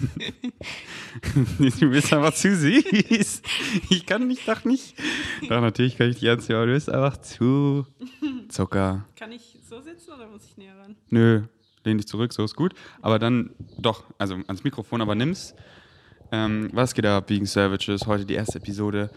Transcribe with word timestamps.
du 1.80 1.90
bist 1.90 2.12
einfach 2.12 2.34
zu 2.34 2.54
süß. 2.54 3.42
Ich 3.90 4.06
kann 4.06 4.28
nicht, 4.28 4.48
doch 4.48 4.64
nicht. 4.64 4.94
Doch, 5.48 5.60
natürlich 5.60 5.96
kann 5.96 6.10
ich 6.10 6.18
dich 6.18 6.28
anziehen, 6.28 6.56
aber 6.56 6.66
du 6.66 6.72
bist 6.72 6.90
einfach 6.90 7.16
zu 7.18 7.86
Zucker. 8.48 9.04
Kann 9.16 9.32
ich 9.32 9.58
so 9.68 9.80
sitzen 9.80 10.12
oder 10.12 10.28
muss 10.28 10.44
ich 10.44 10.56
näher 10.56 10.76
ran? 10.78 10.96
Nö, 11.08 11.42
lehn 11.84 11.98
dich 11.98 12.06
zurück, 12.06 12.32
so 12.32 12.44
ist 12.44 12.56
gut. 12.56 12.74
Aber 13.02 13.18
dann 13.18 13.50
doch, 13.78 14.04
also 14.18 14.34
ans 14.34 14.64
Mikrofon, 14.64 15.00
aber 15.00 15.14
nimm's. 15.14 15.54
Ähm, 16.32 16.70
was 16.72 16.94
geht 16.94 17.06
ab, 17.06 17.28
Vegan 17.28 17.46
Savages? 17.46 18.06
Heute 18.06 18.24
die 18.24 18.34
erste 18.34 18.58
Episode 18.58 19.10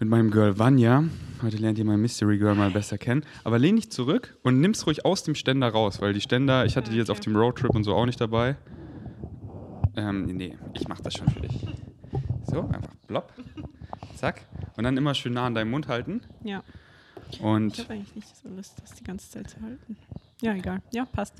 mit 0.00 0.08
meinem 0.08 0.30
Girl 0.30 0.58
Vanya. 0.58 1.04
Heute 1.42 1.58
lernt 1.58 1.78
ihr 1.78 1.84
mein 1.84 2.00
Mystery 2.00 2.38
Girl 2.38 2.54
mal 2.54 2.70
besser 2.70 2.98
kennen. 2.98 3.24
Aber 3.44 3.58
lehn 3.58 3.76
dich 3.76 3.90
zurück 3.90 4.36
und 4.42 4.60
nimm's 4.60 4.86
ruhig 4.86 5.04
aus 5.04 5.22
dem 5.22 5.34
Ständer 5.34 5.68
raus, 5.68 6.00
weil 6.00 6.14
die 6.14 6.20
Ständer, 6.20 6.64
ich 6.64 6.76
hatte 6.76 6.90
die 6.90 6.96
jetzt 6.96 7.10
auf 7.10 7.20
dem 7.20 7.36
Roadtrip 7.36 7.74
und 7.74 7.84
so 7.84 7.94
auch 7.94 8.06
nicht 8.06 8.20
dabei. 8.20 8.56
Ähm, 9.98 10.26
nee, 10.26 10.56
ich 10.74 10.86
mach 10.86 11.00
das 11.00 11.14
schon 11.14 11.28
für 11.28 11.40
dich. 11.40 11.66
So, 12.46 12.60
einfach 12.68 12.94
plopp. 13.08 13.32
Zack. 14.14 14.42
Und 14.76 14.84
dann 14.84 14.96
immer 14.96 15.12
schön 15.14 15.32
nah 15.32 15.46
an 15.46 15.54
deinem 15.54 15.70
Mund 15.72 15.88
halten. 15.88 16.22
Ja. 16.44 16.62
Und 17.40 17.76
Ich 17.76 17.84
habe 17.84 17.94
eigentlich 17.94 18.14
nicht 18.14 18.36
so 18.36 18.48
Lust, 18.48 18.80
das 18.80 18.94
die 18.94 19.02
ganze 19.04 19.28
Zeit 19.28 19.50
zu 19.50 19.60
halten. 19.60 19.96
Ja, 20.40 20.54
egal. 20.54 20.80
Ja, 20.92 21.04
passt. 21.04 21.34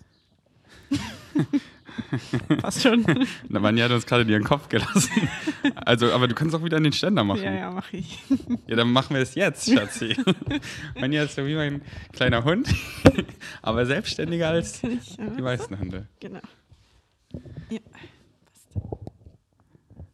passt 2.60 2.82
schon. 2.82 3.06
Na, 3.48 3.62
Vanya 3.62 3.84
hat 3.84 3.92
uns 3.92 4.06
gerade 4.06 4.28
ihren 4.30 4.44
Kopf 4.44 4.68
gelassen. 4.68 5.28
Also, 5.76 6.12
aber 6.12 6.26
du 6.26 6.34
kannst 6.34 6.54
auch 6.54 6.64
wieder 6.64 6.76
an 6.76 6.82
den 6.82 6.92
Ständer 6.92 7.22
machen. 7.24 7.42
ja, 7.42 7.54
ja, 7.54 7.70
mache 7.70 7.96
ich. 7.96 8.18
Ja, 8.66 8.76
dann 8.76 8.90
machen 8.92 9.14
wir 9.14 9.22
es 9.22 9.34
jetzt, 9.36 9.72
Schatzi. 9.72 10.16
Vanya 10.94 11.22
ist 11.22 11.36
so 11.36 11.46
wie 11.46 11.54
mein 11.54 11.80
kleiner 12.12 12.44
Hund, 12.44 12.68
aber 13.62 13.86
selbstständiger 13.86 14.48
als 14.48 14.82
ich, 14.82 15.16
die 15.16 15.42
meisten 15.42 15.78
Hunde. 15.78 16.08
Genau. 16.20 16.40
Ja, 17.70 17.78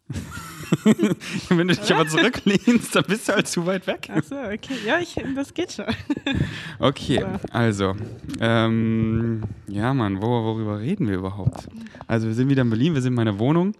Wenn 1.49 1.67
du 1.67 1.75
dich 1.75 1.93
aber 1.93 2.07
zurücklehnst, 2.07 2.95
dann 2.95 3.03
bist 3.07 3.27
du 3.27 3.33
halt 3.33 3.47
zu 3.47 3.65
weit 3.65 3.87
weg. 3.87 4.09
Achso, 4.13 4.35
okay. 4.35 4.75
Ja, 4.85 4.99
ich, 4.99 5.15
das 5.35 5.53
geht 5.53 5.73
schon. 5.73 5.85
Okay, 6.79 7.21
So. 7.21 7.27
also, 7.51 7.95
ähm, 8.39 9.43
ja, 9.67 9.93
Mann, 9.93 10.21
wo, 10.21 10.27
worüber 10.27 10.79
reden 10.79 11.07
wir 11.07 11.15
überhaupt? 11.17 11.67
Also, 12.07 12.27
wir 12.27 12.33
sind 12.33 12.49
wieder 12.49 12.61
in 12.61 12.69
Berlin, 12.69 12.93
wir 12.93 13.01
sind 13.01 13.13
in 13.13 13.15
meiner 13.15 13.39
Wohnung. 13.39 13.73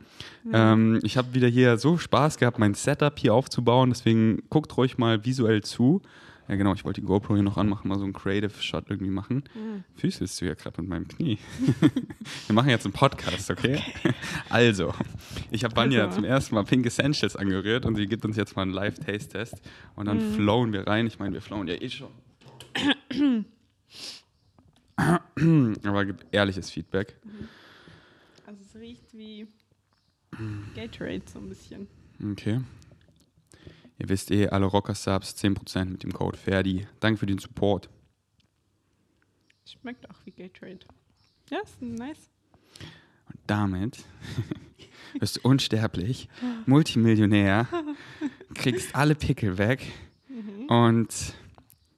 Ähm, 0.54 1.00
ich 1.04 1.18
habe 1.18 1.34
wieder 1.34 1.48
hier 1.48 1.78
so 1.78 1.98
Spaß 1.98 2.38
gehabt, 2.38 2.60
mein 2.60 2.76
Setup 2.76 3.18
hier 3.18 3.34
aufzubauen, 3.34 3.90
deswegen 3.90 4.44
guckt 4.50 4.76
ruhig 4.78 4.98
mal 4.98 5.26
visuell 5.26 5.64
zu. 5.64 6.02
Ja, 6.48 6.56
genau, 6.56 6.74
ich 6.74 6.86
wollte 6.86 7.02
die 7.02 7.08
GoPro 7.08 7.34
hier 7.34 7.44
noch 7.44 7.58
anmachen, 7.58 7.88
mal 7.88 7.98
so 7.98 8.04
einen 8.04 8.14
Creative 8.14 8.52
Shot 8.62 8.86
irgendwie 8.90 9.12
machen. 9.12 9.44
Füßelst 9.96 10.40
du 10.42 10.46
ja 10.46 10.54
gerade 10.54 10.80
mit 10.82 10.90
meinem 10.90 11.08
Knie. 11.08 11.40
wir 12.48 12.54
machen 12.54 12.70
jetzt 12.70 12.86
einen 12.86 12.94
Podcast, 12.94 13.50
okay? 13.50 13.82
Also, 14.50 14.94
ich 15.50 15.64
habe 15.64 15.76
Vanya 15.76 16.04
Also. 16.06 16.18
zum 16.18 16.24
ersten 16.24 16.54
Mal 16.54 16.64
Pink 16.64 16.86
Essentials 16.86 17.36
angerührt 17.36 17.86
und 17.86 17.96
sie 17.96 18.06
gibt 18.06 18.26
uns 18.26 18.38
jetzt 18.38 18.56
mal 18.56 18.62
einen 18.62 18.72
Live-Taste-Test 18.74 19.56
und 19.96 20.06
dann 20.06 20.22
flowen 20.34 20.72
wir 20.72 20.86
rein. 20.86 21.08
Ich 21.08 21.18
meine, 21.18 21.34
wir 21.34 21.42
flowen 21.42 21.68
ja 21.68 21.82
eh 21.82 21.90
schon. 21.90 22.12
Aber 25.84 26.06
gibt 26.06 26.26
ehrliches 26.32 26.70
Feedback. 26.70 27.16
Also 28.46 28.62
es 28.64 28.76
riecht 28.80 29.14
wie 29.14 29.48
Gatorade 30.76 31.24
so 31.26 31.40
ein 31.40 31.50
bisschen. 31.50 31.88
Okay. 32.32 32.62
Ihr 33.98 34.10
wisst 34.10 34.32
eh, 34.32 34.50
alle 34.50 34.66
Rocker-Subs 34.66 35.36
10% 35.36 35.86
mit 35.86 36.04
dem 36.04 36.14
Code 36.14 36.38
Ferdi. 36.38 36.88
Danke 37.00 37.20
für 37.20 37.26
den 37.26 37.40
Support. 37.40 37.90
Schmeckt 39.66 40.10
auch 40.10 40.18
wie 40.26 40.32
Gatorade. 40.32 40.86
Ja, 41.50 41.60
ist 41.64 41.82
nice. 41.82 42.30
Und 43.28 43.40
damit 43.48 44.04
wirst 45.20 45.38
du 45.38 45.42
unsterblich, 45.44 46.30
Multimillionär, 46.66 47.68
kriegst 48.54 48.96
alle 48.96 49.16
Pickel 49.16 49.58
weg 49.58 49.92
und 50.68 51.34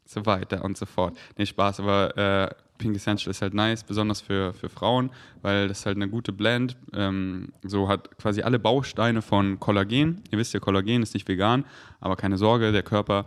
so 0.06 0.26
weiter 0.26 0.64
und 0.64 0.77
so 0.77 0.86
fort. 0.86 1.17
Nee, 1.38 1.45
Spaß, 1.45 1.80
aber 1.82 2.17
äh, 2.17 2.55
Pink 2.77 2.95
Essential 2.95 3.32
ist 3.32 3.42
halt 3.42 3.54
nice, 3.54 3.83
besonders 3.83 4.21
für, 4.21 4.54
für 4.54 4.70
Frauen, 4.70 5.10
weil 5.42 5.67
das 5.67 5.80
ist 5.80 5.86
halt 5.86 5.98
eine 5.98 6.10
gute 6.10 6.32
Blend. 6.32 6.77
Ähm, 6.93 7.49
so 7.64 7.88
hat 7.88 8.17
quasi 8.17 8.42
alle 8.42 8.60
Bausteine 8.60 9.21
von 9.21 9.60
Kollagen. 9.60 10.21
Ihr 10.32 10.38
wisst 10.38 10.54
ja, 10.54 10.60
Kollagen 10.60 11.04
ist 11.04 11.14
nicht 11.14 11.27
vegan, 11.27 11.65
aber 11.99 12.15
keine 12.15 12.38
Sorge, 12.38 12.71
der 12.71 12.83
Körper 12.83 13.26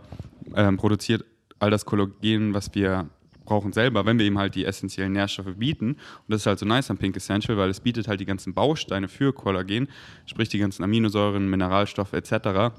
ähm, 0.55 0.77
produziert 0.77 1.25
all 1.59 1.69
das 1.69 1.85
Kollagen, 1.85 2.53
was 2.53 2.73
wir 2.73 3.09
brauchen 3.45 3.73
selber, 3.73 4.05
wenn 4.05 4.17
wir 4.17 4.25
ihm 4.25 4.37
halt 4.37 4.55
die 4.55 4.65
essentiellen 4.65 5.11
Nährstoffe 5.11 5.55
bieten. 5.57 5.91
Und 5.91 6.29
das 6.29 6.41
ist 6.41 6.45
halt 6.45 6.59
so 6.59 6.65
nice 6.65 6.89
am 6.89 6.97
Pink 6.97 7.17
Essential, 7.17 7.57
weil 7.57 7.69
es 7.69 7.81
bietet 7.81 8.07
halt 8.07 8.19
die 8.19 8.25
ganzen 8.25 8.53
Bausteine 8.53 9.07
für 9.07 9.33
Kollagen, 9.33 9.89
sprich 10.25 10.49
die 10.49 10.59
ganzen 10.59 10.83
Aminosäuren, 10.83 11.49
Mineralstoffe 11.49 12.13
etc. 12.13 12.73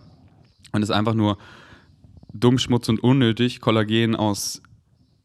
Und 0.73 0.83
ist 0.83 0.91
einfach 0.91 1.15
nur 1.15 1.37
dumm, 2.33 2.59
Schmutz 2.59 2.89
und 2.89 3.01
unnötig, 3.03 3.61
Kollagen 3.61 4.17
aus 4.17 4.63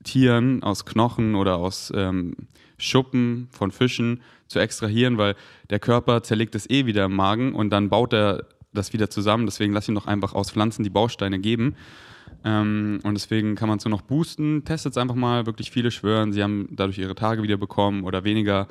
Tieren, 0.08 0.64
aus 0.64 0.86
Knochen 0.86 1.36
oder 1.36 1.58
aus 1.58 1.92
ähm, 1.96 2.36
Schuppen 2.78 3.48
von 3.52 3.72
Fischen 3.72 4.22
zu 4.48 4.60
extrahieren, 4.60 5.18
weil 5.18 5.36
der 5.70 5.80
Körper 5.80 6.24
zerlegt 6.24 6.56
es 6.56 6.70
eh 6.70 6.86
wieder 6.86 7.06
im 7.06 7.16
Magen 7.16 7.54
und 7.54 7.70
dann 7.70 7.90
baut 7.90 8.14
er 8.14 8.46
das 8.74 8.94
wieder 8.94 9.10
zusammen. 9.10 9.46
Deswegen 9.46 9.74
lass 9.74 9.90
ihn 9.90 9.96
doch 9.96 10.08
einfach 10.08 10.34
aus 10.34 10.52
Pflanzen 10.52 10.84
die 10.84 10.90
Bausteine 10.90 11.40
geben. 11.40 11.76
Ähm, 12.44 13.00
und 13.04 13.14
deswegen 13.16 13.56
kann 13.56 13.68
man 13.68 13.78
es 13.80 13.86
nur 13.86 13.92
noch 13.92 14.02
boosten. 14.02 14.64
Testet 14.64 14.94
es 14.94 14.98
einfach 14.98 15.16
mal. 15.16 15.46
Wirklich 15.46 15.72
viele 15.72 15.92
schwören, 15.92 16.32
sie 16.34 16.44
haben 16.44 16.70
dadurch 16.72 16.98
ihre 16.98 17.16
Tage 17.16 17.44
wieder 17.44 17.58
bekommen 17.58 18.04
oder 18.04 18.24
weniger 18.24 18.68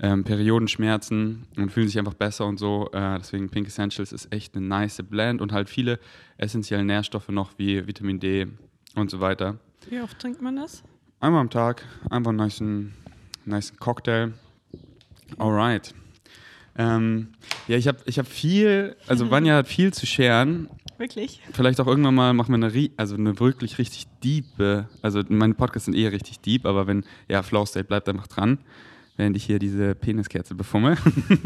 ähm, 0.00 0.24
Periodenschmerzen 0.24 1.46
und 1.56 1.70
fühlen 1.70 1.86
sich 1.86 1.98
einfach 1.98 2.14
besser 2.14 2.46
und 2.46 2.58
so. 2.58 2.90
Äh, 2.92 3.18
deswegen 3.18 3.50
Pink 3.50 3.68
Essentials 3.68 4.12
ist 4.12 4.32
echt 4.32 4.56
eine 4.56 4.66
nice 4.66 5.02
Blend 5.08 5.40
und 5.40 5.52
halt 5.52 5.68
viele 5.68 5.98
essentielle 6.38 6.84
Nährstoffe 6.84 7.28
noch 7.28 7.52
wie 7.58 7.86
Vitamin 7.86 8.18
D 8.18 8.48
und 8.94 9.10
so 9.10 9.20
weiter. 9.20 9.58
Wie 9.88 10.00
oft 10.00 10.18
trinkt 10.18 10.40
man 10.40 10.56
das? 10.56 10.82
Einmal 11.20 11.40
am 11.40 11.50
Tag, 11.50 11.84
einfach 12.10 12.30
einen 12.30 12.38
nice, 12.38 12.62
nice 13.44 13.76
Cocktail. 13.76 14.32
Alright. 15.38 15.94
Ähm, 16.76 17.28
ja, 17.68 17.76
ich 17.76 17.86
habe 17.86 17.98
ich 18.06 18.18
hab 18.18 18.26
viel, 18.26 18.96
also 19.06 19.30
Vanya 19.30 19.56
hat 19.56 19.68
viel 19.68 19.92
zu 19.92 20.06
scheren. 20.06 20.68
Wirklich? 20.98 21.40
Vielleicht 21.52 21.80
auch 21.80 21.86
irgendwann 21.86 22.14
mal 22.14 22.32
machen 22.32 22.58
wir 22.58 22.66
eine, 22.66 22.90
also 22.96 23.16
eine 23.16 23.38
wirklich 23.40 23.78
richtig 23.78 24.06
diepe, 24.22 24.88
also 25.02 25.22
meine 25.28 25.54
Podcasts 25.54 25.86
sind 25.86 25.94
eh 25.94 26.06
richtig 26.06 26.40
deep, 26.40 26.64
aber 26.64 26.86
wenn, 26.86 27.04
ja, 27.28 27.42
Flow 27.42 27.66
State 27.66 27.86
bleibt 27.86 28.08
einfach 28.08 28.28
dran, 28.28 28.58
während 29.16 29.36
ich 29.36 29.44
hier 29.44 29.58
diese 29.58 29.94
Peniskerze 29.94 30.54
befummel. 30.54 30.96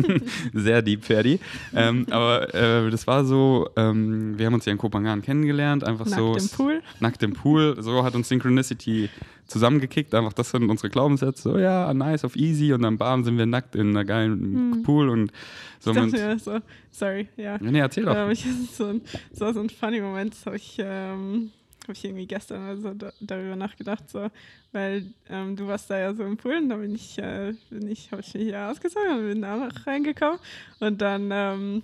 Sehr 0.53 0.83
deep, 0.83 1.05
Ferdi. 1.05 1.41
Ähm, 1.75 2.07
aber 2.11 2.55
äh, 2.55 2.91
das 2.91 3.07
war 3.07 3.25
so, 3.25 3.69
ähm, 3.77 4.39
wir 4.39 4.47
haben 4.47 4.55
uns 4.55 4.65
ja 4.65 4.73
in 4.73 4.79
Kopenhagen 4.79 5.23
kennengelernt, 5.23 5.85
einfach 5.85 6.07
Nackt 6.07 6.19
so. 6.19 6.37
im 6.37 6.49
Pool? 6.49 6.83
Nackt 7.01 7.23
im 7.23 7.33
Pool. 7.33 7.77
So 7.81 8.05
hat 8.05 8.15
uns 8.15 8.29
Synchronicity 8.29 9.11
zusammengekickt. 9.47 10.15
Einfach 10.15 10.33
das 10.33 10.51
sind 10.51 10.69
unsere 10.71 10.91
Glaubenssätze. 10.91 11.43
So, 11.43 11.59
ja, 11.59 11.93
nice, 11.93 12.25
auf 12.25 12.37
easy. 12.37 12.73
Und 12.73 12.83
dann 12.83 12.99
bam, 12.99 13.25
sind 13.25 13.39
wir 13.39 13.47
nackt 13.47 13.75
in 13.75 13.91
einer 13.91 14.05
geilen 14.05 14.83
Pool 14.83 15.09
und 15.09 15.33
so. 15.81 15.91
Ich 15.93 16.13
dachte 16.13 16.39
so, 16.39 16.59
sorry, 16.91 17.29
ja. 17.37 17.59
Nee, 17.61 17.79
erzähl 17.79 18.05
doch. 18.05 18.17
Ähm, 18.17 18.31
ich, 18.31 18.45
das 18.79 19.41
war 19.41 19.55
so 19.55 19.61
ein 19.61 19.71
funny 19.71 20.01
Moment, 20.01 20.33
das 20.33 20.47
habe 20.47 20.57
ich, 20.57 20.77
ähm, 20.81 21.51
hab 21.89 21.97
ich 21.97 22.05
irgendwie 22.05 22.27
gestern 22.27 22.65
oder 22.65 22.77
so 22.77 22.95
da, 22.95 23.13
darüber 23.21 23.57
nachgedacht, 23.57 24.09
so, 24.09 24.29
weil 24.73 25.07
ähm, 25.29 25.57
du 25.57 25.67
warst 25.67 25.91
da 25.91 25.99
ja 25.99 26.15
so 26.15 26.25
im 26.25 26.37
Pool 26.37 26.57
und 26.57 26.69
da 26.69 26.77
bin 26.77 26.95
ich, 26.95 27.19
äh, 27.19 27.55
bin 27.71 27.89
ich, 27.89 28.11
habe 28.13 28.23
ich 28.23 28.35
mich 28.35 28.45
hier 28.45 28.69
ausgezogen 28.69 29.19
und 29.19 29.29
bin 29.29 29.43
da 29.43 29.57
noch 29.57 29.87
reingekommen. 29.87 30.39
Und 30.81 31.01
dann 31.01 31.31
ähm, 31.33 31.83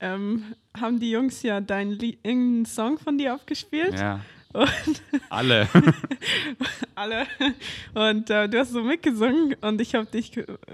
ähm, 0.00 0.44
haben 0.78 1.00
die 1.00 1.10
Jungs 1.10 1.42
ja 1.42 1.60
deinen 1.60 1.98
irgendeinen 2.00 2.66
Song 2.66 2.98
von 2.98 3.18
dir 3.18 3.34
aufgespielt. 3.34 3.98
Ja, 3.98 4.20
und 4.52 5.02
alle. 5.28 5.68
alle 6.94 7.26
und 7.94 8.30
äh, 8.30 8.48
du 8.48 8.58
hast 8.58 8.72
so 8.72 8.82
mitgesungen 8.82 9.54
und 9.60 9.80
ich 9.80 9.94
habe 9.94 10.06
dich, 10.06 10.32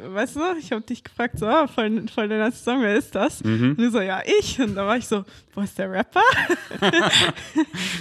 weißt 0.09 0.37
du, 0.37 0.41
ich 0.59 0.73
habe 0.73 0.83
dich 0.83 1.05
gefragt, 1.05 1.39
so, 1.39 1.47
oh, 1.47 1.67
voll, 1.67 2.07
voll 2.13 2.29
der 2.29 2.39
nice 2.39 2.63
Song, 2.63 2.83
wer 2.83 2.97
ist 2.97 3.15
das? 3.15 3.43
Mhm. 3.43 3.71
Und 3.71 3.79
du 3.79 3.91
so, 3.91 4.01
ja, 4.01 4.23
ich. 4.41 4.61
Und 4.61 4.75
da 4.75 4.87
war 4.87 4.97
ich 4.97 5.07
so, 5.07 5.25
wo 5.55 5.63
ist 5.63 5.79
der 5.79 5.91
Rapper? 5.91 6.21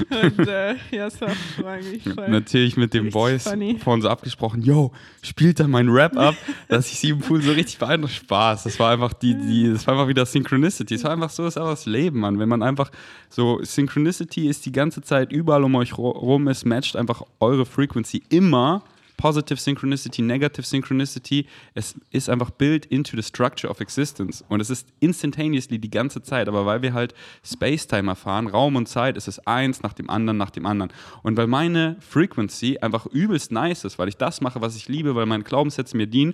und 0.10 0.48
äh, 0.48 0.76
ja, 0.92 1.08
es 1.08 1.22
war, 1.22 1.30
war 1.60 1.80
irgendwie 1.80 2.10
voll. 2.10 2.30
Natürlich 2.30 2.76
mit 2.76 2.94
dem 2.94 3.12
Voice 3.12 3.44
funny. 3.44 3.80
vorhin 3.80 4.02
so 4.02 4.10
abgesprochen, 4.10 4.62
yo, 4.62 4.92
spielt 5.22 5.60
da 5.60 5.68
mein 5.68 5.90
Rap 5.90 6.18
ab, 6.18 6.36
dass 6.68 6.92
ich 6.92 7.00
sie 7.00 7.10
im 7.10 7.20
Pool 7.20 7.42
so 7.42 7.52
richtig 7.52 7.78
beeindruckt. 7.78 8.14
Spaß. 8.16 8.64
Das 8.64 8.80
war 8.80 8.92
einfach 8.92 9.14
die, 9.14 9.36
die, 9.36 9.72
das 9.72 9.86
war 9.88 9.94
einfach 9.94 10.08
wieder 10.08 10.26
Synchronicity. 10.26 10.96
Es 10.96 11.04
war 11.04 11.12
einfach 11.12 11.30
so, 11.30 11.46
ist 11.46 11.58
einfach 11.58 11.72
das 11.72 11.86
Leben, 11.86 12.20
Mann. 12.20 12.40
Wenn 12.40 12.50
man 12.50 12.64
einfach 12.64 12.92
so, 13.30 13.60
Synchronicity 13.64 14.48
ist 14.48 14.66
die 14.66 14.72
ganze 14.72 15.02
Zeit 15.02 15.32
überall 15.32 15.64
um 15.64 15.76
euch 15.76 15.98
rum, 15.98 16.48
es 16.48 16.66
matcht 16.66 16.96
einfach 16.96 17.22
eure 17.40 17.66
Frequency 17.66 18.15
immer. 18.30 18.84
Positive 19.18 19.58
Synchronicity, 19.58 20.22
Negative 20.22 20.66
Synchronicity, 20.66 21.48
es 21.74 21.96
ist 22.12 22.30
einfach 22.30 22.50
built 22.50 22.86
into 22.88 23.16
the 23.16 23.24
structure 23.24 23.72
of 23.72 23.80
existence. 23.80 24.44
Und 24.50 24.60
es 24.60 24.70
ist 24.70 24.90
instantaneously 25.00 25.80
die 25.80 25.90
ganze 25.90 26.22
Zeit. 26.22 26.50
Aber 26.50 26.66
weil 26.66 26.82
wir 26.82 26.94
halt 26.94 27.14
Space-Time 27.42 28.12
erfahren, 28.12 28.48
Raum 28.48 28.76
und 28.76 28.88
Zeit, 28.88 29.16
ist 29.16 29.30
es 29.30 29.40
eins 29.48 29.82
nach 29.84 29.94
dem 29.94 30.10
anderen, 30.10 30.38
nach 30.38 30.50
dem 30.50 30.66
anderen. 30.66 30.92
Und 31.24 31.38
weil 31.38 31.48
meine 31.48 31.96
Frequency 32.02 32.78
einfach 32.82 33.06
übelst 33.06 33.54
nice 33.54 33.86
ist, 33.86 33.98
weil 33.98 34.10
ich 34.10 34.18
das 34.18 34.42
mache, 34.42 34.60
was 34.60 34.76
ich 34.76 34.90
liebe, 34.90 35.16
weil 35.16 35.26
meine 35.26 35.46
Glaubenssätze 35.46 35.96
mir 35.96 36.08
dienen, 36.08 36.34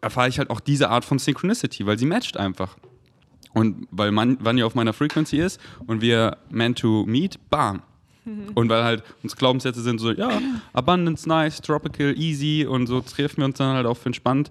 erfahre 0.00 0.28
ich 0.28 0.38
halt 0.38 0.50
auch 0.50 0.60
diese 0.60 0.88
Art 0.88 1.04
von 1.04 1.18
Synchronicity, 1.18 1.86
weil 1.86 1.98
sie 1.98 2.06
matcht 2.06 2.38
einfach. 2.38 2.76
Und 3.52 3.86
weil 3.90 4.10
man, 4.10 4.38
wann 4.40 4.56
ihr 4.56 4.66
auf 4.66 4.74
meiner 4.74 4.92
Frequency 4.92 5.38
ist 5.38 5.60
und 5.86 6.00
wir 6.00 6.38
meant 6.50 6.78
to 6.78 7.04
meet, 7.06 7.38
bam. 7.50 7.82
Und 8.54 8.68
weil 8.68 8.84
halt 8.84 9.02
uns 9.22 9.36
Glaubenssätze 9.36 9.82
sind 9.82 9.98
so, 9.98 10.12
ja, 10.12 10.40
Abundance, 10.72 11.28
nice, 11.28 11.60
tropical, 11.60 12.16
easy 12.18 12.66
und 12.68 12.86
so 12.86 13.00
treffen 13.00 13.38
wir 13.38 13.44
uns 13.46 13.58
dann 13.58 13.74
halt 13.74 13.86
auf 13.86 14.04
entspannt 14.06 14.50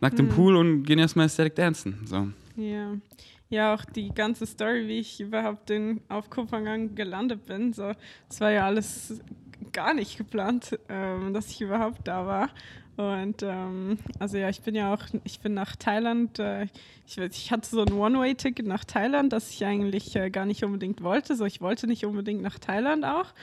nackt 0.00 0.18
im 0.18 0.28
Pool 0.28 0.56
und 0.56 0.84
gehen 0.84 0.98
erstmal 0.98 1.26
Aesthetic 1.26 1.54
dancen. 1.54 1.98
So. 2.04 2.28
Ja. 2.56 2.96
Ja, 3.48 3.74
auch 3.74 3.84
die 3.84 4.08
ganze 4.08 4.44
Story, 4.44 4.88
wie 4.88 4.98
ich 4.98 5.20
überhaupt 5.20 5.70
in, 5.70 6.00
auf 6.08 6.30
Kopenhagen 6.30 6.96
gelandet 6.96 7.46
bin. 7.46 7.72
So, 7.72 7.92
das 8.28 8.40
war 8.40 8.50
ja 8.50 8.66
alles 8.66 9.20
gar 9.72 9.94
nicht 9.94 10.16
geplant, 10.18 10.78
ähm, 10.88 11.32
dass 11.32 11.50
ich 11.50 11.60
überhaupt 11.60 12.06
da 12.06 12.26
war. 12.26 12.50
Und 12.96 13.42
ähm, 13.42 13.98
also 14.18 14.38
ja, 14.38 14.48
ich 14.48 14.62
bin 14.62 14.74
ja 14.74 14.94
auch, 14.94 15.02
ich 15.24 15.40
bin 15.40 15.52
nach 15.52 15.76
Thailand, 15.76 16.38
äh, 16.38 16.66
ich, 17.06 17.18
ich, 17.18 17.52
hatte 17.52 17.68
so 17.68 17.82
ein 17.82 17.92
One-Way-Ticket 17.92 18.66
nach 18.66 18.84
Thailand, 18.84 19.32
das 19.34 19.50
ich 19.50 19.64
eigentlich 19.66 20.16
äh, 20.16 20.30
gar 20.30 20.46
nicht 20.46 20.64
unbedingt 20.64 21.02
wollte. 21.02 21.36
So, 21.36 21.44
ich 21.44 21.60
wollte 21.60 21.86
nicht 21.86 22.06
unbedingt 22.06 22.40
nach 22.40 22.58
Thailand 22.58 23.04
auch. 23.04 23.34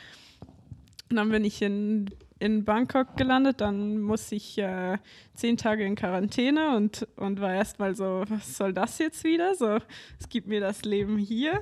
Und 1.11 1.17
dann 1.17 1.29
bin 1.29 1.45
ich 1.45 1.61
in, 1.61 2.09
in 2.39 2.65
Bangkok 2.65 3.15
gelandet, 3.15 3.61
dann 3.61 4.01
musste 4.01 4.35
ich 4.35 4.57
äh, 4.57 4.97
zehn 5.35 5.55
Tage 5.57 5.85
in 5.85 5.95
Quarantäne 5.95 6.75
und, 6.75 7.07
und 7.17 7.39
war 7.39 7.53
erstmal 7.53 7.95
so, 7.95 8.23
was 8.27 8.57
soll 8.57 8.73
das 8.73 8.97
jetzt 8.97 9.23
wieder? 9.23 9.53
So, 9.53 9.77
es 10.19 10.29
gibt 10.29 10.47
mir 10.47 10.61
das 10.61 10.83
Leben 10.83 11.19
hier. 11.19 11.59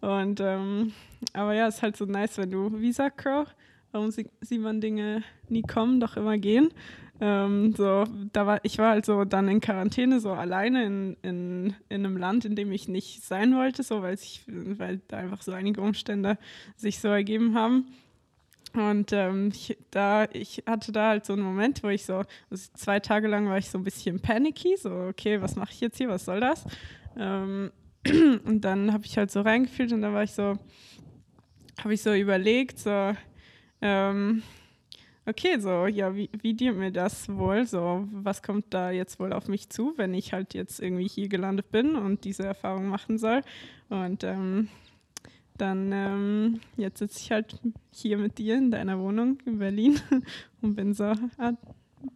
Und 0.00 0.40
ähm, 0.40 0.92
aber 1.32 1.54
ja, 1.54 1.66
es 1.66 1.76
ist 1.76 1.82
halt 1.82 1.96
so 1.96 2.04
nice, 2.04 2.38
wenn 2.38 2.50
du 2.50 2.80
Visa 2.80 3.10
Crow, 3.10 3.46
warum 3.94 4.10
sieht 4.10 4.60
man 4.60 4.80
Dinge 4.80 5.22
nie 5.48 5.62
kommen, 5.62 6.00
doch 6.00 6.16
immer 6.16 6.36
gehen. 6.36 6.70
Ähm, 7.20 7.72
so, 7.76 8.04
da 8.32 8.44
war, 8.44 8.60
ich 8.64 8.78
war 8.78 8.90
halt 8.90 9.06
so 9.06 9.24
dann 9.24 9.46
in 9.48 9.60
Quarantäne, 9.60 10.18
so 10.18 10.32
alleine 10.32 10.84
in, 10.84 11.16
in, 11.22 11.74
in 11.88 12.04
einem 12.04 12.16
Land, 12.16 12.44
in 12.44 12.56
dem 12.56 12.72
ich 12.72 12.88
nicht 12.88 13.22
sein 13.22 13.54
wollte, 13.54 13.84
so 13.84 14.02
weil 14.02 14.14
ich, 14.14 14.42
weil 14.48 15.00
da 15.06 15.18
einfach 15.18 15.42
so 15.42 15.52
einige 15.52 15.80
Umstände 15.80 16.38
sich 16.76 16.98
so 16.98 17.06
ergeben 17.08 17.54
haben. 17.54 17.86
Und 18.72 19.12
ähm, 19.12 19.50
ich, 19.52 19.78
da, 19.92 20.24
ich 20.32 20.64
hatte 20.66 20.90
da 20.90 21.10
halt 21.10 21.24
so 21.24 21.34
einen 21.34 21.42
Moment, 21.42 21.84
wo 21.84 21.88
ich 21.88 22.04
so, 22.04 22.24
also 22.50 22.70
zwei 22.74 22.98
Tage 22.98 23.28
lang 23.28 23.48
war 23.48 23.58
ich 23.58 23.70
so 23.70 23.78
ein 23.78 23.84
bisschen 23.84 24.18
panicky, 24.18 24.76
so, 24.76 24.90
okay, 24.90 25.40
was 25.40 25.54
mache 25.54 25.70
ich 25.70 25.80
jetzt 25.80 25.98
hier, 25.98 26.08
was 26.08 26.24
soll 26.24 26.40
das? 26.40 26.64
Ähm, 27.16 27.70
und 28.44 28.62
dann 28.62 28.92
habe 28.92 29.04
ich 29.06 29.16
halt 29.16 29.30
so 29.30 29.42
reingefühlt 29.42 29.92
und 29.92 30.02
dann 30.02 30.14
war 30.14 30.24
ich 30.24 30.32
so, 30.32 30.58
habe 31.80 31.94
ich 31.94 32.02
so 32.02 32.12
überlegt, 32.12 32.80
so, 32.80 33.14
ähm, 33.84 34.42
okay, 35.26 35.60
so, 35.60 35.86
ja, 35.86 36.14
wie, 36.16 36.30
wie 36.40 36.54
dient 36.54 36.78
mir 36.78 36.90
das 36.90 37.28
wohl? 37.28 37.66
So, 37.66 38.08
was 38.12 38.42
kommt 38.42 38.66
da 38.70 38.90
jetzt 38.90 39.20
wohl 39.20 39.32
auf 39.32 39.46
mich 39.46 39.68
zu, 39.68 39.92
wenn 39.96 40.14
ich 40.14 40.32
halt 40.32 40.54
jetzt 40.54 40.80
irgendwie 40.80 41.06
hier 41.06 41.28
gelandet 41.28 41.70
bin 41.70 41.94
und 41.94 42.24
diese 42.24 42.44
Erfahrung 42.44 42.88
machen 42.88 43.18
soll? 43.18 43.42
Und 43.90 44.24
ähm, 44.24 44.68
dann, 45.58 45.92
ähm, 45.92 46.60
jetzt 46.78 46.98
sitze 46.98 47.20
ich 47.20 47.30
halt 47.30 47.60
hier 47.92 48.16
mit 48.16 48.38
dir 48.38 48.56
in 48.56 48.70
deiner 48.70 48.98
Wohnung 48.98 49.38
in 49.44 49.58
Berlin 49.58 50.00
und 50.62 50.76
bin 50.76 50.94
so, 50.94 51.04
ah, 51.04 51.52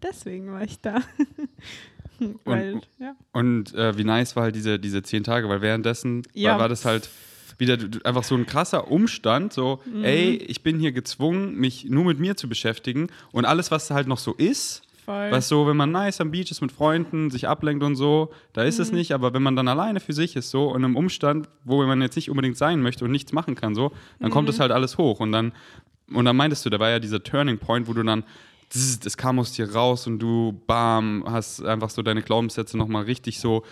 deswegen 0.03 0.51
war 0.51 0.63
ich 0.63 0.81
da. 0.81 1.03
weil, 2.45 2.75
und 2.75 2.89
ja. 2.99 3.15
und 3.33 3.75
äh, 3.75 3.97
wie 3.97 4.05
nice 4.05 4.35
war 4.37 4.45
halt 4.45 4.57
diese, 4.57 4.79
diese 4.79 5.03
zehn 5.03 5.23
Tage, 5.23 5.49
weil 5.51 5.61
währenddessen 5.61 6.23
ja. 6.33 6.53
war, 6.53 6.61
war 6.61 6.69
das 6.71 6.87
halt 6.87 7.11
wieder 7.59 7.79
einfach 8.05 8.25
so 8.25 8.35
ein 8.35 8.47
krasser 8.47 8.91
Umstand, 8.91 9.53
so, 9.53 9.81
mhm. 9.85 10.05
ey, 10.05 10.37
ich 10.37 10.63
bin 10.63 10.79
hier 10.79 10.93
gezwungen, 10.93 11.57
mich 11.57 11.85
nur 11.85 12.05
mit 12.05 12.19
mir 12.19 12.37
zu 12.37 12.49
beschäftigen 12.49 13.09
und 13.33 13.45
alles, 13.45 13.71
was 13.71 13.91
halt 13.91 14.07
noch 14.07 14.19
so 14.19 14.33
ist, 14.35 14.83
Voll. 15.05 15.31
was 15.31 15.49
so, 15.49 15.67
wenn 15.67 15.77
man 15.77 15.91
nice 15.91 16.21
am 16.21 16.31
Beach 16.31 16.51
ist 16.51 16.61
mit 16.61 16.71
Freunden, 16.71 17.31
sich 17.31 17.49
ablenkt 17.49 17.83
und 17.83 17.97
so, 17.97 18.31
da 18.53 18.63
ist 18.63 18.79
mhm. 18.79 18.83
es 18.83 18.93
nicht, 18.93 19.13
aber 19.13 19.35
wenn 19.35 19.43
man 19.43 19.57
dann 19.57 19.69
alleine 19.69 20.01
für 20.01 20.13
sich 20.13 20.37
ist, 20.37 20.51
so, 20.51 20.71
in 20.75 20.85
einem 20.85 20.97
Umstand, 20.97 21.49
wo 21.65 21.85
man 21.85 22.01
jetzt 22.01 22.17
nicht 22.17 22.31
unbedingt 22.31 22.57
sein 22.57 22.81
möchte 22.81 23.05
und 23.05 23.11
nichts 23.11 23.33
machen 23.33 23.55
kann, 23.55 23.75
so, 23.75 23.93
dann 24.21 24.29
mhm. 24.29 24.33
kommt 24.33 24.49
das 24.49 24.61
halt 24.61 24.71
alles 24.71 24.99
hoch 24.99 25.21
und 25.21 25.33
dann, 25.33 25.53
und 26.13 26.25
dann 26.25 26.37
meintest 26.37 26.65
du, 26.65 26.71
da 26.71 26.79
war 26.79 26.91
ja 26.91 26.99
dieser 26.99 27.23
Turning 27.23 27.59
Point, 27.59 27.89
wo 27.89 27.93
du 27.93 28.03
dann 28.03 28.25
das 28.71 29.17
kam 29.17 29.39
aus 29.39 29.53
dir 29.53 29.73
raus 29.73 30.07
und 30.07 30.19
du, 30.19 30.61
bam, 30.67 31.25
hast 31.27 31.65
einfach 31.65 31.91
so 31.91 32.03
deine 32.03 32.23
Glaubenssätze 32.23 32.77
nochmal 32.77 33.05
richtig 33.05 33.41
so 33.41 33.65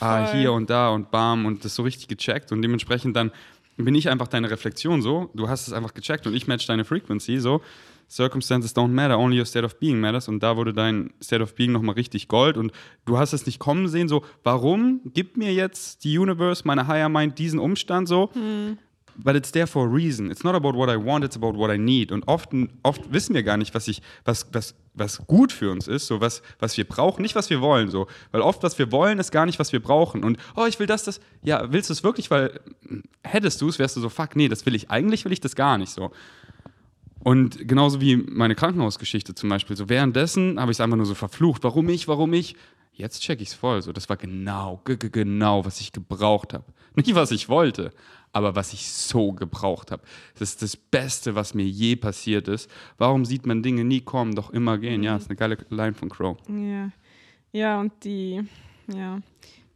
ah, 0.00 0.32
hier 0.32 0.52
und 0.52 0.70
da 0.70 0.90
und 0.90 1.10
bam 1.10 1.46
und 1.46 1.64
das 1.64 1.74
so 1.74 1.82
richtig 1.82 2.08
gecheckt 2.08 2.52
und 2.52 2.62
dementsprechend 2.62 3.16
dann 3.16 3.30
bin 3.76 3.94
ich 3.94 4.08
einfach 4.10 4.28
deine 4.28 4.50
Reflexion 4.50 5.02
so, 5.02 5.30
du 5.34 5.48
hast 5.48 5.66
es 5.66 5.72
einfach 5.72 5.94
gecheckt 5.94 6.26
und 6.26 6.34
ich 6.34 6.46
match 6.46 6.66
deine 6.66 6.84
Frequency 6.84 7.38
so. 7.38 7.62
Circumstances 8.10 8.76
don't 8.76 8.88
matter, 8.88 9.18
only 9.18 9.38
your 9.38 9.46
state 9.46 9.64
of 9.64 9.78
being 9.78 9.98
matters. 9.98 10.28
Und 10.28 10.42
da 10.42 10.58
wurde 10.58 10.74
dein 10.74 11.14
State 11.22 11.42
of 11.42 11.54
Being 11.54 11.72
nochmal 11.72 11.94
richtig 11.94 12.28
Gold. 12.28 12.58
Und 12.58 12.70
du 13.06 13.16
hast 13.16 13.32
es 13.32 13.46
nicht 13.46 13.58
kommen 13.58 13.88
sehen, 13.88 14.06
so, 14.06 14.22
warum 14.42 15.00
gibt 15.14 15.38
mir 15.38 15.54
jetzt 15.54 16.04
die 16.04 16.18
Universe, 16.18 16.62
meine 16.66 16.86
Higher 16.88 17.08
Mind, 17.08 17.38
diesen 17.38 17.58
Umstand 17.58 18.08
so? 18.08 18.28
Hm 18.34 18.76
but 19.16 19.36
it's 19.36 19.52
there 19.52 19.66
for 19.66 19.86
a 19.86 19.88
reason. 19.88 20.30
It's 20.30 20.44
not 20.44 20.54
about 20.54 20.74
what 20.74 20.88
I 20.88 20.96
want, 20.96 21.24
it's 21.24 21.36
about 21.36 21.56
what 21.56 21.70
I 21.70 21.78
need. 21.78 22.12
Und 22.12 22.26
oft, 22.28 22.50
oft 22.82 23.12
wissen 23.12 23.34
wir 23.34 23.42
gar 23.42 23.56
nicht, 23.56 23.74
was, 23.74 23.88
ich, 23.88 24.02
was, 24.24 24.46
was, 24.52 24.74
was 24.94 25.26
gut 25.26 25.52
für 25.52 25.70
uns 25.70 25.88
ist, 25.88 26.06
so 26.06 26.20
was, 26.20 26.42
was 26.58 26.76
wir 26.76 26.84
brauchen, 26.84 27.22
nicht 27.22 27.34
was 27.34 27.50
wir 27.50 27.60
wollen. 27.60 27.90
So. 27.90 28.06
Weil 28.30 28.42
oft, 28.42 28.62
was 28.62 28.78
wir 28.78 28.92
wollen, 28.92 29.18
ist 29.18 29.30
gar 29.30 29.46
nicht, 29.46 29.58
was 29.58 29.72
wir 29.72 29.80
brauchen. 29.80 30.24
Und, 30.24 30.38
oh, 30.56 30.66
ich 30.66 30.78
will 30.78 30.86
das, 30.86 31.04
das. 31.04 31.20
Ja, 31.42 31.72
willst 31.72 31.90
du 31.90 31.92
es 31.92 32.02
wirklich? 32.02 32.30
Weil 32.30 32.60
hättest 33.22 33.60
du 33.60 33.68
es, 33.68 33.78
wärst 33.78 33.96
du 33.96 34.00
so, 34.00 34.08
fuck, 34.08 34.36
nee, 34.36 34.48
das 34.48 34.66
will 34.66 34.74
ich. 34.74 34.90
Eigentlich 34.90 35.24
will 35.24 35.32
ich 35.32 35.40
das 35.40 35.54
gar 35.54 35.78
nicht 35.78 35.90
so. 35.90 36.10
Und 37.20 37.68
genauso 37.68 38.00
wie 38.00 38.16
meine 38.16 38.54
Krankenhausgeschichte 38.54 39.34
zum 39.34 39.48
Beispiel. 39.48 39.76
So 39.76 39.88
währenddessen 39.88 40.58
habe 40.58 40.72
ich 40.72 40.76
es 40.76 40.80
einfach 40.80 40.96
nur 40.96 41.06
so 41.06 41.14
verflucht. 41.14 41.62
Warum 41.62 41.88
ich, 41.88 42.08
warum 42.08 42.32
ich? 42.32 42.56
Jetzt 42.94 43.22
check 43.22 43.40
ich 43.40 43.48
es 43.48 43.54
voll. 43.54 43.80
So, 43.80 43.92
das 43.92 44.08
war 44.08 44.16
genau, 44.16 44.82
genau, 44.84 45.64
was 45.64 45.80
ich 45.80 45.92
gebraucht 45.92 46.52
habe. 46.52 46.64
Nicht, 46.94 47.14
was 47.14 47.30
ich 47.30 47.48
wollte, 47.48 47.92
aber 48.32 48.56
was 48.56 48.72
ich 48.72 48.90
so 48.90 49.32
gebraucht 49.32 49.90
habe. 49.90 50.02
Das 50.38 50.50
ist 50.50 50.62
das 50.62 50.76
Beste, 50.76 51.34
was 51.34 51.54
mir 51.54 51.66
je 51.66 51.96
passiert 51.96 52.48
ist. 52.48 52.70
Warum 52.98 53.24
sieht 53.24 53.46
man 53.46 53.62
Dinge 53.62 53.84
nie 53.84 54.00
kommen, 54.00 54.34
doch 54.34 54.50
immer 54.50 54.78
gehen? 54.78 55.02
Ja, 55.02 55.16
ist 55.16 55.28
eine 55.28 55.36
geile 55.36 55.58
Line 55.68 55.94
von 55.94 56.08
Crow. 56.08 56.36
Ja, 56.48 56.90
ja 57.52 57.80
und 57.80 57.92
die, 58.04 58.42
ja, 58.92 59.20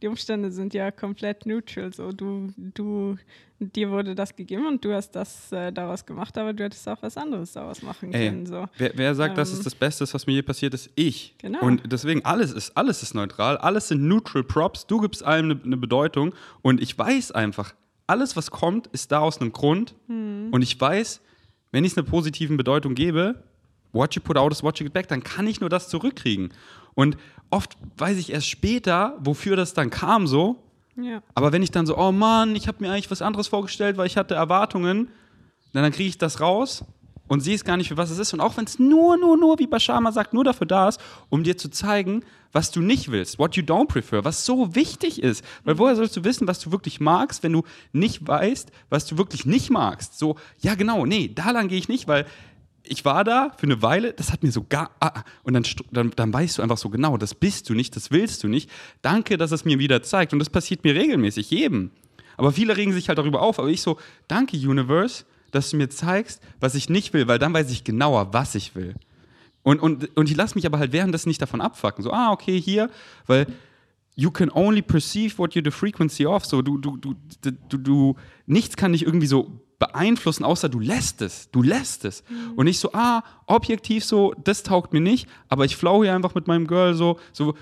die 0.01 0.07
Umstände 0.07 0.51
sind 0.51 0.73
ja 0.73 0.91
komplett 0.91 1.45
neutral. 1.45 1.93
So, 1.93 2.11
du, 2.11 2.51
du, 2.57 3.17
dir 3.59 3.89
wurde 3.89 4.15
das 4.15 4.35
gegeben 4.35 4.67
und 4.67 4.83
du 4.83 4.93
hast 4.93 5.11
das 5.11 5.51
äh, 5.51 5.71
daraus 5.71 6.05
gemacht, 6.05 6.37
aber 6.37 6.53
du 6.53 6.63
hättest 6.63 6.87
auch 6.87 7.01
was 7.01 7.17
anderes 7.17 7.53
daraus 7.53 7.81
machen 7.81 8.13
Ey, 8.13 8.29
können. 8.29 8.45
So. 8.45 8.67
Wer, 8.77 8.91
wer 8.95 9.15
sagt, 9.15 9.31
ähm, 9.31 9.35
das 9.35 9.51
ist 9.51 9.65
das 9.65 9.75
Beste, 9.75 10.11
was 10.11 10.27
mir 10.27 10.33
je 10.33 10.41
passiert 10.41 10.73
ist? 10.73 10.89
Ich. 10.95 11.35
Genau. 11.39 11.61
Und 11.61 11.91
deswegen, 11.91 12.25
alles 12.25 12.51
ist, 12.51 12.75
alles 12.75 13.03
ist 13.03 13.13
neutral, 13.13 13.57
alles 13.57 13.87
sind 13.87 14.07
neutral 14.07 14.43
Props, 14.43 14.87
du 14.87 14.99
gibst 14.99 15.23
allem 15.23 15.51
eine, 15.51 15.63
eine 15.63 15.77
Bedeutung 15.77 16.33
und 16.61 16.81
ich 16.81 16.97
weiß 16.97 17.31
einfach, 17.31 17.73
alles, 18.07 18.35
was 18.35 18.51
kommt, 18.51 18.87
ist 18.87 19.11
da 19.11 19.19
aus 19.19 19.39
einem 19.39 19.51
Grund. 19.51 19.95
Hm. 20.07 20.49
Und 20.51 20.61
ich 20.61 20.79
weiß, 20.79 21.21
wenn 21.71 21.83
ich 21.83 21.91
es 21.91 21.97
eine 21.97 22.07
positive 22.07 22.55
Bedeutung 22.55 22.95
gebe, 22.95 23.43
what 23.91 24.15
you 24.15 24.21
put 24.21 24.37
out 24.37 24.51
is 24.51 24.63
what 24.63 24.79
you 24.79 24.85
get 24.85 24.93
back, 24.93 25.07
dann 25.07 25.23
kann 25.23 25.47
ich 25.47 25.59
nur 25.59 25.69
das 25.69 25.89
zurückkriegen. 25.89 26.53
Und 26.95 27.17
oft 27.51 27.77
weiß 27.97 28.17
ich 28.17 28.31
erst 28.31 28.49
später, 28.49 29.17
wofür 29.19 29.55
das 29.55 29.73
dann 29.73 29.89
kam 29.89 30.25
so. 30.27 30.63
Ja. 30.95 31.21
Aber 31.35 31.51
wenn 31.51 31.61
ich 31.61 31.71
dann 31.71 31.85
so, 31.85 31.97
oh 31.97 32.11
Mann, 32.11 32.55
ich 32.55 32.67
habe 32.67 32.77
mir 32.81 32.91
eigentlich 32.91 33.11
was 33.11 33.21
anderes 33.21 33.47
vorgestellt, 33.47 33.97
weil 33.97 34.07
ich 34.07 34.17
hatte 34.17 34.33
Erwartungen, 34.33 35.09
dann, 35.73 35.83
dann 35.83 35.91
kriege 35.91 36.09
ich 36.09 36.17
das 36.17 36.41
raus 36.41 36.83
und 37.27 37.45
es 37.45 37.63
gar 37.63 37.77
nicht, 37.77 37.89
für 37.89 37.97
was 37.97 38.09
es 38.09 38.19
ist. 38.19 38.33
Und 38.33 38.41
auch 38.41 38.57
wenn 38.57 38.65
es 38.65 38.79
nur, 38.79 39.17
nur, 39.17 39.37
nur, 39.37 39.59
wie 39.59 39.67
Bashama 39.67 40.11
sagt, 40.11 40.33
nur 40.33 40.43
dafür 40.43 40.67
da 40.67 40.87
ist, 40.87 40.99
um 41.29 41.43
dir 41.43 41.57
zu 41.57 41.69
zeigen, 41.69 42.23
was 42.51 42.71
du 42.71 42.81
nicht 42.81 43.11
willst, 43.11 43.39
what 43.39 43.55
you 43.55 43.63
don't 43.63 43.87
prefer, 43.87 44.23
was 44.23 44.45
so 44.45 44.73
wichtig 44.75 45.21
ist. 45.21 45.43
Weil 45.63 45.77
woher 45.77 45.95
sollst 45.95 46.15
du 46.15 46.23
wissen, 46.23 46.47
was 46.47 46.59
du 46.59 46.71
wirklich 46.71 46.99
magst, 46.99 47.43
wenn 47.43 47.53
du 47.53 47.63
nicht 47.91 48.27
weißt, 48.27 48.71
was 48.89 49.05
du 49.05 49.17
wirklich 49.17 49.45
nicht 49.45 49.69
magst? 49.69 50.17
So, 50.17 50.37
ja 50.61 50.75
genau, 50.75 51.05
nee, 51.05 51.31
da 51.33 51.51
lang 51.51 51.67
gehe 51.67 51.77
ich 51.77 51.89
nicht, 51.89 52.07
weil 52.07 52.25
ich 52.89 53.03
war 53.05 53.23
da 53.23 53.51
für 53.57 53.65
eine 53.65 53.81
Weile, 53.81 54.13
das 54.13 54.31
hat 54.31 54.43
mir 54.43 54.51
so 54.51 54.65
gar. 54.67 54.91
Ah, 54.99 55.11
ah, 55.15 55.23
und 55.43 55.53
dann, 55.53 55.65
dann, 55.91 56.11
dann 56.15 56.33
weißt 56.33 56.57
du 56.57 56.61
einfach 56.61 56.77
so 56.77 56.89
genau, 56.89 57.17
das 57.17 57.35
bist 57.35 57.69
du 57.69 57.73
nicht, 57.73 57.95
das 57.95 58.11
willst 58.11 58.43
du 58.43 58.47
nicht. 58.47 58.69
Danke, 59.01 59.37
dass 59.37 59.51
es 59.51 59.65
mir 59.65 59.77
wieder 59.79 60.03
zeigt. 60.03 60.31
Und 60.33 60.39
das 60.39 60.49
passiert 60.49 60.83
mir 60.83 60.95
regelmäßig, 60.95 61.51
jedem. 61.51 61.91
Aber 62.37 62.51
viele 62.51 62.77
regen 62.77 62.93
sich 62.93 63.09
halt 63.09 63.17
darüber 63.17 63.41
auf. 63.41 63.59
Aber 63.59 63.67
ich 63.67 63.81
so, 63.81 63.97
danke, 64.27 64.55
Universe 64.55 65.25
dass 65.51 65.69
du 65.69 65.77
mir 65.77 65.89
zeigst, 65.89 66.41
was 66.59 66.75
ich 66.75 66.89
nicht 66.89 67.13
will, 67.13 67.27
weil 67.27 67.39
dann 67.39 67.53
weiß 67.53 67.71
ich 67.71 67.83
genauer, 67.83 68.33
was 68.33 68.55
ich 68.55 68.75
will. 68.75 68.95
Und, 69.63 69.79
und, 69.81 70.15
und 70.15 70.29
ich 70.29 70.37
lasse 70.37 70.55
mich 70.55 70.65
aber 70.65 70.79
halt 70.79 70.93
währenddessen 70.93 71.29
nicht 71.29 71.41
davon 71.41 71.61
abfacken. 71.61 72.03
So, 72.03 72.11
ah, 72.11 72.31
okay, 72.31 72.59
hier, 72.59 72.89
weil 73.25 73.47
you 74.15 74.31
can 74.31 74.49
only 74.49 74.81
perceive 74.81 75.37
what 75.37 75.53
you're 75.53 75.63
the 75.63 75.71
frequency 75.71 76.25
of. 76.25 76.45
So, 76.45 76.61
du, 76.61 76.77
du, 76.77 76.97
du, 76.97 77.15
du, 77.41 77.77
du, 77.77 78.15
nichts 78.45 78.77
kann 78.77 78.93
dich 78.93 79.03
irgendwie 79.03 79.27
so 79.27 79.61
beeinflussen, 79.79 80.43
außer 80.43 80.69
du 80.69 80.79
lässt 80.79 81.21
es. 81.21 81.51
Du 81.51 81.61
lässt 81.61 82.05
es. 82.05 82.23
Mhm. 82.29 82.53
Und 82.55 82.65
nicht 82.65 82.79
so, 82.79 82.91
ah, 82.93 83.23
objektiv 83.45 84.03
so, 84.03 84.33
das 84.43 84.63
taugt 84.63 84.93
mir 84.93 85.01
nicht, 85.01 85.27
aber 85.49 85.65
ich 85.65 85.75
flow 85.75 86.03
hier 86.03 86.15
einfach 86.15 86.33
mit 86.33 86.47
meinem 86.47 86.65
Girl 86.65 86.93
so, 86.93 87.19
so, 87.31 87.53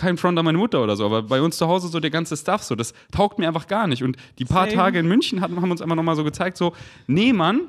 kein 0.00 0.16
Front 0.16 0.38
an 0.38 0.44
meine 0.44 0.58
Mutter 0.58 0.82
oder 0.82 0.96
so, 0.96 1.06
aber 1.06 1.22
bei 1.22 1.40
uns 1.40 1.56
zu 1.56 1.68
Hause 1.68 1.88
so 1.88 2.00
der 2.00 2.10
ganze 2.10 2.36
Stuff 2.36 2.62
so, 2.62 2.74
das 2.74 2.94
taugt 3.12 3.38
mir 3.38 3.46
einfach 3.46 3.66
gar 3.66 3.86
nicht. 3.86 4.02
Und 4.02 4.16
die 4.38 4.44
paar 4.44 4.64
Same. 4.64 4.76
Tage 4.76 4.98
in 4.98 5.06
München 5.06 5.40
hatten, 5.40 5.60
haben 5.60 5.70
uns 5.70 5.82
einfach 5.82 5.96
nochmal 5.96 6.16
so 6.16 6.24
gezeigt, 6.24 6.56
so, 6.56 6.72
nee, 7.06 7.32
Mann, 7.32 7.62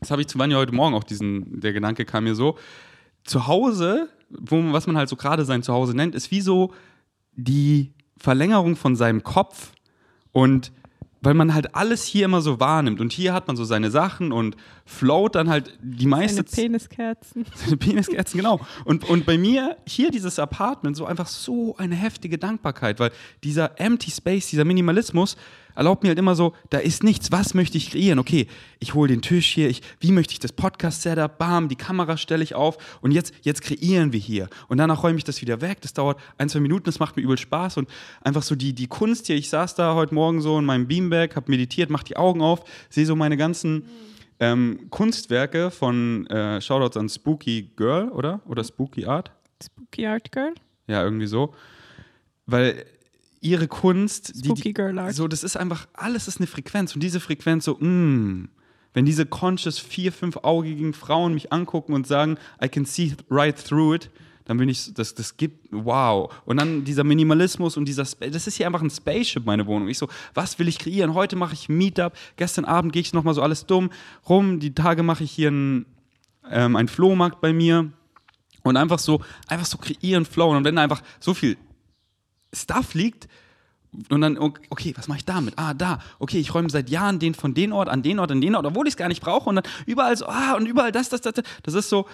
das 0.00 0.10
habe 0.10 0.20
ich 0.20 0.28
zu 0.28 0.38
Vanja 0.38 0.58
heute 0.58 0.74
Morgen 0.74 0.94
auch 0.94 1.04
diesen, 1.04 1.60
der 1.60 1.72
Gedanke 1.72 2.04
kam 2.04 2.24
mir 2.24 2.34
so, 2.34 2.58
zu 3.24 3.46
Hause 3.46 4.08
wo, 4.38 4.72
was 4.72 4.86
man 4.86 4.96
halt 4.96 5.08
so 5.08 5.16
gerade 5.16 5.44
sein 5.44 5.62
Zuhause 5.62 5.96
nennt, 5.96 6.14
ist 6.14 6.30
wie 6.30 6.40
so 6.40 6.72
die 7.32 7.92
Verlängerung 8.16 8.76
von 8.76 8.96
seinem 8.96 9.22
Kopf 9.22 9.72
und 10.32 10.72
weil 11.24 11.34
man 11.34 11.54
halt 11.54 11.74
alles 11.74 12.04
hier 12.04 12.26
immer 12.26 12.40
so 12.40 12.60
wahrnimmt 12.60 13.00
und 13.00 13.12
hier 13.12 13.32
hat 13.32 13.46
man 13.46 13.56
so 13.56 13.64
seine 13.64 13.90
Sachen 13.90 14.32
und 14.32 14.56
float 14.84 15.34
dann 15.34 15.48
halt 15.48 15.76
die 15.82 16.06
meiste 16.06 16.44
Seine 16.46 16.68
Peniskerzen. 16.68 17.46
Seine 17.54 17.76
Peniskerzen, 17.76 18.38
genau. 18.38 18.60
Und, 18.84 19.08
und 19.08 19.26
bei 19.26 19.38
mir 19.38 19.76
hier 19.86 20.10
dieses 20.10 20.38
Apartment 20.38 20.96
so 20.96 21.06
einfach 21.06 21.26
so 21.26 21.76
eine 21.76 21.94
heftige 21.94 22.38
Dankbarkeit, 22.38 23.00
weil 23.00 23.10
dieser 23.42 23.80
Empty 23.80 24.10
Space, 24.10 24.48
dieser 24.48 24.64
Minimalismus 24.64 25.36
erlaubt 25.74 26.02
mir 26.02 26.08
halt 26.08 26.18
immer 26.18 26.34
so, 26.34 26.54
da 26.70 26.78
ist 26.78 27.02
nichts, 27.02 27.32
was 27.32 27.54
möchte 27.54 27.76
ich 27.78 27.90
kreieren? 27.90 28.18
Okay, 28.18 28.46
ich 28.78 28.94
hole 28.94 29.08
den 29.08 29.22
Tisch 29.22 29.52
hier, 29.52 29.68
ich, 29.68 29.82
wie 30.00 30.12
möchte 30.12 30.32
ich 30.32 30.38
das 30.38 30.52
Podcast-Setup, 30.52 31.38
bam, 31.38 31.68
die 31.68 31.76
Kamera 31.76 32.16
stelle 32.16 32.42
ich 32.42 32.54
auf 32.54 32.98
und 33.00 33.12
jetzt, 33.12 33.34
jetzt 33.42 33.62
kreieren 33.62 34.12
wir 34.12 34.20
hier. 34.20 34.48
Und 34.68 34.78
danach 34.78 35.02
räume 35.02 35.18
ich 35.18 35.24
das 35.24 35.40
wieder 35.40 35.60
weg, 35.60 35.80
das 35.80 35.92
dauert 35.92 36.20
ein, 36.38 36.48
zwei 36.48 36.60
Minuten, 36.60 36.84
das 36.84 36.98
macht 36.98 37.16
mir 37.16 37.22
übel 37.22 37.38
Spaß 37.38 37.76
und 37.76 37.88
einfach 38.22 38.42
so 38.42 38.54
die, 38.54 38.72
die 38.72 38.86
Kunst 38.86 39.26
hier, 39.26 39.36
ich 39.36 39.48
saß 39.48 39.74
da 39.74 39.94
heute 39.94 40.14
Morgen 40.14 40.40
so 40.40 40.58
in 40.58 40.64
meinem 40.64 40.86
Beanbag, 40.86 41.36
habe 41.36 41.50
meditiert, 41.50 41.90
mach 41.90 42.02
die 42.02 42.16
Augen 42.16 42.42
auf, 42.42 42.64
sehe 42.90 43.06
so 43.06 43.16
meine 43.16 43.36
ganzen 43.36 43.84
ähm, 44.40 44.88
Kunstwerke 44.90 45.70
von 45.70 46.26
äh, 46.26 46.60
Shoutouts 46.60 46.96
an 46.96 47.08
Spooky 47.08 47.70
Girl, 47.76 48.08
oder? 48.10 48.40
Oder 48.46 48.64
Spooky 48.64 49.06
Art? 49.06 49.30
Spooky 49.62 50.06
Art 50.06 50.30
Girl. 50.32 50.54
Ja, 50.86 51.02
irgendwie 51.02 51.26
so. 51.26 51.54
Weil 52.46 52.84
ihre 53.44 53.68
Kunst, 53.68 54.34
die, 54.34 54.46
Spooky 54.48 54.62
die, 54.62 54.74
Girl 54.74 54.98
Art. 54.98 55.14
so, 55.14 55.28
das 55.28 55.44
ist 55.44 55.56
einfach, 55.56 55.86
alles 55.92 56.28
ist 56.28 56.38
eine 56.38 56.46
Frequenz 56.46 56.94
und 56.94 57.02
diese 57.02 57.20
Frequenz 57.20 57.64
so, 57.64 57.74
mm, 57.74 58.48
wenn 58.92 59.04
diese 59.04 59.26
conscious 59.26 59.78
vier, 59.78 60.12
fünfaugigen 60.12 60.92
Frauen 60.92 61.34
mich 61.34 61.52
angucken 61.52 61.92
und 61.92 62.06
sagen, 62.06 62.38
I 62.62 62.68
can 62.68 62.84
see 62.84 63.12
right 63.30 63.56
through 63.56 63.94
it, 63.94 64.10
dann 64.46 64.58
bin 64.58 64.68
ich, 64.68 64.92
das, 64.94 65.14
das 65.14 65.36
gibt, 65.36 65.68
wow. 65.70 66.32
Und 66.44 66.58
dann 66.58 66.84
dieser 66.84 67.02
Minimalismus 67.02 67.76
und 67.76 67.86
dieser, 67.86 68.04
das 68.04 68.46
ist 68.46 68.56
hier 68.56 68.66
einfach 68.66 68.82
ein 68.82 68.90
Spaceship, 68.90 69.46
meine 69.46 69.66
Wohnung. 69.66 69.88
Ich 69.88 69.98
so, 69.98 70.08
was 70.34 70.58
will 70.58 70.68
ich 70.68 70.78
kreieren? 70.78 71.14
Heute 71.14 71.34
mache 71.36 71.54
ich 71.54 71.68
Meetup, 71.68 72.12
gestern 72.36 72.66
Abend 72.66 72.92
gehe 72.92 73.00
ich 73.00 73.14
nochmal 73.14 73.34
so 73.34 73.42
alles 73.42 73.66
dumm 73.66 73.90
rum, 74.28 74.60
die 74.60 74.74
Tage 74.74 75.02
mache 75.02 75.24
ich 75.24 75.30
hier 75.30 75.48
einen 75.48 75.86
ähm, 76.50 76.76
einen 76.76 76.88
Flohmarkt 76.88 77.40
bei 77.40 77.52
mir 77.52 77.90
und 78.62 78.76
einfach 78.76 78.98
so, 78.98 79.20
einfach 79.48 79.66
so 79.66 79.78
kreieren, 79.78 80.24
flowen. 80.24 80.56
Und 80.56 80.64
wenn 80.64 80.76
da 80.76 80.82
einfach 80.82 81.02
so 81.20 81.34
viel 81.34 81.56
Stuff 82.54 82.94
liegt, 82.94 83.28
und 84.08 84.20
dann, 84.20 84.36
okay, 84.38 84.92
was 84.96 85.06
mache 85.08 85.18
ich 85.18 85.24
damit? 85.24 85.54
Ah, 85.56 85.72
da. 85.72 86.00
Okay, 86.18 86.38
ich 86.38 86.52
räume 86.52 86.68
seit 86.68 86.90
Jahren 86.90 87.18
den 87.18 87.34
von 87.34 87.54
den 87.54 87.72
Ort 87.72 87.88
an 87.88 88.02
den 88.02 88.18
Ort 88.18 88.32
an 88.32 88.40
den 88.40 88.54
Ort, 88.56 88.66
obwohl 88.66 88.86
ich 88.86 88.94
es 88.94 88.96
gar 88.96 89.08
nicht 89.08 89.22
brauche. 89.22 89.48
Und 89.48 89.56
dann 89.56 89.64
überall 89.86 90.16
so, 90.16 90.26
ah, 90.26 90.54
und 90.56 90.66
überall 90.66 90.90
das, 90.92 91.08
das, 91.08 91.20
das. 91.20 91.34
Das 91.34 91.44
Das 91.62 91.74
ist 91.74 91.88
so, 91.88 92.06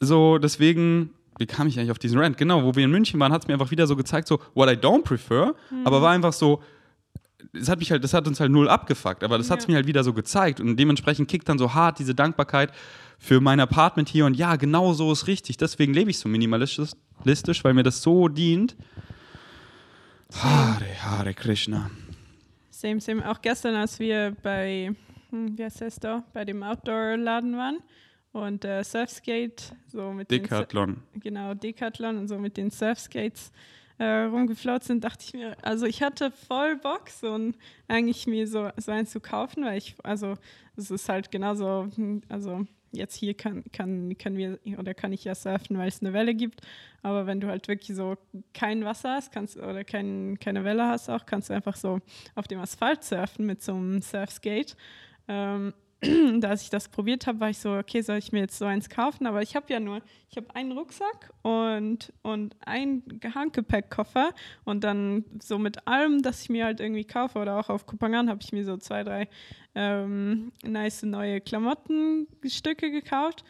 so, 0.00 0.38
deswegen, 0.38 1.10
wie 1.38 1.46
kam 1.46 1.66
ich 1.66 1.78
eigentlich 1.78 1.90
auf 1.90 1.98
diesen 1.98 2.18
Rant? 2.18 2.36
Genau, 2.36 2.62
wo 2.62 2.74
wir 2.76 2.84
in 2.84 2.90
München 2.90 3.18
waren, 3.18 3.32
hat 3.32 3.42
es 3.42 3.48
mir 3.48 3.54
einfach 3.54 3.70
wieder 3.70 3.86
so 3.86 3.96
gezeigt, 3.96 4.28
so, 4.28 4.38
what 4.54 4.68
I 4.68 4.74
don't 4.74 5.02
prefer, 5.02 5.54
aber 5.84 6.02
war 6.02 6.12
einfach 6.12 6.32
so, 6.32 6.62
das 7.52 7.68
hat 7.68 7.78
mich 7.78 7.90
halt, 7.90 8.04
das 8.04 8.14
hat 8.14 8.26
uns 8.26 8.40
halt 8.40 8.50
null 8.50 8.68
abgefuckt, 8.68 9.24
aber 9.24 9.38
das 9.38 9.50
hat 9.50 9.60
es 9.60 9.68
mir 9.68 9.74
halt 9.74 9.86
wieder 9.86 10.04
so 10.04 10.12
gezeigt 10.12 10.60
und 10.60 10.76
dementsprechend 10.76 11.28
kickt 11.28 11.48
dann 11.48 11.58
so 11.58 11.74
hart 11.74 11.98
diese 11.98 12.14
Dankbarkeit 12.14 12.72
für 13.18 13.40
mein 13.40 13.60
Apartment 13.60 14.08
hier 14.08 14.26
und 14.26 14.34
ja, 14.34 14.56
genau 14.56 14.92
so 14.92 15.10
ist 15.12 15.26
richtig. 15.26 15.56
Deswegen 15.56 15.94
lebe 15.94 16.10
ich 16.10 16.18
so 16.18 16.28
minimalistisch, 16.28 16.90
listisch, 17.24 17.64
weil 17.64 17.74
mir 17.74 17.82
das 17.82 18.02
so 18.02 18.28
dient. 18.28 18.76
Hare, 20.32 21.02
Hare 21.02 21.34
Krishna. 21.34 21.90
Same, 22.70 23.00
same. 23.00 23.28
Auch 23.28 23.40
gestern, 23.40 23.74
als 23.74 23.98
wir 23.98 24.36
bei, 24.42 24.94
hm, 25.30 25.56
wie 25.58 25.64
heißt 25.64 25.80
das 25.80 25.98
da, 25.98 26.24
bei 26.32 26.44
dem 26.44 26.62
Outdoor-Laden 26.62 27.56
waren 27.56 27.78
und 28.32 28.64
äh, 28.64 28.84
Surfskate, 28.84 29.74
so 29.86 30.12
mit 30.12 30.30
den 30.30 30.42
Decathlon. 30.42 31.02
genau, 31.14 31.54
Decathlon 31.54 32.18
und 32.18 32.28
so 32.28 32.38
mit 32.38 32.56
den 32.56 32.70
Surfskates 32.70 33.50
äh, 33.98 34.04
rumgeflaut 34.04 34.84
sind, 34.84 35.02
dachte 35.02 35.24
ich 35.26 35.34
mir, 35.34 35.56
also 35.62 35.86
ich 35.86 36.02
hatte 36.02 36.30
voll 36.30 36.76
Bock, 36.76 37.08
so 37.08 37.34
ein, 37.34 37.56
eigentlich 37.88 38.26
mir 38.26 38.46
so, 38.46 38.70
so 38.76 38.92
eins 38.92 39.10
zu 39.10 39.20
kaufen, 39.20 39.64
weil 39.64 39.78
ich, 39.78 39.96
also 40.04 40.34
es 40.76 40.90
ist 40.90 41.08
halt 41.08 41.30
genauso, 41.30 41.88
hm, 41.96 42.22
also 42.28 42.64
jetzt 42.92 43.14
hier 43.14 43.34
kann, 43.34 43.64
kann, 43.72 44.16
können 44.18 44.36
wir 44.36 44.58
oder 44.78 44.94
kann 44.94 45.12
ich 45.12 45.24
ja 45.24 45.34
surfen, 45.34 45.78
weil 45.78 45.88
es 45.88 46.00
eine 46.00 46.12
Welle 46.12 46.34
gibt, 46.34 46.62
aber 47.02 47.26
wenn 47.26 47.40
du 47.40 47.48
halt 47.48 47.68
wirklich 47.68 47.96
so 47.96 48.16
kein 48.54 48.84
Wasser 48.84 49.14
hast 49.14 49.32
kannst, 49.32 49.56
oder 49.56 49.84
kein, 49.84 50.38
keine 50.40 50.64
Welle 50.64 50.86
hast 50.86 51.08
auch, 51.08 51.26
kannst 51.26 51.50
du 51.50 51.54
einfach 51.54 51.76
so 51.76 52.00
auf 52.34 52.48
dem 52.48 52.60
Asphalt 52.60 53.04
surfen 53.04 53.46
mit 53.46 53.62
so 53.62 53.74
einem 53.74 54.02
Surfskate. 54.02 54.74
Ähm, 55.28 55.74
als 56.42 56.62
ich 56.62 56.70
das 56.70 56.88
probiert 56.88 57.26
habe, 57.26 57.40
war 57.40 57.50
ich 57.50 57.58
so, 57.58 57.74
okay, 57.74 58.02
soll 58.02 58.18
ich 58.18 58.30
mir 58.30 58.40
jetzt 58.40 58.58
so 58.58 58.64
eins 58.64 58.88
kaufen? 58.88 59.26
Aber 59.26 59.42
ich 59.42 59.56
habe 59.56 59.72
ja 59.72 59.80
nur, 59.80 60.00
ich 60.30 60.36
habe 60.36 60.54
einen 60.54 60.72
Rucksack 60.72 61.32
und, 61.42 62.12
und 62.22 62.56
einen 62.64 63.02
Handgepäckkoffer 63.34 64.30
und 64.64 64.84
dann 64.84 65.24
so 65.42 65.58
mit 65.58 65.88
allem, 65.88 66.22
das 66.22 66.42
ich 66.42 66.50
mir 66.50 66.66
halt 66.66 66.80
irgendwie 66.80 67.04
kaufe 67.04 67.40
oder 67.40 67.58
auch 67.58 67.68
auf 67.68 67.86
Kupangan 67.86 68.30
habe 68.30 68.40
ich 68.42 68.52
mir 68.52 68.64
so 68.64 68.76
zwei, 68.76 69.02
drei 69.02 69.28
ähm, 69.74 70.52
nice 70.62 71.02
neue 71.02 71.40
Klamottenstücke 71.40 72.90
gekauft. 72.90 73.44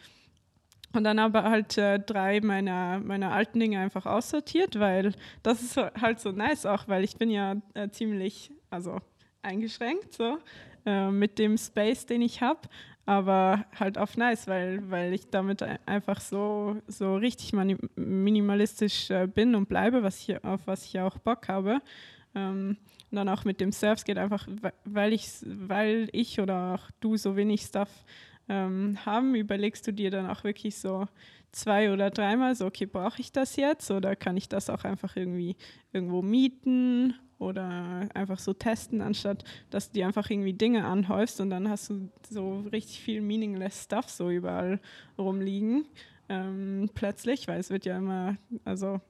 Und 0.94 1.04
dann 1.04 1.18
aber 1.18 1.42
halt 1.42 1.76
äh, 1.76 1.98
drei 2.00 2.40
meiner, 2.40 2.98
meiner 2.98 3.30
alten 3.32 3.60
Dinge 3.60 3.78
einfach 3.78 4.06
aussortiert, 4.06 4.78
weil 4.78 5.12
das 5.42 5.62
ist 5.62 5.76
halt 5.76 6.18
so 6.18 6.32
nice 6.32 6.64
auch, 6.64 6.88
weil 6.88 7.04
ich 7.04 7.16
bin 7.16 7.28
ja 7.28 7.56
äh, 7.74 7.90
ziemlich, 7.90 8.50
also 8.70 8.98
eingeschränkt 9.42 10.14
so 10.14 10.38
äh, 10.88 11.10
mit 11.10 11.38
dem 11.38 11.58
Space, 11.58 12.06
den 12.06 12.22
ich 12.22 12.40
habe, 12.40 12.60
aber 13.04 13.64
halt 13.78 13.98
auf 13.98 14.16
nice, 14.16 14.46
weil, 14.46 14.90
weil 14.90 15.12
ich 15.12 15.28
damit 15.30 15.62
ein- 15.62 15.78
einfach 15.86 16.20
so, 16.20 16.76
so 16.86 17.16
richtig 17.16 17.52
minimalistisch 17.96 19.10
äh, 19.10 19.26
bin 19.26 19.54
und 19.54 19.68
bleibe, 19.68 20.02
was 20.02 20.20
ich, 20.28 20.42
auf 20.44 20.66
was 20.66 20.84
ich 20.84 20.94
ja 20.94 21.06
auch 21.06 21.18
Bock 21.18 21.48
habe. 21.48 21.80
Ähm, 22.34 22.76
und 23.10 23.16
dann 23.16 23.28
auch 23.28 23.44
mit 23.44 23.60
dem 23.60 23.72
Surfskate 23.72 24.20
einfach, 24.20 24.46
we- 24.46 24.72
weil 24.84 25.12
ich, 25.12 25.28
weil 25.44 26.08
ich 26.12 26.40
oder 26.40 26.74
auch 26.74 26.90
du 27.00 27.16
so 27.16 27.36
wenig 27.36 27.62
Stuff 27.62 27.90
ähm, 28.48 28.98
haben, 29.04 29.34
überlegst 29.34 29.86
du 29.86 29.92
dir 29.92 30.10
dann 30.10 30.28
auch 30.28 30.44
wirklich 30.44 30.76
so 30.78 31.06
zwei 31.52 31.92
oder 31.92 32.10
dreimal 32.10 32.54
so, 32.54 32.66
okay, 32.66 32.86
brauche 32.86 33.20
ich 33.20 33.32
das 33.32 33.56
jetzt 33.56 33.90
oder 33.90 34.16
kann 34.16 34.36
ich 34.36 34.48
das 34.48 34.70
auch 34.70 34.84
einfach 34.84 35.16
irgendwie 35.16 35.56
irgendwo 35.92 36.22
mieten 36.22 37.14
oder 37.38 38.08
einfach 38.14 38.38
so 38.38 38.52
testen, 38.52 39.00
anstatt 39.00 39.44
dass 39.70 39.88
du 39.90 39.94
dir 39.94 40.06
einfach 40.06 40.28
irgendwie 40.30 40.52
Dinge 40.54 40.84
anhäufst 40.86 41.40
und 41.40 41.50
dann 41.50 41.68
hast 41.68 41.90
du 41.90 42.08
so 42.28 42.60
richtig 42.72 43.00
viel 43.00 43.20
meaningless 43.20 43.84
Stuff 43.84 44.08
so 44.10 44.30
überall 44.30 44.80
rumliegen 45.16 45.84
ähm, 46.28 46.90
plötzlich, 46.94 47.46
weil 47.48 47.60
es 47.60 47.70
wird 47.70 47.84
ja 47.86 47.96
immer, 47.96 48.36
also 48.64 49.00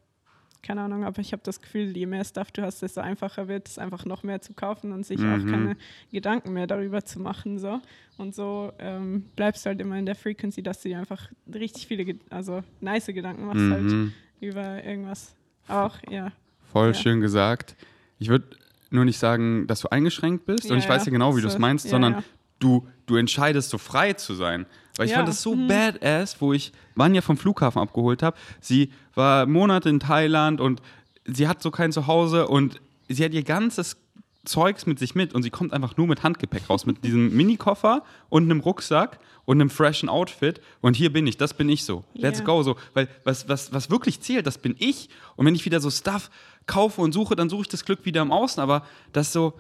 keine 0.61 0.81
Ahnung, 0.83 1.05
aber 1.05 1.21
ich 1.21 1.33
habe 1.33 1.43
das 1.45 1.61
Gefühl, 1.63 1.97
je 1.97 2.05
mehr 2.07 2.25
Stuff 2.25 2.51
du 2.51 2.63
hast, 2.63 2.83
desto 2.83 3.01
einfacher 3.01 3.47
wird 3.47 3.69
es 3.69 3.79
einfach 3.79 4.05
noch 4.05 4.25
mehr 4.25 4.41
zu 4.41 4.55
kaufen 4.55 4.93
und 4.93 5.07
sich 5.07 5.21
auch 5.21 5.39
Mhm. 5.39 5.47
keine 5.51 5.77
Gedanken 6.11 6.53
mehr 6.53 6.67
darüber 6.67 7.05
zu 7.05 7.21
machen. 7.21 7.59
So. 7.61 7.81
Und 8.17 8.35
so 8.35 8.73
ähm, 8.81 9.27
bleibst 9.37 9.65
du 9.65 9.69
halt 9.69 9.81
immer 9.81 9.97
in 9.97 10.05
der 10.05 10.17
Frequency, 10.17 10.63
dass 10.65 10.83
du 10.83 10.89
dir 10.89 10.99
einfach 10.99 11.31
richtig 11.55 11.87
viele, 11.87 12.19
also 12.29 12.65
nice 12.81 13.07
Gedanken 13.07 13.47
machst 13.47 13.71
halt 13.71 13.85
Mhm. 13.85 14.13
über 14.41 14.83
irgendwas. 14.85 15.37
Auch, 15.69 15.97
ja. 16.11 16.33
Voll 16.73 16.89
Ja. 16.89 16.95
schön 16.95 17.21
gesagt. 17.21 17.77
Ich 18.19 18.29
würde 18.29 18.47
nur 18.91 19.05
nicht 19.05 19.19
sagen, 19.19 19.67
dass 19.67 19.81
du 19.81 19.89
eingeschränkt 19.89 20.47
bist 20.47 20.65
und 20.71 20.79
Ja, 20.79 20.83
ich 20.83 20.89
weiß 20.89 21.05
ja 21.07 21.13
genau, 21.13 21.37
wie 21.37 21.43
du 21.43 21.49
es 21.49 21.59
meinst, 21.59 21.85
ja, 21.87 21.91
sondern 21.91 22.13
ja. 22.15 22.23
du, 22.59 22.87
du 23.07 23.17
entscheidest, 23.17 23.71
so 23.71 23.79
frei 23.79 24.15
zu 24.15 24.35
sein. 24.35 24.67
Weil 24.97 25.07
ich 25.07 25.13
fand 25.13 25.29
das 25.29 25.43
so 25.43 25.55
mhm. 25.55 25.69
badass, 25.69 26.41
wo 26.41 26.53
ich 26.53 26.73
Vanya 26.97 27.21
vom 27.21 27.37
Flughafen 27.37 27.81
abgeholt 27.81 28.23
habe. 28.23 28.37
Sie 28.61 28.91
war 29.15 29.47
Monate 29.47 29.89
in 29.89 30.01
Thailand 30.01 30.61
und 30.61 30.83
sie 31.25 31.47
hat 31.47 31.63
so 31.63 31.71
kein 31.71 31.93
Zuhause 31.93 32.49
und 32.49 32.81
sie 33.09 33.25
hat 33.25 33.33
ihr 33.33 33.45
ganzes 33.45 33.97
Zeugs 34.45 34.87
mit 34.87 34.99
sich 34.99 35.15
mit 35.15 35.35
und 35.35 35.43
sie 35.43 35.51
kommt 35.51 35.73
einfach 35.73 35.97
nur 35.97 36.07
mit 36.07 36.23
Handgepäck 36.23 36.69
raus, 36.71 36.87
mit 36.87 37.05
diesem 37.05 37.37
Minikoffer 37.37 38.03
und 38.29 38.45
einem 38.45 38.61
Rucksack 38.61 39.21
und 39.45 39.61
einem 39.61 39.71
freshen 39.71 40.09
Outfit 40.09 40.61
und 40.81 40.97
hier 40.97 41.13
bin 41.13 41.27
ich, 41.27 41.37
das 41.37 41.55
bin 41.55 41.69
ich 41.69 41.85
so. 41.85 42.05
Let's 42.15 42.41
Ja. 42.41 42.45
go 42.45 42.63
so, 42.63 42.77
weil 42.95 43.09
was, 43.25 43.49
was, 43.49 43.73
was 43.73 43.91
wirklich 43.91 44.21
zählt, 44.21 44.47
das 44.47 44.59
bin 44.59 44.75
ich 44.79 45.11
und 45.37 45.47
wenn 45.47 45.55
ich 45.55 45.65
wieder 45.65 45.81
so 45.81 45.91
Stuff 45.91 46.31
kaufe 46.69 47.01
und 47.01 47.11
suche, 47.13 47.35
dann 47.35 47.49
suche 47.49 47.63
ich 47.63 47.69
das 47.69 47.85
Glück 47.85 48.05
wieder 48.05 48.23
im 48.23 48.31
Außen, 48.31 48.63
aber 48.63 48.85
das 49.13 49.33
so, 49.33 49.55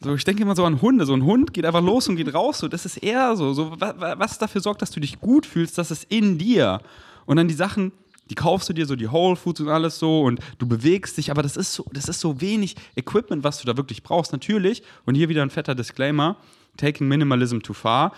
so, 0.00 0.14
ich 0.14 0.24
denke 0.24 0.42
immer 0.42 0.56
so 0.56 0.64
an 0.64 0.80
Hunde. 0.82 1.06
So 1.06 1.14
ein 1.14 1.24
Hund 1.24 1.52
geht 1.54 1.64
einfach 1.64 1.82
los 1.82 2.08
und 2.08 2.16
geht 2.16 2.32
raus. 2.34 2.58
So, 2.58 2.66
das 2.68 2.84
ist 2.86 2.96
eher 2.98 3.36
so. 3.36 3.52
so 3.52 3.72
wa- 3.80 3.94
wa- 3.96 4.14
was 4.18 4.38
dafür 4.38 4.60
sorgt, 4.60 4.82
dass 4.82 4.90
du 4.90 4.98
dich 5.00 5.20
gut 5.20 5.44
fühlst, 5.46 5.78
das 5.78 5.90
ist 5.90 6.04
in 6.10 6.38
dir. 6.38 6.80
Und 7.26 7.36
dann 7.36 7.46
die 7.48 7.54
Sachen, 7.54 7.92
die 8.30 8.34
kaufst 8.34 8.68
du 8.68 8.72
dir, 8.72 8.86
so 8.86 8.94
die 8.94 9.10
Whole 9.10 9.36
Foods 9.36 9.60
und 9.60 9.68
alles 9.68 9.98
so 9.98 10.22
und 10.22 10.40
du 10.58 10.66
bewegst 10.68 11.16
dich, 11.16 11.30
aber 11.30 11.42
das 11.42 11.56
ist 11.56 11.72
so, 11.74 11.84
das 11.92 12.08
ist 12.08 12.20
so 12.20 12.40
wenig 12.40 12.76
Equipment, 12.94 13.42
was 13.42 13.58
du 13.60 13.66
da 13.66 13.76
wirklich 13.76 14.02
brauchst. 14.02 14.32
Natürlich, 14.32 14.82
und 15.06 15.14
hier 15.14 15.28
wieder 15.28 15.42
ein 15.42 15.50
fetter 15.50 15.74
Disclaimer: 15.74 16.36
Taking 16.76 17.08
Minimalism 17.08 17.58
too 17.60 17.72
far. 17.72 18.12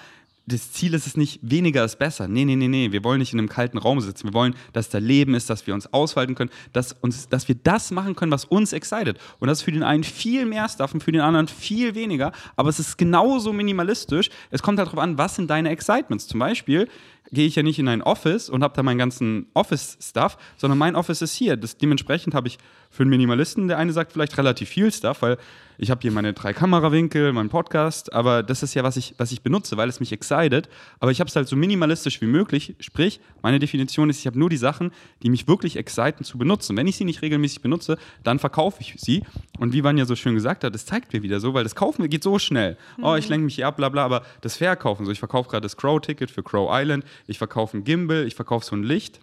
Das 0.51 0.73
Ziel 0.73 0.95
ist 0.95 1.07
es 1.07 1.17
nicht, 1.17 1.39
weniger 1.43 1.85
ist 1.85 1.99
besser. 1.99 2.27
Nee, 2.27 2.45
nee, 2.45 2.57
nee, 2.57 2.67
nee. 2.67 2.91
Wir 2.91 3.05
wollen 3.05 3.21
nicht 3.21 3.33
in 3.33 3.39
einem 3.39 3.49
kalten 3.49 3.79
Raum 3.79 4.01
sitzen. 4.01 4.29
Wir 4.29 4.35
wollen, 4.35 4.55
dass 4.73 4.89
da 4.89 4.99
Leben 4.99 5.35
ist, 5.35 5.49
dass 5.49 5.67
wir 5.67 5.75
uns 5.75 5.93
ausfalten 5.93 6.35
können, 6.35 6.51
dass, 6.73 6.93
uns, 6.93 7.29
dass 7.29 7.47
wir 7.47 7.55
das 7.55 7.91
machen 7.93 8.17
können, 8.17 8.33
was 8.33 8.45
uns 8.45 8.73
excited. 8.73 9.19
Und 9.39 9.49
das 9.49 9.59
ist 9.59 9.65
für 9.65 9.73
den 9.73 9.85
einen 9.85 10.03
viel 10.03 10.47
mehr 10.47 10.69
Stuff 10.69 10.93
und 10.93 11.03
für 11.03 11.13
den 11.13 11.21
anderen 11.21 11.47
viel 11.47 11.95
weniger. 11.95 12.33
Aber 12.57 12.69
es 12.69 12.81
ist 12.81 12.99
genauso 12.99 13.53
minimalistisch. 13.53 14.29
Es 14.51 14.63
kommt 14.63 14.79
halt 14.79 14.89
darauf 14.89 15.03
an, 15.03 15.19
was 15.19 15.37
sind 15.37 15.49
deine 15.49 15.71
Excitements. 15.71 16.27
Zum 16.27 16.41
Beispiel, 16.41 16.89
gehe 17.33 17.47
ich 17.47 17.55
ja 17.55 17.63
nicht 17.63 17.79
in 17.79 17.89
ein 17.89 18.03
Office 18.03 18.49
und 18.49 18.63
habe 18.63 18.75
da 18.75 18.83
meinen 18.83 18.99
ganzen 18.99 19.47
Office-Stuff, 19.55 20.37
sondern 20.57 20.79
mein 20.79 20.97
Office 20.97 21.23
ist 21.23 21.35
hier. 21.35 21.57
Das, 21.57 21.77
dementsprechend 21.77 22.35
habe 22.35 22.49
ich 22.49 22.59
für 22.91 23.03
einen 23.03 23.11
Minimalisten, 23.11 23.69
der 23.69 23.79
eine 23.79 23.93
sagt 23.93 24.13
vielleicht 24.13 24.37
relativ 24.37 24.69
viel 24.69 24.93
Stuff, 24.93 25.23
weil 25.23 25.39
ich 25.83 25.91
habe 25.91 26.03
hier 26.03 26.13
meine 26.13 26.35
drei 26.35 26.53
Kamerawinkel, 26.53 27.33
meinen 27.33 27.49
Podcast, 27.49 28.13
aber 28.13 28.43
das 28.43 28.63
ist 28.63 28.75
ja, 28.75 28.85
was 28.85 28.99
ich, 28.99 29.15
was 29.17 29.33
ich 29.33 29.41
benutze, 29.41 29.79
weil 29.79 29.89
es 29.89 29.99
mich 29.99 30.13
excited. 30.13 30.69
Aber 30.99 31.11
ich 31.11 31.21
habe 31.21 31.29
es 31.29 31.35
halt 31.35 31.49
so 31.49 31.57
minimalistisch 31.57 32.21
wie 32.21 32.27
möglich. 32.27 32.75
Sprich, 32.81 33.19
meine 33.41 33.59
Definition 33.59 34.11
ist, 34.11 34.19
ich 34.19 34.27
habe 34.27 34.39
nur 34.39 34.51
die 34.51 34.59
Sachen, 34.59 34.93
die 35.23 35.31
mich 35.31 35.49
wirklich 35.49 35.77
exciten 35.77 36.23
zu 36.23 36.37
benutzen. 36.37 36.77
Wenn 36.77 36.87
ich 36.87 36.97
sie 36.97 37.07
nicht 37.07 37.23
regelmäßig 37.23 37.63
benutze, 37.63 37.97
dann 38.23 38.39
verkaufe 38.39 38.83
ich 38.83 38.97
sie. 38.99 39.23
Und 39.59 39.73
wie 39.73 39.83
Vanja 39.83 40.05
so 40.05 40.17
schön 40.17 40.35
gesagt 40.35 40.65
hat, 40.65 40.75
das 40.75 40.85
zeigt 40.85 41.15
mir 41.15 41.23
wieder 41.23 41.41
so, 41.41 41.55
weil 41.55 41.65
das 41.65 41.75
Kaufen 41.75 42.07
geht 42.11 42.23
so 42.23 42.39
schnell. 42.39 42.77
Mhm. 42.99 43.05
Oh, 43.05 43.15
ich 43.15 43.31
lenke 43.31 43.47
mich 43.47 43.55
hier 43.55 43.67
ab, 43.67 43.79
bla 43.79 43.89
bla, 43.89 44.05
aber 44.05 44.23
das 44.43 44.59
Verkaufen, 44.59 45.07
so 45.07 45.13
ich 45.13 45.19
verkaufe 45.19 45.49
gerade 45.49 45.63
das 45.63 45.79
Crow-Ticket 45.79 46.31
für 46.31 46.43
Crow 46.43 46.69
Island, 46.71 47.07
ich 47.27 47.39
verkaufe 47.39 47.79
ein 47.79 47.85
Gimbal, 47.85 48.27
ich 48.27 48.35
verkaufe 48.35 48.67
so 48.67 48.77
ein 48.77 48.83
Licht. 48.83 49.21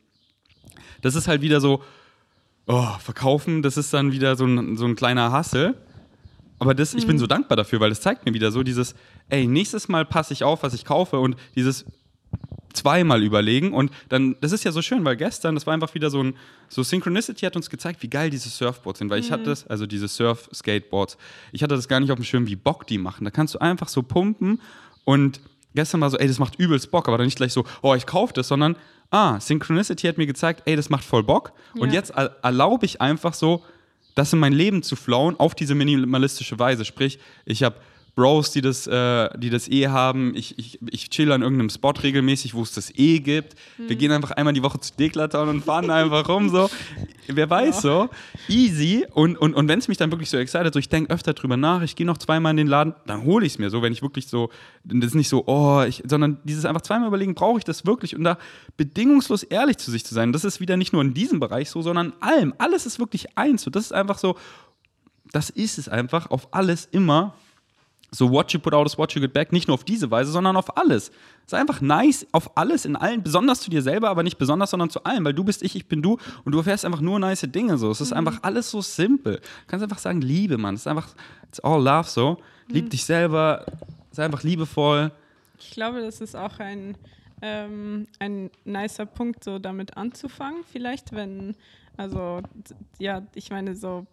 Das 1.03 1.13
ist 1.13 1.27
halt 1.27 1.43
wieder 1.43 1.61
so, 1.61 1.83
oh, 2.65 2.87
verkaufen, 2.99 3.61
das 3.61 3.77
ist 3.77 3.93
dann 3.93 4.11
wieder 4.11 4.35
so 4.35 4.45
ein, 4.45 4.75
so 4.75 4.85
ein 4.85 4.95
kleiner 4.95 5.31
Hassel. 5.31 5.75
Aber 6.59 6.73
das, 6.73 6.93
mhm. 6.93 6.99
ich 6.99 7.07
bin 7.07 7.15
mhm. 7.17 7.21
so 7.21 7.27
dankbar 7.27 7.55
dafür, 7.55 7.79
weil 7.79 7.89
das 7.89 8.01
zeigt 8.01 8.25
mir 8.25 8.33
wieder 8.33 8.51
so 8.51 8.63
dieses, 8.63 8.95
ey, 9.29 9.47
nächstes 9.47 9.87
Mal 9.87 10.05
passe 10.05 10.33
ich 10.33 10.43
auf, 10.43 10.63
was 10.63 10.73
ich 10.73 10.85
kaufe 10.85 11.19
und 11.19 11.35
dieses 11.55 11.85
zweimal 12.73 13.23
überlegen 13.23 13.73
und 13.73 13.91
dann, 14.09 14.35
das 14.39 14.51
ist 14.51 14.63
ja 14.63 14.71
so 14.71 14.81
schön, 14.81 15.03
weil 15.03 15.15
gestern, 15.15 15.55
das 15.55 15.65
war 15.65 15.73
einfach 15.73 15.95
wieder 15.95 16.09
so 16.09 16.21
ein, 16.21 16.35
so 16.69 16.83
Synchronicity 16.83 17.45
hat 17.45 17.55
uns 17.55 17.69
gezeigt, 17.69 18.03
wie 18.03 18.09
geil 18.09 18.29
diese 18.29 18.49
Surfboards 18.49 18.99
sind, 18.99 19.09
weil 19.09 19.19
mhm. 19.19 19.25
ich 19.25 19.31
hatte 19.31 19.45
das, 19.45 19.65
also 19.65 19.87
diese 19.87 20.07
Surf-Skateboards, 20.07 21.17
ich 21.51 21.63
hatte 21.63 21.75
das 21.75 21.87
gar 21.87 21.99
nicht 21.99 22.11
auf 22.11 22.19
dem 22.19 22.23
Schirm, 22.23 22.45
wie 22.47 22.55
Bock 22.55 22.85
die 22.85 22.99
machen. 22.99 23.25
Da 23.25 23.31
kannst 23.31 23.55
du 23.55 23.59
einfach 23.59 23.87
so 23.87 24.03
pumpen 24.03 24.61
und 25.05 25.41
gestern 25.73 26.01
war 26.01 26.09
so, 26.09 26.17
ey, 26.17 26.27
das 26.27 26.39
macht 26.39 26.59
übelst 26.59 26.91
Bock, 26.91 27.07
aber 27.07 27.17
dann 27.17 27.25
nicht 27.25 27.37
gleich 27.37 27.53
so, 27.53 27.65
oh, 27.81 27.95
ich 27.95 28.05
kaufe 28.05 28.33
das, 28.33 28.47
sondern, 28.47 28.75
ah, 29.09 29.39
Synchronicity 29.39 30.07
hat 30.07 30.17
mir 30.17 30.27
gezeigt, 30.27 30.63
ey, 30.65 30.75
das 30.75 30.89
macht 30.89 31.03
voll 31.03 31.23
Bock 31.23 31.53
ja. 31.73 31.81
und 31.81 31.93
jetzt 31.93 32.11
erlaube 32.11 32.85
ich 32.85 33.01
einfach 33.01 33.33
so, 33.33 33.63
das 34.17 34.33
in 34.33 34.39
mein 34.39 34.53
Leben 34.53 34.81
zu 34.81 34.95
flowen 34.95 35.39
auf 35.39 35.53
diese 35.53 35.75
minimalistische 35.75 36.57
Weise. 36.57 36.85
Sprich, 36.85 37.19
ich 37.45 37.63
habe 37.63 37.75
Bros, 38.17 38.49
die 38.49 38.61
das, 38.61 38.87
äh, 38.87 39.29
die 39.37 39.51
das 39.51 39.67
eh 39.67 39.89
haben. 39.89 40.33
Ich, 40.35 40.57
ich, 40.57 40.79
ich 40.89 41.11
chill 41.11 41.31
an 41.31 41.43
irgendeinem 41.43 41.69
Spot 41.69 41.91
regelmäßig, 41.91 42.55
wo 42.55 42.63
es 42.63 42.71
das 42.71 42.91
eh 42.97 43.19
gibt. 43.19 43.53
Mhm. 43.77 43.89
Wir 43.89 43.95
gehen 43.95 44.11
einfach 44.11 44.31
einmal 44.31 44.53
die 44.53 44.63
Woche 44.63 44.79
zu 44.79 44.91
Deklaton 44.97 45.49
und 45.49 45.63
fahren 45.63 45.87
einfach 45.91 46.27
rum. 46.27 46.49
So. 46.49 46.67
Wer 47.27 47.47
weiß 47.47 47.75
ja. 47.75 47.81
so. 47.81 48.09
Easy. 48.49 49.05
Und, 49.13 49.37
und, 49.37 49.53
und 49.53 49.67
wenn 49.67 49.77
es 49.77 49.87
mich 49.87 49.99
dann 49.99 50.09
wirklich 50.09 50.31
so 50.31 50.37
excited, 50.37 50.73
so 50.73 50.79
ich 50.79 50.89
denke 50.89 51.13
öfter 51.13 51.35
drüber 51.35 51.57
nach, 51.57 51.83
ich 51.83 51.95
gehe 51.95 52.07
noch 52.07 52.17
zweimal 52.17 52.49
in 52.49 52.57
den 52.57 52.65
Laden, 52.65 52.95
dann 53.05 53.23
hole 53.23 53.45
ich 53.45 53.53
es 53.53 53.59
mir 53.59 53.69
so, 53.69 53.83
wenn 53.83 53.93
ich 53.93 54.01
wirklich 54.01 54.25
so, 54.25 54.49
das 54.83 55.09
ist 55.09 55.15
nicht 55.15 55.29
so, 55.29 55.43
oh, 55.45 55.83
ich, 55.87 56.01
sondern 56.07 56.39
dieses 56.43 56.65
einfach 56.65 56.81
zweimal 56.81 57.09
überlegen, 57.09 57.35
brauche 57.35 57.59
ich 57.59 57.65
das 57.65 57.85
wirklich? 57.85 58.15
Und 58.15 58.23
da 58.23 58.39
bedingungslos 58.77 59.43
ehrlich 59.43 59.77
zu 59.77 59.91
sich 59.91 60.03
zu 60.03 60.15
sein. 60.15 60.33
Das 60.33 60.43
ist 60.43 60.59
wieder 60.59 60.75
nicht 60.75 60.91
nur 60.91 61.03
in 61.03 61.13
diesem 61.13 61.39
Bereich 61.39 61.69
so, 61.69 61.83
sondern 61.83 62.13
allem. 62.19 62.55
Alles 62.57 62.87
ist 62.87 62.97
wirklich 62.97 63.37
eins. 63.37 63.67
Und 63.67 63.75
das 63.75 63.83
ist 63.83 63.93
einfach 63.93 64.17
so, 64.17 64.37
das 65.31 65.51
ist 65.51 65.77
es 65.77 65.87
einfach 65.87 66.31
auf 66.31 66.47
alles 66.51 66.87
immer 66.91 67.35
so 68.11 68.31
what 68.31 68.51
you 68.53 68.59
put 68.59 68.73
out 68.73 68.85
is 68.87 68.97
what 68.97 69.13
you 69.13 69.21
get 69.21 69.33
back, 69.33 69.51
nicht 69.51 69.67
nur 69.67 69.75
auf 69.75 69.83
diese 69.83 70.09
Weise, 70.09 70.31
sondern 70.31 70.55
auf 70.55 70.77
alles. 70.77 71.11
Sei 71.45 71.57
einfach 71.57 71.81
nice 71.81 72.25
auf 72.31 72.57
alles, 72.57 72.85
in 72.85 72.95
allen, 72.95 73.21
besonders 73.21 73.61
zu 73.61 73.69
dir 73.69 73.81
selber, 73.81 74.09
aber 74.09 74.23
nicht 74.23 74.37
besonders, 74.37 74.71
sondern 74.71 74.89
zu 74.89 75.03
allem, 75.03 75.25
weil 75.25 75.33
du 75.33 75.43
bist 75.43 75.63
ich, 75.63 75.75
ich 75.75 75.87
bin 75.87 76.01
du 76.01 76.17
und 76.45 76.51
du 76.51 76.57
erfährst 76.57 76.85
einfach 76.85 77.01
nur 77.01 77.19
nice 77.19 77.41
Dinge 77.41 77.77
so. 77.77 77.91
Es 77.91 78.01
ist 78.01 78.11
mhm. 78.11 78.17
einfach 78.17 78.39
alles 78.43 78.71
so 78.71 78.81
simpel. 78.81 79.35
Du 79.35 79.41
kannst 79.67 79.83
einfach 79.83 79.99
sagen, 79.99 80.21
Liebe, 80.21 80.57
Mann. 80.57 80.75
Es 80.75 80.81
ist 80.81 80.87
einfach, 80.87 81.09
it's 81.47 81.59
all 81.59 81.83
love 81.83 82.07
so. 82.07 82.37
Lieb 82.67 82.85
mhm. 82.85 82.89
dich 82.89 83.05
selber, 83.05 83.65
sei 84.11 84.25
einfach 84.25 84.43
liebevoll. 84.43 85.11
Ich 85.59 85.71
glaube, 85.71 86.01
das 86.01 86.21
ist 86.21 86.35
auch 86.35 86.59
ein, 86.59 86.95
ähm, 87.41 88.07
ein 88.19 88.51
nicer 88.63 89.05
Punkt, 89.05 89.43
so 89.43 89.59
damit 89.59 89.97
anzufangen, 89.97 90.63
vielleicht, 90.71 91.13
wenn, 91.13 91.55
also, 91.97 92.41
ja, 92.99 93.23
ich 93.35 93.49
meine, 93.49 93.75
so 93.75 94.05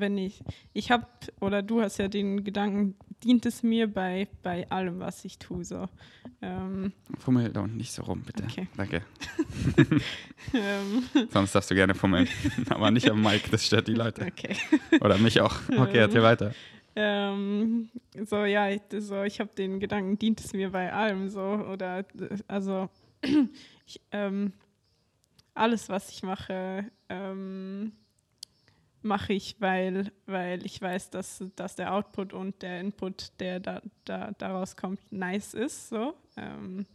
wenn 0.00 0.18
ich, 0.18 0.42
ich 0.72 0.90
habe, 0.90 1.06
oder 1.40 1.62
du 1.62 1.80
hast 1.80 1.98
ja 1.98 2.08
den 2.08 2.44
Gedanken, 2.44 2.96
dient 3.24 3.46
es 3.46 3.62
mir 3.62 3.92
bei, 3.92 4.28
bei 4.42 4.70
allem, 4.70 5.00
was 5.00 5.24
ich 5.24 5.38
tue. 5.38 5.64
So. 5.64 5.88
Ähm, 6.42 6.92
Fummel 7.18 7.50
da 7.50 7.60
unten 7.60 7.76
nicht 7.76 7.92
so 7.92 8.02
rum, 8.02 8.22
bitte. 8.22 8.44
Okay. 8.44 8.68
Danke. 8.76 9.02
Ähm. 10.52 11.02
Sonst 11.30 11.54
darfst 11.54 11.70
du 11.70 11.74
gerne 11.74 11.94
fummeln. 11.94 12.28
Aber 12.68 12.90
nicht 12.90 13.10
am 13.10 13.22
Mic, 13.22 13.50
das 13.50 13.66
stört 13.66 13.88
die 13.88 13.94
Leute. 13.94 14.26
Okay. 14.26 14.54
Oder 15.00 15.16
mich 15.18 15.40
auch. 15.40 15.54
Okay, 15.76 15.98
erzähl 15.98 16.18
ähm, 16.18 16.22
weiter. 16.22 16.54
Ähm, 16.94 17.88
so, 18.24 18.44
ja, 18.44 18.68
ich, 18.68 18.82
so, 18.98 19.22
ich 19.22 19.40
habe 19.40 19.50
den 19.56 19.80
Gedanken, 19.80 20.18
dient 20.18 20.40
es 20.40 20.52
mir 20.52 20.70
bei 20.70 20.92
allem 20.92 21.28
so. 21.28 21.40
Oder, 21.40 22.04
also, 22.46 22.90
ich, 23.86 24.00
ähm, 24.12 24.52
alles, 25.54 25.88
was 25.88 26.10
ich 26.10 26.22
mache, 26.22 26.84
ähm, 27.08 27.92
mache 29.04 29.32
ich, 29.32 29.56
weil, 29.60 30.12
weil 30.26 30.64
ich 30.64 30.80
weiß, 30.80 31.10
dass, 31.10 31.44
dass 31.56 31.76
der 31.76 31.94
Output 31.94 32.32
und 32.32 32.62
der 32.62 32.80
Input, 32.80 33.38
der 33.40 33.60
da, 33.60 33.82
da, 34.04 34.32
daraus 34.38 34.76
kommt, 34.76 35.00
nice 35.12 35.54
ist. 35.54 35.90
So. 35.90 36.14
Ähm, 36.36 36.86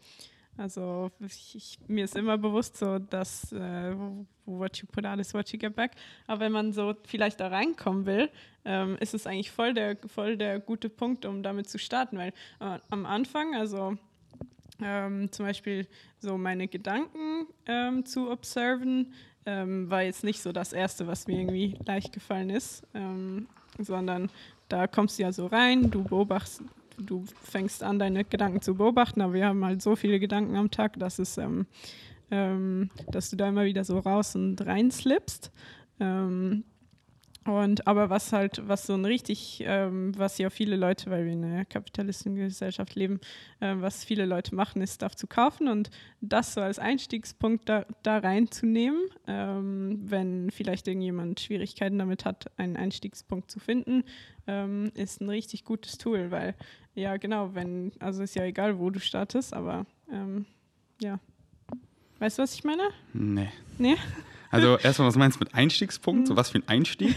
also 0.58 1.12
ich, 1.20 1.56
ich, 1.56 1.80
mir 1.88 2.04
ist 2.04 2.18
immer 2.18 2.38
bewusst 2.38 2.78
so, 2.78 3.00
dass 3.00 3.54
äh, 3.54 3.96
what 4.46 4.78
you 4.78 4.88
put 4.92 5.06
out 5.06 5.20
is 5.20 5.34
what 5.34 5.50
you 5.52 5.60
get 5.60 5.76
back. 5.76 5.92
Aber 6.28 6.42
wenn 6.42 6.52
man 6.52 6.74
so 6.74 6.96
vielleicht 7.06 7.40
da 7.40 7.48
reinkommen 7.48 8.06
will, 8.06 8.30
ähm, 8.66 8.98
ist 9.00 9.14
es 9.14 9.26
eigentlich 9.26 9.52
voll 9.52 9.74
der, 9.74 9.98
voll 10.08 10.36
der 10.36 10.60
gute 10.60 10.90
Punkt, 10.90 11.26
um 11.26 11.44
damit 11.44 11.70
zu 11.70 11.80
starten. 11.80 12.18
Weil 12.18 12.34
äh, 12.60 12.80
am 12.90 13.06
Anfang, 13.06 13.56
also 13.56 13.98
ähm, 14.82 15.32
zum 15.32 15.46
Beispiel 15.46 15.88
so 16.20 16.38
meine 16.38 16.68
Gedanken 16.68 17.48
ähm, 17.66 18.06
zu 18.06 18.30
observen, 18.30 19.14
ähm, 19.50 19.90
war 19.90 20.04
jetzt 20.04 20.24
nicht 20.24 20.42
so 20.42 20.52
das 20.52 20.74
Erste, 20.74 21.08
was 21.08 21.26
mir 21.26 21.40
irgendwie 21.40 21.76
leicht 21.86 22.14
gefallen 22.14 22.52
ist, 22.52 22.84
ähm, 22.94 23.48
sondern 23.80 24.30
da 24.68 24.86
kommst 24.86 25.18
du 25.18 25.24
ja 25.24 25.32
so 25.32 25.48
rein, 25.48 25.90
du 25.90 26.04
beobachtest, 26.04 26.62
du 27.00 27.26
fängst 27.44 27.82
an, 27.82 27.98
deine 27.98 28.26
Gedanken 28.26 28.62
zu 28.62 28.76
beobachten, 28.76 29.22
aber 29.22 29.34
wir 29.34 29.48
haben 29.48 29.66
halt 29.66 29.82
so 29.82 29.96
viele 29.96 30.20
Gedanken 30.20 30.56
am 30.56 30.70
Tag, 30.70 31.00
dass 31.00 31.18
es, 31.18 31.38
ähm, 31.40 31.66
ähm 32.30 32.92
dass 33.12 33.32
du 33.32 33.38
da 33.38 33.50
immer 33.50 33.66
wieder 33.66 33.84
so 33.84 33.98
raus 33.98 34.36
und 34.36 34.64
rein 34.66 34.92
slippst. 34.92 35.52
Ähm, 36.00 36.64
und 37.46 37.88
aber 37.88 38.10
was 38.10 38.34
halt, 38.34 38.68
was 38.68 38.86
so 38.86 38.94
ein 38.94 39.06
richtig, 39.06 39.64
ähm, 39.66 40.18
was 40.18 40.38
ja 40.38 40.50
viele 40.50 40.76
Leute, 40.76 41.10
weil 41.10 41.26
wir 41.26 41.32
in 41.32 41.44
einer 41.44 41.66
kapitalistischen 41.66 42.36
Gesellschaft 42.36 42.96
leben, 42.96 43.20
äh, 43.62 43.76
was 43.78 44.04
viele 44.04 44.26
Leute 44.26 44.54
machen, 44.54 44.82
ist 44.82 44.96
Stuff 44.96 45.16
zu 45.16 45.26
kaufen 45.26 45.68
und 45.68 45.90
das 46.22 46.54
so 46.54 46.62
als 46.62 46.80
Einstiegspunkt 46.80 47.70
da, 47.70 47.86
da 48.04 48.18
reinzunehmen, 48.18 49.02
ähm, 49.26 50.00
wenn 50.04 50.52
vielleicht 50.52 50.88
irgendjemand 50.88 51.40
Schwierigkeiten 51.40 51.98
damit 51.98 52.26
hat, 52.26 52.52
einen 52.58 52.76
Einstiegspunkt 52.76 53.50
zu 53.50 53.60
finden, 53.60 54.04
ähm, 54.46 54.92
ist 54.96 55.22
ein 55.22 55.30
richtig 55.30 55.64
gutes 55.64 55.98
Tool, 55.98 56.32
weil 56.32 56.56
ja 56.94 57.16
genau, 57.18 57.56
wenn, 57.56 57.94
also 58.00 58.22
ist 58.22 58.36
ja 58.36 58.44
egal, 58.44 58.80
wo 58.80 58.90
du 58.90 59.00
startest, 59.00 59.54
aber 59.54 59.86
ähm, 60.12 60.46
ja. 61.02 61.20
Weißt 62.20 62.38
du, 62.38 62.44
was 62.44 62.54
ich 62.54 62.66
meine? 62.66 62.84
Nee. 63.14 63.50
Nee? 63.78 63.96
Also 64.52 64.78
erstmal, 64.78 65.08
was 65.08 65.16
meinst 65.16 65.40
du 65.40 65.44
mit 65.44 65.54
Einstiegspunkt? 65.54 66.28
So 66.28 66.36
was 66.36 66.50
für 66.50 66.60
ein 66.60 66.68
Einstieg? 66.68 67.16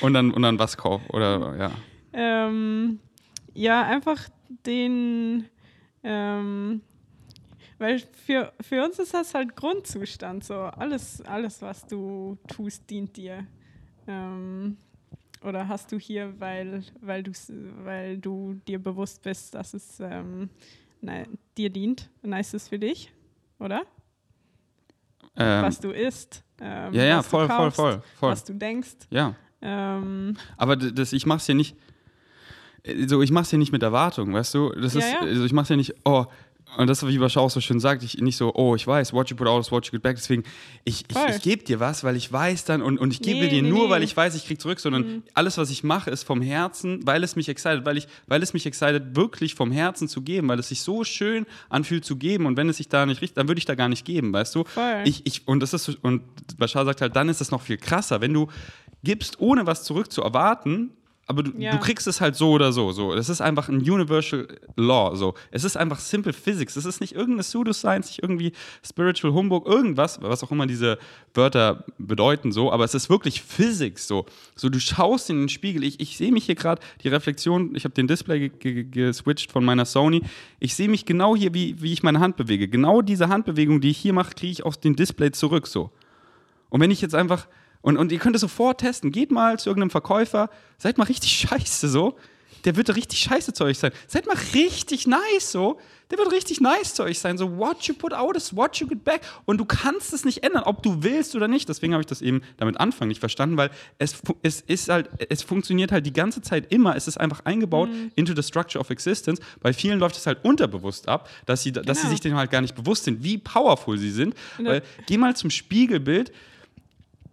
Und 0.00 0.14
dann, 0.14 0.32
und 0.32 0.42
dann 0.42 0.58
was 0.58 0.76
kauf? 0.76 1.00
Oder 1.10 1.56
ja. 1.56 1.70
Ähm, 2.12 2.98
ja, 3.54 3.82
einfach 3.82 4.28
den, 4.66 5.48
ähm, 6.02 6.82
weil 7.78 8.00
für, 8.26 8.52
für 8.60 8.84
uns 8.84 8.98
ist 8.98 9.14
das 9.14 9.34
halt 9.34 9.56
Grundzustand. 9.56 10.44
So 10.44 10.54
alles, 10.54 11.22
alles, 11.22 11.62
was 11.62 11.86
du 11.86 12.38
tust, 12.48 12.88
dient 12.90 13.16
dir. 13.16 13.46
Ähm, 14.06 14.76
oder 15.44 15.68
hast 15.68 15.90
du 15.92 15.98
hier, 15.98 16.34
weil, 16.38 16.84
weil, 17.00 17.24
weil 17.84 18.18
du 18.18 18.54
dir 18.66 18.78
bewusst 18.80 19.22
bist, 19.22 19.54
dass 19.54 19.74
es 19.74 20.00
ähm, 20.00 20.50
na, 21.00 21.24
dir 21.56 21.70
dient, 21.70 22.08
nice 22.22 22.54
ist 22.54 22.68
für 22.68 22.78
dich, 22.78 23.12
oder? 23.58 23.82
Ähm, 25.36 25.62
was 25.62 25.80
du 25.80 25.90
isst, 25.90 26.44
ähm, 26.60 26.92
ja, 26.92 27.04
ja, 27.04 27.18
was 27.18 27.26
voll, 27.26 27.48
du 27.48 27.54
kaufst, 27.54 27.76
voll, 27.76 27.92
voll, 27.92 28.02
voll. 28.18 28.30
was 28.30 28.44
du 28.44 28.54
denkst. 28.54 28.96
Ja. 29.10 29.34
Ähm, 29.60 30.36
Aber 30.56 30.76
das, 30.76 31.12
ich 31.12 31.26
mach's 31.26 31.46
ja 31.46 31.54
nicht, 31.54 31.76
äh, 32.82 33.06
so, 33.06 33.22
ich 33.22 33.30
mach's 33.30 33.52
ja 33.52 33.58
nicht 33.58 33.72
mit 33.72 33.82
Erwartung, 33.82 34.32
weißt 34.32 34.54
du? 34.54 34.70
Das 34.70 34.94
ja, 34.94 35.00
ist, 35.00 35.12
ja. 35.12 35.20
Also 35.20 35.44
ich 35.44 35.52
mach's 35.52 35.68
ja 35.68 35.76
nicht, 35.76 35.94
oh, 36.04 36.26
und 36.76 36.86
das, 36.86 37.06
wie 37.06 37.20
Waschau 37.20 37.42
auch 37.42 37.50
so 37.50 37.60
schön 37.60 37.80
sagt, 37.80 38.02
ich 38.02 38.18
nicht 38.18 38.36
so, 38.36 38.54
oh, 38.54 38.74
ich 38.74 38.86
weiß, 38.86 39.12
what 39.12 39.28
you 39.30 39.36
put 39.36 39.46
out 39.46 39.60
is 39.60 39.70
what 39.70 39.86
you 39.86 39.92
get 39.92 40.02
back. 40.02 40.16
Deswegen, 40.16 40.44
ich, 40.84 41.04
ich, 41.08 41.34
ich 41.36 41.42
gebe 41.42 41.62
dir 41.64 41.80
was, 41.80 42.02
weil 42.04 42.16
ich 42.16 42.32
weiß 42.32 42.64
dann 42.64 42.82
und, 42.82 42.98
und 42.98 43.12
ich 43.12 43.20
gebe 43.20 43.40
nee, 43.40 43.48
dir 43.48 43.62
nee, 43.62 43.68
nur, 43.68 43.84
nee. 43.84 43.90
weil 43.90 44.02
ich 44.02 44.16
weiß, 44.16 44.34
ich 44.34 44.46
krieg 44.46 44.60
zurück, 44.60 44.80
sondern 44.80 45.02
mhm. 45.02 45.22
alles, 45.34 45.58
was 45.58 45.70
ich 45.70 45.84
mache, 45.84 46.10
ist 46.10 46.24
vom 46.24 46.40
Herzen, 46.40 47.00
weil 47.04 47.22
es 47.24 47.36
mich 47.36 47.48
excited, 47.48 47.84
weil 47.84 47.96
ich, 47.96 48.08
weil 48.26 48.42
es 48.42 48.54
mich 48.54 48.66
excited, 48.66 49.16
wirklich 49.16 49.54
vom 49.54 49.70
Herzen 49.70 50.08
zu 50.08 50.22
geben, 50.22 50.48
weil 50.48 50.58
es 50.58 50.68
sich 50.68 50.82
so 50.82 51.04
schön 51.04 51.46
anfühlt 51.68 52.04
zu 52.04 52.16
geben. 52.16 52.46
Und 52.46 52.56
wenn 52.56 52.68
es 52.68 52.78
sich 52.78 52.88
da 52.88 53.04
nicht 53.04 53.20
richtig, 53.20 53.34
dann 53.34 53.48
würde 53.48 53.58
ich 53.58 53.66
da 53.66 53.74
gar 53.74 53.88
nicht 53.88 54.04
geben, 54.04 54.32
weißt 54.32 54.54
du? 54.54 54.64
Voll. 54.64 55.02
Ich, 55.04 55.26
ich, 55.26 55.46
und 55.46 55.60
das 55.60 55.74
ist, 55.74 55.88
und 56.02 56.22
Bashar 56.56 56.84
sagt 56.84 57.00
halt, 57.00 57.16
dann 57.16 57.28
ist 57.28 57.40
das 57.40 57.50
noch 57.50 57.62
viel 57.62 57.76
krasser, 57.76 58.20
wenn 58.20 58.32
du 58.32 58.48
gibst, 59.04 59.40
ohne 59.40 59.66
was 59.66 59.84
zurück 59.84 60.12
zu 60.12 60.22
erwarten, 60.22 60.90
aber 61.32 61.42
du, 61.42 61.52
Ja. 61.58 61.72
du 61.72 61.78
kriegst 61.78 62.06
es 62.06 62.20
halt 62.20 62.36
so 62.36 62.50
oder 62.50 62.72
so. 62.72 62.92
so. 62.92 63.14
Das 63.14 63.28
ist 63.28 63.40
einfach 63.40 63.68
ein 63.68 63.78
Universal 63.78 64.46
Law. 64.76 65.16
So. 65.16 65.34
Es 65.50 65.64
ist 65.64 65.76
einfach 65.76 65.98
Simple 65.98 66.32
Physics. 66.32 66.76
Es 66.76 66.84
ist 66.84 67.00
nicht 67.00 67.14
irgendeine 67.14 67.42
Pseudoscience, 67.42 68.08
nicht 68.08 68.22
irgendwie 68.22 68.52
Spiritual 68.86 69.32
Humbug, 69.32 69.66
irgendwas, 69.66 70.20
was 70.22 70.44
auch 70.44 70.50
immer 70.50 70.66
diese 70.66 70.98
Wörter 71.34 71.84
bedeuten, 71.98 72.52
so. 72.52 72.70
Aber 72.70 72.84
es 72.84 72.94
ist 72.94 73.08
wirklich 73.10 73.42
Physics. 73.42 74.06
So, 74.06 74.26
so 74.54 74.68
du 74.68 74.78
schaust 74.78 75.30
in 75.30 75.38
den 75.38 75.48
Spiegel. 75.48 75.82
Ich, 75.84 76.00
ich 76.00 76.16
sehe 76.16 76.32
mich 76.32 76.44
hier 76.46 76.54
gerade, 76.54 76.80
die 77.02 77.08
Reflexion, 77.08 77.74
ich 77.74 77.84
habe 77.84 77.94
den 77.94 78.06
Display 78.06 78.50
ge 78.50 78.84
ge 78.84 78.84
geswitcht 78.84 79.50
von 79.50 79.64
meiner 79.64 79.84
Sony. 79.84 80.22
Ich 80.60 80.74
sehe 80.74 80.88
mich 80.88 81.04
genau 81.06 81.34
hier, 81.34 81.54
wie, 81.54 81.80
wie 81.80 81.92
ich 81.92 82.02
meine 82.02 82.20
Hand 82.20 82.36
bewege. 82.36 82.68
Genau 82.68 83.02
diese 83.02 83.28
Handbewegung, 83.28 83.80
die 83.80 83.90
ich 83.90 83.98
hier 83.98 84.12
mache, 84.12 84.34
kriege 84.34 84.52
ich 84.52 84.64
aus 84.64 84.80
dem 84.80 84.96
Display 84.96 85.30
zurück. 85.32 85.66
So. 85.66 85.90
Und 86.68 86.80
wenn 86.80 86.90
ich 86.90 87.00
jetzt 87.00 87.14
einfach, 87.14 87.48
und, 87.82 87.96
und 87.98 88.10
ihr 88.12 88.18
könnt 88.18 88.34
es 88.36 88.40
sofort 88.40 88.80
testen, 88.80 89.12
geht 89.12 89.30
mal 89.30 89.58
zu 89.58 89.68
irgendeinem 89.68 89.90
Verkäufer, 89.90 90.48
seid 90.78 90.98
mal 90.98 91.04
richtig 91.04 91.32
scheiße 91.32 91.88
so. 91.88 92.16
Der 92.64 92.76
wird 92.76 92.94
richtig 92.94 93.18
scheiße 93.18 93.52
zu 93.54 93.64
euch 93.64 93.78
sein. 93.80 93.90
Seid 94.06 94.24
mal 94.26 94.36
richtig 94.54 95.08
nice 95.08 95.50
so. 95.50 95.80
Der 96.12 96.18
wird 96.18 96.30
richtig 96.30 96.60
nice 96.60 96.94
zu 96.94 97.02
euch 97.02 97.18
sein. 97.18 97.36
So, 97.36 97.58
what 97.58 97.82
you 97.88 97.94
put 97.94 98.12
out 98.12 98.36
is 98.36 98.54
what 98.54 98.76
you 98.76 98.86
get 98.86 99.02
back. 99.02 99.22
Und 99.46 99.58
du 99.58 99.64
kannst 99.64 100.12
es 100.12 100.24
nicht 100.24 100.44
ändern, 100.44 100.62
ob 100.62 100.80
du 100.80 101.02
willst 101.02 101.34
oder 101.34 101.48
nicht. 101.48 101.68
Deswegen 101.68 101.92
habe 101.92 102.02
ich 102.02 102.06
das 102.06 102.22
eben 102.22 102.40
damit 102.58 102.78
Anfang 102.78 103.08
nicht 103.08 103.18
verstanden, 103.18 103.56
weil 103.56 103.70
es, 103.98 104.22
es 104.42 104.60
ist 104.60 104.88
halt, 104.90 105.10
es 105.28 105.42
funktioniert 105.42 105.90
halt 105.90 106.06
die 106.06 106.12
ganze 106.12 106.40
Zeit 106.40 106.72
immer. 106.72 106.94
Es 106.94 107.08
ist 107.08 107.16
einfach 107.18 107.40
eingebaut 107.44 107.88
into 108.14 108.32
the 108.32 108.44
structure 108.44 108.78
of 108.80 108.90
existence. 108.90 109.40
Bei 109.60 109.72
vielen 109.72 109.98
läuft 109.98 110.16
es 110.16 110.26
halt 110.28 110.44
unterbewusst 110.44 111.08
ab, 111.08 111.28
dass 111.46 111.64
sie, 111.64 111.72
dass 111.72 111.84
sie 111.98 112.02
Genau. 112.02 112.10
sich 112.10 112.20
dem 112.20 112.36
halt 112.36 112.52
gar 112.52 112.60
nicht 112.60 112.76
bewusst 112.76 113.02
sind, 113.04 113.24
wie 113.24 113.38
powerful 113.38 113.98
sie 113.98 114.12
sind. 114.12 114.36
Und 114.58 114.66
Weil, 114.66 114.82
geh 115.06 115.18
mal 115.18 115.34
zum 115.34 115.50
Spiegelbild, 115.50 116.30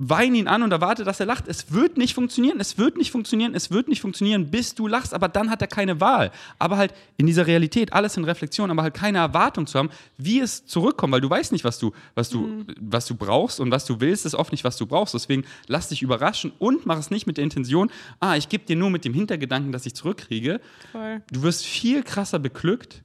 wein 0.01 0.33
ihn 0.33 0.47
an 0.47 0.63
und 0.63 0.71
erwarte, 0.71 1.03
dass 1.03 1.19
er 1.19 1.25
lacht. 1.25 1.49
Es 1.49 1.73
wird 1.73 1.97
nicht 1.97 2.13
funktionieren, 2.13 2.59
es 2.62 2.77
wird 2.77 2.97
nicht 2.97 3.12
funktionieren, 3.12 3.53
es 3.53 3.69
wird 3.69 3.89
nicht 3.89 3.99
funktionieren, 3.99 4.49
bis 4.49 4.73
du 4.73 4.88
lachst, 4.88 5.13
aber 5.13 5.27
dann 5.27 5.49
hat 5.49 5.62
er 5.62 5.67
keine 5.67 5.99
Wahl. 5.99 6.31
Aber 6.57 6.77
halt 6.77 6.93
in 7.17 7.27
dieser 7.27 7.45
Realität, 7.45 7.91
alles 7.91 8.15
in 8.15 8.23
Reflexion, 8.23 8.71
aber 8.71 8.81
halt 8.81 8.93
keine 8.93 9.17
Erwartung 9.17 9.67
zu 9.67 9.77
haben, 9.77 9.89
wie 10.17 10.39
es 10.39 10.65
zurückkommt, 10.65 11.13
weil 11.13 11.19
du 11.19 11.29
weißt 11.29 11.51
nicht, 11.51 11.65
was 11.65 11.79
du, 11.79 11.91
was 12.15 12.29
du, 12.29 12.65
was 12.79 13.07
du 13.07 13.15
brauchst 13.15 13.59
und 13.59 13.71
was 13.71 13.85
du 13.85 13.99
willst, 13.99 14.25
ist 14.25 14.35
oft 14.35 14.53
nicht, 14.53 14.63
was 14.63 14.77
du 14.77 14.85
brauchst. 14.85 15.13
Deswegen 15.13 15.43
lass 15.67 15.89
dich 15.89 16.01
überraschen 16.01 16.53
und 16.59 16.85
mach 16.85 16.97
es 16.97 17.12
nicht 17.12 17.27
mit 17.27 17.35
der 17.35 17.43
Intention, 17.43 17.91
ah, 18.21 18.38
ich 18.38 18.47
gebe 18.47 18.63
dir 18.63 18.77
nur 18.77 18.89
mit 18.89 19.03
dem 19.03 19.13
Hintergedanken, 19.13 19.73
dass 19.73 19.85
ich 19.85 19.95
zurückkriege. 19.95 20.62
Voll. 20.93 21.21
Du 21.29 21.43
wirst 21.43 21.65
viel 21.65 22.03
krasser 22.03 22.39
beglückt, 22.39 23.03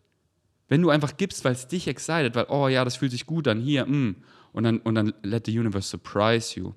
wenn 0.68 0.80
du 0.80 0.90
einfach 0.90 1.16
gibst, 1.16 1.44
weil 1.44 1.54
es 1.54 1.66
dich 1.66 1.88
excited, 1.88 2.37
weil, 2.37 2.46
oh 2.48 2.68
ja, 2.68 2.85
das 2.85 2.96
fühlt 2.96 3.11
sich 3.11 3.26
gut 3.26 3.48
an, 3.48 3.61
hier, 3.61 3.85
mm. 3.85 4.14
Und 4.54 4.62
dann, 4.62 4.78
und 4.78 4.94
dann 4.94 5.12
let 5.24 5.46
the 5.46 5.59
universe 5.59 5.88
surprise 5.88 6.59
you. 6.59 6.72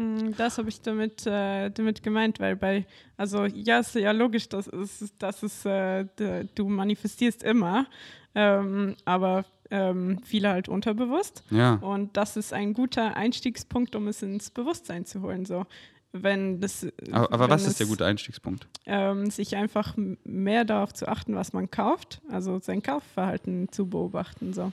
Hm, 0.00 0.34
Das 0.36 0.58
habe 0.58 0.68
ich 0.68 0.80
damit, 0.80 1.26
äh, 1.26 1.70
damit 1.70 2.02
gemeint, 2.02 2.40
weil 2.40 2.56
bei, 2.56 2.86
also 3.16 3.44
ja, 3.44 3.80
ist 3.80 3.94
ja 3.94 4.12
logisch, 4.12 4.48
dass 4.48 4.66
es, 4.66 5.12
dass 5.18 5.42
es 5.42 5.64
äh, 5.64 6.06
du 6.54 6.68
manifestierst 6.68 7.42
immer, 7.42 7.86
ähm, 8.34 8.96
aber 9.04 9.44
ähm, 9.70 10.18
viele 10.24 10.48
halt 10.48 10.68
unterbewusst. 10.68 11.44
Ja. 11.50 11.74
Und 11.74 12.16
das 12.16 12.36
ist 12.36 12.52
ein 12.52 12.72
guter 12.74 13.16
Einstiegspunkt, 13.16 13.94
um 13.94 14.08
es 14.08 14.22
ins 14.22 14.50
Bewusstsein 14.50 15.04
zu 15.04 15.22
holen. 15.22 15.44
So. 15.44 15.66
Wenn 16.12 16.60
das, 16.60 16.86
Aber, 17.12 17.32
aber 17.32 17.44
wenn 17.44 17.50
was 17.50 17.62
es, 17.62 17.68
ist 17.68 17.80
der 17.80 17.86
gute 17.86 18.04
Einstiegspunkt? 18.04 18.66
Ähm, 18.86 19.30
sich 19.30 19.54
einfach 19.54 19.94
mehr 20.24 20.64
darauf 20.64 20.92
zu 20.92 21.06
achten, 21.06 21.36
was 21.36 21.52
man 21.52 21.70
kauft, 21.70 22.20
also 22.28 22.58
sein 22.58 22.82
Kaufverhalten 22.82 23.70
zu 23.70 23.88
beobachten. 23.88 24.52
So. 24.52 24.72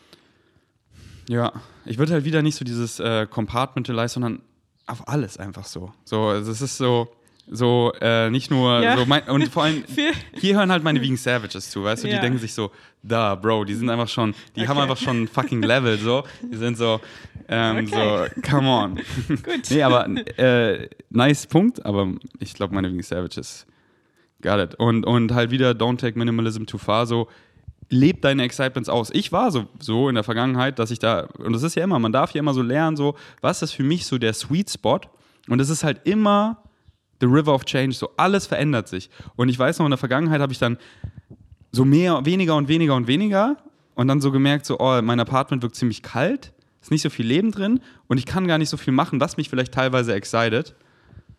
Ja, 1.29 1.53
ich 1.85 1.99
würde 1.99 2.13
halt 2.13 2.25
wieder 2.25 2.41
nicht 2.41 2.55
so 2.55 2.65
dieses 2.65 2.99
äh, 2.99 3.27
Compartmentalize, 3.27 4.13
sondern 4.15 4.41
auf 4.87 5.07
alles 5.07 5.37
einfach 5.37 5.65
so. 5.65 5.91
So, 6.05 6.23
also 6.27 6.51
es 6.51 6.61
ist 6.61 6.77
so, 6.77 7.07
so 7.49 7.93
äh, 8.01 8.29
nicht 8.29 8.49
nur 8.51 8.81
Ja. 8.81 8.97
so 8.97 9.05
mein, 9.05 9.23
und 9.23 9.47
vor 9.49 9.63
allem 9.63 9.83
hier 10.39 10.55
hören 10.55 10.71
halt 10.71 10.83
meine 10.83 11.01
Vegan 11.01 11.17
Savages 11.17 11.69
zu, 11.69 11.83
weißt 11.83 12.03
du? 12.03 12.07
Die 12.07 12.15
Ja. 12.15 12.19
denken 12.21 12.39
sich 12.39 12.53
so, 12.53 12.71
da, 13.03 13.35
Bro, 13.35 13.65
die 13.65 13.73
sind 13.75 13.89
einfach 13.89 14.07
schon, 14.09 14.33
die 14.55 14.67
haben 14.67 14.77
Okay. 14.77 14.83
einfach 14.89 14.97
schon 14.97 15.23
ein 15.23 15.27
fucking 15.27 15.61
Level, 15.61 15.97
so. 15.97 16.23
Die 16.51 16.57
sind 16.57 16.77
so, 16.77 16.99
ähm, 17.47 17.85
Okay. 17.85 17.87
so, 17.87 18.41
come 18.49 18.67
on. 18.67 18.95
Gut. 19.43 19.69
nee, 19.69 19.81
aber 19.83 20.07
äh, 20.37 20.89
nice 21.09 21.47
Punkt, 21.47 21.85
aber 21.85 22.07
ich 22.39 22.53
glaube, 22.53 22.73
meine 22.75 22.89
Vegan 22.89 23.03
Savages 23.03 23.65
got 24.41 24.59
it. 24.59 24.75
Und, 24.75 25.05
und 25.05 25.33
halt 25.33 25.51
wieder, 25.51 25.71
don't 25.71 25.97
take 25.97 26.17
minimalism 26.17 26.65
too 26.65 26.77
far, 26.77 27.05
so, 27.05 27.27
leb 27.89 28.21
deine 28.21 28.43
Excitements 28.43 28.89
aus. 28.89 29.09
Ich 29.13 29.31
war 29.31 29.51
so, 29.51 29.67
so 29.79 30.09
in 30.09 30.15
der 30.15 30.23
Vergangenheit, 30.23 30.79
dass 30.79 30.91
ich 30.91 30.99
da, 30.99 31.27
und 31.37 31.53
das 31.53 31.63
ist 31.63 31.75
ja 31.75 31.83
immer, 31.83 31.99
man 31.99 32.11
darf 32.11 32.33
ja 32.33 32.39
immer 32.39 32.53
so 32.53 32.61
lernen, 32.61 32.97
so, 32.97 33.15
was 33.41 33.61
ist 33.61 33.73
für 33.73 33.83
mich 33.83 34.05
so 34.05 34.17
der 34.17 34.33
Sweet 34.33 34.69
Spot? 34.69 34.99
Und 35.47 35.61
es 35.61 35.69
ist 35.69 35.83
halt 35.83 36.01
immer 36.05 36.63
the 37.21 37.25
river 37.25 37.53
of 37.53 37.65
change, 37.65 37.93
so 37.93 38.09
alles 38.17 38.45
verändert 38.47 38.87
sich. 38.87 39.09
Und 39.35 39.49
ich 39.49 39.57
weiß 39.57 39.79
noch, 39.79 39.85
in 39.85 39.91
der 39.91 39.97
Vergangenheit 39.97 40.41
habe 40.41 40.51
ich 40.53 40.59
dann 40.59 40.77
so 41.71 41.85
mehr, 41.85 42.25
weniger 42.25 42.55
und 42.55 42.67
weniger 42.67 42.95
und 42.95 43.07
weniger 43.07 43.57
und 43.95 44.07
dann 44.07 44.21
so 44.21 44.31
gemerkt, 44.31 44.65
so, 44.65 44.79
oh, 44.79 45.01
mein 45.01 45.19
Apartment 45.19 45.63
wirkt 45.63 45.75
ziemlich 45.75 46.03
kalt, 46.03 46.53
ist 46.81 46.91
nicht 46.91 47.01
so 47.01 47.09
viel 47.09 47.25
Leben 47.25 47.51
drin 47.51 47.79
und 48.07 48.17
ich 48.17 48.25
kann 48.25 48.47
gar 48.47 48.57
nicht 48.57 48.69
so 48.69 48.77
viel 48.77 48.93
machen, 48.93 49.19
was 49.19 49.37
mich 49.37 49.49
vielleicht 49.49 49.73
teilweise 49.73 50.13
excited, 50.13 50.75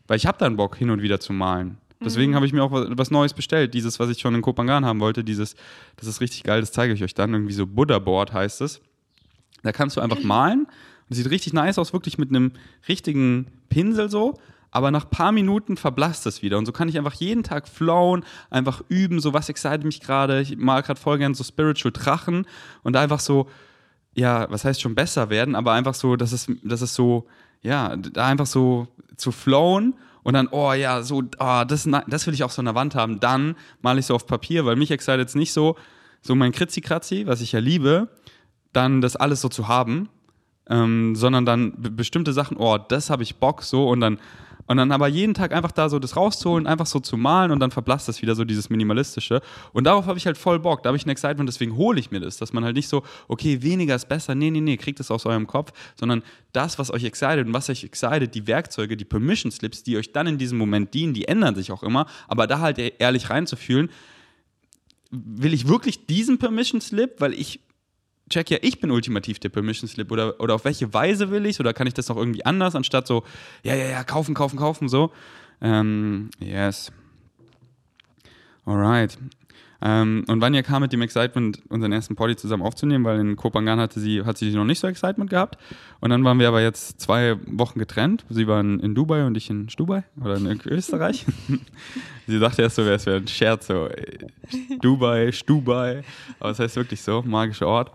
weil 0.06 0.16
ich 0.16 0.26
habe 0.26 0.38
dann 0.38 0.56
Bock, 0.56 0.76
hin 0.76 0.90
und 0.90 1.02
wieder 1.02 1.20
zu 1.20 1.32
malen. 1.32 1.78
Deswegen 2.00 2.36
habe 2.36 2.46
ich 2.46 2.52
mir 2.52 2.62
auch 2.62 2.70
was, 2.72 3.10
Neues 3.10 3.34
bestellt, 3.34 3.74
dieses, 3.74 3.98
was 3.98 4.08
ich 4.08 4.20
schon 4.20 4.34
in 4.34 4.42
Kopangan 4.42 4.84
haben 4.84 5.00
wollte, 5.00 5.24
dieses, 5.24 5.56
das 5.96 6.06
ist 6.06 6.20
richtig 6.20 6.44
geil, 6.44 6.60
das 6.60 6.70
zeige 6.70 6.92
ich 6.92 7.02
euch 7.02 7.14
dann, 7.14 7.32
irgendwie 7.32 7.52
so 7.52 7.66
Buddha 7.66 7.98
Board 7.98 8.32
heißt 8.32 8.60
es. 8.60 8.80
Da 9.62 9.72
kannst 9.72 9.96
du 9.96 10.00
einfach 10.00 10.22
malen. 10.22 10.60
Und 10.60 11.10
es 11.10 11.16
sieht 11.16 11.30
richtig 11.30 11.52
nice 11.52 11.78
aus, 11.78 11.92
wirklich 11.92 12.18
mit 12.18 12.30
einem 12.30 12.52
richtigen 12.88 13.48
Pinsel 13.68 14.10
so. 14.10 14.38
Aber 14.70 14.90
nach 14.90 15.06
ein 15.06 15.10
paar 15.10 15.32
Minuten 15.32 15.76
verblasst 15.76 16.26
es 16.26 16.42
wieder. 16.42 16.58
Und 16.58 16.66
so 16.66 16.72
kann 16.72 16.88
ich 16.88 16.98
einfach 16.98 17.14
jeden 17.14 17.42
Tag 17.42 17.66
flowen, 17.66 18.24
einfach 18.50 18.82
üben, 18.88 19.18
so 19.18 19.32
was 19.32 19.48
excited 19.48 19.84
mich 19.84 20.00
gerade. 20.00 20.40
Ich 20.40 20.56
mag 20.56 20.86
gerade 20.86 21.00
voll 21.00 21.18
gern 21.18 21.34
so 21.34 21.42
Spiritual 21.42 21.90
Drachen. 21.90 22.46
Und 22.82 22.94
einfach 22.94 23.18
so, 23.18 23.48
ja, 24.14 24.48
was 24.50 24.64
heißt 24.64 24.80
schon 24.80 24.94
besser 24.94 25.30
werden, 25.30 25.54
aber 25.54 25.72
einfach 25.72 25.94
so, 25.94 26.16
dass 26.16 26.32
es, 26.32 26.46
dass 26.62 26.82
es 26.82 26.94
so, 26.94 27.26
ja, 27.62 27.96
da 27.96 28.26
einfach 28.26 28.46
so 28.46 28.88
zu 29.16 29.32
flowen 29.32 29.94
und 30.28 30.34
dann, 30.34 30.48
oh 30.48 30.74
ja, 30.74 31.00
so, 31.00 31.22
oh, 31.38 31.62
das, 31.66 31.88
das 32.06 32.26
will 32.26 32.34
ich 32.34 32.44
auch 32.44 32.50
so 32.50 32.60
an 32.60 32.66
der 32.66 32.74
Wand 32.74 32.94
haben. 32.94 33.18
Dann 33.18 33.56
male 33.80 33.98
ich 33.98 34.04
so 34.04 34.14
auf 34.14 34.26
Papier, 34.26 34.66
weil 34.66 34.76
mich 34.76 34.90
excited 34.90 35.26
es 35.26 35.34
nicht 35.34 35.54
so, 35.54 35.74
so 36.20 36.34
mein 36.34 36.52
Kritzi-Kratzi, 36.52 37.26
was 37.26 37.40
ich 37.40 37.52
ja 37.52 37.60
liebe, 37.60 38.08
dann 38.74 39.00
das 39.00 39.16
alles 39.16 39.40
so 39.40 39.48
zu 39.48 39.68
haben, 39.68 40.10
ähm, 40.68 41.16
sondern 41.16 41.46
dann 41.46 41.72
be- 41.80 41.90
bestimmte 41.90 42.34
Sachen, 42.34 42.58
oh, 42.58 42.76
das 42.76 43.08
habe 43.08 43.22
ich 43.22 43.36
Bock 43.36 43.62
so 43.62 43.88
und 43.88 44.00
dann 44.00 44.18
und 44.68 44.76
dann 44.76 44.92
aber 44.92 45.08
jeden 45.08 45.32
Tag 45.32 45.52
einfach 45.52 45.72
da 45.72 45.88
so 45.88 45.98
das 45.98 46.14
rauszuholen, 46.14 46.66
einfach 46.66 46.84
so 46.84 47.00
zu 47.00 47.16
malen 47.16 47.50
und 47.50 47.58
dann 47.58 47.70
verblasst 47.70 48.06
das 48.06 48.20
wieder 48.20 48.34
so 48.34 48.44
dieses 48.44 48.68
Minimalistische. 48.68 49.40
Und 49.72 49.84
darauf 49.84 50.06
habe 50.06 50.18
ich 50.18 50.26
halt 50.26 50.36
voll 50.36 50.58
Bock. 50.58 50.82
Da 50.82 50.88
habe 50.88 50.96
ich 50.98 51.06
ein 51.06 51.08
Excitement, 51.08 51.48
deswegen 51.48 51.74
hole 51.76 51.98
ich 51.98 52.10
mir 52.10 52.20
das. 52.20 52.36
Dass 52.36 52.52
man 52.52 52.64
halt 52.64 52.76
nicht 52.76 52.88
so, 52.88 53.02
okay, 53.28 53.62
weniger 53.62 53.94
ist 53.94 54.10
besser. 54.10 54.34
Nee, 54.34 54.50
nee, 54.50 54.60
nee, 54.60 54.76
kriegt 54.76 55.00
das 55.00 55.10
aus 55.10 55.24
eurem 55.24 55.46
Kopf. 55.46 55.72
Sondern 55.98 56.22
das, 56.52 56.78
was 56.78 56.90
euch 56.90 57.04
excited 57.04 57.46
und 57.46 57.54
was 57.54 57.70
euch 57.70 57.82
excited, 57.82 58.34
die 58.34 58.46
Werkzeuge, 58.46 58.96
die 58.96 59.06
Permission 59.06 59.50
Slips, 59.50 59.82
die 59.82 59.96
euch 59.96 60.12
dann 60.12 60.26
in 60.26 60.36
diesem 60.36 60.58
Moment 60.58 60.92
dienen, 60.92 61.14
die 61.14 61.26
ändern 61.26 61.54
sich 61.54 61.72
auch 61.72 61.82
immer. 61.82 62.06
Aber 62.28 62.46
da 62.46 62.60
halt 62.60 62.78
ehrlich 62.78 63.30
reinzufühlen, 63.30 63.88
will 65.10 65.54
ich 65.54 65.66
wirklich 65.66 66.04
diesen 66.04 66.36
Permission 66.36 66.82
Slip, 66.82 67.22
weil 67.22 67.32
ich 67.32 67.60
check 68.28 68.50
ja, 68.50 68.58
ich 68.62 68.80
bin 68.80 68.90
ultimativ 68.90 69.38
der 69.38 69.48
Permission 69.48 69.88
Slip 69.88 70.10
oder, 70.10 70.40
oder 70.40 70.54
auf 70.54 70.64
welche 70.64 70.92
Weise 70.92 71.30
will 71.30 71.46
ich 71.46 71.60
oder 71.60 71.72
kann 71.72 71.86
ich 71.86 71.94
das 71.94 72.08
noch 72.08 72.16
irgendwie 72.16 72.44
anders, 72.44 72.74
anstatt 72.74 73.06
so, 73.06 73.24
ja, 73.62 73.74
ja, 73.74 73.86
ja, 73.86 74.04
kaufen, 74.04 74.34
kaufen, 74.34 74.58
kaufen, 74.58 74.88
so. 74.88 75.12
Ähm, 75.60 76.30
yes. 76.40 76.92
Alright. 78.64 79.18
Ähm, 79.80 80.24
und 80.26 80.40
Vanya 80.40 80.62
kam 80.62 80.82
mit 80.82 80.92
dem 80.92 81.02
Excitement, 81.02 81.62
unseren 81.68 81.92
ersten 81.92 82.16
Party 82.16 82.34
zusammen 82.34 82.64
aufzunehmen, 82.64 83.04
weil 83.04 83.20
in 83.20 83.36
Kopangan 83.36 83.78
hatte 83.78 84.00
sie, 84.00 84.24
hat 84.24 84.36
sie 84.36 84.50
noch 84.50 84.64
nicht 84.64 84.80
so 84.80 84.88
Excitement 84.88 85.30
gehabt. 85.30 85.56
Und 86.00 86.10
dann 86.10 86.24
waren 86.24 86.40
wir 86.40 86.48
aber 86.48 86.60
jetzt 86.60 87.00
zwei 87.00 87.36
Wochen 87.46 87.78
getrennt. 87.78 88.24
Sie 88.28 88.48
waren 88.48 88.80
in 88.80 88.94
Dubai 88.94 89.24
und 89.24 89.36
ich 89.36 89.50
in 89.50 89.68
Stubai 89.68 90.02
oder 90.20 90.36
in 90.36 90.60
Österreich. 90.66 91.26
sie 92.26 92.40
dachte 92.40 92.62
erst 92.62 92.76
so, 92.76 92.82
es 92.82 93.06
wäre 93.06 93.18
ein 93.18 93.28
Scherz, 93.28 93.68
so 93.68 93.86
äh, 93.86 94.18
Dubai, 94.80 95.30
Stubai. 95.30 96.02
Aber 96.40 96.50
es 96.50 96.58
heißt 96.58 96.74
wirklich 96.74 97.00
so, 97.00 97.22
magischer 97.22 97.68
Ort. 97.68 97.92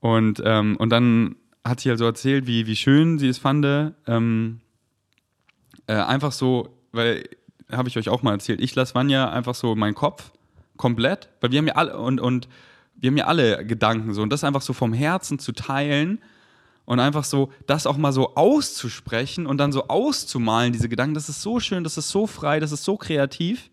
Und, 0.00 0.42
ähm, 0.44 0.76
und 0.76 0.90
dann 0.90 1.36
hat 1.64 1.80
sie 1.80 1.90
halt 1.90 1.98
so 1.98 2.06
erzählt, 2.06 2.46
wie, 2.46 2.66
wie 2.66 2.76
schön 2.76 3.18
sie 3.18 3.28
es 3.28 3.38
fand, 3.38 3.64
ähm, 4.06 4.60
äh, 5.86 5.94
einfach 5.94 6.32
so, 6.32 6.74
weil, 6.92 7.28
habe 7.70 7.88
ich 7.88 7.98
euch 7.98 8.08
auch 8.08 8.22
mal 8.22 8.32
erzählt, 8.32 8.60
ich 8.60 8.74
lasse 8.74 8.94
Vanya 8.94 9.30
einfach 9.30 9.54
so 9.54 9.76
meinen 9.76 9.94
Kopf 9.94 10.32
komplett, 10.76 11.28
weil 11.40 11.52
wir 11.52 11.58
haben 11.58 11.66
ja 11.66 11.74
alle, 11.74 11.98
und, 11.98 12.20
und 12.20 12.48
wir 12.96 13.10
haben 13.10 13.16
ja 13.16 13.26
alle 13.26 13.64
Gedanken 13.66 14.14
so, 14.14 14.22
und 14.22 14.30
das 14.30 14.44
einfach 14.44 14.62
so 14.62 14.72
vom 14.72 14.92
Herzen 14.92 15.38
zu 15.38 15.52
teilen 15.52 16.20
und 16.86 16.98
einfach 17.00 17.24
so, 17.24 17.52
das 17.66 17.86
auch 17.86 17.96
mal 17.96 18.12
so 18.12 18.34
auszusprechen 18.34 19.46
und 19.46 19.58
dann 19.58 19.72
so 19.72 19.88
auszumalen, 19.88 20.72
diese 20.72 20.88
Gedanken, 20.88 21.14
das 21.14 21.28
ist 21.28 21.42
so 21.42 21.60
schön, 21.60 21.84
das 21.84 21.98
ist 21.98 22.08
so 22.08 22.26
frei, 22.26 22.60
das 22.60 22.72
ist 22.72 22.84
so 22.84 22.96
kreativ. 22.96 23.70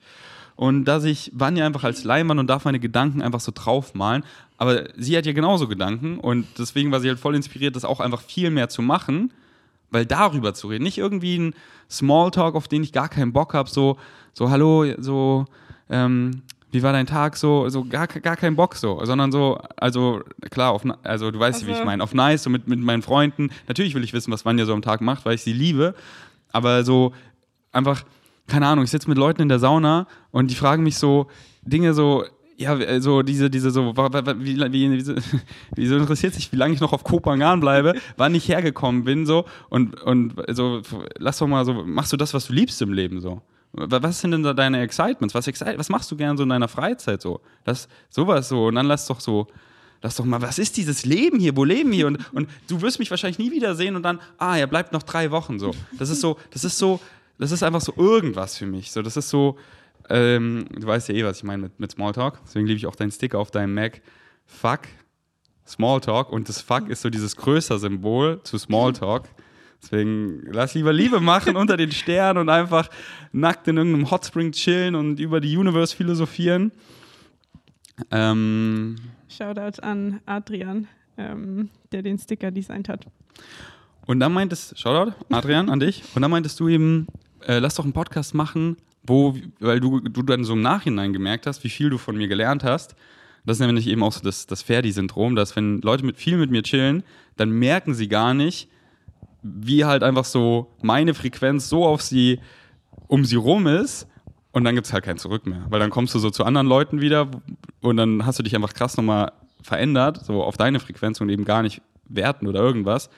Und 0.57 0.85
dass 0.85 1.03
ich 1.05 1.31
Vanya 1.33 1.65
einfach 1.65 1.83
als 1.85 2.03
Leinwand 2.03 2.39
und 2.39 2.47
darf 2.47 2.65
meine 2.65 2.79
Gedanken 2.79 3.21
einfach 3.21 3.39
so 3.39 3.51
draufmalen. 3.53 4.23
Aber 4.57 4.85
sie 4.97 5.15
hat 5.15 5.25
ja 5.25 5.31
genauso 5.31 5.67
Gedanken 5.67 6.17
und 6.19 6.47
deswegen 6.57 6.91
war 6.91 6.99
sie 6.99 7.07
halt 7.09 7.19
voll 7.19 7.35
inspiriert, 7.35 7.75
das 7.75 7.85
auch 7.85 7.99
einfach 7.99 8.21
viel 8.21 8.49
mehr 8.49 8.67
zu 8.67 8.81
machen. 8.81 9.31
Weil 9.91 10.05
darüber 10.05 10.53
zu 10.53 10.67
reden, 10.67 10.83
nicht 10.83 10.97
irgendwie 10.97 11.37
ein 11.37 11.53
Smalltalk, 11.89 12.55
auf 12.55 12.67
den 12.67 12.83
ich 12.83 12.91
gar 12.91 13.07
keinen 13.07 13.31
Bock 13.31 13.53
habe, 13.53 13.69
so, 13.69 13.97
so, 14.33 14.49
hallo, 14.49 14.85
so, 14.97 15.45
ähm, 15.89 16.41
wie 16.71 16.83
war 16.83 16.91
dein 16.91 17.05
Tag 17.05 17.37
so, 17.37 17.69
so 17.69 17.85
gar, 17.85 18.07
gar 18.07 18.35
keinen 18.35 18.57
Bock 18.57 18.75
so, 18.75 18.99
sondern 19.05 19.31
so, 19.31 19.57
also 19.77 20.21
klar, 20.49 20.71
auf, 20.73 20.83
also 21.03 21.31
du 21.31 21.39
weißt, 21.39 21.59
Also- 21.61 21.67
wie 21.67 21.77
ich 21.77 21.85
meine, 21.85 22.03
auf 22.03 22.13
nice, 22.13 22.43
so 22.43 22.49
mit, 22.49 22.67
mit 22.67 22.79
meinen 22.81 23.01
Freunden. 23.03 23.49
Natürlich 23.69 23.95
will 23.95 24.03
ich 24.03 24.11
wissen, 24.11 24.33
was 24.33 24.43
Vanja 24.43 24.65
so 24.65 24.73
am 24.73 24.81
Tag 24.81 24.99
macht, 25.01 25.23
weil 25.23 25.35
ich 25.35 25.41
sie 25.43 25.53
liebe, 25.53 25.95
aber 26.51 26.83
so 26.83 27.13
einfach, 27.71 28.03
keine 28.47 28.67
Ahnung, 28.67 28.83
ich 28.85 28.91
sitze 28.91 29.09
mit 29.09 29.17
Leuten 29.17 29.41
in 29.41 29.49
der 29.49 29.59
Sauna 29.59 30.07
und 30.31 30.49
die 30.51 30.55
fragen 30.55 30.83
mich 30.83 30.97
so 30.97 31.27
Dinge 31.63 31.93
so, 31.93 32.23
ja, 32.57 32.99
so 33.01 33.21
diese, 33.21 33.49
diese 33.49 33.69
so, 33.71 33.93
wie, 33.95 34.57
wie, 34.71 34.91
wieso, 34.91 35.13
wieso 35.75 35.95
interessiert 35.97 36.33
sich, 36.33 36.51
wie 36.51 36.55
lange 36.55 36.73
ich 36.73 36.79
noch 36.79 36.93
auf 36.93 37.03
Kopangan 37.03 37.59
bleibe, 37.59 37.93
wann 38.17 38.33
ich 38.33 38.47
hergekommen 38.49 39.03
bin, 39.03 39.25
so 39.25 39.45
und, 39.69 40.01
und 40.01 40.33
so, 40.51 40.81
lass 41.19 41.37
doch 41.37 41.47
mal 41.47 41.65
so, 41.65 41.73
machst 41.73 42.13
du 42.13 42.17
das, 42.17 42.33
was 42.33 42.47
du 42.47 42.53
liebst 42.53 42.81
im 42.81 42.93
Leben, 42.93 43.21
so. 43.21 43.41
Wa- 43.73 44.01
Was 44.01 44.21
sind 44.21 44.31
denn 44.31 44.43
da 44.43 44.53
deine 44.53 44.81
Excitements? 44.81 45.35
Was, 45.35 45.45
excite, 45.45 45.77
was 45.77 45.89
machst 45.89 46.09
du 46.09 46.15
gern 46.15 46.37
so 46.37 46.43
in 46.43 46.49
deiner 46.49 46.69
Freizeit 46.69 47.21
so? 47.21 47.41
Das, 47.65 47.87
sowas 48.09 48.47
so. 48.49 48.67
Und 48.67 48.75
dann 48.75 48.85
lass 48.87 49.05
doch 49.07 49.19
so, 49.19 49.45
lass 50.01 50.15
doch 50.15 50.23
mal, 50.25 50.41
was 50.41 50.57
ist 50.57 50.77
dieses 50.77 51.05
Leben 51.05 51.37
hier? 51.37 51.55
Wo 51.55 51.63
leben 51.65 51.91
wir? 51.91 52.07
Und, 52.07 52.17
und 52.33 52.47
du 52.69 52.81
wirst 52.81 52.97
mich 52.97 53.11
wahrscheinlich 53.11 53.37
nie 53.39 53.51
wiedersehen 53.51 53.95
und 53.97 54.03
dann, 54.03 54.19
ah, 54.37 54.57
er 54.57 54.67
bleibt 54.67 54.93
noch 54.93 55.03
drei 55.03 55.29
Wochen 55.31 55.59
so. 55.59 55.71
Das 55.99 56.09
ist 56.09 56.21
so, 56.21 56.37
das 56.51 56.63
ist 56.63 56.77
so, 56.77 57.01
das 57.37 57.51
ist 57.51 57.63
einfach 57.63 57.81
so 57.81 57.93
irgendwas 57.95 58.57
für 58.57 58.65
mich. 58.65 58.91
So, 58.91 59.01
das 59.01 59.17
ist 59.17 59.29
so, 59.29 59.57
ähm, 60.09 60.65
du 60.71 60.87
weißt 60.87 61.09
ja 61.09 61.15
eh, 61.15 61.23
was 61.23 61.37
ich 61.37 61.43
meine 61.43 61.63
mit, 61.63 61.79
mit 61.79 61.91
Smalltalk. 61.91 62.39
Deswegen 62.45 62.67
liebe 62.67 62.77
ich 62.77 62.87
auch 62.87 62.95
deinen 62.95 63.11
Sticker 63.11 63.39
auf 63.39 63.51
deinem 63.51 63.73
Mac. 63.73 64.01
Fuck, 64.45 64.81
Smalltalk. 65.67 66.31
Und 66.31 66.49
das 66.49 66.61
Fuck 66.61 66.89
ist 66.89 67.01
so 67.01 67.09
dieses 67.09 67.35
größer 67.35 67.79
Symbol 67.79 68.41
zu 68.43 68.57
Smalltalk. 68.57 69.25
Deswegen 69.81 70.41
lass 70.51 70.73
lieber 70.73 70.91
Liebe 70.91 71.19
machen 71.19 71.55
unter 71.55 71.77
den 71.77 71.91
Sternen 71.91 72.39
und 72.39 72.49
einfach 72.49 72.89
nackt 73.31 73.67
in 73.67 73.77
irgendeinem 73.77 74.09
Hotspring 74.09 74.51
chillen 74.51 74.95
und 74.95 75.19
über 75.19 75.39
die 75.39 75.55
Universe 75.55 75.95
philosophieren. 75.95 76.71
Ähm, 78.11 78.95
Shoutout 79.27 79.81
an 79.81 80.19
Adrian, 80.25 80.87
ähm, 81.17 81.69
der 81.91 82.01
den 82.01 82.17
Sticker 82.17 82.49
designt 82.51 82.89
hat. 82.89 83.05
und 84.07 84.19
dann 84.19 84.33
meintest, 84.33 84.79
Shoutout, 84.79 85.13
Adrian, 85.29 85.69
an 85.69 85.79
dich. 85.79 86.03
Und 86.15 86.21
dann 86.21 86.31
meintest 86.31 86.59
du 86.59 86.69
eben, 86.69 87.07
äh, 87.45 87.59
lass 87.59 87.75
doch 87.75 87.83
einen 87.83 87.93
Podcast 87.93 88.33
machen, 88.33 88.77
wo, 89.03 89.35
weil 89.59 89.79
du, 89.79 89.99
du 89.99 90.21
dann 90.23 90.43
so 90.43 90.53
im 90.53 90.61
Nachhinein 90.61 91.13
gemerkt 91.13 91.47
hast, 91.47 91.63
wie 91.63 91.69
viel 91.69 91.89
du 91.89 91.97
von 91.97 92.17
mir 92.17 92.27
gelernt 92.27 92.63
hast. 92.63 92.95
Das 93.45 93.57
ist 93.57 93.65
nämlich 93.65 93.87
eben 93.87 94.03
auch 94.03 94.11
so 94.11 94.21
das, 94.21 94.45
das 94.45 94.61
Ferdi-Syndrom, 94.61 95.35
dass 95.35 95.55
wenn 95.55 95.79
Leute 95.81 96.05
mit 96.05 96.17
viel 96.17 96.37
mit 96.37 96.51
mir 96.51 96.63
chillen, 96.63 97.03
dann 97.37 97.49
merken 97.51 97.93
sie 97.93 98.09
gar 98.09 98.33
nicht, 98.33 98.69
wie 99.41 99.85
halt 99.85 100.03
einfach 100.03 100.25
so 100.25 100.75
meine 100.81 101.13
Frequenz 101.13 101.69
so 101.69 101.85
auf 101.85 102.01
sie, 102.01 102.39
um 103.07 103.23
sie 103.23 103.37
rum 103.37 103.67
ist. 103.67 104.07
Und 104.51 104.63
dann 104.63 104.75
gibt 104.75 104.87
es 104.87 104.93
halt 104.93 105.05
kein 105.05 105.17
Zurück 105.17 105.45
mehr. 105.45 105.65
Weil 105.69 105.79
dann 105.79 105.91
kommst 105.91 106.13
du 106.15 106.19
so 106.19 106.29
zu 106.29 106.43
anderen 106.43 106.67
Leuten 106.67 106.99
wieder 106.99 107.29
und 107.81 107.97
dann 107.97 108.25
hast 108.25 108.39
du 108.39 108.43
dich 108.43 108.55
einfach 108.55 108.73
krass 108.73 108.97
nochmal 108.97 109.31
verändert, 109.61 110.25
so 110.25 110.43
auf 110.43 110.57
deine 110.57 110.79
Frequenz 110.79 111.21
und 111.21 111.29
eben 111.29 111.45
gar 111.45 111.61
nicht 111.61 111.81
werten 112.09 112.47
oder 112.47 112.59
irgendwas. 112.59 113.09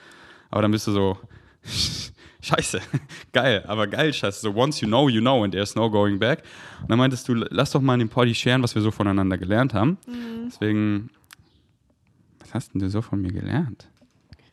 Aber 0.51 0.61
dann 0.61 0.71
bist 0.71 0.85
du 0.87 0.91
so, 0.91 1.17
scheiße, 2.41 2.79
geil, 3.33 3.63
aber 3.67 3.87
geil, 3.87 4.13
scheiße. 4.13 4.41
So, 4.41 4.55
once 4.55 4.81
you 4.81 4.87
know, 4.87 5.09
you 5.09 5.21
know, 5.21 5.43
and 5.43 5.53
there's 5.53 5.75
no 5.75 5.89
going 5.89 6.19
back. 6.19 6.43
Und 6.81 6.89
dann 6.89 6.97
meintest 6.97 7.27
du, 7.27 7.33
lass 7.35 7.71
doch 7.71 7.81
mal 7.81 7.93
in 7.95 7.99
dem 7.99 8.09
Poddy 8.09 8.33
sharen, 8.35 8.63
was 8.63 8.75
wir 8.75 8.81
so 8.81 8.91
voneinander 8.91 9.37
gelernt 9.37 9.73
haben. 9.73 9.97
Deswegen, 10.45 11.09
was 12.39 12.53
hast 12.53 12.73
denn 12.73 12.81
du 12.81 12.89
so 12.89 13.01
von 13.01 13.21
mir 13.21 13.31
gelernt? 13.31 13.87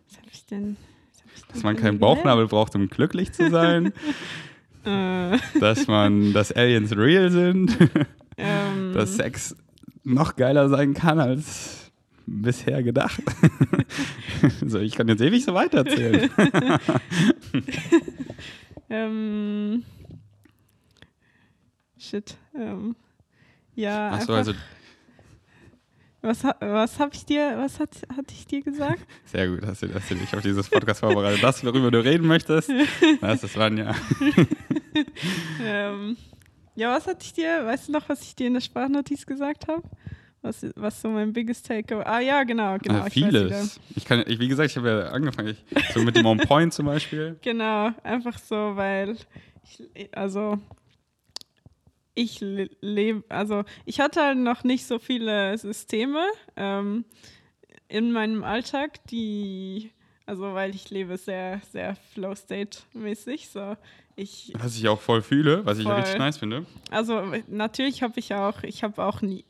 Was 0.08 0.18
habe 0.18 0.28
ich 0.32 0.44
denn? 0.46 0.76
hab 1.20 1.34
ich 1.34 1.42
denn 1.42 1.52
Dass 1.54 1.62
man 1.62 1.76
keinen? 1.76 1.98
Bauchnabel 1.98 2.46
braucht, 2.48 2.74
um 2.74 2.88
glücklich 2.88 3.32
zu 3.32 3.50
sein. 3.50 3.92
Äh, 4.84 5.38
dass 5.58 5.88
man, 5.88 6.32
dass 6.32 6.52
Aliens 6.52 6.96
real 6.96 7.28
sind. 7.32 7.76
ähm, 8.36 8.92
dass 8.94 9.16
Sex 9.16 9.56
noch 10.04 10.36
geiler 10.36 10.68
sein 10.68 10.94
kann 10.94 11.18
als 11.18 11.85
bisher 12.26 12.82
gedacht. 12.82 13.22
so, 14.66 14.78
ich 14.78 14.94
kann 14.94 15.08
jetzt 15.08 15.22
ewig 15.22 15.44
so 15.44 15.54
weitererzählen. 15.54 16.30
ähm, 18.90 19.84
shit. 21.98 22.36
Ähm, 22.54 22.96
ja, 23.74 24.10
Achso, 24.10 24.34
also 24.34 24.52
was, 26.26 26.42
was 26.42 26.98
habe 26.98 27.14
ich 27.14 27.24
dir, 27.24 27.54
was 27.56 27.78
hat, 27.78 27.90
hatte 28.16 28.34
ich 28.34 28.46
dir 28.46 28.60
gesagt? 28.60 29.06
sehr 29.26 29.48
gut, 29.48 29.64
hast 29.64 29.82
du, 29.82 29.94
hast 29.94 30.10
du 30.10 30.16
dich 30.16 30.34
auf 30.34 30.42
dieses 30.42 30.68
Podcast 30.68 31.00
vorbereitet. 31.00 31.40
Das, 31.42 31.64
worüber 31.64 31.90
du 31.92 32.02
reden 32.02 32.26
möchtest, 32.26 32.68
das 33.20 33.44
ist 33.44 33.56
Vanja. 33.56 33.94
ähm, 35.62 36.16
ja, 36.74 36.92
was 36.94 37.06
hatte 37.06 37.20
ich 37.22 37.32
dir, 37.32 37.64
weißt 37.64 37.88
du 37.88 37.92
noch, 37.92 38.08
was 38.08 38.22
ich 38.22 38.34
dir 38.34 38.48
in 38.48 38.54
der 38.54 38.60
Sprachnotiz 38.60 39.24
gesagt 39.24 39.68
habe? 39.68 39.82
Was, 40.42 40.64
was 40.76 41.00
so 41.00 41.08
mein 41.08 41.32
biggest 41.32 41.66
takeaway? 41.66 42.04
Ah 42.04 42.20
ja, 42.20 42.44
genau, 42.44 42.76
genau. 42.78 43.04
Äh, 43.04 43.08
ich 43.08 43.16
weiß 43.16 43.16
wieder. 43.16 43.30
vieles. 43.30 43.80
Ich 43.96 44.04
kann, 44.04 44.22
ich, 44.26 44.38
wie 44.38 44.48
gesagt, 44.48 44.70
ich 44.70 44.76
habe 44.76 44.88
ja 44.88 45.00
angefangen, 45.08 45.48
ich, 45.48 45.92
so 45.92 46.02
mit 46.02 46.14
dem 46.16 46.26
On 46.26 46.38
Point 46.38 46.72
zum 46.72 46.86
Beispiel. 46.86 47.36
Genau, 47.42 47.90
einfach 48.04 48.38
so, 48.38 48.76
weil 48.76 49.16
ich, 49.94 50.08
also 50.14 50.58
ich 52.14 52.40
lebe, 52.40 53.24
also 53.28 53.64
ich 53.84 54.00
hatte 54.00 54.22
halt 54.22 54.38
noch 54.38 54.64
nicht 54.64 54.86
so 54.86 54.98
viele 54.98 55.56
Systeme 55.58 56.24
ähm, 56.56 57.04
in 57.88 58.12
meinem 58.12 58.42
Alltag, 58.42 59.04
die, 59.08 59.90
also 60.24 60.54
weil 60.54 60.74
ich 60.74 60.90
lebe 60.90 61.16
sehr, 61.18 61.60
sehr 61.70 61.96
Flow-State-mäßig, 62.14 63.48
so 63.48 63.76
ich, 64.16 64.52
Was 64.58 64.76
ich 64.76 64.88
auch 64.88 65.00
voll 65.00 65.20
fühle, 65.20 65.64
was 65.66 65.78
ich 65.78 65.84
Voll. 65.84 65.94
richtig 65.96 66.18
nice 66.18 66.38
finde. 66.38 66.64
also 66.90 67.22
natürlich 67.48 68.02
habe 68.02 68.18
ich 68.18 68.34
auch, 68.34 68.62
ich 68.62 68.82
habe 68.82 69.04
auch 69.04 69.20
nie, 69.20 69.44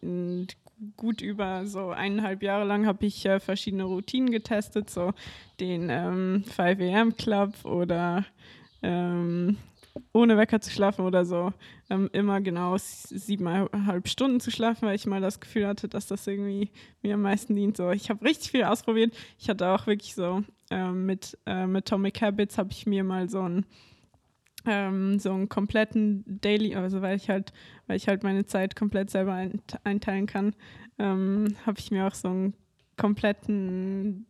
gut 0.97 1.23
über 1.23 1.67
so 1.67 1.91
eineinhalb 1.91 2.43
Jahre 2.43 2.65
lang 2.65 2.87
habe 2.87 3.07
ich 3.07 3.25
äh, 3.27 3.41
verschiedene 3.41 3.85
Routinen 3.85 4.31
getestet, 4.31 4.91
so 4.91 5.13
den 5.61 5.89
ähm, 5.91 6.45
5 6.45 6.81
AM 6.81 7.17
Club 7.17 7.65
oder 7.65 8.25
ähm, 8.83 9.57
ohne 10.13 10.37
Wecker 10.37 10.61
zu 10.61 10.71
schlafen 10.71 11.05
oder 11.05 11.25
so, 11.25 11.53
ähm, 11.89 12.11
immer 12.13 12.41
genau 12.41 12.77
siebeneinhalb 12.79 14.09
Stunden 14.09 14.41
zu 14.41 14.51
schlafen, 14.51 14.87
weil 14.87 14.97
ich 14.97 15.07
mal 15.07 15.21
das 15.21 15.41
Gefühl 15.41 15.67
hatte, 15.67 15.89
dass 15.89 16.07
das 16.07 16.27
irgendwie 16.27 16.71
mir 17.03 17.15
am 17.15 17.23
meisten 17.23 17.55
dient. 17.55 17.77
So, 17.77 17.91
ich 17.91 18.11
habe 18.11 18.25
richtig 18.25 18.51
viel 18.51 18.65
ausprobiert. 18.65 19.15
Ich 19.39 19.49
hatte 19.49 19.69
auch 19.69 19.87
wirklich 19.87 20.15
so 20.15 20.43
ähm, 20.71 21.07
mit 21.07 21.39
ähm, 21.47 21.77
Atomic 21.77 22.21
Habits 22.21 22.59
habe 22.59 22.71
ich 22.73 22.87
mir 22.87 23.05
mal 23.05 23.29
so 23.31 23.43
ein 23.43 23.65
ähm, 24.67 25.19
so 25.19 25.33
einen 25.33 25.49
kompletten 25.49 26.25
Daily, 26.41 26.75
also 26.75 27.03
weil 27.03 27.17
ich 27.17 27.29
halt, 27.31 27.53
weil 27.87 27.97
ich 27.97 28.09
halt 28.09 28.23
meine 28.23 28.45
Zeit 28.47 28.77
komplett 28.77 29.11
selber 29.11 29.33
eint- 29.33 29.79
einteilen 29.85 30.27
kann, 30.27 30.55
ähm, 30.99 31.57
habe 31.67 31.79
ich 31.79 31.91
mir 31.91 32.07
auch 32.07 32.15
so 32.15 32.29
einen 32.29 32.55
kompletten 32.97 34.27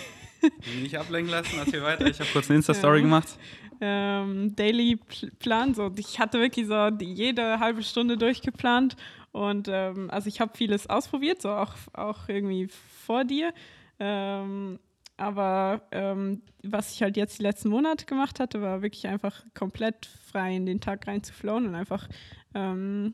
Nicht 0.82 0.97
ablenken 0.97 1.32
lassen, 1.32 1.58
erzähl 1.60 1.84
weiter. 1.84 2.06
Ich 2.08 2.19
habe 2.19 2.30
kurz 2.34 2.49
eine 2.49 2.58
Insta-Story 2.58 2.97
Ja. 2.97 3.04
gemacht. 3.04 3.38
ähm, 3.80 4.56
Daily 4.56 4.97
Pl- 5.10 5.32
Plan. 5.39 5.73
So, 5.73 5.91
ich 5.97 6.19
hatte 6.19 6.39
wirklich 6.39 6.67
so 6.67 6.88
jede 6.99 7.60
halbe 7.60 7.84
Stunde 7.84 8.17
durchgeplant 8.17 8.95
und 9.32 9.67
ähm, 9.71 10.10
also 10.10 10.27
ich 10.27 10.41
habe 10.41 10.56
vieles 10.58 10.88
ausprobiert, 10.89 11.41
so 11.41 11.49
auch, 11.49 11.73
auch 11.93 12.27
irgendwie 12.27 12.67
vor 12.69 13.23
dir. 13.23 13.54
Ähm, 13.99 14.80
aber 15.21 15.84
ähm, 15.91 16.41
was 16.63 16.93
ich 16.93 17.03
halt 17.03 17.15
jetzt 17.15 17.38
die 17.39 17.43
letzten 17.43 17.69
Monate 17.69 18.05
gemacht 18.07 18.39
hatte, 18.39 18.62
war 18.62 18.81
wirklich 18.81 19.07
einfach 19.07 19.43
komplett 19.53 20.07
frei 20.31 20.55
in 20.55 20.65
den 20.65 20.81
Tag 20.81 21.05
rein 21.07 21.21
zu 21.23 21.31
flowen 21.31 21.67
und 21.67 21.75
einfach 21.75 22.07
ähm, 22.55 23.13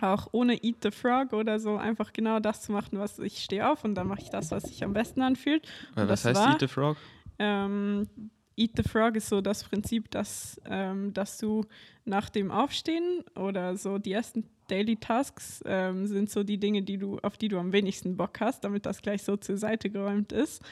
auch 0.00 0.28
ohne 0.32 0.62
Eat 0.62 0.76
the 0.82 0.90
Frog 0.90 1.32
oder 1.32 1.58
so 1.58 1.76
einfach 1.76 2.12
genau 2.12 2.38
das 2.40 2.62
zu 2.62 2.72
machen, 2.72 2.98
was 2.98 3.18
ich 3.18 3.42
stehe 3.42 3.68
auf 3.70 3.84
und 3.84 3.94
dann 3.96 4.06
mache 4.08 4.22
ich 4.22 4.30
das, 4.30 4.50
was 4.50 4.64
sich 4.64 4.84
am 4.84 4.92
besten 4.92 5.22
anfühlt. 5.22 5.66
Und 5.96 6.08
Was 6.08 6.24
heißt 6.24 6.40
war- 6.40 6.52
Eat 6.52 6.60
the 6.60 6.68
Frog? 6.68 6.96
ähm, 7.38 8.08
Eat 8.56 8.72
the 8.76 8.84
Frog 8.84 9.16
ist 9.16 9.28
so 9.28 9.40
das 9.40 9.64
Prinzip, 9.64 10.10
dass, 10.12 10.60
ähm, 10.66 11.12
dass 11.12 11.38
du 11.38 11.64
nach 12.04 12.28
dem 12.30 12.52
Aufstehen 12.52 13.24
oder 13.34 13.76
so 13.76 13.98
die 13.98 14.12
ersten 14.12 14.48
Daily 14.68 14.96
Tasks 14.96 15.62
ähm, 15.66 16.06
sind 16.06 16.30
so 16.30 16.44
die 16.44 16.58
Dinge, 16.58 16.82
die 16.82 16.96
du, 16.96 17.18
auf 17.18 17.36
die 17.36 17.48
du 17.48 17.58
am 17.58 17.72
wenigsten 17.72 18.16
Bock 18.16 18.40
hast, 18.40 18.62
damit 18.62 18.86
das 18.86 19.02
gleich 19.02 19.22
so 19.24 19.36
zur 19.36 19.56
Seite 19.56 19.90
geräumt 19.90 20.30
ist. 20.32 20.62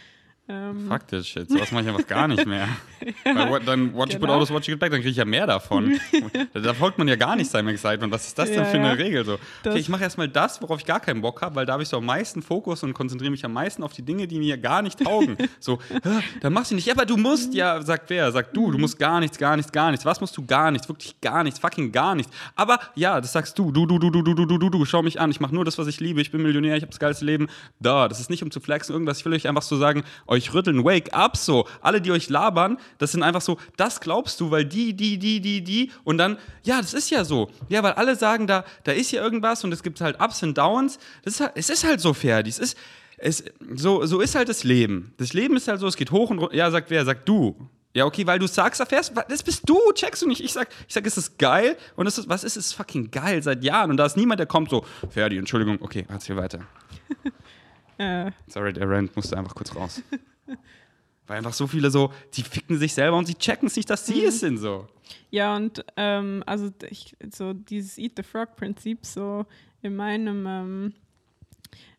Ähm, 0.52 0.86
Fuck 0.88 1.08
this 1.08 1.26
shit, 1.26 1.48
sowas 1.48 1.72
mache 1.72 1.82
ich 1.84 1.88
einfach 1.88 2.06
gar 2.06 2.28
nicht 2.28 2.44
mehr. 2.46 2.68
Weil 3.24 3.48
what, 3.50 3.62
dann 3.66 3.94
what 3.94 4.12
you 4.12 4.18
put 4.18 4.28
Genau. 4.28 4.34
out 4.34 4.42
is 4.42 4.50
what 4.50 4.66
you 4.66 4.72
get 4.74 4.80
back, 4.80 4.90
dann 4.90 5.00
kriege 5.00 5.10
ich 5.10 5.16
ja 5.16 5.24
mehr 5.24 5.46
davon. 5.46 5.98
da, 6.52 6.74
folgt 6.74 6.98
man 6.98 7.08
ja 7.08 7.16
gar 7.16 7.36
nicht 7.36 7.50
seinem 7.50 7.68
Excitement. 7.68 8.12
Was 8.12 8.26
ist 8.26 8.38
das 8.38 8.50
denn 8.50 8.58
Ja, 8.58 8.64
für 8.66 8.76
eine 8.76 8.88
ja. 8.88 8.92
Regel? 8.92 9.24
So, 9.24 9.38
okay, 9.64 9.78
ich 9.78 9.88
mache 9.88 10.02
erstmal 10.02 10.28
das, 10.28 10.60
worauf 10.60 10.80
ich 10.80 10.86
gar 10.86 11.00
keinen 11.00 11.22
Bock 11.22 11.40
habe, 11.40 11.54
weil 11.56 11.64
da 11.66 11.72
habe 11.74 11.82
ich 11.82 11.88
so 11.88 11.96
am 11.96 12.04
meisten 12.04 12.42
Fokus 12.42 12.82
und 12.82 12.92
konzentriere 12.92 13.30
mich 13.30 13.44
am 13.44 13.52
meisten 13.54 13.82
auf 13.82 13.92
die 13.92 14.02
Dinge, 14.02 14.26
die 14.28 14.38
mir 14.38 14.58
gar 14.58 14.82
nicht 14.82 15.02
taugen. 15.02 15.36
so, 15.60 15.78
"Hä, 15.88 16.20
dann 16.40 16.52
machst 16.52 16.70
du 16.70 16.74
nicht. 16.74 16.86
Ja, 16.86 16.94
aber 16.94 17.06
du 17.06 17.16
musst, 17.16 17.54
ja, 17.54 17.80
sagt 17.82 18.10
wer? 18.10 18.30
Sagt 18.32 18.54
du, 18.56 18.70
du 18.70 18.78
musst 18.78 18.98
gar 18.98 19.20
nichts, 19.20 19.38
gar 19.38 19.56
nichts, 19.56 19.72
gar 19.72 19.90
nichts. 19.90 20.04
Was 20.04 20.20
musst 20.20 20.36
du 20.36 20.44
gar 20.44 20.70
nichts? 20.70 20.88
Wirklich 20.88 21.20
gar 21.20 21.42
nichts, 21.44 21.58
fucking 21.60 21.92
gar 21.92 22.14
nichts. 22.14 22.30
Aber 22.56 22.78
ja, 22.94 23.20
das 23.20 23.32
sagst 23.32 23.58
du, 23.58 23.72
du, 23.72 23.86
du, 23.86 23.98
du, 23.98 24.10
du, 24.10 24.22
du, 24.22 24.34
du, 24.34 24.44
du, 24.46 24.58
du, 24.58 24.68
du, 24.70 24.84
schau 24.84 25.02
mich 25.02 25.20
an. 25.20 25.30
Ich 25.30 25.40
mache 25.40 25.54
nur 25.54 25.64
das, 25.64 25.78
was 25.78 25.86
ich 25.86 26.00
liebe. 26.00 26.20
Ich 26.20 26.30
bin 26.30 26.42
Millionär, 26.42 26.76
ich 26.76 26.82
habe 26.82 26.90
das 26.90 26.98
geilste 27.00 27.24
Leben. 27.24 27.48
Da, 27.80 28.08
das 28.08 28.20
ist 28.20 28.28
nicht 28.30 28.42
um 28.42 28.50
zu 28.50 28.60
flexen, 28.60 28.92
irgendwas. 28.92 29.18
Ich 29.18 29.24
will 29.24 29.32
euch 29.32 29.48
einfach 29.48 29.62
so 29.62 29.76
sagen, 29.76 30.02
euch 30.26 30.41
euch 30.42 30.54
rütteln, 30.54 30.84
wake 30.84 31.14
up 31.14 31.36
so. 31.36 31.66
Alle, 31.80 32.00
die 32.00 32.10
euch 32.10 32.28
labern, 32.28 32.78
das 32.98 33.12
sind 33.12 33.22
einfach 33.22 33.40
so, 33.40 33.58
das 33.76 34.00
glaubst 34.00 34.40
du, 34.40 34.50
weil 34.50 34.64
die, 34.64 34.94
die, 34.94 35.18
die, 35.18 35.40
die, 35.40 35.62
die 35.62 35.90
und 36.04 36.18
dann, 36.18 36.38
ja, 36.62 36.80
das 36.80 36.94
ist 36.94 37.10
ja 37.10 37.24
so. 37.24 37.50
Ja, 37.68 37.82
weil 37.82 37.92
alle 37.92 38.16
sagen, 38.16 38.46
da, 38.46 38.64
da 38.84 38.92
ist 38.92 39.10
ja 39.12 39.22
irgendwas 39.22 39.64
und 39.64 39.72
es 39.72 39.82
gibt 39.82 40.00
halt 40.00 40.20
Ups 40.20 40.42
und 40.42 40.56
Downs. 40.58 40.98
Das 41.24 41.34
ist 41.34 41.40
halt, 41.40 41.52
es 41.54 41.70
ist 41.70 41.84
halt 41.84 42.00
so 42.00 42.12
fair. 42.12 42.44
Es 42.46 42.58
ist, 42.58 42.76
es, 43.16 43.44
so, 43.74 44.04
so 44.04 44.20
ist 44.20 44.34
halt 44.34 44.48
das 44.48 44.64
Leben. 44.64 45.14
Das 45.18 45.32
Leben 45.32 45.56
ist 45.56 45.68
halt 45.68 45.80
so, 45.80 45.86
es 45.86 45.96
geht 45.96 46.10
hoch 46.10 46.30
und 46.30 46.38
runter. 46.38 46.54
Ja, 46.54 46.70
sagt 46.70 46.90
wer? 46.90 47.04
Sagt 47.04 47.28
du. 47.28 47.56
Ja, 47.94 48.06
okay, 48.06 48.26
weil 48.26 48.38
du 48.38 48.46
sagst, 48.46 48.80
erfährst, 48.80 49.12
das 49.28 49.42
bist 49.42 49.68
du, 49.68 49.78
checkst 49.92 50.22
du 50.22 50.28
nicht. 50.28 50.42
Ich 50.42 50.52
sag, 50.52 50.68
ich 50.88 50.94
sag, 50.94 51.06
es 51.06 51.18
ist 51.18 51.38
geil 51.38 51.76
und 51.94 52.06
es 52.06 52.16
ist, 52.16 52.28
was 52.28 52.42
ist 52.42 52.56
es 52.56 52.72
fucking 52.72 53.10
geil 53.10 53.42
seit 53.42 53.62
Jahren 53.62 53.90
und 53.90 53.98
da 53.98 54.06
ist 54.06 54.16
niemand, 54.16 54.40
der 54.40 54.46
kommt 54.46 54.70
so, 54.70 54.84
Ferdi, 55.10 55.36
Entschuldigung, 55.36 55.78
okay, 55.82 56.06
erzähl 56.08 56.36
weiter. 56.36 56.60
äh. 57.98 58.30
Sorry, 58.46 58.72
der 58.72 58.88
Rand 58.88 59.14
musste 59.14 59.36
einfach 59.36 59.54
kurz 59.54 59.74
raus. 59.76 60.02
weil 61.26 61.38
einfach 61.38 61.52
so 61.52 61.66
viele 61.66 61.90
so, 61.90 62.12
die 62.34 62.42
ficken 62.42 62.78
sich 62.78 62.94
selber 62.94 63.16
und 63.16 63.26
sie 63.26 63.34
checken 63.34 63.68
es 63.68 63.76
nicht, 63.76 63.88
dass 63.88 64.06
sie 64.06 64.22
mhm. 64.22 64.28
es 64.28 64.40
sind 64.40 64.58
so. 64.58 64.88
Ja, 65.30 65.56
und 65.56 65.84
ähm, 65.96 66.42
also 66.46 66.70
ich, 66.90 67.16
so 67.30 67.52
dieses 67.52 67.98
Eat 67.98 68.12
the 68.16 68.22
Frog-Prinzip, 68.22 69.04
so 69.04 69.46
in 69.82 69.96
meinem 69.96 70.46
ähm, 70.46 70.94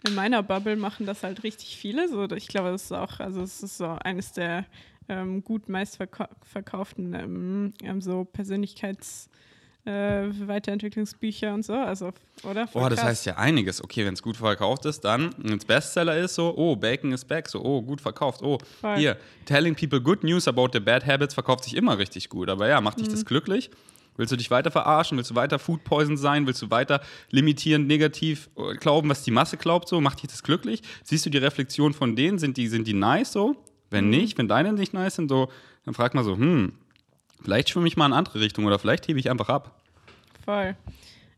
in 0.05 0.15
meiner 0.15 0.43
Bubble 0.43 0.75
machen 0.75 1.05
das 1.05 1.23
halt 1.23 1.43
richtig 1.43 1.77
viele. 1.77 2.09
So, 2.09 2.29
ich 2.31 2.47
glaube, 2.47 2.71
das 2.71 2.83
ist 2.83 2.91
auch, 2.91 3.19
also 3.19 3.41
es 3.41 3.63
ist 3.63 3.77
so 3.77 3.87
eines 4.03 4.33
der 4.33 4.65
ähm, 5.07 5.43
gut 5.43 5.69
meistverkauften 5.69 7.13
ähm, 7.13 7.73
ähm, 7.81 8.01
so 8.01 8.21
Persönlichkeits- 8.21 9.29
äh, 9.85 10.29
Weiterentwicklungsbücher 10.47 11.53
und 11.53 11.65
so, 11.65 11.73
also, 11.73 12.13
oder? 12.43 12.67
Oh, 12.73 12.87
das 12.89 13.03
heißt 13.03 13.25
ja 13.25 13.35
einiges. 13.35 13.83
Okay, 13.83 14.05
wenn 14.05 14.13
es 14.13 14.21
gut 14.21 14.37
verkauft 14.37 14.85
ist, 14.85 15.01
dann, 15.01 15.35
wenn 15.37 15.57
es 15.57 15.65
Bestseller 15.65 16.17
ist, 16.17 16.35
so, 16.35 16.53
oh, 16.55 16.75
Bacon 16.75 17.11
is 17.11 17.25
back, 17.25 17.49
so, 17.49 17.63
oh, 17.63 17.81
gut 17.81 17.99
verkauft, 17.99 18.41
oh, 18.41 18.57
Voll. 18.79 18.97
hier, 18.97 19.17
telling 19.45 19.75
people 19.75 19.99
good 19.99 20.23
news 20.23 20.47
about 20.47 20.69
the 20.73 20.79
bad 20.79 21.05
habits 21.05 21.33
verkauft 21.33 21.65
sich 21.65 21.75
immer 21.75 21.97
richtig 21.97 22.29
gut, 22.29 22.49
aber 22.49 22.67
ja, 22.67 22.79
macht 22.81 22.99
dich 22.99 23.07
mhm. 23.07 23.11
das 23.11 23.25
glücklich? 23.25 23.69
Willst 24.15 24.31
du 24.31 24.35
dich 24.37 24.51
weiter 24.51 24.71
verarschen? 24.71 25.17
Willst 25.17 25.31
du 25.31 25.35
weiter 25.35 25.57
Food 25.59 25.83
Poison 25.83 26.17
sein? 26.17 26.45
Willst 26.45 26.61
du 26.61 26.69
weiter 26.69 27.01
limitierend 27.31 27.87
negativ 27.87 28.49
äh, 28.57 28.75
glauben, 28.75 29.09
was 29.09 29.23
die 29.23 29.31
Masse 29.31 29.57
glaubt? 29.57 29.89
So, 29.89 29.99
macht 30.01 30.21
dich 30.21 30.29
das 30.29 30.43
glücklich? 30.43 30.81
Siehst 31.03 31.25
du 31.25 31.29
die 31.29 31.39
Reflexion 31.39 31.93
von 31.93 32.15
denen? 32.15 32.37
Sind 32.37 32.57
die, 32.57 32.67
sind 32.67 32.87
die 32.87 32.93
nice 32.93 33.31
so? 33.31 33.55
Wenn 33.89 34.05
mhm. 34.05 34.11
nicht, 34.11 34.37
wenn 34.37 34.47
deine 34.47 34.73
nicht 34.73 34.93
nice 34.93 35.15
sind, 35.15 35.29
so, 35.29 35.49
dann 35.85 35.93
frag 35.93 36.13
mal 36.13 36.23
so, 36.23 36.35
hm, 36.35 36.73
vielleicht 37.43 37.69
schwimme 37.69 37.87
ich 37.87 37.97
mal 37.97 38.05
in 38.05 38.13
eine 38.13 38.19
andere 38.19 38.39
Richtung 38.39 38.65
oder 38.65 38.79
vielleicht 38.79 39.07
hebe 39.07 39.19
ich 39.19 39.29
einfach 39.29 39.49
ab. 39.49 39.79
Voll. 40.45 40.75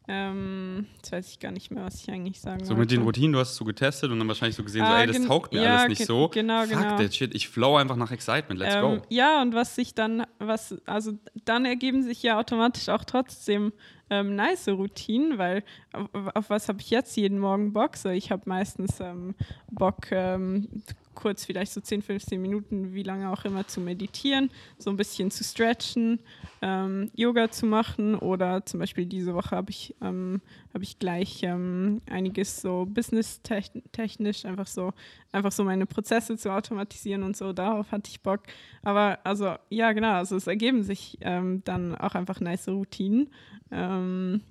Ähm, 0.07 0.85
jetzt 0.97 1.11
weiß 1.11 1.31
ich 1.31 1.39
gar 1.39 1.51
nicht 1.51 1.71
mehr, 1.71 1.83
was 1.83 2.03
ich 2.03 2.09
eigentlich 2.11 2.39
sagen 2.39 2.63
So 2.63 2.69
wollte. 2.69 2.79
mit 2.81 2.91
den 2.91 3.01
Routinen, 3.01 3.33
du 3.33 3.39
hast 3.39 3.51
es 3.51 3.55
so 3.55 3.65
getestet 3.65 4.11
und 4.11 4.19
dann 4.19 4.27
wahrscheinlich 4.27 4.55
so 4.55 4.63
gesehen, 4.63 4.83
ah, 4.83 4.97
so, 4.97 5.01
ey, 5.01 5.07
das 5.07 5.25
taugt 5.25 5.51
mir 5.51 5.63
ja, 5.63 5.77
alles 5.77 5.89
nicht 5.89 6.05
so. 6.05 6.29
Genau, 6.29 6.61
Fuck 6.61 6.69
genau. 6.69 6.97
that 6.97 7.15
shit, 7.15 7.33
ich 7.33 7.49
flow 7.49 7.75
einfach 7.77 7.95
nach 7.95 8.11
Excitement, 8.11 8.59
let's 8.59 8.75
ähm, 8.75 8.81
go. 8.81 9.01
Ja, 9.09 9.41
und 9.41 9.55
was 9.55 9.73
sich 9.73 9.95
dann, 9.95 10.27
was, 10.37 10.75
also 10.85 11.13
dann 11.45 11.65
ergeben 11.65 12.03
sich 12.03 12.21
ja 12.21 12.37
automatisch 12.39 12.89
auch 12.89 13.03
trotzdem 13.03 13.73
ähm, 14.11 14.35
nice 14.35 14.67
Routinen, 14.67 15.39
weil 15.39 15.63
auf, 15.91 16.09
auf 16.35 16.49
was 16.51 16.69
habe 16.69 16.81
ich 16.81 16.91
jetzt 16.91 17.15
jeden 17.17 17.39
Morgen 17.39 17.73
Bock? 17.73 17.97
So, 17.97 18.09
ich 18.09 18.31
habe 18.31 18.43
meistens 18.45 18.99
ähm, 18.99 19.33
Bock, 19.71 20.11
ähm, 20.11 20.83
kurz 21.15 21.45
vielleicht 21.45 21.71
so 21.71 21.81
10, 21.81 22.01
15 22.01 22.41
Minuten, 22.41 22.93
wie 22.93 23.03
lange 23.03 23.31
auch 23.31 23.45
immer, 23.45 23.67
zu 23.67 23.81
meditieren, 23.81 24.51
so 24.77 24.89
ein 24.89 24.97
bisschen 24.97 25.31
zu 25.31 25.43
stretchen, 25.43 26.19
ähm, 26.61 27.09
Yoga 27.15 27.49
zu 27.49 27.65
machen 27.65 28.15
oder 28.15 28.65
zum 28.65 28.79
Beispiel 28.79 29.05
diese 29.05 29.33
Woche 29.33 29.55
habe 29.55 29.71
ich, 29.71 29.95
ähm, 30.01 30.41
hab 30.73 30.81
ich 30.81 30.99
gleich 30.99 31.41
ähm, 31.43 32.01
einiges 32.09 32.61
so 32.61 32.85
business-technisch, 32.85 34.45
einfach 34.45 34.67
so, 34.67 34.93
einfach 35.31 35.51
so 35.51 35.63
meine 35.63 35.85
Prozesse 35.85 36.37
zu 36.37 36.51
automatisieren 36.51 37.23
und 37.23 37.35
so, 37.35 37.53
darauf 37.53 37.91
hatte 37.91 38.09
ich 38.09 38.21
Bock. 38.21 38.41
Aber 38.83 39.19
also, 39.23 39.55
ja, 39.69 39.91
genau, 39.93 40.13
also 40.13 40.35
es 40.35 40.47
ergeben 40.47 40.83
sich 40.83 41.17
ähm, 41.21 41.63
dann 41.65 41.95
auch 41.95 42.15
einfach 42.15 42.39
nice 42.39 42.67
Routinen. 42.67 43.29
Ähm, 43.71 44.41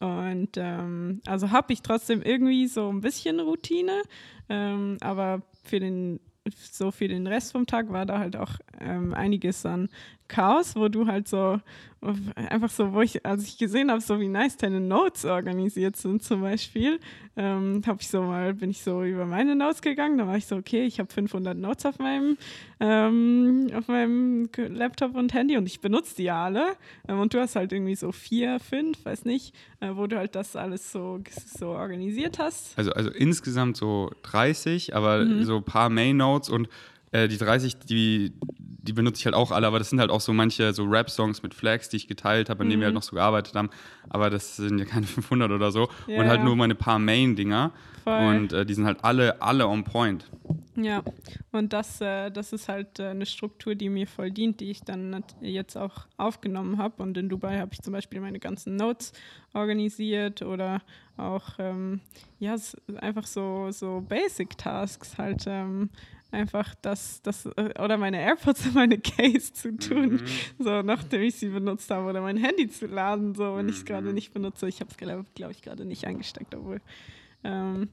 und 0.00 0.56
ähm, 0.56 1.20
also 1.26 1.50
habe 1.50 1.74
ich 1.74 1.82
trotzdem 1.82 2.22
irgendwie 2.22 2.66
so 2.66 2.88
ein 2.90 3.02
bisschen 3.02 3.38
Routine, 3.38 4.02
ähm, 4.48 4.96
aber 5.02 5.42
für 5.62 5.80
den 5.80 6.20
so 6.54 6.90
für 6.90 7.08
den 7.08 7.26
Rest 7.26 7.52
vom 7.52 7.66
Tag 7.66 7.92
war 7.92 8.06
da 8.06 8.18
halt 8.18 8.36
auch 8.36 8.54
ähm, 8.80 9.14
einiges 9.14 9.64
an 9.66 9.88
Chaos, 10.30 10.76
wo 10.76 10.88
du 10.88 11.06
halt 11.06 11.28
so 11.28 11.60
einfach 12.34 12.70
so, 12.70 12.94
wo 12.94 13.02
ich, 13.02 13.26
als 13.26 13.44
ich 13.44 13.58
gesehen 13.58 13.90
habe, 13.90 14.00
so 14.00 14.18
wie 14.20 14.28
nice 14.28 14.56
deine 14.56 14.80
Notes 14.80 15.26
organisiert 15.26 15.96
sind 15.96 16.22
zum 16.22 16.40
Beispiel, 16.40 16.98
ähm, 17.36 17.82
habe 17.86 17.98
ich 18.00 18.08
so 18.08 18.22
mal, 18.22 18.54
bin 18.54 18.70
ich 18.70 18.82
so 18.82 19.02
über 19.02 19.26
meine 19.26 19.54
Notes 19.54 19.82
gegangen, 19.82 20.16
da 20.16 20.26
war 20.26 20.36
ich 20.36 20.46
so, 20.46 20.56
okay, 20.56 20.86
ich 20.86 20.98
habe 20.98 21.12
500 21.12 21.56
Notes 21.58 21.84
auf 21.84 21.98
meinem, 21.98 22.38
ähm, 22.80 23.68
auf 23.74 23.88
meinem 23.88 24.48
Laptop 24.56 25.14
und 25.14 25.34
Handy 25.34 25.58
und 25.58 25.66
ich 25.66 25.80
benutze 25.80 26.16
die 26.16 26.30
alle 26.30 26.76
ähm, 27.06 27.20
und 27.20 27.34
du 27.34 27.40
hast 27.40 27.54
halt 27.54 27.72
irgendwie 27.72 27.96
so 27.96 28.12
vier, 28.12 28.60
fünf, 28.60 29.04
weiß 29.04 29.26
nicht, 29.26 29.54
äh, 29.80 29.90
wo 29.92 30.06
du 30.06 30.16
halt 30.16 30.34
das 30.34 30.56
alles 30.56 30.90
so, 30.90 31.20
so 31.58 31.68
organisiert 31.68 32.38
hast. 32.38 32.78
Also, 32.78 32.92
also 32.92 33.10
insgesamt 33.10 33.76
so 33.76 34.10
30, 34.22 34.96
aber 34.96 35.24
mhm. 35.26 35.44
so 35.44 35.56
ein 35.56 35.64
paar 35.64 35.90
Main 35.90 36.16
Notes 36.16 36.48
und 36.48 36.68
äh, 37.12 37.28
die 37.28 37.38
30, 37.38 37.78
die, 37.78 38.32
die 38.82 38.92
benutze 38.92 39.20
ich 39.20 39.26
halt 39.26 39.34
auch 39.34 39.50
alle, 39.50 39.66
aber 39.66 39.78
das 39.78 39.90
sind 39.90 40.00
halt 40.00 40.10
auch 40.10 40.20
so 40.20 40.32
manche 40.32 40.72
so 40.72 40.84
Rap-Songs 40.84 41.42
mit 41.42 41.54
Flags, 41.54 41.88
die 41.88 41.96
ich 41.96 42.08
geteilt 42.08 42.48
habe, 42.48 42.60
an 42.60 42.66
mhm. 42.66 42.70
denen 42.70 42.80
wir 42.82 42.86
halt 42.86 42.94
mhm. 42.94 42.98
noch 42.98 43.02
so 43.02 43.16
gearbeitet 43.16 43.54
haben. 43.54 43.70
Aber 44.08 44.30
das 44.30 44.56
sind 44.56 44.78
ja 44.78 44.84
keine 44.84 45.06
500 45.06 45.50
oder 45.50 45.72
so. 45.72 45.88
Ja, 46.06 46.20
und 46.20 46.28
halt 46.28 46.42
nur 46.42 46.56
meine 46.56 46.74
paar 46.74 46.98
Main-Dinger. 46.98 47.72
Und 48.04 48.52
äh, 48.52 48.64
die 48.64 48.74
sind 48.74 48.86
halt 48.86 49.04
alle, 49.04 49.40
alle 49.42 49.68
on 49.68 49.84
point. 49.84 50.28
Ja, 50.74 51.02
und 51.52 51.72
das, 51.72 52.00
äh, 52.00 52.30
das 52.30 52.52
ist 52.52 52.68
halt 52.68 52.98
äh, 52.98 53.08
eine 53.08 53.26
Struktur, 53.26 53.74
die 53.74 53.88
mir 53.88 54.06
voll 54.06 54.30
dient, 54.30 54.60
die 54.60 54.70
ich 54.70 54.82
dann 54.82 55.22
jetzt 55.40 55.76
auch 55.76 56.06
aufgenommen 56.16 56.78
habe. 56.78 57.02
Und 57.02 57.16
in 57.18 57.28
Dubai 57.28 57.58
habe 57.58 57.72
ich 57.72 57.82
zum 57.82 57.92
Beispiel 57.92 58.20
meine 58.20 58.38
ganzen 58.38 58.76
Notes 58.76 59.12
organisiert 59.52 60.42
oder 60.42 60.80
auch 61.16 61.50
ähm, 61.58 62.00
ja, 62.38 62.56
einfach 62.96 63.26
so, 63.26 63.70
so 63.70 64.04
Basic 64.08 64.56
Tasks 64.56 65.18
halt. 65.18 65.44
Ähm, 65.46 65.90
einfach 66.30 66.74
das, 66.82 67.22
das 67.22 67.46
äh, 67.46 67.72
oder 67.82 67.96
meine 67.96 68.20
AirPods 68.20 68.66
in 68.66 68.74
meine 68.74 68.98
Case 68.98 69.52
zu 69.52 69.76
tun, 69.76 70.12
mhm. 70.12 70.26
so 70.58 70.82
nachdem 70.82 71.22
ich 71.22 71.36
sie 71.36 71.48
benutzt 71.48 71.90
habe, 71.90 72.08
oder 72.08 72.20
mein 72.20 72.36
Handy 72.36 72.68
zu 72.68 72.86
laden, 72.86 73.34
so 73.34 73.56
wenn 73.56 73.66
mhm. 73.66 73.70
ich 73.70 73.78
es 73.78 73.84
gerade 73.84 74.12
nicht 74.12 74.32
benutze. 74.32 74.68
Ich 74.68 74.80
habe 74.80 74.90
es, 74.90 74.96
glaube 74.96 75.26
glaub 75.34 75.50
ich, 75.50 75.62
gerade 75.62 75.84
nicht 75.84 76.04
eingesteckt, 76.06 76.54
obwohl. 76.54 76.80
Ähm, 77.42 77.88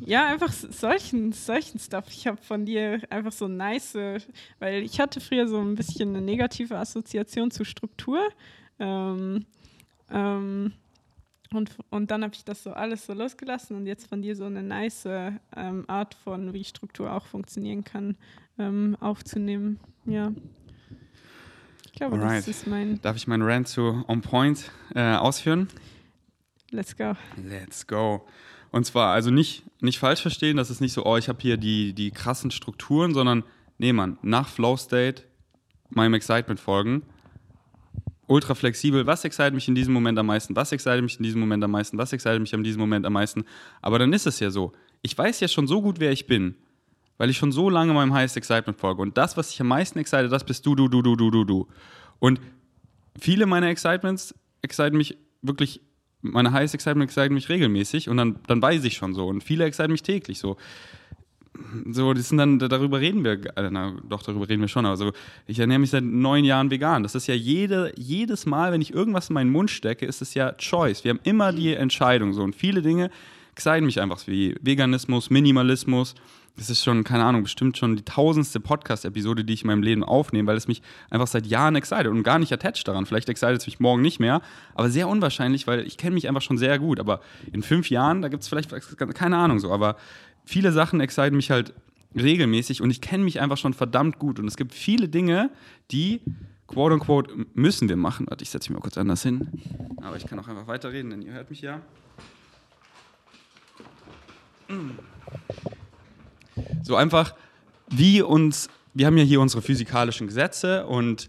ja, 0.00 0.26
einfach 0.26 0.52
solchen, 0.52 1.32
solchen 1.32 1.78
Stuff. 1.78 2.06
Ich 2.08 2.26
habe 2.26 2.40
von 2.42 2.66
dir 2.66 3.00
einfach 3.10 3.32
so 3.32 3.48
nice, 3.48 3.94
weil 4.58 4.82
ich 4.82 5.00
hatte 5.00 5.20
früher 5.20 5.46
so 5.46 5.60
ein 5.60 5.76
bisschen 5.76 6.10
eine 6.10 6.20
negative 6.20 6.76
Assoziation 6.76 7.50
zu 7.50 7.64
Struktur. 7.64 8.20
Ähm, 8.78 9.46
ähm, 10.10 10.72
und, 11.52 11.70
und 11.90 12.10
dann 12.10 12.22
habe 12.22 12.34
ich 12.34 12.44
das 12.44 12.62
so 12.62 12.72
alles 12.72 13.06
so 13.06 13.14
losgelassen 13.14 13.76
und 13.76 13.86
jetzt 13.86 14.08
von 14.08 14.22
dir 14.22 14.36
so 14.36 14.44
eine 14.44 14.62
nice 14.62 15.06
ähm, 15.06 15.84
Art 15.86 16.14
von, 16.14 16.52
wie 16.52 16.64
Struktur 16.64 17.12
auch 17.12 17.26
funktionieren 17.26 17.84
kann, 17.84 18.16
ähm, 18.58 18.96
aufzunehmen. 19.00 19.80
Ja. 20.04 20.32
Ich 21.86 21.92
glaube, 21.92 22.16
Alright. 22.16 22.38
das 22.38 22.48
ist 22.48 22.66
mein. 22.66 23.00
Darf 23.02 23.16
ich 23.16 23.26
meinen 23.26 23.42
Rant 23.42 23.68
zu 23.68 24.04
On 24.08 24.20
Point 24.20 24.70
äh, 24.94 25.14
ausführen? 25.14 25.68
Let's 26.70 26.96
go. 26.96 27.14
Let's 27.36 27.86
go. 27.86 28.26
Und 28.70 28.84
zwar, 28.84 29.14
also 29.14 29.30
nicht, 29.30 29.64
nicht 29.80 29.98
falsch 29.98 30.20
verstehen, 30.20 30.58
das 30.58 30.68
ist 30.68 30.80
nicht 30.80 30.92
so, 30.92 31.06
oh, 31.06 31.16
ich 31.16 31.28
habe 31.28 31.40
hier 31.40 31.56
die, 31.56 31.94
die 31.94 32.10
krassen 32.10 32.50
Strukturen, 32.50 33.14
sondern, 33.14 33.42
nee, 33.78 33.94
Mann, 33.94 34.18
nach 34.20 34.48
Flow 34.48 34.76
State 34.76 35.22
meinem 35.88 36.12
Excitement 36.12 36.60
folgen 36.60 37.02
ultra 38.28 38.54
flexibel. 38.54 39.06
Was 39.06 39.24
excite 39.24 39.52
mich 39.52 39.66
in 39.66 39.74
diesem 39.74 39.92
Moment 39.92 40.18
am 40.18 40.26
meisten? 40.26 40.54
Was 40.54 40.70
excite 40.70 41.02
mich 41.02 41.16
in 41.16 41.24
diesem 41.24 41.40
Moment 41.40 41.64
am 41.64 41.70
meisten? 41.70 41.98
Was 41.98 42.12
excite 42.12 42.38
mich 42.38 42.52
in 42.52 42.62
diesem 42.62 42.80
Moment 42.80 43.04
am 43.04 43.12
meisten? 43.12 43.44
Aber 43.82 43.98
dann 43.98 44.12
ist 44.12 44.26
es 44.26 44.38
ja 44.38 44.50
so. 44.50 44.72
Ich 45.02 45.16
weiß 45.16 45.40
ja 45.40 45.48
schon 45.48 45.66
so 45.66 45.82
gut, 45.82 45.98
wer 45.98 46.12
ich 46.12 46.26
bin, 46.26 46.54
weil 47.16 47.30
ich 47.30 47.36
schon 47.36 47.52
so 47.52 47.68
lange 47.70 47.92
meinem 47.92 48.14
Highest 48.14 48.36
Excitement 48.36 48.78
folge. 48.78 49.02
Und 49.02 49.16
das, 49.18 49.36
was 49.36 49.50
ich 49.50 49.60
am 49.60 49.68
meisten 49.68 49.98
excite, 49.98 50.28
das 50.28 50.44
bist 50.44 50.64
du, 50.64 50.74
du, 50.74 50.88
du, 50.88 51.02
du, 51.02 51.16
du, 51.16 51.30
du, 51.30 51.44
du. 51.44 51.68
Und 52.18 52.40
viele 53.18 53.46
meiner 53.46 53.68
Excitements 53.68 54.34
exciten 54.62 54.96
mich 54.96 55.16
wirklich, 55.42 55.80
meine 56.20 56.52
Highest 56.52 56.74
Excitement 56.74 57.10
exciten 57.10 57.34
mich 57.34 57.48
regelmäßig 57.48 58.08
und 58.08 58.16
dann, 58.18 58.38
dann 58.46 58.60
weiß 58.60 58.84
ich 58.84 58.94
schon 58.94 59.14
so. 59.14 59.26
Und 59.26 59.42
viele 59.42 59.64
exciten 59.64 59.92
mich 59.92 60.02
täglich 60.02 60.38
so 60.38 60.56
so, 61.90 62.12
das 62.14 62.28
sind 62.28 62.38
dann, 62.38 62.58
darüber 62.58 63.00
reden 63.00 63.24
wir, 63.24 63.32
äh, 63.56 63.70
na, 63.70 63.94
doch, 64.08 64.22
darüber 64.22 64.48
reden 64.48 64.60
wir 64.60 64.68
schon, 64.68 64.86
aber 64.86 64.96
so, 64.96 65.12
ich 65.46 65.58
ernähre 65.58 65.80
mich 65.80 65.90
seit 65.90 66.04
neun 66.04 66.44
Jahren 66.44 66.70
vegan. 66.70 67.02
Das 67.02 67.14
ist 67.14 67.26
ja 67.26 67.34
jede, 67.34 67.92
jedes 67.96 68.46
Mal, 68.46 68.72
wenn 68.72 68.80
ich 68.80 68.92
irgendwas 68.92 69.30
in 69.30 69.34
meinen 69.34 69.50
Mund 69.50 69.70
stecke, 69.70 70.06
ist 70.06 70.22
es 70.22 70.34
ja 70.34 70.52
Choice. 70.52 71.04
Wir 71.04 71.10
haben 71.10 71.20
immer 71.24 71.52
die 71.52 71.74
Entscheidung 71.74 72.32
so 72.32 72.42
und 72.42 72.54
viele 72.54 72.82
Dinge 72.82 73.10
exciten 73.52 73.86
mich 73.86 74.00
einfach, 74.00 74.24
wie 74.26 74.54
Veganismus, 74.60 75.30
Minimalismus. 75.30 76.14
Das 76.56 76.70
ist 76.70 76.82
schon, 76.84 77.04
keine 77.04 77.24
Ahnung, 77.24 77.44
bestimmt 77.44 77.78
schon 77.78 77.94
die 77.94 78.04
tausendste 78.04 78.58
Podcast-Episode, 78.58 79.44
die 79.44 79.52
ich 79.52 79.62
in 79.62 79.68
meinem 79.68 79.82
Leben 79.82 80.02
aufnehme, 80.02 80.48
weil 80.48 80.56
es 80.56 80.66
mich 80.66 80.82
einfach 81.08 81.28
seit 81.28 81.46
Jahren 81.46 81.76
excited 81.76 82.08
und 82.08 82.24
gar 82.24 82.40
nicht 82.40 82.52
attached 82.52 82.86
daran. 82.86 83.06
Vielleicht 83.06 83.28
excited 83.28 83.60
es 83.60 83.66
mich 83.66 83.78
morgen 83.78 84.02
nicht 84.02 84.18
mehr, 84.18 84.42
aber 84.74 84.90
sehr 84.90 85.08
unwahrscheinlich, 85.08 85.68
weil 85.68 85.86
ich 85.86 85.96
kenne 85.96 86.14
mich 86.14 86.26
einfach 86.28 86.42
schon 86.42 86.58
sehr 86.58 86.78
gut. 86.80 86.98
Aber 86.98 87.20
in 87.52 87.62
fünf 87.62 87.90
Jahren, 87.90 88.22
da 88.22 88.28
gibt 88.28 88.42
es 88.42 88.48
vielleicht 88.48 88.70
keine 89.14 89.36
Ahnung 89.36 89.60
so, 89.60 89.72
aber 89.72 89.96
viele 90.48 90.72
Sachen 90.72 91.00
exciten 91.00 91.36
mich 91.36 91.50
halt 91.50 91.74
regelmäßig 92.16 92.80
und 92.80 92.90
ich 92.90 93.00
kenne 93.00 93.22
mich 93.22 93.40
einfach 93.40 93.58
schon 93.58 93.74
verdammt 93.74 94.18
gut. 94.18 94.38
Und 94.38 94.48
es 94.48 94.56
gibt 94.56 94.74
viele 94.74 95.08
Dinge, 95.08 95.50
die, 95.90 96.22
quote 96.66 96.94
unquote, 96.94 97.46
müssen 97.54 97.88
wir 97.88 97.96
machen. 97.96 98.26
Warte, 98.28 98.42
ich 98.42 98.50
setze 98.50 98.70
mich 98.70 98.78
mal 98.78 98.82
kurz 98.82 98.96
anders 98.96 99.22
hin. 99.22 99.48
Aber 100.02 100.16
ich 100.16 100.26
kann 100.26 100.38
auch 100.38 100.48
einfach 100.48 100.66
weiterreden, 100.66 101.10
denn 101.10 101.22
ihr 101.22 101.32
hört 101.32 101.50
mich 101.50 101.60
ja. 101.60 101.82
So 106.82 106.96
einfach, 106.96 107.34
wie 107.90 108.22
uns, 108.22 108.68
wir 108.94 109.06
haben 109.06 109.18
ja 109.18 109.24
hier 109.24 109.40
unsere 109.40 109.62
physikalischen 109.62 110.26
Gesetze 110.26 110.86
und 110.86 111.28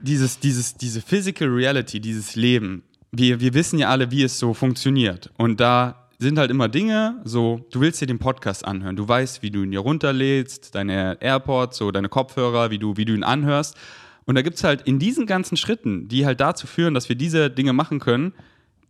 dieses, 0.00 0.38
dieses, 0.38 0.74
diese 0.74 1.00
Physical 1.00 1.48
Reality, 1.48 2.00
dieses 2.00 2.36
Leben, 2.36 2.82
wir, 3.10 3.40
wir 3.40 3.54
wissen 3.54 3.78
ja 3.78 3.88
alle, 3.88 4.10
wie 4.10 4.22
es 4.22 4.38
so 4.38 4.52
funktioniert. 4.52 5.30
Und 5.38 5.60
da 5.60 5.97
sind 6.18 6.38
halt 6.38 6.50
immer 6.50 6.68
Dinge, 6.68 7.20
so, 7.24 7.66
du 7.70 7.80
willst 7.80 8.00
dir 8.00 8.06
den 8.06 8.18
Podcast 8.18 8.64
anhören, 8.64 8.96
du 8.96 9.06
weißt, 9.06 9.42
wie 9.42 9.50
du 9.50 9.62
ihn 9.62 9.70
hier 9.70 9.80
runterlädst, 9.80 10.74
deine 10.74 11.16
AirPods, 11.20 11.76
so 11.76 11.92
deine 11.92 12.08
Kopfhörer, 12.08 12.70
wie 12.70 12.78
du, 12.78 12.96
wie 12.96 13.04
du 13.04 13.14
ihn 13.14 13.22
anhörst. 13.22 13.76
Und 14.24 14.34
da 14.34 14.42
gibt 14.42 14.56
es 14.56 14.64
halt 14.64 14.82
in 14.82 14.98
diesen 14.98 15.26
ganzen 15.26 15.56
Schritten, 15.56 16.08
die 16.08 16.26
halt 16.26 16.40
dazu 16.40 16.66
führen, 16.66 16.92
dass 16.92 17.08
wir 17.08 17.16
diese 17.16 17.50
Dinge 17.50 17.72
machen 17.72 18.00
können, 18.00 18.34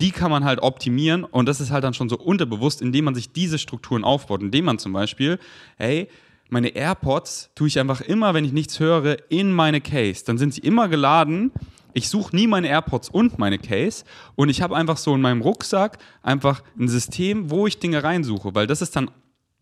die 0.00 0.10
kann 0.10 0.30
man 0.30 0.44
halt 0.44 0.62
optimieren 0.62 1.24
und 1.24 1.46
das 1.46 1.60
ist 1.60 1.70
halt 1.70 1.84
dann 1.84 1.92
schon 1.92 2.08
so 2.08 2.16
unterbewusst, 2.16 2.80
indem 2.80 3.04
man 3.04 3.14
sich 3.14 3.32
diese 3.32 3.58
Strukturen 3.58 4.04
aufbaut, 4.04 4.42
indem 4.42 4.64
man 4.64 4.78
zum 4.78 4.92
Beispiel, 4.92 5.38
hey, 5.76 6.08
meine 6.48 6.68
AirPods 6.68 7.50
tue 7.54 7.68
ich 7.68 7.78
einfach 7.78 8.00
immer, 8.00 8.32
wenn 8.32 8.44
ich 8.44 8.52
nichts 8.52 8.80
höre, 8.80 9.18
in 9.28 9.52
meine 9.52 9.80
Case. 9.80 10.24
Dann 10.24 10.38
sind 10.38 10.54
sie 10.54 10.62
immer 10.62 10.88
geladen. 10.88 11.52
Ich 11.98 12.08
suche 12.08 12.34
nie 12.34 12.46
meine 12.46 12.68
AirPods 12.68 13.08
und 13.08 13.40
meine 13.40 13.58
Case 13.58 14.04
und 14.36 14.50
ich 14.50 14.62
habe 14.62 14.76
einfach 14.76 14.98
so 14.98 15.16
in 15.16 15.20
meinem 15.20 15.42
Rucksack 15.42 15.98
einfach 16.22 16.62
ein 16.78 16.86
System, 16.86 17.50
wo 17.50 17.66
ich 17.66 17.80
Dinge 17.80 18.04
reinsuche, 18.04 18.54
weil 18.54 18.68
das 18.68 18.82
ist 18.82 18.94
dann 18.94 19.10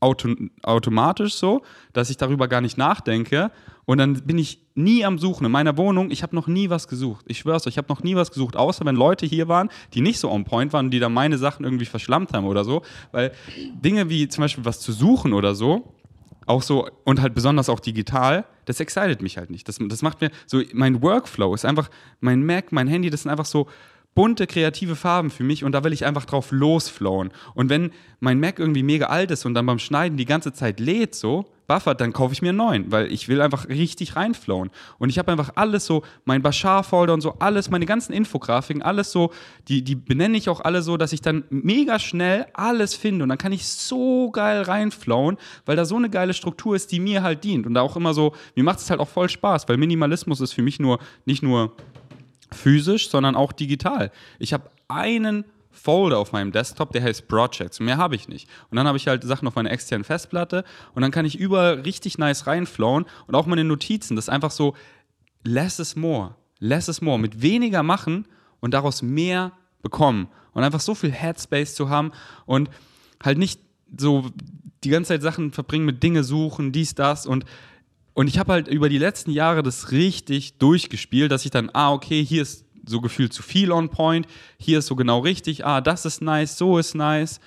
auto 0.01 0.35
automatisch 0.63 1.33
so, 1.33 1.63
dass 1.95 2.11
ich 2.11 2.19
darüber 2.19 2.47
gar 2.47 2.61
nicht 2.61 2.77
nachdenke 2.77 3.51
und 3.87 3.97
dann 3.97 4.27
bin 4.27 4.37
ich 4.37 4.61
nie 4.75 5.03
am 5.03 5.19
Suchen. 5.19 5.47
In 5.47 5.53
meiner 5.53 5.79
Wohnung, 5.79 6.11
ich 6.11 6.23
habe 6.23 6.37
noch 6.37 6.47
nie 6.47 6.69
was 6.69 6.89
gesucht. 6.89 7.25
Ich 7.27 7.39
schwör's 7.39 7.67
euch, 7.67 7.73
ich 7.73 7.79
habe 7.79 7.89
noch 7.89 8.03
nie 8.03 8.17
was 8.17 8.31
gesucht, 8.31 8.55
außer 8.55 8.85
wenn 8.85 8.97
Leute 8.97 9.25
hier 9.25 9.49
waren, 9.49 9.71
die 9.95 10.03
nicht 10.03 10.19
so 10.19 10.31
on 10.31 10.45
point 10.45 10.75
waren 10.75 10.87
und 10.87 10.91
die 10.91 10.99
da 10.99 11.09
meine 11.09 11.39
Sachen 11.39 11.65
irgendwie 11.65 11.87
verschlammt 11.87 12.35
haben 12.35 12.45
oder 12.45 12.65
so. 12.65 12.83
Weil 13.13 13.33
Dinge 13.83 14.11
wie 14.11 14.29
zum 14.29 14.43
Beispiel 14.43 14.67
was 14.67 14.81
zu 14.81 14.93
suchen 14.93 15.33
oder 15.33 15.55
so, 15.55 15.95
auch 16.47 16.63
so, 16.63 16.89
und 17.05 17.21
halt 17.21 17.35
besonders 17.35 17.69
auch 17.69 17.81
digital, 17.81 18.45
das 18.65 18.81
excited 18.81 19.21
mich 19.23 19.37
halt 19.37 19.51
nicht. 19.51 19.69
Das, 19.69 19.79
das 19.81 20.03
macht 20.03 20.21
mir 20.21 20.31
so, 20.47 20.63
mein 20.73 21.03
Workflow 21.03 21.55
ist 21.55 21.65
einfach, 21.65 21.91
mein 22.21 22.45
Mac, 22.45 22.73
mein 22.73 22.89
Handy, 22.89 23.11
das 23.11 23.23
sind 23.23 23.31
einfach 23.31 23.47
so 23.47 23.67
bunte, 24.15 24.47
kreative 24.47 24.97
Farben 24.97 25.31
für 25.31 25.45
mich 25.45 25.63
und 25.63 25.73
da 25.73 25.85
will 25.85 25.93
ich 25.93 26.07
einfach 26.07 26.25
drauf 26.25 26.51
losflowen. 26.51 27.31
Und 27.55 27.69
wenn 27.69 27.91
mein 28.21 28.41
Mac 28.41 28.59
irgendwie 28.59 28.83
mega 28.83 29.07
alt 29.07 29.31
ist 29.31 29.45
und 29.45 29.55
dann 29.55 29.67
beim 29.67 29.79
Schneiden 29.79 30.17
die 30.17 30.25
ganze 30.25 30.53
Zeit 30.53 30.81
lädt 30.81 31.15
so, 31.15 31.45
buffert, 31.67 32.01
dann 32.01 32.13
kaufe 32.13 32.33
ich 32.33 32.43
mir 32.43 32.51
einen 32.51 32.59
neuen, 32.59 32.93
weil 32.93 33.13
ich 33.13 33.29
will 33.29 33.41
einfach 33.41 33.69
richtig 33.69 34.17
reinflowen. 34.17 34.71
Und 34.99 35.11
ich 35.11 35.19
habe 35.19 35.33
einfach 35.33 35.53
alles 35.57 35.87
so, 35.87 36.03
mein 36.25 36.43
Bashar-Folder 36.43 37.15
und 37.15 37.21
so, 37.21 37.35
alles, 37.39 37.71
meine 37.71 37.87
ganzen 37.87 38.13
Infografiken, 38.13 38.83
alles 38.83 39.13
so, 39.13 39.33
die, 39.69 39.83
die 39.83 39.95
benenne 39.95 40.37
ich 40.37 40.49
auch 40.49 40.61
alle 40.61 40.83
so, 40.83 40.97
dass 40.97 41.13
ich 41.13 41.21
dann 41.21 41.45
mega 41.51 41.99
schnell 41.99 42.47
alles 42.55 42.95
finde 42.95 43.25
und 43.25 43.29
dann 43.29 43.39
kann 43.39 43.53
ich 43.53 43.67
so 43.67 44.31
geil 44.31 44.63
reinflowen, 44.63 45.37
weil 45.65 45.77
da 45.77 45.85
so 45.85 45.97
eine 45.97 46.11
geile 46.11 46.35
Struktur 46.35 46.77
ist, 46.77 46.93
die 46.93 47.01
mir 47.01 47.23
halt 47.23 47.45
dient. 47.45 47.67
Und 47.67 47.75
da 47.75 47.83
auch 47.83 47.97
immer 47.97 48.15
so, 48.15 48.35
mir 48.55 48.65
macht 48.65 48.79
es 48.79 48.91
halt 48.91 49.01
auch 49.01 49.09
voll 49.09 49.29
Spaß, 49.29 49.69
weil 49.69 49.77
Minimalismus 49.77 50.41
ist 50.41 50.53
für 50.53 50.63
mich 50.63 50.79
nur, 50.79 50.99
nicht 51.25 51.43
nur 51.43 51.73
physisch, 52.53 53.11
sondern 53.11 53.35
auch 53.35 53.53
digital. 53.53 54.13
Ich 54.39 54.53
habe 54.53 54.71
einen 54.89 55.45
Folder 55.77 56.19
auf 56.19 56.33
meinem 56.33 56.53
Desktop, 56.53 56.93
der 56.93 57.03
heißt 57.03 57.29
Projects. 57.29 57.81
Mehr 57.81 57.97
habe 57.99 58.17
ich 58.17 58.29
nicht. 58.29 58.49
Und 58.71 58.77
dann 58.77 58.87
habe 58.87 58.97
ich 58.97 59.07
halt 59.07 59.23
Sachen 59.25 59.47
auf 59.47 59.55
meiner 59.55 59.71
externen 59.71 60.05
Festplatte 60.05 60.65
und 60.95 61.03
dann 61.03 61.11
kann 61.11 61.25
ich 61.25 61.39
überall 61.39 61.81
richtig 61.81 62.19
nice 62.19 62.47
reinflowen 62.47 63.07
und 63.27 63.35
auch 63.35 63.47
meine 63.47 63.65
Notizen. 63.65 64.17
Das 64.17 64.27
ist 64.27 64.31
einfach 64.31 64.51
so, 64.51 64.75
less 65.45 65.79
is 65.79 65.97
more. 65.97 66.35
Less 66.59 66.89
is 66.89 67.01
more. 67.01 67.19
Mit 67.19 67.43
weniger 67.43 67.83
machen 67.83 68.27
und 68.61 68.75
daraus 68.75 69.03
mehr 69.03 69.53
bekommen. 69.83 70.29
Und 70.53 70.65
einfach 70.65 70.81
so 70.81 70.95
viel 70.95 71.13
Headspace 71.13 71.75
zu 71.75 71.91
haben 71.91 72.13
und 72.47 72.71
halt 73.23 73.39
nicht 73.39 73.61
so 73.97 74.31
die 74.83 74.91
ganze 74.91 75.09
Zeit 75.09 75.23
Sachen 75.23 75.53
verbringen 75.53 75.85
mit 75.85 76.03
Dinge 76.03 76.25
suchen, 76.25 76.73
dies, 76.73 76.95
das 76.95 77.27
und 77.27 77.45
und 78.15 78.29
ich 78.29 78.39
habe 78.39 78.53
halt 78.55 78.69
über 78.69 78.89
die 78.89 78.97
letzten 78.97 79.31
Jahre 79.31 79.63
das 79.63 79.91
richtig 79.91 80.57
durchgespielt, 80.57 81.31
dass 81.31 81.45
ich 81.45 81.51
dann, 81.51 81.69
ah, 81.75 81.93
okay, 81.93 82.25
hier 82.25 82.41
ist 82.41 82.65
so 82.87 83.01
gefühlt 83.01 83.33
zu 83.33 83.43
viel 83.43 83.73
on 83.73 83.89
point, 83.91 84.27
hier 84.59 84.79
ist 84.79 84.87
so 84.87 84.97
genau 84.97 85.21
richtig, 85.21 85.67
ah, 85.67 85.81
das 85.81 86.05
ist 86.05 86.23
nice, 86.23 86.57
so 86.57 86.79
ist 86.79 86.95
nice. 86.95 87.41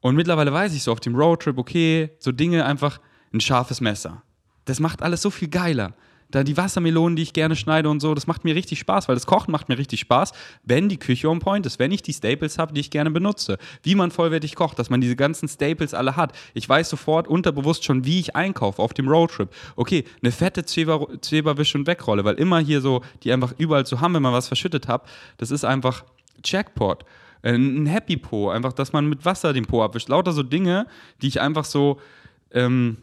Und 0.00 0.16
mittlerweile 0.16 0.52
weiß 0.52 0.74
ich 0.74 0.82
so 0.82 0.92
auf 0.92 1.00
dem 1.00 1.14
Roadtrip, 1.14 1.58
okay, 1.58 2.10
so 2.18 2.32
Dinge 2.32 2.64
einfach 2.64 3.00
ein 3.32 3.40
scharfes 3.40 3.80
Messer. 3.80 4.22
Das 4.64 4.80
macht 4.80 5.02
alles 5.02 5.22
so 5.22 5.30
viel 5.30 5.48
geiler 5.48 5.94
da 6.32 6.42
die 6.42 6.56
Wassermelonen, 6.56 7.14
die 7.14 7.22
ich 7.22 7.32
gerne 7.32 7.54
schneide 7.54 7.88
und 7.88 8.00
so, 8.00 8.14
das 8.14 8.26
macht 8.26 8.44
mir 8.44 8.54
richtig 8.54 8.80
Spaß, 8.80 9.08
weil 9.08 9.14
das 9.14 9.26
Kochen 9.26 9.52
macht 9.52 9.68
mir 9.68 9.78
richtig 9.78 10.00
Spaß, 10.00 10.32
wenn 10.64 10.88
die 10.88 10.96
Küche 10.96 11.28
on 11.28 11.38
point 11.38 11.64
ist, 11.66 11.78
wenn 11.78 11.92
ich 11.92 12.02
die 12.02 12.12
Staples 12.12 12.58
habe, 12.58 12.72
die 12.72 12.80
ich 12.80 12.90
gerne 12.90 13.10
benutze. 13.10 13.58
Wie 13.82 13.94
man 13.94 14.10
vollwertig 14.10 14.56
kocht, 14.56 14.78
dass 14.78 14.90
man 14.90 15.00
diese 15.00 15.14
ganzen 15.14 15.48
Staples 15.48 15.94
alle 15.94 16.16
hat. 16.16 16.32
Ich 16.54 16.68
weiß 16.68 16.88
sofort 16.88 17.28
unterbewusst 17.28 17.84
schon, 17.84 18.04
wie 18.04 18.18
ich 18.18 18.34
einkaufe 18.34 18.82
auf 18.82 18.94
dem 18.94 19.08
Roadtrip. 19.08 19.50
Okay, 19.76 20.04
eine 20.22 20.32
fette 20.32 20.64
Zweberwisch- 20.64 21.74
und 21.74 21.86
Wegrolle, 21.86 22.24
weil 22.24 22.34
immer 22.34 22.58
hier 22.58 22.80
so, 22.80 23.02
die 23.22 23.32
einfach 23.32 23.54
überall 23.58 23.86
zu 23.86 24.00
haben, 24.00 24.14
wenn 24.14 24.22
man 24.22 24.32
was 24.32 24.48
verschüttet 24.48 24.88
hat, 24.88 25.06
das 25.36 25.50
ist 25.50 25.64
einfach 25.64 26.04
Jackpot. 26.44 27.04
Äh, 27.42 27.54
ein 27.54 27.86
Happy 27.86 28.16
Po, 28.16 28.50
einfach, 28.50 28.72
dass 28.72 28.92
man 28.92 29.08
mit 29.08 29.24
Wasser 29.24 29.52
den 29.52 29.66
Po 29.66 29.82
abwischt. 29.82 30.08
Lauter 30.08 30.32
so 30.32 30.42
Dinge, 30.42 30.86
die 31.20 31.28
ich 31.28 31.40
einfach 31.40 31.64
so, 31.64 32.00
ähm, 32.52 32.96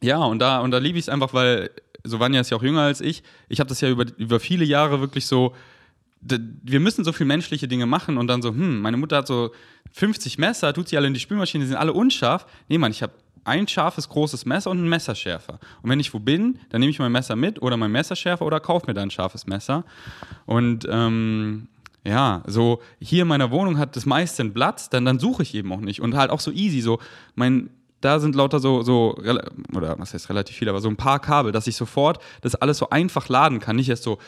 ja, 0.00 0.18
und 0.18 0.38
da, 0.38 0.60
und 0.60 0.70
da 0.70 0.78
liebe 0.78 0.98
ich 0.98 1.04
es 1.04 1.08
einfach, 1.08 1.34
weil 1.34 1.70
so 2.04 2.20
Vanja 2.20 2.40
ist 2.40 2.50
ja 2.50 2.56
auch 2.56 2.62
jünger 2.62 2.82
als 2.82 3.00
ich. 3.00 3.22
Ich 3.48 3.60
habe 3.60 3.68
das 3.68 3.80
ja 3.80 3.88
über, 3.88 4.06
über 4.16 4.40
viele 4.40 4.64
Jahre 4.64 5.00
wirklich 5.00 5.26
so, 5.26 5.54
wir 6.20 6.80
müssen 6.80 7.04
so 7.04 7.12
viel 7.12 7.26
menschliche 7.26 7.68
Dinge 7.68 7.86
machen 7.86 8.18
und 8.18 8.26
dann 8.26 8.42
so, 8.42 8.50
hm, 8.50 8.80
meine 8.80 8.96
Mutter 8.96 9.18
hat 9.18 9.26
so 9.26 9.52
50 9.92 10.38
Messer, 10.38 10.72
tut 10.72 10.88
sie 10.88 10.96
alle 10.96 11.06
in 11.06 11.14
die 11.14 11.20
Spülmaschine, 11.20 11.64
die 11.64 11.68
sind 11.68 11.76
alle 11.76 11.92
unscharf. 11.92 12.46
Nee, 12.68 12.78
Mann, 12.78 12.90
ich 12.90 13.02
habe 13.02 13.12
ein 13.44 13.66
scharfes, 13.66 14.08
großes 14.08 14.44
Messer 14.44 14.70
und 14.70 14.78
einen 14.78 14.88
Messerschärfer. 14.88 15.58
Und 15.82 15.90
wenn 15.90 16.00
ich 16.00 16.12
wo 16.12 16.18
bin, 16.18 16.58
dann 16.70 16.80
nehme 16.80 16.90
ich 16.90 16.98
mein 16.98 17.12
Messer 17.12 17.36
mit 17.36 17.62
oder 17.62 17.76
mein 17.76 17.92
Messerschärfer 17.92 18.44
oder 18.44 18.60
kaufe 18.60 18.86
mir 18.86 18.94
dann 18.94 19.08
ein 19.08 19.10
scharfes 19.10 19.46
Messer. 19.46 19.84
Und 20.44 20.86
ähm, 20.90 21.68
ja, 22.04 22.42
so 22.46 22.80
hier 23.00 23.22
in 23.22 23.28
meiner 23.28 23.50
Wohnung 23.50 23.78
hat 23.78 23.96
das 23.96 24.06
meiste 24.06 24.42
einen 24.42 24.54
Platz, 24.54 24.90
dann, 24.90 25.04
dann 25.04 25.18
suche 25.18 25.42
ich 25.42 25.54
eben 25.54 25.72
auch 25.72 25.80
nicht. 25.80 26.00
Und 26.00 26.14
halt 26.14 26.30
auch 26.30 26.40
so 26.40 26.50
easy, 26.50 26.80
so 26.80 27.00
mein 27.34 27.70
da 28.00 28.20
sind 28.20 28.34
lauter 28.34 28.60
so, 28.60 28.82
so, 28.82 29.16
oder 29.74 29.98
was 29.98 30.14
heißt 30.14 30.28
relativ 30.28 30.56
viel, 30.56 30.68
aber 30.68 30.80
so 30.80 30.88
ein 30.88 30.96
paar 30.96 31.18
Kabel, 31.18 31.50
dass 31.50 31.66
ich 31.66 31.76
sofort 31.76 32.22
das 32.42 32.54
alles 32.54 32.78
so 32.78 32.90
einfach 32.90 33.28
laden 33.28 33.58
kann. 33.58 33.76
Nicht 33.76 33.88
erst 33.88 34.04
so. 34.04 34.18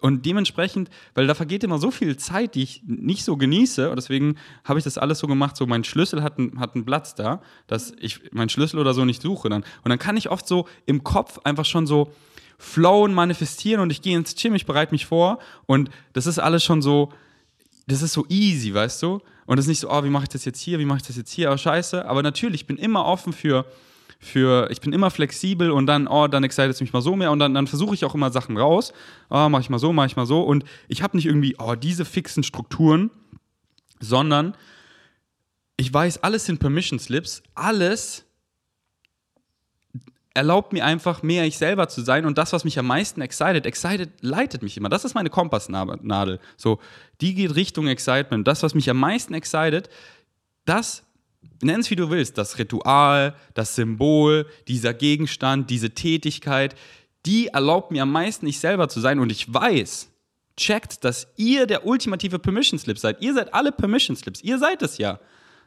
Und 0.00 0.26
dementsprechend, 0.26 0.90
weil 1.14 1.26
da 1.26 1.34
vergeht 1.34 1.62
immer 1.62 1.78
so 1.78 1.90
viel 1.90 2.16
Zeit, 2.16 2.54
die 2.56 2.62
ich 2.64 2.82
nicht 2.86 3.24
so 3.24 3.36
genieße. 3.36 3.90
Und 3.90 3.96
deswegen 3.96 4.36
habe 4.64 4.78
ich 4.78 4.84
das 4.84 4.98
alles 4.98 5.20
so 5.20 5.28
gemacht, 5.28 5.56
so 5.56 5.66
mein 5.66 5.84
Schlüssel 5.84 6.22
hat, 6.22 6.34
hat 6.58 6.74
einen 6.74 6.84
Platz 6.84 7.14
da, 7.14 7.40
dass 7.68 7.92
ich 8.00 8.32
meinen 8.32 8.48
Schlüssel 8.48 8.80
oder 8.80 8.92
so 8.92 9.04
nicht 9.04 9.22
suche. 9.22 9.48
Dann. 9.48 9.64
Und 9.84 9.90
dann 9.90 9.98
kann 9.98 10.16
ich 10.16 10.30
oft 10.30 10.48
so 10.48 10.66
im 10.84 11.04
Kopf 11.04 11.38
einfach 11.44 11.64
schon 11.64 11.86
so 11.86 12.10
flowen, 12.58 13.14
manifestieren 13.14 13.80
und 13.80 13.90
ich 13.90 14.02
gehe 14.02 14.16
ins 14.16 14.34
Gym, 14.34 14.54
ich 14.54 14.66
bereite 14.66 14.92
mich 14.92 15.06
vor. 15.06 15.38
Und 15.66 15.90
das 16.12 16.26
ist 16.26 16.38
alles 16.38 16.64
schon 16.64 16.82
so, 16.82 17.12
das 17.86 18.02
ist 18.02 18.14
so 18.14 18.26
easy, 18.28 18.74
weißt 18.74 19.02
du? 19.02 19.20
Und 19.46 19.58
es 19.58 19.64
ist 19.64 19.68
nicht 19.68 19.80
so, 19.80 19.90
oh, 19.90 20.04
wie 20.04 20.10
mache 20.10 20.24
ich 20.24 20.28
das 20.28 20.44
jetzt 20.44 20.60
hier, 20.60 20.78
wie 20.78 20.84
mache 20.84 20.98
ich 20.98 21.06
das 21.06 21.16
jetzt 21.16 21.30
hier, 21.30 21.48
aber 21.48 21.58
scheiße. 21.58 22.04
Aber 22.04 22.22
natürlich, 22.22 22.62
ich 22.62 22.66
bin 22.66 22.76
immer 22.76 23.04
offen 23.04 23.32
für, 23.32 23.64
für 24.18 24.68
ich 24.70 24.80
bin 24.80 24.92
immer 24.92 25.10
flexibel 25.10 25.70
und 25.70 25.86
dann, 25.86 26.08
oh, 26.08 26.26
dann 26.26 26.44
excited 26.44 26.70
es 26.70 26.80
mich 26.80 26.92
mal 26.92 27.00
so 27.02 27.16
mehr 27.16 27.30
und 27.30 27.38
dann, 27.38 27.54
dann 27.54 27.66
versuche 27.66 27.94
ich 27.94 28.04
auch 28.04 28.14
immer 28.14 28.30
Sachen 28.30 28.56
raus. 28.56 28.92
Oh, 29.30 29.48
mache 29.48 29.62
ich 29.62 29.70
mal 29.70 29.78
so, 29.78 29.92
mache 29.92 30.08
ich 30.08 30.16
mal 30.16 30.26
so. 30.26 30.42
Und 30.42 30.64
ich 30.88 31.02
habe 31.02 31.16
nicht 31.16 31.26
irgendwie, 31.26 31.56
oh, 31.58 31.74
diese 31.74 32.04
fixen 32.04 32.42
Strukturen, 32.42 33.10
sondern 34.00 34.56
ich 35.76 35.92
weiß, 35.92 36.22
alles 36.22 36.44
sind 36.44 36.58
Permission 36.58 36.98
Slips, 36.98 37.42
alles 37.54 38.25
erlaubt 40.36 40.72
mir 40.72 40.84
einfach 40.84 41.22
mehr 41.22 41.44
ich 41.46 41.56
selber 41.56 41.88
zu 41.88 42.02
sein 42.02 42.26
und 42.26 42.36
das, 42.36 42.52
was 42.52 42.62
mich 42.62 42.78
am 42.78 42.86
meisten 42.86 43.22
excited, 43.22 43.64
excited 43.64 44.10
leitet 44.20 44.62
mich 44.62 44.76
immer. 44.76 44.90
Das 44.90 45.04
ist 45.04 45.14
meine 45.14 45.30
Kompassnadel. 45.30 46.38
So, 46.56 46.78
die 47.20 47.34
geht 47.34 47.54
Richtung 47.54 47.88
Excitement. 47.88 48.46
Das, 48.46 48.62
was 48.62 48.74
mich 48.74 48.88
am 48.90 48.98
meisten 48.98 49.32
excited, 49.32 49.88
das 50.66 51.02
nenn 51.62 51.80
es 51.80 51.90
wie 51.90 51.96
du 51.96 52.10
willst, 52.10 52.36
das 52.36 52.58
Ritual, 52.58 53.34
das 53.54 53.74
Symbol, 53.74 54.46
dieser 54.68 54.92
Gegenstand, 54.92 55.70
diese 55.70 55.90
Tätigkeit, 55.90 56.76
die 57.24 57.48
erlaubt 57.48 57.90
mir 57.90 58.02
am 58.02 58.12
meisten 58.12 58.46
ich 58.46 58.60
selber 58.60 58.88
zu 58.88 59.00
sein 59.00 59.18
und 59.18 59.32
ich 59.32 59.52
weiß, 59.52 60.10
checkt, 60.56 61.02
dass 61.04 61.28
ihr 61.36 61.66
der 61.66 61.86
ultimative 61.86 62.38
Permission 62.38 62.78
Slip 62.78 62.98
seid. 62.98 63.22
Ihr 63.22 63.32
seid 63.32 63.54
alle 63.54 63.72
Permission 63.72 64.16
Slips. 64.16 64.42
Ihr 64.42 64.58
seid 64.58 64.82
es 64.82 64.98
ja. 64.98 65.18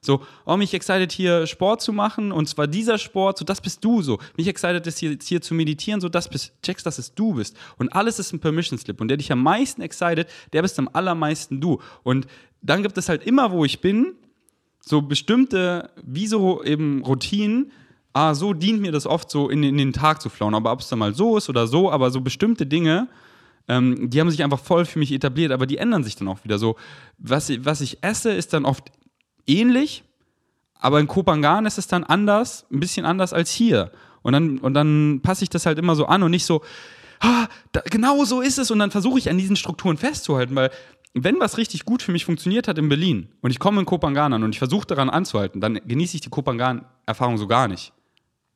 So, 0.02 0.22
oh, 0.46 0.58
mich 0.58 0.74
excited 0.74 1.12
hier 1.12 1.48
Sport 1.48 1.82
zu 1.82 1.94
machen 1.94 2.32
und 2.32 2.48
zwar 2.48 2.68
dieser 2.68 2.98
Sport, 2.98 3.38
so 3.38 3.46
das 3.46 3.62
bist 3.62 3.84
du 3.84 4.02
so. 4.02 4.20
Mich 4.38 4.48
excited 4.48 4.86
ist 4.88 5.00
hier, 5.00 5.18
hier 5.22 5.42
zu 5.42 5.54
meditieren, 5.54 6.02
so 6.02 6.10
das 6.10 6.30
bist, 6.30 6.54
checkst, 6.62 6.86
dass 6.86 6.98
es 7.00 7.14
du 7.14 7.34
bist. 7.34 7.56
Und 7.78 7.90
alles 7.90 8.20
ist 8.20 8.34
ein 8.34 8.40
Permission 8.40 8.78
Slip. 8.78 9.00
Und 9.02 9.10
der 9.10 9.18
dich 9.18 9.32
am 9.32 9.44
meisten 9.44 9.82
excited, 9.82 10.28
der 10.54 10.62
bist 10.62 10.80
am 10.80 10.90
allermeisten 10.94 11.62
du. 11.62 11.82
Und 12.04 12.28
dann 12.62 12.84
gibt 12.84 12.98
es 12.98 13.10
halt 13.10 13.24
immer, 13.24 13.52
wo 13.52 13.66
ich 13.66 13.82
bin, 13.82 14.14
so 14.82 15.02
bestimmte, 15.02 15.92
wie 16.04 16.28
so 16.28 16.64
eben 16.64 17.04
Routinen, 17.04 17.72
ah, 18.14 18.34
so 18.34 18.54
dient 18.54 18.82
mir 18.82 18.92
das 18.92 19.06
oft 19.06 19.30
so 19.30 19.50
in, 19.50 19.64
in 19.64 19.78
den 19.78 19.94
Tag 19.94 20.22
zu 20.22 20.30
flauen. 20.30 20.56
Aber 20.56 20.72
ob 20.72 20.80
es 20.80 20.90
dann 20.90 21.00
mal 21.00 21.14
so 21.14 21.38
ist 21.38 21.50
oder 21.50 21.68
so, 21.68 21.92
aber 21.92 22.12
so 22.12 22.22
bestimmte 22.22 22.66
Dinge, 22.66 23.08
ähm, 23.68 24.10
die 24.10 24.20
haben 24.20 24.32
sich 24.32 24.44
einfach 24.44 24.60
voll 24.60 24.86
für 24.86 25.00
mich 25.00 25.12
etabliert, 25.12 25.52
aber 25.52 25.68
die 25.68 25.78
ändern 25.78 26.04
sich 26.04 26.16
dann 26.16 26.28
auch 26.28 26.44
wieder 26.44 26.58
so. 26.58 26.76
Was, 27.18 27.52
was 27.64 27.82
ich 27.82 28.04
esse, 28.04 28.32
ist 28.32 28.54
dann 28.54 28.66
oft 28.66 28.92
ähnlich, 29.50 30.04
aber 30.80 31.00
in 31.00 31.08
Kopangan 31.08 31.66
ist 31.66 31.78
es 31.78 31.88
dann 31.88 32.04
anders, 32.04 32.66
ein 32.72 32.80
bisschen 32.80 33.06
anders 33.06 33.34
als 33.34 33.52
hier. 33.52 33.92
Und 34.22 34.34
dann, 34.34 34.60
und 34.60 34.74
dann 34.74 35.22
passe 35.22 35.44
ich 35.44 35.50
das 35.50 35.66
halt 35.66 35.78
immer 35.78 35.96
so 35.96 36.06
an 36.06 36.24
und 36.24 36.32
nicht 36.32 36.46
so, 36.46 36.62
ah, 37.20 37.48
da, 37.72 37.82
genau 37.82 38.24
so 38.26 38.42
ist 38.42 38.58
es. 38.58 38.72
Und 38.72 38.80
dann 38.80 38.92
versuche 38.92 39.20
ich 39.20 39.30
an 39.30 39.38
diesen 39.38 39.56
Strukturen 39.56 39.98
festzuhalten, 39.98 40.56
weil 40.56 40.72
wenn 41.14 41.40
was 41.40 41.58
richtig 41.58 41.86
gut 41.86 42.02
für 42.02 42.12
mich 42.12 42.26
funktioniert 42.26 42.68
hat 42.68 42.78
in 42.78 42.88
Berlin 42.88 43.30
und 43.42 43.52
ich 43.52 43.60
komme 43.60 43.80
in 43.80 43.86
Kopangan 43.86 44.34
an 44.34 44.44
und 44.44 44.52
ich 44.52 44.60
versuche 44.60 44.88
daran 44.88 45.10
anzuhalten, 45.10 45.60
dann 45.60 45.80
genieße 45.86 46.16
ich 46.16 46.22
die 46.22 46.30
Kopangan-Erfahrung 46.30 47.38
so 47.38 47.48
gar 47.48 47.68
nicht. 47.68 47.94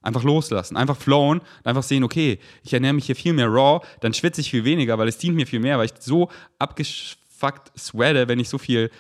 Einfach 0.02 0.24
loslassen, 0.24 0.78
einfach 0.78 0.98
flowen, 0.98 1.42
einfach 1.64 1.84
sehen, 1.84 2.04
okay, 2.04 2.40
ich 2.64 2.74
ernähre 2.74 2.94
mich 2.94 3.06
hier 3.06 3.16
viel 3.16 3.34
mehr 3.34 3.48
raw, 3.48 3.80
dann 4.02 4.14
schwitze 4.14 4.42
ich 4.42 4.52
viel 4.52 4.66
weniger, 4.66 4.98
weil 4.98 5.08
es 5.08 5.18
dient 5.18 5.36
mir 5.36 5.48
viel 5.48 5.62
mehr, 5.62 5.78
weil 5.78 5.86
ich 5.86 5.94
so 6.00 6.30
abgefuckt 6.60 7.72
sweate, 7.78 8.28
wenn 8.28 8.40
ich 8.40 8.50
so 8.50 8.58
viel 8.58 8.92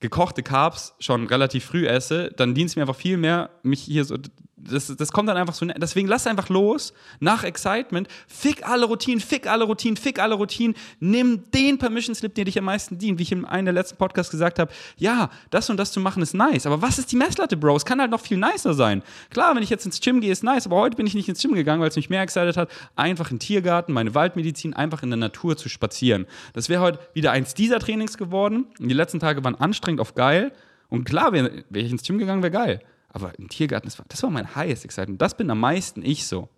gekochte 0.00 0.42
Carbs 0.42 0.94
schon 0.98 1.26
relativ 1.26 1.64
früh 1.64 1.86
esse, 1.86 2.30
dann 2.36 2.54
dient 2.54 2.70
es 2.70 2.76
mir 2.76 2.82
einfach 2.82 2.96
viel 2.96 3.16
mehr, 3.16 3.50
mich 3.62 3.80
hier 3.80 4.04
so 4.04 4.16
das, 4.56 4.94
das 4.96 5.12
kommt 5.12 5.28
dann 5.28 5.36
einfach 5.36 5.54
so. 5.54 5.66
Deswegen 5.66 6.08
lass 6.08 6.26
einfach 6.26 6.48
los, 6.48 6.94
nach 7.20 7.44
Excitement, 7.44 8.08
fick 8.26 8.66
alle 8.66 8.86
Routinen, 8.86 9.20
fick 9.20 9.46
alle 9.46 9.64
Routinen, 9.64 9.96
fick 9.96 10.18
alle 10.18 10.34
Routinen, 10.34 10.74
nimm 10.98 11.50
den 11.50 11.78
Permission 11.78 12.14
Slip, 12.14 12.34
der 12.34 12.46
dich 12.46 12.58
am 12.58 12.64
meisten 12.64 12.98
dient. 12.98 13.18
Wie 13.18 13.22
ich 13.22 13.32
in 13.32 13.44
einem 13.44 13.66
der 13.66 13.74
letzten 13.74 13.96
Podcasts 13.96 14.30
gesagt 14.30 14.58
habe, 14.58 14.72
ja, 14.96 15.30
das 15.50 15.68
und 15.68 15.76
das 15.76 15.92
zu 15.92 16.00
machen 16.00 16.22
ist 16.22 16.34
nice, 16.34 16.66
aber 16.66 16.80
was 16.80 16.98
ist 16.98 17.12
die 17.12 17.16
Messlatte, 17.16 17.56
Bro? 17.56 17.76
Es 17.76 17.84
kann 17.84 18.00
halt 18.00 18.10
noch 18.10 18.20
viel 18.20 18.38
nicer 18.38 18.72
sein. 18.72 19.02
Klar, 19.30 19.54
wenn 19.54 19.62
ich 19.62 19.70
jetzt 19.70 19.84
ins 19.84 20.00
Gym 20.00 20.20
gehe, 20.20 20.32
ist 20.32 20.42
nice, 20.42 20.66
aber 20.66 20.76
heute 20.76 20.96
bin 20.96 21.06
ich 21.06 21.14
nicht 21.14 21.28
ins 21.28 21.42
Gym 21.42 21.52
gegangen, 21.52 21.82
weil 21.82 21.88
es 21.88 21.96
mich 21.96 22.08
mehr 22.08 22.22
excited 22.22 22.56
hat, 22.56 22.70
einfach 22.96 23.30
im 23.30 23.38
Tiergarten, 23.38 23.92
meine 23.92 24.14
Waldmedizin, 24.14 24.72
einfach 24.72 25.02
in 25.02 25.10
der 25.10 25.18
Natur 25.18 25.56
zu 25.56 25.68
spazieren. 25.68 26.26
Das 26.54 26.70
wäre 26.70 26.80
heute 26.80 26.98
wieder 27.12 27.32
eins 27.32 27.52
dieser 27.52 27.78
Trainings 27.78 28.16
geworden. 28.16 28.66
Die 28.78 28.94
letzten 28.94 29.20
Tage 29.20 29.44
waren 29.44 29.54
anstrengend 29.54 30.00
auf 30.00 30.14
geil. 30.14 30.52
Und 30.88 31.04
klar, 31.04 31.32
wäre 31.32 31.64
wär 31.68 31.82
ich 31.82 31.90
ins 31.90 32.04
Gym 32.04 32.18
gegangen, 32.18 32.42
wäre 32.42 32.52
geil. 32.52 32.80
Aber 33.16 33.32
im 33.38 33.48
Tiergarten, 33.48 33.88
das 33.88 33.98
war, 33.98 34.04
das 34.10 34.22
war 34.22 34.28
mein 34.28 34.54
highest 34.54 34.84
excitement. 34.84 35.22
Das 35.22 35.38
bin 35.38 35.48
am 35.50 35.58
meisten 35.58 36.02
ich 36.02 36.26
so. 36.26 36.50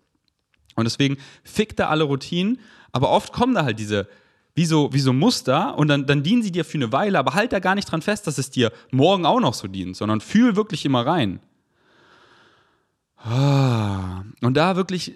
Und 0.75 0.83
deswegen 0.83 1.15
fickt 1.45 1.79
da 1.79 1.87
alle 1.87 2.03
Routinen, 2.03 2.59
aber 2.91 3.11
oft 3.11 3.31
kommen 3.31 3.55
da 3.55 3.63
halt 3.63 3.79
diese, 3.79 4.09
wie 4.55 4.65
so, 4.65 4.91
wie 4.91 4.99
so 4.99 5.13
Muster 5.13 5.77
und 5.77 5.87
dann, 5.87 6.05
dann 6.05 6.21
dienen 6.21 6.43
sie 6.43 6.51
dir 6.51 6.65
für 6.65 6.77
eine 6.77 6.91
Weile, 6.91 7.17
aber 7.17 7.33
halt 7.33 7.53
da 7.53 7.59
gar 7.59 7.75
nicht 7.75 7.89
dran 7.89 8.01
fest, 8.01 8.27
dass 8.27 8.37
es 8.37 8.49
dir 8.49 8.73
morgen 8.91 9.25
auch 9.25 9.39
noch 9.39 9.53
so 9.53 9.69
dient, 9.69 9.95
sondern 9.95 10.19
fühl 10.19 10.57
wirklich 10.57 10.83
immer 10.83 11.05
rein. 11.05 11.39
Ah. 13.15 14.25
Und 14.41 14.57
da 14.57 14.75
wirklich 14.75 15.13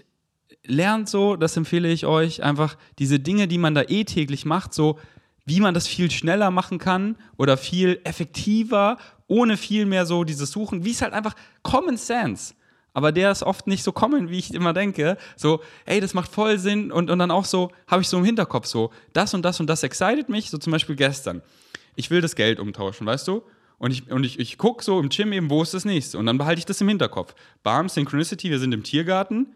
lernt 0.65 1.09
so, 1.09 1.35
das 1.35 1.57
empfehle 1.57 1.91
ich 1.91 2.05
euch, 2.05 2.41
einfach 2.41 2.77
diese 2.99 3.19
Dinge, 3.19 3.49
die 3.49 3.57
man 3.57 3.75
da 3.75 3.81
eh 3.81 4.05
täglich 4.05 4.45
macht, 4.45 4.73
so 4.73 4.97
wie 5.43 5.59
man 5.59 5.73
das 5.73 5.87
viel 5.87 6.09
schneller 6.09 6.51
machen 6.51 6.77
kann 6.77 7.17
oder 7.35 7.57
viel 7.57 7.99
effektiver 8.05 8.97
ohne 9.27 9.57
viel 9.57 9.85
mehr 9.85 10.05
so 10.05 10.23
dieses 10.23 10.51
Suchen, 10.51 10.83
wie 10.85 10.91
es 10.91 11.01
halt 11.01 11.13
einfach 11.13 11.35
Common 11.61 11.97
Sense. 11.97 12.53
Aber 12.93 13.11
der 13.11 13.31
ist 13.31 13.43
oft 13.43 13.65
nicht 13.65 13.83
so 13.83 13.91
common, 13.91 14.29
wie 14.29 14.37
ich 14.37 14.53
immer 14.53 14.71
denke. 14.71 15.17
So, 15.35 15.61
ey, 15.85 15.99
das 15.99 16.13
macht 16.13 16.31
voll 16.31 16.59
Sinn. 16.59 16.91
Und, 16.91 17.09
und 17.09 17.19
dann 17.19 17.31
auch 17.31 17.45
so, 17.45 17.71
habe 17.87 18.03
ich 18.03 18.07
so 18.07 18.17
im 18.17 18.25
Hinterkopf 18.25 18.67
so, 18.67 18.91
das 19.13 19.33
und 19.33 19.43
das 19.43 19.59
und 19.59 19.67
das 19.67 19.81
excited 19.83 20.29
mich. 20.29 20.51
So 20.51 20.59
zum 20.59 20.71
Beispiel 20.71 20.95
gestern. 20.95 21.41
Ich 21.95 22.11
will 22.11 22.21
das 22.21 22.35
Geld 22.35 22.59
umtauschen, 22.59 23.07
weißt 23.07 23.27
du? 23.27 23.43
Und 23.79 23.91
ich, 23.91 24.09
und 24.11 24.23
ich, 24.23 24.39
ich 24.39 24.57
gucke 24.57 24.83
so 24.83 24.99
im 24.99 25.09
Gym 25.09 25.33
eben, 25.33 25.49
wo 25.49 25.61
ist 25.63 25.73
das 25.73 25.85
nächste? 25.85 26.17
Und 26.17 26.27
dann 26.27 26.37
behalte 26.37 26.59
ich 26.59 26.65
das 26.65 26.79
im 26.81 26.87
Hinterkopf. 26.87 27.33
Bam, 27.63 27.89
Synchronicity, 27.89 28.49
wir 28.49 28.59
sind 28.59 28.73
im 28.73 28.83
Tiergarten 28.83 29.47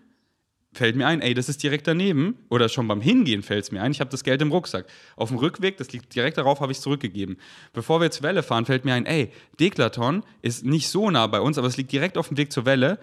fällt 0.77 0.95
mir 0.95 1.07
ein, 1.07 1.21
ey, 1.21 1.33
das 1.33 1.49
ist 1.49 1.61
direkt 1.61 1.87
daneben. 1.87 2.37
Oder 2.49 2.69
schon 2.69 2.87
beim 2.87 3.01
Hingehen 3.01 3.43
fällt 3.43 3.65
es 3.65 3.71
mir 3.71 3.81
ein, 3.81 3.91
ich 3.91 3.99
habe 3.99 4.09
das 4.09 4.23
Geld 4.23 4.41
im 4.41 4.51
Rucksack. 4.51 4.85
Auf 5.15 5.29
dem 5.29 5.37
Rückweg, 5.37 5.77
das 5.77 5.91
liegt 5.91 6.15
direkt 6.15 6.37
darauf, 6.37 6.61
habe 6.61 6.71
ich 6.71 6.77
es 6.77 6.83
zurückgegeben. 6.83 7.37
Bevor 7.73 7.99
wir 8.01 8.11
zur 8.11 8.23
Welle 8.23 8.43
fahren, 8.43 8.65
fällt 8.65 8.85
mir 8.85 8.93
ein, 8.93 9.05
ey, 9.05 9.31
Deklaton 9.59 10.23
ist 10.41 10.65
nicht 10.65 10.89
so 10.89 11.09
nah 11.11 11.27
bei 11.27 11.41
uns, 11.41 11.57
aber 11.57 11.67
es 11.67 11.77
liegt 11.77 11.91
direkt 11.91 12.17
auf 12.17 12.29
dem 12.29 12.37
Weg 12.37 12.51
zur 12.51 12.65
Welle. 12.65 12.99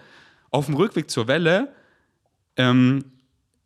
Auf 0.49 0.65
dem 0.65 0.75
Rückweg 0.75 1.11
zur 1.11 1.27
Welle 1.27 1.73
ähm, 2.57 3.03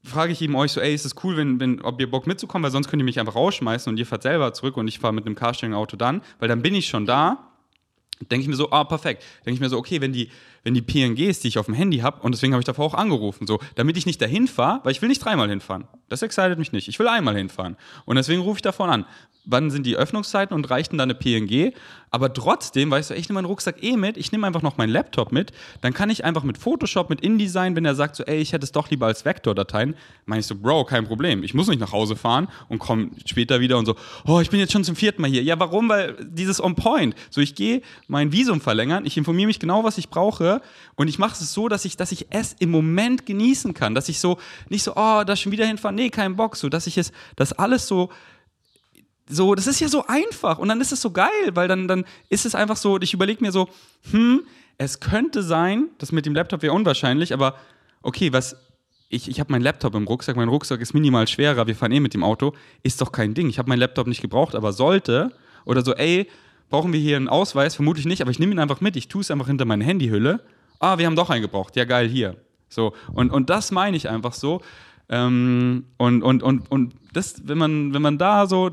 frage 0.03 0.31
ich 0.31 0.41
eben 0.41 0.55
euch 0.55 0.71
so, 0.71 0.81
ey, 0.81 0.93
ist 0.93 1.05
es 1.05 1.15
cool, 1.23 1.37
wenn, 1.37 1.59
wenn, 1.59 1.81
ob 1.81 1.99
ihr 1.99 2.09
Bock 2.09 2.27
mitzukommen, 2.27 2.63
weil 2.63 2.71
sonst 2.71 2.89
könnt 2.89 3.01
ihr 3.01 3.05
mich 3.05 3.19
einfach 3.19 3.35
rausschmeißen 3.35 3.91
und 3.91 3.97
ihr 3.97 4.05
fahrt 4.05 4.23
selber 4.23 4.53
zurück 4.53 4.77
und 4.77 4.87
ich 4.87 4.99
fahre 4.99 5.13
mit 5.13 5.25
einem 5.25 5.35
Carsharing-Auto 5.35 5.97
dann, 5.97 6.21
weil 6.39 6.47
dann 6.47 6.61
bin 6.61 6.75
ich 6.75 6.87
schon 6.87 7.05
da 7.05 7.48
denke 8.27 8.43
ich 8.43 8.47
mir 8.47 8.55
so, 8.55 8.71
ah, 8.71 8.83
perfekt. 8.83 9.23
Denke 9.45 9.55
ich 9.55 9.59
mir 9.59 9.69
so, 9.69 9.77
okay, 9.77 10.01
wenn 10.01 10.13
die, 10.13 10.29
wenn 10.63 10.73
die 10.73 10.81
PNGs, 10.81 11.39
die 11.39 11.47
ich 11.47 11.57
auf 11.57 11.65
dem 11.65 11.75
Handy 11.75 11.99
habe, 11.99 12.21
und 12.21 12.33
deswegen 12.33 12.53
habe 12.53 12.61
ich 12.61 12.65
davor 12.65 12.85
auch 12.85 12.93
angerufen, 12.93 13.47
so, 13.47 13.59
damit 13.75 13.97
ich 13.97 14.05
nicht 14.05 14.21
dahin 14.21 14.47
fahre, 14.47 14.81
weil 14.83 14.91
ich 14.91 15.01
will 15.01 15.09
nicht 15.09 15.23
dreimal 15.23 15.49
hinfahren. 15.49 15.85
Das 16.09 16.21
excited 16.21 16.57
mich 16.59 16.71
nicht. 16.71 16.87
Ich 16.87 16.99
will 16.99 17.07
einmal 17.07 17.35
hinfahren. 17.35 17.77
Und 18.05 18.15
deswegen 18.17 18.41
rufe 18.41 18.57
ich 18.57 18.61
davon 18.61 18.89
an 18.89 19.05
wann 19.49 19.71
sind 19.71 19.85
die 19.85 19.95
Öffnungszeiten 19.95 20.55
und 20.55 20.69
reichten 20.69 20.97
dann 20.97 21.09
eine 21.09 21.15
PNG. 21.15 21.73
Aber 22.11 22.33
trotzdem, 22.33 22.89
weißt 22.89 23.11
du, 23.11 23.13
ich 23.13 23.29
nehme 23.29 23.37
meinen 23.37 23.45
Rucksack 23.45 23.83
eh 23.83 23.95
mit, 23.95 24.17
ich 24.17 24.31
nehme 24.31 24.47
einfach 24.47 24.63
noch 24.63 24.77
meinen 24.77 24.89
Laptop 24.89 25.31
mit, 25.31 25.51
dann 25.81 25.93
kann 25.93 26.09
ich 26.09 26.25
einfach 26.25 26.43
mit 26.43 26.57
Photoshop, 26.57 27.09
mit 27.09 27.21
InDesign, 27.21 27.75
wenn 27.75 27.85
er 27.85 27.93
sagt 27.93 28.15
so, 28.15 28.23
ey, 28.23 28.39
ich 28.39 28.51
hätte 28.51 28.63
es 28.63 28.71
doch 28.71 28.89
lieber 28.89 29.05
als 29.05 29.25
Vektordateien, 29.25 29.95
meine 30.25 30.39
ich 30.39 30.47
so, 30.47 30.55
Bro, 30.55 30.85
kein 30.85 31.05
Problem. 31.05 31.43
Ich 31.43 31.53
muss 31.53 31.67
nicht 31.67 31.79
nach 31.79 31.91
Hause 31.91 32.15
fahren 32.15 32.47
und 32.67 32.79
komme 32.79 33.11
später 33.25 33.59
wieder 33.59 33.77
und 33.77 33.85
so, 33.85 33.95
oh, 34.25 34.39
ich 34.39 34.49
bin 34.49 34.59
jetzt 34.59 34.73
schon 34.73 34.83
zum 34.83 34.95
vierten 34.95 35.21
Mal 35.21 35.29
hier. 35.29 35.43
Ja, 35.43 35.59
warum? 35.59 35.87
Weil 35.89 36.15
dieses 36.25 36.61
On 36.63 36.75
Point. 36.75 37.15
So, 37.29 37.41
ich 37.41 37.53
gehe 37.53 37.81
mein 38.09 38.31
Visum 38.31 38.59
verlängern, 38.59 39.05
ich 39.05 39.17
informiere 39.17 39.47
mich 39.47 39.59
genau, 39.59 39.83
was 39.83 39.97
ich 39.97 40.09
brauche. 40.09 40.61
Und 40.95 41.07
ich 41.07 41.19
mache 41.19 41.33
es 41.33 41.53
so, 41.53 41.67
dass 41.67 41.85
ich, 41.85 41.95
dass 41.95 42.11
ich 42.11 42.27
es 42.31 42.55
im 42.59 42.71
Moment 42.71 43.25
genießen 43.25 43.73
kann. 43.73 43.93
Dass 43.93 44.09
ich 44.09 44.19
so, 44.19 44.39
nicht 44.67 44.83
so, 44.83 44.93
oh, 44.95 45.23
da 45.23 45.35
schon 45.35 45.51
wieder 45.51 45.65
hinfahren, 45.65 45.95
nee, 45.95 46.09
kein 46.09 46.35
Bock. 46.35 46.55
So, 46.55 46.69
dass 46.69 46.87
ich 46.87 46.97
es, 46.97 47.11
das 47.35 47.53
alles 47.53 47.87
so 47.87 48.09
so, 49.31 49.53
das 49.53 49.67
ist 49.67 49.79
ja 49.79 49.87
so 49.87 50.05
einfach. 50.07 50.57
Und 50.57 50.69
dann 50.69 50.81
ist 50.81 50.91
es 50.91 51.01
so 51.01 51.11
geil, 51.11 51.29
weil 51.53 51.67
dann, 51.67 51.87
dann 51.87 52.03
ist 52.29 52.47
es 52.47 52.55
einfach 52.55 52.77
so, 52.77 52.99
ich 52.99 53.13
überlege 53.13 53.43
mir 53.43 53.51
so, 53.51 53.69
hm, 54.09 54.41
es 54.79 54.99
könnte 54.99 55.43
sein, 55.43 55.89
das 55.99 56.11
mit 56.11 56.25
dem 56.25 56.33
Laptop 56.33 56.63
wäre 56.63 56.73
unwahrscheinlich, 56.73 57.31
aber 57.31 57.55
okay, 58.01 58.33
was, 58.33 58.55
ich, 59.07 59.29
ich 59.29 59.39
habe 59.39 59.51
meinen 59.51 59.61
Laptop 59.61 59.93
im 59.93 60.07
Rucksack, 60.07 60.35
mein 60.35 60.49
Rucksack 60.49 60.81
ist 60.81 60.95
minimal 60.95 61.27
schwerer, 61.27 61.67
wir 61.67 61.75
fahren 61.75 61.91
eh 61.91 61.99
mit 61.99 62.15
dem 62.15 62.23
Auto, 62.23 62.53
ist 62.81 63.01
doch 63.01 63.11
kein 63.11 63.35
Ding. 63.35 63.49
Ich 63.49 63.59
habe 63.59 63.69
meinen 63.69 63.79
Laptop 63.79 64.07
nicht 64.07 64.21
gebraucht, 64.21 64.55
aber 64.55 64.73
sollte, 64.73 65.31
oder 65.63 65.85
so, 65.85 65.93
ey, 65.93 66.27
brauchen 66.69 66.93
wir 66.93 66.99
hier 66.99 67.17
einen 67.17 67.27
Ausweis? 67.27 67.75
Vermutlich 67.75 68.05
nicht, 68.05 68.21
aber 68.21 68.31
ich 68.31 68.39
nehme 68.39 68.53
ihn 68.53 68.59
einfach 68.59 68.81
mit, 68.81 68.95
ich 68.95 69.07
tue 69.07 69.21
es 69.21 69.31
einfach 69.31 69.47
hinter 69.47 69.65
meine 69.65 69.83
Handyhülle. 69.83 70.41
Ah, 70.79 70.97
wir 70.97 71.05
haben 71.05 71.15
doch 71.15 71.29
einen 71.29 71.41
gebraucht, 71.41 71.75
ja 71.75 71.85
geil, 71.85 72.07
hier. 72.07 72.35
So, 72.69 72.93
und, 73.13 73.31
und 73.31 73.49
das 73.49 73.71
meine 73.71 73.97
ich 73.97 74.09
einfach 74.09 74.33
so. 74.33 74.61
Ähm, 75.11 75.85
und, 75.97 76.21
und, 76.21 76.43
und, 76.43 76.69
und 76.71 76.93
das, 77.13 77.41
wenn 77.47 77.57
man, 77.57 77.93
wenn 77.95 78.01
man 78.03 78.19
da 78.19 78.45
so, 78.45 78.69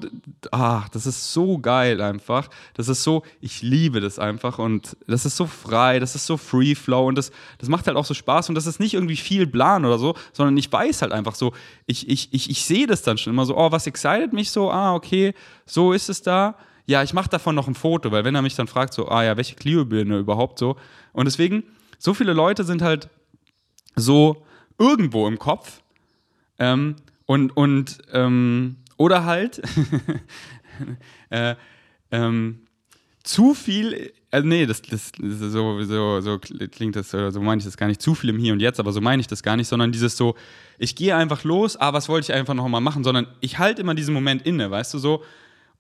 ach, 0.51 0.90
das 0.90 1.07
ist 1.07 1.32
so 1.32 1.59
geil 1.59 2.03
einfach. 2.03 2.51
Das 2.74 2.88
ist 2.88 3.03
so, 3.03 3.22
ich 3.40 3.62
liebe 3.62 4.01
das 4.01 4.18
einfach 4.18 4.59
und 4.59 4.99
das 5.07 5.24
ist 5.24 5.38
so 5.38 5.47
frei, 5.47 5.99
das 5.99 6.14
ist 6.14 6.26
so 6.26 6.36
Free 6.36 6.74
Flow 6.74 7.07
und 7.07 7.16
das, 7.16 7.30
das 7.57 7.70
macht 7.70 7.86
halt 7.86 7.97
auch 7.97 8.05
so 8.05 8.12
Spaß 8.12 8.51
und 8.51 8.55
das 8.55 8.66
ist 8.66 8.80
nicht 8.80 8.92
irgendwie 8.92 9.16
viel 9.16 9.47
Plan 9.47 9.86
oder 9.86 9.99
so, 9.99 10.14
sondern 10.34 10.59
ich 10.59 10.70
weiß 10.70 11.01
halt 11.01 11.12
einfach 11.12 11.34
so, 11.34 11.55
ich, 11.86 12.07
ich, 12.11 12.28
ich, 12.32 12.51
ich 12.51 12.64
sehe 12.64 12.86
das 12.86 13.01
dann 13.01 13.16
schon 13.16 13.32
immer 13.32 13.47
so, 13.47 13.57
oh, 13.57 13.72
was 13.72 13.86
excited 13.86 14.34
mich 14.34 14.51
so, 14.51 14.70
ah, 14.70 14.94
okay, 14.94 15.32
so 15.64 15.94
ist 15.94 16.11
es 16.11 16.20
da. 16.20 16.57
Ja, 16.87 17.03
ich 17.03 17.12
mache 17.12 17.28
davon 17.28 17.55
noch 17.55 17.66
ein 17.66 17.74
Foto, 17.74 18.12
weil 18.12 18.24
wenn 18.24 18.34
er 18.34 18.43
mich 18.43 18.55
dann 18.55 18.68
fragt, 18.68 18.95
so, 18.95 19.09
ah 19.09 19.24
ja, 19.24 19.37
welche 19.37 19.57
Clio-Birne 19.57 20.18
überhaupt 20.18 20.59
so. 20.59 20.76
Und 21.12 21.24
deswegen, 21.24 21.64
so 21.99 22.14
viele 22.14 22.32
Leute 22.32 22.64
sind 22.64 22.80
halt 22.80 23.09
so 23.97 24.45
irgendwo 24.78 25.26
im 25.26 25.39
Kopf 25.39 25.80
ähm, 26.59 26.97
und, 27.26 27.57
und 27.57 27.99
ähm, 28.12 28.76
oder 28.97 29.24
halt 29.24 29.62
äh, 31.30 31.57
ähm, 32.11 32.61
zu 33.24 33.55
viel, 33.55 34.12
also 34.30 34.47
nee, 34.47 34.66
das, 34.66 34.80
das, 34.82 35.11
das 35.18 35.39
so, 35.39 35.82
so, 35.82 36.20
so 36.20 36.39
klingt 36.39 36.95
das, 36.95 37.11
so 37.11 37.41
meine 37.41 37.59
ich 37.59 37.64
das 37.64 37.76
gar 37.76 37.89
nicht, 37.89 38.01
zu 38.01 38.14
viel 38.14 38.30
im 38.30 38.39
Hier 38.39 38.53
und 38.53 38.61
Jetzt, 38.61 38.78
aber 38.78 38.93
so 38.93 39.01
meine 39.01 39.20
ich 39.20 39.26
das 39.26 39.43
gar 39.43 39.57
nicht, 39.57 39.66
sondern 39.66 39.91
dieses 39.91 40.16
so, 40.16 40.37
ich 40.78 40.95
gehe 40.95 41.16
einfach 41.16 41.43
los, 41.43 41.76
ah, 41.76 41.93
was 41.93 42.09
wollte 42.09 42.30
ich 42.30 42.39
einfach 42.39 42.55
noch 42.55 42.68
mal 42.68 42.80
machen, 42.80 43.03
sondern 43.03 43.26
ich 43.41 43.59
halte 43.59 43.82
immer 43.82 43.95
diesen 43.95 44.14
Moment 44.14 44.47
inne, 44.47 44.70
weißt 44.70 44.95
du, 44.95 44.99
so, 44.99 45.24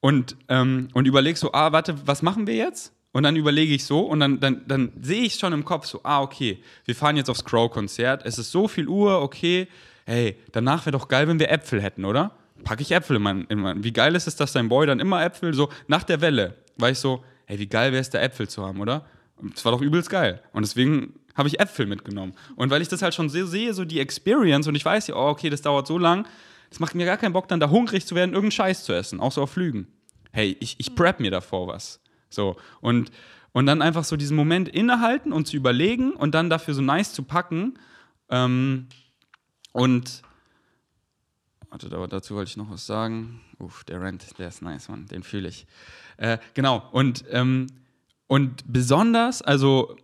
und, 0.00 0.36
ähm, 0.48 0.88
und 0.94 1.06
überlege 1.06 1.38
so, 1.38 1.52
ah, 1.52 1.72
warte, 1.72 1.94
was 2.06 2.22
machen 2.22 2.46
wir 2.46 2.54
jetzt? 2.54 2.92
Und 3.12 3.22
dann 3.22 3.36
überlege 3.36 3.74
ich 3.74 3.84
so 3.84 4.00
und 4.00 4.20
dann, 4.20 4.40
dann, 4.40 4.62
dann 4.68 4.92
sehe 5.00 5.22
ich 5.22 5.34
schon 5.34 5.52
im 5.52 5.64
Kopf 5.64 5.86
so, 5.86 6.00
ah, 6.02 6.20
okay, 6.20 6.62
wir 6.84 6.94
fahren 6.94 7.16
jetzt 7.16 7.30
aufs 7.30 7.44
Crow-Konzert, 7.44 8.26
es 8.26 8.38
ist 8.38 8.52
so 8.52 8.68
viel 8.68 8.88
Uhr, 8.88 9.22
okay, 9.22 9.68
hey, 10.04 10.36
danach 10.52 10.84
wäre 10.84 10.92
doch 10.92 11.08
geil, 11.08 11.26
wenn 11.26 11.38
wir 11.38 11.50
Äpfel 11.50 11.80
hätten, 11.80 12.04
oder? 12.04 12.32
Packe 12.62 12.82
ich 12.82 12.92
Äpfel 12.92 13.16
in 13.16 13.22
meinen, 13.22 13.44
in 13.46 13.58
mein, 13.58 13.84
Wie 13.84 13.92
geil 13.92 14.14
ist 14.14 14.26
es, 14.26 14.36
dass 14.36 14.52
dein 14.52 14.68
Boy 14.68 14.86
dann 14.86 15.00
immer 15.00 15.24
Äpfel, 15.24 15.54
so 15.54 15.70
nach 15.88 16.02
der 16.02 16.20
Welle, 16.20 16.54
war 16.76 16.90
ich 16.90 16.98
so, 16.98 17.24
hey, 17.46 17.58
wie 17.58 17.66
geil 17.66 17.92
wäre 17.92 18.00
es, 18.00 18.10
da 18.10 18.20
Äpfel 18.20 18.48
zu 18.48 18.64
haben, 18.64 18.80
oder? 18.80 19.06
Das 19.54 19.64
war 19.64 19.72
doch 19.72 19.82
übelst 19.82 20.10
geil. 20.10 20.42
Und 20.52 20.64
deswegen 20.64 21.14
habe 21.34 21.48
ich 21.48 21.60
Äpfel 21.60 21.86
mitgenommen. 21.86 22.34
Und 22.56 22.70
weil 22.70 22.82
ich 22.82 22.88
das 22.88 23.02
halt 23.02 23.14
schon 23.14 23.28
sehe, 23.28 23.72
so 23.74 23.84
die 23.84 24.00
Experience 24.00 24.66
und 24.66 24.74
ich 24.74 24.84
weiß 24.84 25.08
ja, 25.08 25.16
oh, 25.16 25.28
okay, 25.28 25.50
das 25.50 25.62
dauert 25.62 25.86
so 25.86 25.98
lang, 25.98 26.26
das 26.70 26.80
macht 26.80 26.94
mir 26.94 27.06
gar 27.06 27.16
keinen 27.16 27.32
Bock, 27.32 27.48
dann 27.48 27.60
da 27.60 27.70
hungrig 27.70 28.06
zu 28.06 28.14
werden, 28.14 28.32
irgendeinen 28.32 28.52
Scheiß 28.52 28.84
zu 28.84 28.92
essen, 28.92 29.20
auch 29.20 29.32
so 29.32 29.42
auf 29.42 29.50
Flügen. 29.50 29.88
Hey, 30.32 30.56
ich, 30.60 30.76
ich 30.78 30.94
prep 30.94 31.20
mir 31.20 31.30
davor 31.30 31.68
was. 31.68 32.00
So, 32.28 32.56
und, 32.80 33.10
Und 33.52 33.64
dann 33.64 33.80
einfach 33.80 34.04
so 34.04 34.18
diesen 34.18 34.36
Moment 34.36 34.68
innehalten 34.68 35.32
und 35.32 35.46
zu 35.46 35.56
überlegen 35.56 36.12
und 36.12 36.34
dann 36.34 36.50
dafür 36.50 36.74
so 36.74 36.82
nice 36.82 37.14
zu 37.14 37.22
packen. 37.22 37.78
Ähm, 38.28 38.88
und 39.72 40.22
warte, 41.70 41.86
aber 41.94 42.06
dazu 42.06 42.34
wollte 42.34 42.50
ich 42.50 42.58
noch 42.58 42.70
was 42.70 42.84
sagen. 42.84 43.40
Uff, 43.58 43.82
der 43.84 44.02
Rent, 44.02 44.38
der 44.38 44.48
ist 44.48 44.60
nice, 44.60 44.90
Mann, 44.90 45.06
den 45.06 45.22
fühle 45.22 45.48
ich. 45.48 45.66
Äh, 46.18 46.36
genau, 46.52 46.86
und, 46.92 47.24
ähm, 47.30 47.68
und 48.26 48.70
besonders, 48.70 49.40
also 49.40 49.96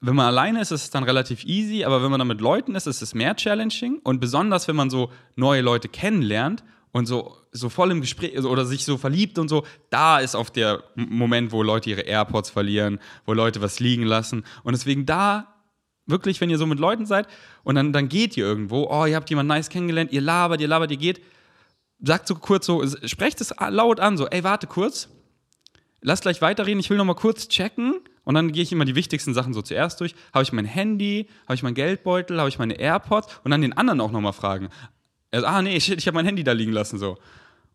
wenn 0.00 0.16
man 0.16 0.26
alleine 0.26 0.60
ist, 0.60 0.70
ist 0.70 0.84
es 0.84 0.90
dann 0.90 1.04
relativ 1.04 1.44
easy, 1.44 1.84
aber 1.84 2.02
wenn 2.02 2.10
man 2.10 2.18
dann 2.18 2.28
mit 2.28 2.40
Leuten 2.40 2.74
ist, 2.74 2.86
ist 2.86 3.02
es 3.02 3.14
mehr 3.14 3.36
challenging. 3.36 4.00
Und 4.02 4.20
besonders, 4.20 4.66
wenn 4.66 4.76
man 4.76 4.88
so 4.88 5.10
neue 5.36 5.60
Leute 5.60 5.88
kennenlernt 5.88 6.64
und 6.92 7.06
so, 7.06 7.36
so 7.52 7.68
voll 7.68 7.90
im 7.90 8.00
Gespräch 8.00 8.38
oder 8.38 8.64
sich 8.64 8.84
so 8.84 8.96
verliebt 8.96 9.38
und 9.38 9.48
so, 9.48 9.64
da 9.90 10.18
ist 10.18 10.34
oft 10.34 10.56
der 10.56 10.82
Moment, 10.94 11.52
wo 11.52 11.62
Leute 11.62 11.90
ihre 11.90 12.02
AirPods 12.02 12.48
verlieren, 12.48 12.98
wo 13.26 13.34
Leute 13.34 13.60
was 13.60 13.78
liegen 13.78 14.04
lassen. 14.04 14.44
Und 14.64 14.72
deswegen 14.72 15.04
da 15.04 15.54
wirklich, 16.06 16.40
wenn 16.40 16.48
ihr 16.50 16.58
so 16.58 16.66
mit 16.66 16.78
Leuten 16.78 17.04
seid 17.04 17.28
und 17.62 17.74
dann, 17.74 17.92
dann 17.92 18.08
geht 18.08 18.36
ihr 18.36 18.44
irgendwo, 18.44 18.88
oh, 18.90 19.04
ihr 19.04 19.16
habt 19.16 19.28
jemanden 19.28 19.48
nice 19.48 19.68
kennengelernt, 19.68 20.12
ihr 20.12 20.22
labert, 20.22 20.62
ihr 20.62 20.68
labert, 20.68 20.90
ihr 20.90 20.96
geht, 20.96 21.20
sagt 22.02 22.26
so 22.26 22.34
kurz 22.34 22.64
so, 22.66 22.84
sprecht 23.06 23.40
es 23.40 23.54
laut 23.68 24.00
an, 24.00 24.16
so, 24.16 24.26
ey, 24.26 24.42
warte 24.42 24.66
kurz, 24.66 25.08
lass 26.00 26.22
gleich 26.22 26.40
weiterreden, 26.40 26.80
ich 26.80 26.88
will 26.88 26.96
noch 26.96 27.04
mal 27.04 27.14
kurz 27.14 27.48
checken 27.48 28.00
und 28.30 28.34
dann 28.34 28.52
gehe 28.52 28.62
ich 28.62 28.70
immer 28.70 28.84
die 28.84 28.94
wichtigsten 28.94 29.34
Sachen 29.34 29.52
so 29.52 29.60
zuerst 29.60 30.00
durch. 30.00 30.14
Habe 30.32 30.44
ich 30.44 30.52
mein 30.52 30.64
Handy, 30.64 31.26
habe 31.46 31.56
ich 31.56 31.64
meinen 31.64 31.74
Geldbeutel, 31.74 32.38
habe 32.38 32.48
ich 32.48 32.60
meine 32.60 32.74
AirPods 32.74 33.40
und 33.42 33.50
dann 33.50 33.60
den 33.60 33.72
anderen 33.72 34.00
auch 34.00 34.12
nochmal 34.12 34.32
fragen. 34.32 34.68
Also, 35.32 35.48
ah, 35.48 35.60
nee, 35.62 35.80
shit, 35.80 35.98
ich 35.98 36.06
habe 36.06 36.14
mein 36.14 36.26
Handy 36.26 36.44
da 36.44 36.52
liegen 36.52 36.70
lassen, 36.70 37.00
so. 37.00 37.18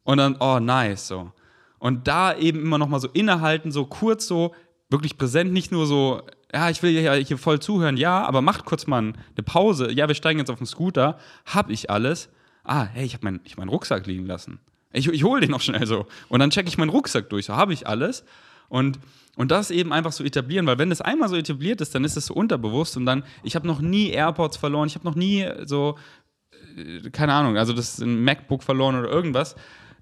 Und 0.05 0.15
dann, 0.15 0.37
oh, 0.39 0.61
nice, 0.61 1.09
so. 1.09 1.33
Und 1.77 2.07
da 2.07 2.33
eben 2.37 2.61
immer 2.61 2.77
nochmal 2.77 3.01
so 3.01 3.09
innehalten, 3.09 3.73
so 3.73 3.85
kurz 3.85 4.27
so, 4.27 4.55
wirklich 4.89 5.17
präsent, 5.17 5.51
nicht 5.51 5.73
nur 5.73 5.87
so, 5.87 6.21
ja, 6.53 6.69
ich 6.69 6.81
will 6.81 6.91
ja 6.91 7.15
hier 7.15 7.37
voll 7.37 7.59
zuhören, 7.59 7.97
ja, 7.97 8.23
aber 8.23 8.41
macht 8.41 8.63
kurz 8.63 8.87
mal 8.87 8.99
eine 8.99 9.13
Pause. 9.43 9.91
Ja, 9.91 10.07
wir 10.07 10.15
steigen 10.15 10.39
jetzt 10.39 10.49
auf 10.49 10.59
den 10.59 10.67
Scooter, 10.67 11.19
hab 11.45 11.69
ich 11.69 11.89
alles. 11.89 12.29
Ah, 12.63 12.85
hey, 12.85 13.03
ich 13.03 13.13
habe 13.13 13.25
meinen 13.25 13.41
ich 13.43 13.57
mein 13.57 13.67
Rucksack 13.67 14.07
liegen 14.07 14.25
lassen. 14.25 14.61
Ich, 14.93 15.09
ich 15.09 15.25
hole 15.25 15.41
den 15.41 15.51
noch 15.51 15.59
schnell 15.59 15.85
so. 15.85 16.07
Und 16.29 16.39
dann 16.39 16.49
checke 16.49 16.69
ich 16.69 16.77
meinen 16.77 16.91
Rucksack 16.91 17.29
durch, 17.29 17.47
so 17.47 17.57
habe 17.57 17.73
ich 17.73 17.87
alles. 17.87 18.23
Und 18.69 18.99
und 19.35 19.51
das 19.51 19.69
eben 19.69 19.91
einfach 19.91 20.11
so 20.11 20.23
etablieren, 20.23 20.65
weil 20.65 20.77
wenn 20.77 20.89
das 20.89 21.01
einmal 21.01 21.29
so 21.29 21.35
etabliert 21.35 21.81
ist, 21.81 21.93
dann 21.93 22.03
ist 22.03 22.15
es 22.15 22.27
so 22.27 22.33
unterbewusst 22.33 22.95
und 22.95 23.05
dann, 23.05 23.23
ich 23.43 23.55
habe 23.55 23.67
noch 23.67 23.81
nie 23.81 24.09
AirPods 24.09 24.57
verloren, 24.57 24.87
ich 24.87 24.95
habe 24.95 25.05
noch 25.05 25.15
nie 25.15 25.45
so, 25.65 25.97
äh, 26.77 27.09
keine 27.09 27.33
Ahnung, 27.33 27.57
also 27.57 27.73
das 27.73 27.99
ein 27.99 28.23
MacBook 28.23 28.63
verloren 28.63 28.97
oder 28.97 29.09
irgendwas. 29.09 29.55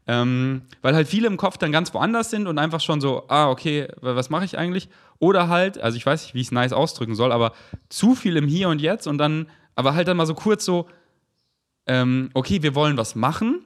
Ähm, 0.05 0.63
weil 0.81 0.95
halt 0.95 1.07
viele 1.07 1.27
im 1.27 1.37
Kopf 1.37 1.57
dann 1.57 1.71
ganz 1.71 1.93
woanders 1.93 2.29
sind 2.29 2.47
und 2.47 2.59
einfach 2.59 2.81
schon 2.81 2.99
so, 2.99 3.23
ah, 3.29 3.49
okay, 3.49 3.87
was 4.01 4.29
mache 4.29 4.43
ich 4.43 4.57
eigentlich? 4.57 4.89
Oder 5.17 5.47
halt, 5.47 5.77
also 5.77 5.95
ich 5.95 6.05
weiß 6.05 6.23
nicht, 6.23 6.35
wie 6.35 6.41
ich 6.41 6.47
es 6.47 6.51
nice 6.51 6.73
ausdrücken 6.73 7.15
soll, 7.15 7.31
aber 7.31 7.53
zu 7.87 8.13
viel 8.13 8.35
im 8.35 8.47
Hier 8.47 8.67
und 8.67 8.81
Jetzt 8.81 9.07
und 9.07 9.17
dann, 9.17 9.47
aber 9.75 9.95
halt 9.95 10.09
dann 10.09 10.17
mal 10.17 10.25
so 10.25 10.33
kurz 10.33 10.65
so, 10.65 10.87
ähm, 11.87 12.29
okay, 12.33 12.61
wir 12.61 12.75
wollen 12.75 12.97
was 12.97 13.15
machen 13.15 13.63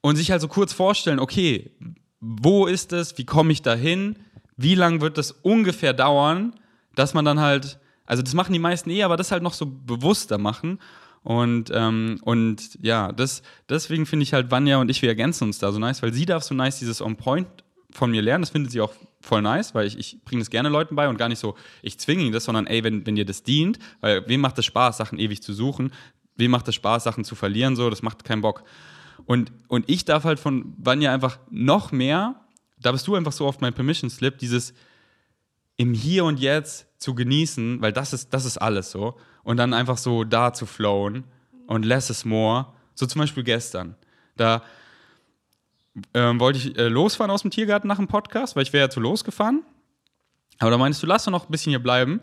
und 0.00 0.14
sich 0.14 0.30
halt 0.30 0.40
so 0.40 0.48
kurz 0.48 0.72
vorstellen, 0.72 1.18
okay, 1.18 1.72
wo 2.20 2.66
ist 2.66 2.92
es, 2.92 3.18
wie 3.18 3.24
komme 3.24 3.52
ich 3.52 3.62
dahin, 3.62 4.16
wie 4.56 4.74
lange 4.74 5.00
wird 5.00 5.18
das 5.18 5.32
ungefähr 5.32 5.92
dauern, 5.92 6.54
dass 6.94 7.14
man 7.14 7.24
dann 7.24 7.40
halt, 7.40 7.78
also 8.06 8.22
das 8.22 8.34
machen 8.34 8.52
die 8.52 8.58
meisten 8.58 8.90
eh, 8.90 9.02
aber 9.02 9.16
das 9.16 9.32
halt 9.32 9.42
noch 9.42 9.52
so 9.52 9.66
bewusster 9.66 10.38
machen. 10.38 10.78
Und, 11.22 11.70
ähm, 11.74 12.20
und 12.22 12.78
ja, 12.80 13.12
das, 13.12 13.42
deswegen 13.68 14.06
finde 14.06 14.22
ich 14.22 14.32
halt 14.32 14.50
Vanya 14.50 14.78
und 14.78 14.90
ich, 14.90 15.02
wir 15.02 15.08
ergänzen 15.08 15.44
uns 15.44 15.58
da 15.58 15.72
so 15.72 15.78
nice, 15.78 16.02
weil 16.02 16.12
sie 16.12 16.24
darf 16.24 16.44
so 16.44 16.54
nice 16.54 16.78
dieses 16.78 17.02
On-Point 17.02 17.48
von 17.90 18.10
mir 18.10 18.22
lernen. 18.22 18.42
Das 18.42 18.50
findet 18.50 18.70
sie 18.70 18.80
auch 18.80 18.92
voll 19.20 19.42
nice, 19.42 19.74
weil 19.74 19.86
ich, 19.86 19.98
ich 19.98 20.22
bringe 20.24 20.40
das 20.40 20.50
gerne 20.50 20.68
Leuten 20.68 20.94
bei 20.94 21.08
und 21.08 21.18
gar 21.18 21.28
nicht 21.28 21.40
so, 21.40 21.56
ich 21.82 21.98
zwinge 21.98 22.22
ihn 22.22 22.32
das, 22.32 22.44
sondern 22.44 22.66
ey, 22.66 22.84
wenn, 22.84 23.04
wenn 23.06 23.16
dir 23.16 23.24
das 23.24 23.42
dient, 23.42 23.78
weil 24.00 24.26
wem 24.28 24.40
macht 24.40 24.56
es 24.58 24.66
Spaß, 24.66 24.98
Sachen 24.98 25.18
ewig 25.18 25.42
zu 25.42 25.52
suchen, 25.52 25.92
wem 26.36 26.52
macht 26.52 26.68
es 26.68 26.76
Spaß, 26.76 27.04
Sachen 27.04 27.24
zu 27.24 27.34
verlieren, 27.34 27.74
so, 27.74 27.90
das 27.90 28.02
macht 28.02 28.24
keinen 28.24 28.42
Bock. 28.42 28.62
Und, 29.24 29.52
und 29.68 29.88
ich 29.88 30.04
darf 30.04 30.24
halt 30.24 30.38
von 30.38 30.74
Vanya 30.78 31.12
einfach 31.12 31.38
noch 31.50 31.92
mehr, 31.92 32.40
da 32.78 32.92
bist 32.92 33.06
du 33.06 33.14
einfach 33.14 33.32
so 33.32 33.46
auf 33.46 33.60
mein 33.60 33.72
Permission 33.72 34.10
Slip, 34.10 34.38
dieses 34.38 34.74
im 35.76 35.94
Hier 35.94 36.24
und 36.24 36.38
Jetzt 36.38 36.86
zu 37.00 37.14
genießen, 37.14 37.80
weil 37.80 37.92
das 37.92 38.12
ist, 38.12 38.32
das 38.32 38.44
ist 38.44 38.58
alles 38.58 38.90
so. 38.90 39.16
Und 39.42 39.56
dann 39.56 39.74
einfach 39.74 39.98
so 39.98 40.24
da 40.24 40.52
zu 40.52 40.66
flowen 40.66 41.24
und 41.66 41.84
less 41.84 42.10
is 42.10 42.24
more. 42.24 42.66
So 42.94 43.06
zum 43.06 43.20
Beispiel 43.20 43.44
gestern. 43.44 43.94
Da 44.36 44.62
ähm, 46.14 46.40
wollte 46.40 46.58
ich 46.58 46.78
äh, 46.78 46.88
losfahren 46.88 47.30
aus 47.30 47.42
dem 47.42 47.50
Tiergarten 47.50 47.88
nach 47.88 47.96
dem 47.96 48.08
Podcast, 48.08 48.56
weil 48.56 48.62
ich 48.62 48.72
wäre 48.72 48.86
ja 48.86 48.90
zu 48.90 49.00
losgefahren. 49.00 49.62
Aber 50.58 50.70
da 50.70 50.78
meinst 50.78 51.02
du, 51.02 51.06
lass 51.06 51.24
doch 51.24 51.32
noch 51.32 51.48
ein 51.48 51.50
bisschen 51.50 51.70
hier 51.70 51.82
bleiben. 51.82 52.14
Und 52.14 52.22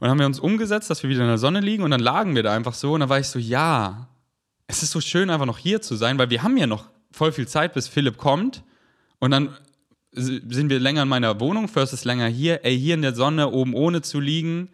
dann 0.00 0.10
haben 0.10 0.18
wir 0.18 0.26
uns 0.26 0.40
umgesetzt, 0.40 0.88
dass 0.88 1.02
wir 1.02 1.10
wieder 1.10 1.20
in 1.20 1.28
der 1.28 1.38
Sonne 1.38 1.60
liegen 1.60 1.82
und 1.82 1.90
dann 1.90 2.00
lagen 2.00 2.34
wir 2.34 2.42
da 2.42 2.54
einfach 2.54 2.74
so. 2.74 2.94
Und 2.94 3.00
dann 3.00 3.08
war 3.08 3.18
ich 3.18 3.28
so, 3.28 3.38
ja, 3.38 4.08
es 4.70 4.82
ist 4.82 4.92
so 4.92 5.00
schön, 5.00 5.30
einfach 5.30 5.46
noch 5.46 5.58
hier 5.58 5.82
zu 5.82 5.96
sein, 5.96 6.16
weil 6.18 6.30
wir 6.30 6.42
haben 6.42 6.56
ja 6.56 6.66
noch 6.66 6.88
voll 7.10 7.32
viel 7.32 7.48
Zeit, 7.48 7.74
bis 7.74 7.88
Philipp 7.88 8.16
kommt. 8.16 8.62
Und 9.18 9.32
dann 9.32 9.56
sind 10.12 10.70
wir 10.70 10.78
länger 10.78 11.02
in 11.02 11.08
meiner 11.08 11.38
Wohnung, 11.40 11.68
First 11.68 11.92
ist 11.92 12.04
länger 12.04 12.26
hier. 12.28 12.64
Ey, 12.64 12.78
hier 12.78 12.94
in 12.94 13.02
der 13.02 13.14
Sonne, 13.14 13.50
oben 13.50 13.74
ohne 13.74 14.00
zu 14.02 14.20
liegen. 14.20 14.70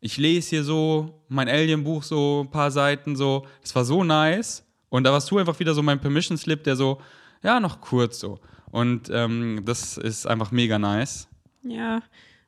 Ich 0.00 0.16
lese 0.16 0.50
hier 0.50 0.64
so 0.64 1.24
mein 1.28 1.48
Alien-Buch, 1.48 2.02
so 2.02 2.44
ein 2.44 2.50
paar 2.50 2.70
Seiten, 2.70 3.16
so. 3.16 3.46
Das 3.62 3.74
war 3.74 3.84
so 3.84 4.04
nice. 4.04 4.64
Und 4.90 5.04
da 5.04 5.12
warst 5.12 5.30
du 5.30 5.38
einfach 5.38 5.58
wieder 5.58 5.74
so 5.74 5.82
mein 5.82 6.00
Permission-Slip, 6.00 6.62
der 6.62 6.76
so, 6.76 7.00
ja, 7.42 7.58
noch 7.58 7.80
kurz 7.80 8.20
so. 8.20 8.38
Und 8.70 9.10
ähm, 9.12 9.62
das 9.64 9.98
ist 9.98 10.26
einfach 10.26 10.52
mega 10.52 10.78
nice. 10.78 11.28
Ja, 11.62 12.02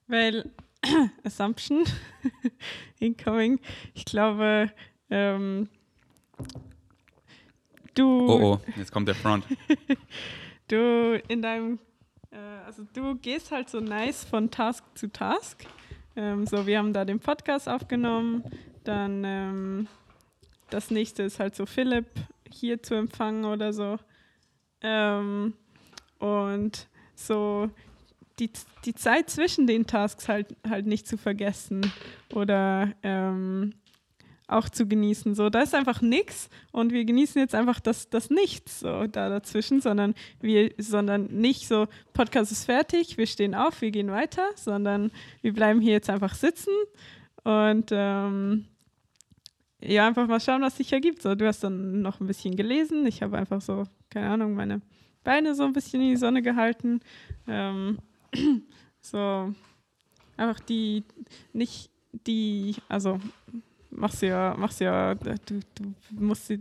weil 0.06 0.50
Assumption, 1.24 1.84
incoming, 3.00 3.58
ich 3.94 4.04
glaube, 4.04 4.70
ähm, 5.10 5.68
Du. 7.94 8.26
Oh 8.28 8.40
oh, 8.42 8.60
jetzt 8.76 8.92
kommt 8.92 9.08
der 9.08 9.14
Front. 9.14 9.44
du 10.68 11.20
in 11.28 11.40
deinem, 11.40 11.78
äh, 12.30 12.36
also 12.66 12.84
du 12.92 13.14
gehst 13.16 13.50
halt 13.50 13.70
so 13.70 13.80
nice 13.80 14.24
von 14.24 14.50
Task 14.50 14.84
zu 14.94 15.10
Task. 15.10 15.66
Ähm, 16.14 16.46
so, 16.46 16.66
wir 16.66 16.78
haben 16.78 16.92
da 16.92 17.04
den 17.04 17.20
Podcast 17.20 17.68
aufgenommen, 17.68 18.44
dann 18.84 19.24
ähm, 19.24 19.88
das 20.70 20.90
nächste 20.90 21.22
ist 21.22 21.40
halt 21.40 21.54
so 21.54 21.66
Philipp 21.66 22.06
hier 22.50 22.82
zu 22.82 22.94
empfangen 22.94 23.44
oder 23.44 23.72
so. 23.72 23.98
Ähm, 24.82 25.54
und 26.18 26.88
so 27.14 27.70
die, 28.38 28.50
die 28.84 28.94
Zeit 28.94 29.30
zwischen 29.30 29.66
den 29.66 29.86
Tasks 29.86 30.28
halt, 30.28 30.56
halt 30.68 30.86
nicht 30.86 31.06
zu 31.06 31.16
vergessen 31.16 31.90
oder 32.34 32.92
ähm, 33.02 33.74
auch 34.48 34.68
zu 34.68 34.86
genießen. 34.86 35.34
So, 35.34 35.50
da 35.50 35.62
ist 35.62 35.74
einfach 35.74 36.00
nichts 36.00 36.48
und 36.72 36.92
wir 36.92 37.04
genießen 37.04 37.40
jetzt 37.40 37.54
einfach 37.54 37.80
das, 37.80 38.08
das 38.10 38.30
Nichts 38.30 38.80
so 38.80 39.06
da 39.06 39.28
dazwischen, 39.28 39.80
sondern 39.80 40.14
wir, 40.40 40.72
sondern 40.78 41.26
nicht 41.26 41.66
so, 41.66 41.86
Podcast 42.12 42.52
ist 42.52 42.64
fertig, 42.64 43.18
wir 43.18 43.26
stehen 43.26 43.54
auf, 43.54 43.80
wir 43.80 43.90
gehen 43.90 44.10
weiter, 44.10 44.48
sondern 44.54 45.10
wir 45.42 45.52
bleiben 45.52 45.80
hier 45.80 45.92
jetzt 45.92 46.10
einfach 46.10 46.34
sitzen 46.34 46.72
und 47.42 47.88
ähm, 47.90 48.66
ja, 49.82 50.06
einfach 50.06 50.26
mal 50.26 50.40
schauen, 50.40 50.62
was 50.62 50.76
sich 50.76 50.92
ergibt. 50.92 51.22
So, 51.22 51.34
du 51.34 51.46
hast 51.46 51.62
dann 51.62 52.00
noch 52.02 52.20
ein 52.20 52.26
bisschen 52.26 52.56
gelesen, 52.56 53.06
ich 53.06 53.22
habe 53.22 53.36
einfach 53.36 53.60
so, 53.60 53.84
keine 54.10 54.30
Ahnung, 54.30 54.54
meine 54.54 54.80
Beine 55.24 55.54
so 55.54 55.64
ein 55.64 55.72
bisschen 55.72 56.00
in 56.00 56.10
die 56.10 56.16
Sonne 56.16 56.40
gehalten. 56.40 57.00
Ähm, 57.48 57.98
so, 59.00 59.52
einfach 60.36 60.60
die, 60.60 61.04
nicht 61.52 61.90
die, 62.26 62.76
also 62.88 63.20
machst 63.90 64.22
ja, 64.22 64.54
machst 64.58 64.80
ja, 64.80 65.14
du, 65.14 65.60
du 65.76 65.94
musst, 66.12 66.52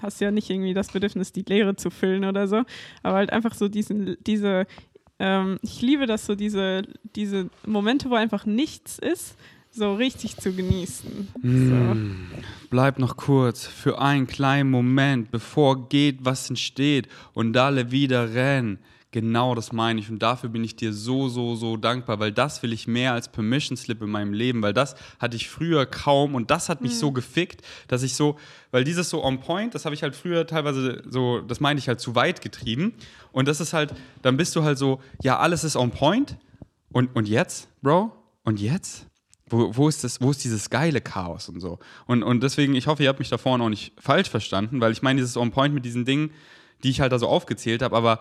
hast 0.00 0.20
ja 0.20 0.30
nicht 0.30 0.50
irgendwie 0.50 0.74
das 0.74 0.88
Bedürfnis, 0.88 1.32
die 1.32 1.44
Leere 1.46 1.76
zu 1.76 1.90
füllen 1.90 2.24
oder 2.24 2.48
so, 2.48 2.62
aber 3.02 3.16
halt 3.16 3.32
einfach 3.32 3.54
so 3.54 3.68
diesen, 3.68 4.16
diese, 4.26 4.66
ähm, 5.18 5.58
ich 5.62 5.80
liebe 5.80 6.06
das 6.06 6.26
so, 6.26 6.34
diese, 6.34 6.82
diese 7.16 7.50
Momente, 7.66 8.10
wo 8.10 8.14
einfach 8.14 8.46
nichts 8.46 8.98
ist, 8.98 9.36
so 9.70 9.94
richtig 9.94 10.36
zu 10.36 10.52
genießen. 10.52 11.28
Mm, 11.42 11.68
so. 11.68 12.36
Bleib 12.70 12.98
noch 12.98 13.16
kurz 13.16 13.66
für 13.66 14.00
einen 14.00 14.26
kleinen 14.26 14.70
Moment, 14.70 15.30
bevor 15.30 15.88
geht, 15.88 16.24
was 16.24 16.48
entsteht 16.48 17.08
und 17.32 17.56
alle 17.56 17.90
wieder 17.90 18.34
rennen. 18.34 18.78
Genau 19.14 19.54
das 19.54 19.70
meine 19.70 20.00
ich 20.00 20.10
und 20.10 20.18
dafür 20.18 20.48
bin 20.48 20.64
ich 20.64 20.74
dir 20.74 20.92
so, 20.92 21.28
so, 21.28 21.54
so 21.54 21.76
dankbar, 21.76 22.18
weil 22.18 22.32
das 22.32 22.64
will 22.64 22.72
ich 22.72 22.88
mehr 22.88 23.12
als 23.12 23.28
Permission 23.28 23.76
Slip 23.76 24.02
in 24.02 24.10
meinem 24.10 24.32
Leben, 24.32 24.60
weil 24.60 24.72
das 24.72 24.96
hatte 25.20 25.36
ich 25.36 25.48
früher 25.48 25.86
kaum 25.86 26.34
und 26.34 26.50
das 26.50 26.68
hat 26.68 26.80
mich 26.80 26.94
mhm. 26.94 26.96
so 26.96 27.12
gefickt, 27.12 27.64
dass 27.86 28.02
ich 28.02 28.16
so, 28.16 28.36
weil 28.72 28.82
dieses 28.82 29.08
so 29.10 29.22
on 29.22 29.38
point, 29.38 29.72
das 29.72 29.84
habe 29.84 29.94
ich 29.94 30.02
halt 30.02 30.16
früher 30.16 30.48
teilweise 30.48 31.00
so, 31.08 31.38
das 31.42 31.60
meine 31.60 31.78
ich 31.78 31.86
halt 31.86 32.00
zu 32.00 32.16
weit 32.16 32.40
getrieben 32.40 32.94
und 33.30 33.46
das 33.46 33.60
ist 33.60 33.72
halt, 33.72 33.94
dann 34.22 34.36
bist 34.36 34.56
du 34.56 34.64
halt 34.64 34.78
so, 34.78 35.00
ja, 35.22 35.38
alles 35.38 35.62
ist 35.62 35.76
on 35.76 35.92
point 35.92 36.36
und, 36.90 37.14
und 37.14 37.28
jetzt, 37.28 37.68
Bro? 37.82 38.10
Und 38.42 38.58
jetzt? 38.58 39.06
Wo, 39.48 39.76
wo, 39.76 39.88
ist 39.88 40.02
das, 40.02 40.20
wo 40.20 40.32
ist 40.32 40.42
dieses 40.42 40.70
geile 40.70 41.00
Chaos 41.00 41.48
und 41.48 41.60
so? 41.60 41.78
Und, 42.08 42.24
und 42.24 42.42
deswegen, 42.42 42.74
ich 42.74 42.88
hoffe, 42.88 43.04
ihr 43.04 43.10
habt 43.10 43.20
mich 43.20 43.28
da 43.28 43.38
vorne 43.38 43.62
auch 43.62 43.68
nicht 43.68 43.92
falsch 43.96 44.28
verstanden, 44.28 44.80
weil 44.80 44.90
ich 44.90 45.02
meine 45.02 45.20
dieses 45.20 45.36
On 45.36 45.52
Point 45.52 45.72
mit 45.72 45.84
diesen 45.84 46.04
Dingen, 46.04 46.32
die 46.82 46.90
ich 46.90 47.00
halt 47.00 47.12
da 47.12 47.20
so 47.20 47.28
aufgezählt 47.28 47.80
habe, 47.80 47.94
aber 47.94 48.18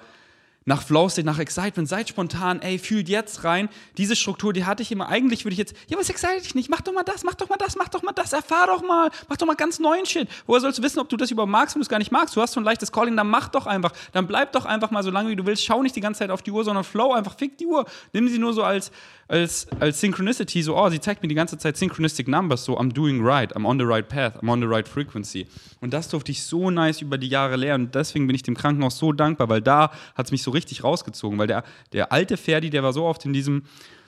nach 0.65 0.81
Flow 0.81 1.09
State, 1.09 1.25
nach 1.25 1.39
Excitement, 1.39 1.87
seid 1.87 2.09
spontan, 2.09 2.61
ey, 2.61 2.77
fühlt 2.77 3.09
jetzt 3.09 3.43
rein. 3.43 3.69
Diese 3.97 4.15
Struktur, 4.15 4.53
die 4.53 4.65
hatte 4.65 4.83
ich 4.83 4.91
immer. 4.91 5.09
Eigentlich 5.09 5.45
würde 5.45 5.53
ich 5.53 5.59
jetzt, 5.59 5.75
ja, 5.87 5.97
was 5.97 6.09
excite 6.09 6.41
dich 6.41 6.55
nicht? 6.55 6.69
Mach 6.69 6.81
doch 6.81 6.93
mal 6.93 7.03
das, 7.03 7.23
mach 7.23 7.33
doch 7.35 7.49
mal 7.49 7.57
das, 7.57 7.75
mach 7.75 7.89
doch 7.89 8.03
mal 8.03 8.13
das, 8.13 8.33
erfahr 8.33 8.67
doch 8.67 8.81
mal, 8.81 9.09
mach 9.27 9.37
doch 9.37 9.47
mal 9.47 9.55
ganz 9.55 9.79
neuen 9.79 10.05
Shit. 10.05 10.27
Woher 10.45 10.61
sollst 10.61 10.79
du 10.79 10.83
wissen, 10.83 10.99
ob 10.99 11.09
du 11.09 11.17
das 11.17 11.31
überhaupt 11.31 11.51
magst, 11.51 11.75
wenn 11.75 11.81
du 11.81 11.83
es 11.83 11.89
gar 11.89 11.99
nicht 11.99 12.11
magst? 12.11 12.35
Du 12.35 12.41
hast 12.41 12.53
so 12.53 12.59
ein 12.59 12.63
leichtes 12.63 12.91
Calling, 12.91 13.17
dann 13.17 13.29
mach 13.29 13.49
doch 13.49 13.65
einfach. 13.65 13.91
Dann 14.11 14.27
bleib 14.27 14.51
doch 14.53 14.65
einfach 14.65 14.91
mal 14.91 15.03
so 15.03 15.11
lange, 15.11 15.29
wie 15.29 15.35
du 15.35 15.45
willst. 15.45 15.63
Schau 15.63 15.81
nicht 15.81 15.95
die 15.95 16.01
ganze 16.01 16.19
Zeit 16.19 16.29
auf 16.29 16.41
die 16.41 16.51
Uhr, 16.51 16.63
sondern 16.63 16.83
Flow 16.83 17.13
einfach, 17.13 17.37
fick 17.37 17.57
die 17.57 17.65
Uhr. 17.65 17.85
Nimm 18.13 18.27
sie 18.27 18.39
nur 18.39 18.53
so 18.53 18.63
als, 18.63 18.91
als, 19.27 19.67
als 19.79 19.99
Synchronicity, 19.99 20.61
so, 20.61 20.77
oh, 20.77 20.89
sie 20.89 20.99
zeigt 20.99 21.21
mir 21.21 21.29
die 21.29 21.35
ganze 21.35 21.57
Zeit 21.57 21.77
Synchronistic 21.77 22.27
Numbers, 22.27 22.65
so, 22.65 22.77
I'm 22.77 22.91
doing 22.91 23.23
right, 23.23 23.55
I'm 23.55 23.65
on 23.65 23.79
the 23.79 23.85
right 23.85 24.07
path, 24.07 24.41
I'm 24.41 24.49
on 24.49 24.59
the 24.59 24.67
right 24.67 24.87
frequency. 24.87 25.47
Und 25.81 25.93
das 25.93 26.09
durfte 26.09 26.31
ich 26.31 26.43
so 26.43 26.69
nice 26.69 27.01
über 27.01 27.17
die 27.17 27.29
Jahre 27.29 27.55
lernen. 27.55 27.85
Und 27.85 27.95
deswegen 27.95 28.27
bin 28.27 28.35
ich 28.35 28.43
dem 28.43 28.55
Krankenhaus 28.55 28.97
so 28.97 29.11
dankbar, 29.11 29.49
weil 29.49 29.61
da 29.61 29.91
hat 30.15 30.25
es 30.25 30.31
mich 30.31 30.43
so 30.43 30.51
richtig 30.51 30.83
rausgezogen. 30.83 31.37
Weil 31.39 31.47
der, 31.47 31.63
der 31.91 32.11
alte 32.11 32.37
Ferdi, 32.37 32.69
der 32.69 32.83
war 32.83 32.93
so 32.93 33.05
oft 33.05 33.25
in 33.25 33.33
diesem, 33.33 33.63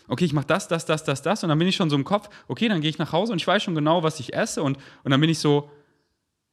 okay, 0.08 0.26
ich 0.26 0.34
mache 0.34 0.48
das, 0.48 0.68
das, 0.68 0.86
das, 0.86 1.04
das, 1.04 1.22
das. 1.22 1.44
Und 1.44 1.50
dann 1.50 1.60
bin 1.60 1.68
ich 1.68 1.76
schon 1.76 1.90
so 1.90 1.96
im 1.96 2.04
Kopf, 2.04 2.30
okay, 2.48 2.68
dann 2.68 2.82
gehe 2.82 2.90
ich 2.90 2.98
nach 2.98 3.12
Hause 3.12 3.32
und 3.32 3.42
ich 3.42 3.48
weiß 3.48 3.64
schon 3.64 3.76
genau, 3.76 4.04
was 4.04 4.20
ich 4.20 4.34
esse. 4.34 4.62
Und, 4.64 4.78
und 5.04 5.12
dann 5.12 5.20
bin 5.20 5.30
ich 5.30 5.40
so, 5.40 5.70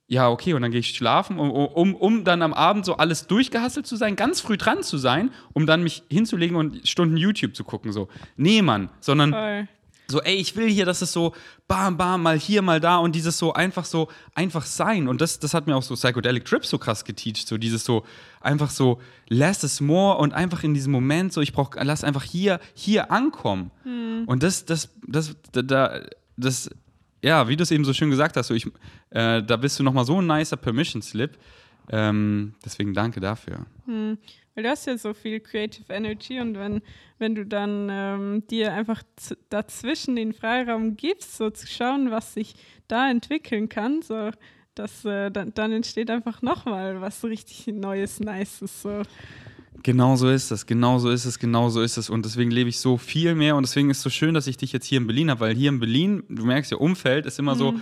ja, 0.09 0.29
okay, 0.29 0.53
und 0.53 0.63
dann 0.63 0.71
gehe 0.71 0.81
ich 0.81 0.91
schlafen, 0.91 1.39
um, 1.39 1.51
um, 1.51 1.95
um 1.95 2.25
dann 2.25 2.43
am 2.43 2.53
Abend 2.53 2.85
so 2.85 2.97
alles 2.97 3.27
durchgehasselt 3.27 3.87
zu 3.87 3.97
sein, 3.97 4.15
ganz 4.15 4.41
früh 4.41 4.57
dran 4.57 4.83
zu 4.83 4.99
sein, 4.99 5.31
um 5.55 5.67
dann 5.67 5.83
mich 5.83 6.03
hinzulegen 6.11 6.57
und 6.57 6.87
Stunden 6.87 7.17
YouTube 7.17 7.57
zu 7.57 7.65
gucken. 7.65 7.93
So, 7.93 8.09
nee, 8.37 8.61
Mann, 8.61 8.91
sondern 9.01 9.31
Voll. 9.31 9.69
so, 10.09 10.21
ey, 10.21 10.35
ich 10.35 10.55
will 10.55 10.69
hier, 10.69 10.85
dass 10.85 11.01
es 11.01 11.13
so 11.13 11.33
bam, 11.67 11.97
bam, 11.97 12.23
mal 12.23 12.39
hier, 12.39 12.61
mal 12.61 12.79
da 12.79 12.99
und 12.99 13.15
dieses 13.15 13.39
so 13.39 13.55
einfach 13.55 13.87
so, 13.87 14.09
einfach 14.35 14.67
sein. 14.67 15.09
Und 15.09 15.23
das, 15.23 15.39
das 15.39 15.55
hat 15.55 15.67
mir 15.67 15.77
auch 15.77 15.83
so 15.83 15.95
Psychedelic 15.95 16.45
Trips 16.45 16.69
so 16.69 16.77
krass 16.77 17.07
geteacht, 17.07 17.49
so 17.49 17.57
dieses 17.57 17.85
so, 17.85 18.05
einfach 18.43 18.69
so, 18.69 19.01
less 19.29 19.65
is 19.65 19.81
more 19.81 20.19
und 20.19 20.35
einfach 20.35 20.63
in 20.63 20.75
diesem 20.75 20.93
Moment 20.93 21.33
so, 21.33 21.41
ich 21.41 21.55
brauch, 21.55 21.71
lass 21.81 22.05
einfach 22.05 22.25
hier, 22.25 22.61
hier 22.75 23.11
ankommen. 23.11 23.71
Und 24.27 24.43
das, 24.43 24.67
das, 24.67 24.91
das, 25.07 25.37
da, 25.53 25.63
da, 25.63 26.01
das, 26.37 26.69
ja, 27.23 27.49
wie 27.49 27.57
du 27.57 27.63
es 27.63 27.71
eben 27.71 27.85
so 27.85 27.93
schön 27.93 28.11
gesagt 28.11 28.37
hast, 28.37 28.49
so 28.49 28.55
ich, 28.55 28.67
äh, 29.11 29.43
da 29.43 29.57
bist 29.57 29.79
du 29.79 29.83
nochmal 29.83 30.05
so 30.05 30.21
ein 30.21 30.27
nicer 30.27 30.57
Permission 30.57 31.03
Slip. 31.03 31.39
Ähm, 31.91 32.55
deswegen 32.65 32.95
danke 32.95 33.21
dafür. 33.21 33.67
Hm. 33.87 34.19
Weil 34.55 34.65
du 34.65 34.71
hast 34.71 34.87
ja 34.87 34.97
so 34.99 35.15
viel 35.15 35.41
Creative 35.41 35.93
Energy 35.93 36.39
und 36.41 36.59
wenn, 36.59 36.83
wenn 37.19 37.35
du 37.35 37.47
dann 37.47 37.89
ähm, 37.91 38.47
dir 38.49 38.73
einfach 38.73 39.03
dazwischen 39.49 40.15
den 40.15 40.33
Freiraum 40.33 40.97
gibst, 40.97 41.37
so 41.37 41.51
zu 41.51 41.67
schauen, 41.67 42.11
was 42.11 42.35
sich 42.35 42.55
da 42.87 43.11
entwickeln 43.11 43.69
kann, 43.69 44.03
so 44.03 44.31
dass 44.75 45.05
äh, 45.05 45.31
dann, 45.31 45.53
dann 45.55 45.73
entsteht 45.73 46.11
einfach 46.11 46.43
nochmal 46.43 47.01
was 47.01 47.25
richtig 47.25 47.67
Neues, 47.67 48.21
Nices. 48.21 48.83
So. 48.83 49.03
Genau 49.83 50.17
so 50.17 50.29
ist 50.29 50.51
es, 50.51 50.67
genau 50.67 50.99
so 50.99 51.11
ist 51.11 51.25
es, 51.25 51.39
genau 51.39 51.69
so 51.69 51.83
ist 51.83 51.97
es. 51.97 52.11
Und 52.11 52.25
deswegen 52.25 52.51
lebe 52.51 52.69
ich 52.69 52.79
so 52.79 52.99
viel 52.99 53.35
mehr. 53.35 53.57
Und 53.57 53.65
deswegen 53.67 53.91
ist 53.91 53.99
es 53.99 54.03
so 54.03 54.11
schön, 54.11 54.35
dass 54.35 54.47
ich 54.47 54.57
dich 54.57 54.73
jetzt 54.73 54.87
hier 54.87 54.99
in 54.99 55.07
Berlin 55.07 55.31
habe, 55.31 55.41
weil 55.41 55.55
hier 55.55 55.71
in 55.71 55.81
Berlin, 55.81 56.23
du 56.29 56.45
merkst 56.45 56.71
ja, 56.71 56.77
Umfeld 56.77 57.27
ist 57.27 57.39
immer 57.39 57.57
so, 57.57 57.75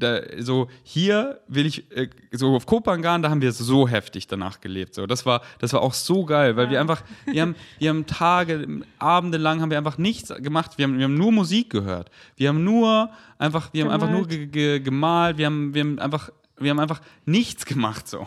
da, 0.00 0.20
so 0.38 0.68
hier 0.82 1.40
will 1.46 1.66
ich, 1.66 1.90
äh, 1.92 2.08
so 2.32 2.54
auf 2.54 2.66
Kopangan, 2.66 3.22
da 3.22 3.30
haben 3.30 3.42
wir 3.42 3.52
so 3.52 3.88
heftig 3.88 4.26
danach 4.26 4.60
gelebt. 4.60 4.94
So. 4.94 5.06
Das, 5.06 5.26
war, 5.26 5.42
das 5.58 5.72
war 5.72 5.82
auch 5.82 5.94
so 5.94 6.24
geil, 6.24 6.56
weil 6.56 6.70
wir 6.70 6.80
einfach, 6.80 7.02
wir 7.26 7.42
haben, 7.42 7.54
wir 7.78 7.90
haben 7.90 8.06
Tage, 8.06 8.82
Abende 8.98 9.38
lang 9.38 9.60
haben 9.60 9.70
wir 9.70 9.78
einfach 9.78 9.98
nichts 9.98 10.32
gemacht. 10.38 10.72
Wir 10.76 10.84
haben, 10.84 10.98
wir 10.98 11.04
haben 11.04 11.16
nur 11.16 11.32
Musik 11.32 11.70
gehört. 11.70 12.10
Wir 12.36 12.48
haben 12.48 12.64
nur 12.64 13.10
einfach, 13.38 13.72
wir 13.72 13.84
haben 13.84 13.90
einfach 13.90 14.10
nur 14.10 14.26
ge 14.26 14.46
ge 14.46 14.80
gemalt, 14.80 15.38
wir 15.38 15.46
haben, 15.46 15.74
wir 15.74 15.82
haben 15.82 15.98
einfach, 15.98 16.30
wir 16.58 16.70
haben 16.70 16.80
einfach 16.80 17.00
nichts 17.24 17.64
gemacht 17.64 18.08
so. 18.08 18.26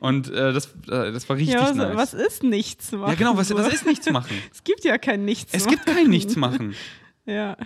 Und 0.00 0.30
äh, 0.30 0.52
das, 0.52 0.66
äh, 0.88 1.12
das 1.12 1.28
war 1.28 1.36
richtig 1.36 1.54
Ja, 1.54 1.62
was, 1.70 1.74
nice. 1.76 1.96
was 1.96 2.14
ist 2.14 2.42
nichts 2.42 2.92
machen? 2.92 3.10
Ja, 3.10 3.14
genau, 3.14 3.36
was, 3.36 3.54
was 3.54 3.72
ist 3.72 3.86
nichts 3.86 4.10
machen? 4.10 4.36
Es 4.52 4.64
gibt 4.64 4.84
ja 4.84 4.98
kein 4.98 5.24
Nichts 5.24 5.52
Es 5.54 5.64
machen. 5.64 5.74
gibt 5.76 5.86
kein 5.86 6.08
Nichts 6.08 6.36
machen. 6.36 6.74
Ja. 7.24 7.56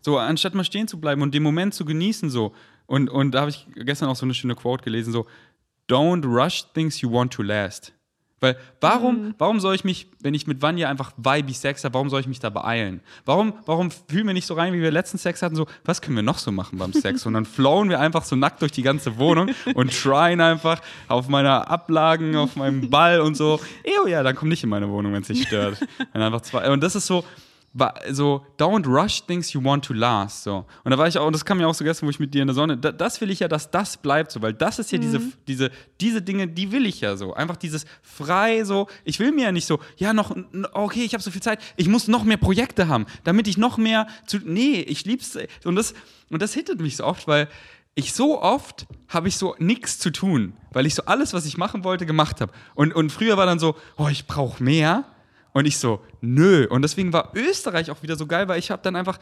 So, 0.00 0.18
anstatt 0.18 0.54
mal 0.54 0.64
stehen 0.64 0.88
zu 0.88 0.98
bleiben 1.00 1.22
und 1.22 1.32
den 1.32 1.42
Moment 1.44 1.72
zu 1.72 1.84
genießen, 1.84 2.30
so. 2.30 2.52
Und, 2.86 3.08
und 3.10 3.32
da 3.32 3.40
habe 3.42 3.50
ich 3.50 3.66
gestern 3.76 4.08
auch 4.08 4.16
so 4.16 4.26
eine 4.26 4.34
schöne 4.34 4.56
Quote 4.56 4.82
gelesen, 4.82 5.12
so, 5.12 5.26
don't 5.88 6.24
rush 6.26 6.64
things 6.72 7.00
you 7.00 7.12
want 7.12 7.32
to 7.32 7.42
last. 7.42 7.92
Weil 8.40 8.56
warum, 8.80 9.34
warum 9.38 9.58
soll 9.58 9.74
ich 9.74 9.84
mich, 9.84 10.08
wenn 10.20 10.34
ich 10.34 10.46
mit 10.46 10.62
Vanya 10.62 10.88
einfach 10.88 11.12
vibey 11.16 11.52
Sex 11.52 11.84
habe, 11.84 11.94
warum 11.94 12.08
soll 12.08 12.20
ich 12.20 12.26
mich 12.26 12.38
da 12.38 12.50
beeilen? 12.50 13.00
Warum, 13.24 13.54
warum 13.66 13.90
fühlen 13.90 14.26
wir 14.26 14.34
nicht 14.34 14.46
so 14.46 14.54
rein, 14.54 14.72
wie 14.72 14.80
wir 14.80 14.90
letzten 14.90 15.18
Sex 15.18 15.42
hatten, 15.42 15.56
so, 15.56 15.66
was 15.84 16.00
können 16.00 16.16
wir 16.16 16.22
noch 16.22 16.38
so 16.38 16.52
machen 16.52 16.78
beim 16.78 16.92
Sex? 16.92 17.26
Und 17.26 17.34
dann 17.34 17.44
flowen 17.46 17.88
wir 17.88 18.00
einfach 18.00 18.24
so 18.24 18.36
nackt 18.36 18.62
durch 18.62 18.72
die 18.72 18.82
ganze 18.82 19.18
Wohnung 19.18 19.50
und 19.74 19.92
tryen 19.92 20.40
einfach 20.40 20.80
auf 21.08 21.28
meiner 21.28 21.68
Ablagen, 21.68 22.36
auf 22.36 22.56
meinem 22.56 22.90
Ball 22.90 23.20
und 23.20 23.36
so. 23.36 23.60
Ew, 23.84 24.06
ja, 24.06 24.22
dann 24.22 24.36
komm 24.36 24.48
nicht 24.48 24.62
in 24.62 24.70
meine 24.70 24.88
Wohnung, 24.88 25.12
wenn 25.12 25.22
es 25.22 25.28
dich 25.28 25.42
stört. 25.42 25.80
Wenn 26.12 26.22
einfach 26.22 26.42
zwei, 26.42 26.70
und 26.70 26.82
das 26.82 26.94
ist 26.94 27.06
so, 27.06 27.24
so, 28.10 28.44
don't 28.56 28.86
rush 28.86 29.22
things 29.26 29.52
you 29.52 29.62
want 29.62 29.84
to 29.84 29.92
last. 29.92 30.42
So. 30.42 30.64
Und 30.84 30.90
da 30.90 30.98
war 30.98 31.06
ich 31.06 31.18
auch, 31.18 31.26
und 31.26 31.32
das 31.32 31.44
kam 31.44 31.58
mir 31.58 31.68
auch 31.68 31.74
so 31.74 31.84
gestern, 31.84 32.06
wo 32.06 32.10
ich 32.10 32.18
mit 32.18 32.34
dir 32.34 32.42
in 32.42 32.48
der 32.48 32.54
Sonne, 32.54 32.76
da, 32.76 32.90
das 32.92 33.20
will 33.20 33.30
ich 33.30 33.40
ja, 33.40 33.48
dass 33.48 33.70
das 33.70 33.96
bleibt 33.96 34.32
so, 34.32 34.42
weil 34.42 34.52
das 34.52 34.78
ist 34.78 34.90
ja 34.90 34.98
diese, 34.98 35.20
diese, 35.46 35.70
diese 36.00 36.22
Dinge, 36.22 36.48
die 36.48 36.72
will 36.72 36.86
ich 36.86 37.00
ja 37.00 37.16
so. 37.16 37.34
Einfach 37.34 37.56
dieses 37.56 37.84
frei 38.02 38.64
so, 38.64 38.88
ich 39.04 39.20
will 39.20 39.32
mir 39.32 39.44
ja 39.44 39.52
nicht 39.52 39.66
so, 39.66 39.78
ja, 39.96 40.12
noch, 40.12 40.34
okay, 40.72 41.04
ich 41.04 41.12
habe 41.12 41.22
so 41.22 41.30
viel 41.30 41.42
Zeit, 41.42 41.60
ich 41.76 41.88
muss 41.88 42.08
noch 42.08 42.24
mehr 42.24 42.38
Projekte 42.38 42.88
haben, 42.88 43.06
damit 43.24 43.46
ich 43.46 43.58
noch 43.58 43.76
mehr 43.76 44.06
zu, 44.26 44.38
nee, 44.44 44.80
ich 44.80 45.04
lieb's. 45.04 45.38
Und 45.64 45.76
das, 45.76 45.94
und 46.30 46.42
das 46.42 46.54
hittet 46.54 46.80
mich 46.80 46.96
so 46.96 47.04
oft, 47.04 47.28
weil 47.28 47.48
ich 47.98 48.12
so 48.12 48.40
oft 48.40 48.86
habe 49.08 49.26
ich 49.26 49.36
so 49.36 49.56
nichts 49.58 49.98
zu 49.98 50.10
tun, 50.10 50.52
weil 50.72 50.86
ich 50.86 50.94
so 50.94 51.02
alles, 51.06 51.32
was 51.34 51.46
ich 51.46 51.56
machen 51.56 51.82
wollte, 51.82 52.06
gemacht 52.06 52.40
habe. 52.40 52.52
Und, 52.76 52.94
und 52.94 53.10
früher 53.10 53.36
war 53.36 53.44
dann 53.44 53.58
so, 53.58 53.74
oh, 53.96 54.06
ich 54.08 54.26
brauche 54.26 54.62
mehr. 54.62 55.04
Und 55.52 55.66
ich 55.66 55.78
so, 55.78 56.00
nö. 56.20 56.66
Und 56.68 56.82
deswegen 56.82 57.12
war 57.12 57.32
Österreich 57.34 57.90
auch 57.90 58.02
wieder 58.02 58.16
so 58.16 58.26
geil, 58.26 58.48
weil 58.48 58.58
ich 58.58 58.70
habe 58.70 58.82
dann 58.82 58.96
einfach 58.96 59.18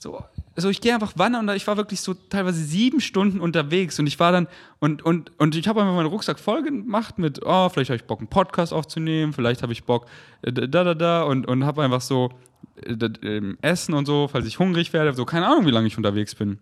so, 0.00 0.22
also 0.54 0.68
ich 0.68 0.80
gehe 0.80 0.94
einfach 0.94 1.12
wandern 1.16 1.48
und 1.48 1.56
ich 1.56 1.66
war 1.66 1.76
wirklich 1.76 2.00
so 2.00 2.14
teilweise 2.14 2.62
sieben 2.62 3.00
Stunden 3.00 3.40
unterwegs 3.40 3.98
und 3.98 4.06
ich 4.06 4.20
war 4.20 4.30
dann 4.30 4.46
und, 4.78 5.02
und, 5.02 5.32
und 5.40 5.56
ich 5.56 5.66
habe 5.66 5.80
einfach 5.80 5.94
meinen 5.94 6.06
Rucksack 6.06 6.38
voll 6.38 6.62
gemacht 6.62 7.18
mit, 7.18 7.40
oh, 7.44 7.68
vielleicht 7.68 7.90
habe 7.90 7.96
ich 7.96 8.04
Bock, 8.04 8.20
einen 8.20 8.28
Podcast 8.28 8.72
aufzunehmen, 8.72 9.32
vielleicht 9.32 9.62
habe 9.62 9.72
ich 9.72 9.82
Bock, 9.84 10.06
äh, 10.42 10.52
da, 10.52 10.84
da, 10.84 10.94
da 10.94 11.22
und, 11.24 11.48
und 11.48 11.64
habe 11.64 11.82
einfach 11.82 12.00
so 12.00 12.30
äh, 12.82 12.94
ähm, 13.22 13.58
Essen 13.60 13.92
und 13.92 14.06
so, 14.06 14.28
falls 14.30 14.46
ich 14.46 14.60
hungrig 14.60 14.92
werde, 14.92 15.12
so 15.14 15.24
keine 15.24 15.48
Ahnung, 15.48 15.66
wie 15.66 15.72
lange 15.72 15.88
ich 15.88 15.96
unterwegs 15.96 16.36
bin. 16.36 16.58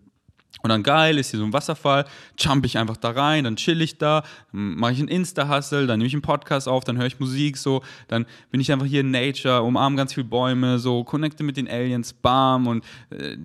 Und 0.63 0.71
dann 0.71 0.83
geil, 0.83 1.19
ist 1.19 1.31
hier 1.31 1.39
so 1.39 1.45
ein 1.45 1.53
Wasserfall, 1.53 2.07
jump 2.39 2.65
ich 2.65 2.79
einfach 2.79 2.97
da 2.97 3.11
rein, 3.11 3.45
dann 3.45 3.57
chill 3.57 3.81
ich 3.83 3.99
da, 3.99 4.23
mache 4.53 4.93
ich 4.93 4.99
einen 4.99 5.09
Insta-Hustle, 5.09 5.87
dann 5.87 5.99
nehme 5.99 6.09
ich 6.09 6.15
einen 6.15 6.23
Podcast 6.23 6.67
auf, 6.67 6.83
dann 6.83 6.97
höre 6.97 7.07
ich 7.07 7.21
Musik 7.21 7.59
so, 7.59 7.83
dann 8.09 8.27
bin 8.51 8.61
ich 8.61 8.73
einfach 8.73 8.87
hier 8.87 9.03
in 9.03 9.11
Nature, 9.11 9.63
umarme 9.63 9.97
ganz 9.97 10.15
viele 10.15 10.27
Bäume, 10.27 10.79
so, 10.79 11.05
connecte 11.05 11.45
mit 11.45 11.57
den 11.57 11.69
Aliens, 11.69 12.15
bam 12.15 12.67
und 12.67 12.85
äh, 13.11 13.37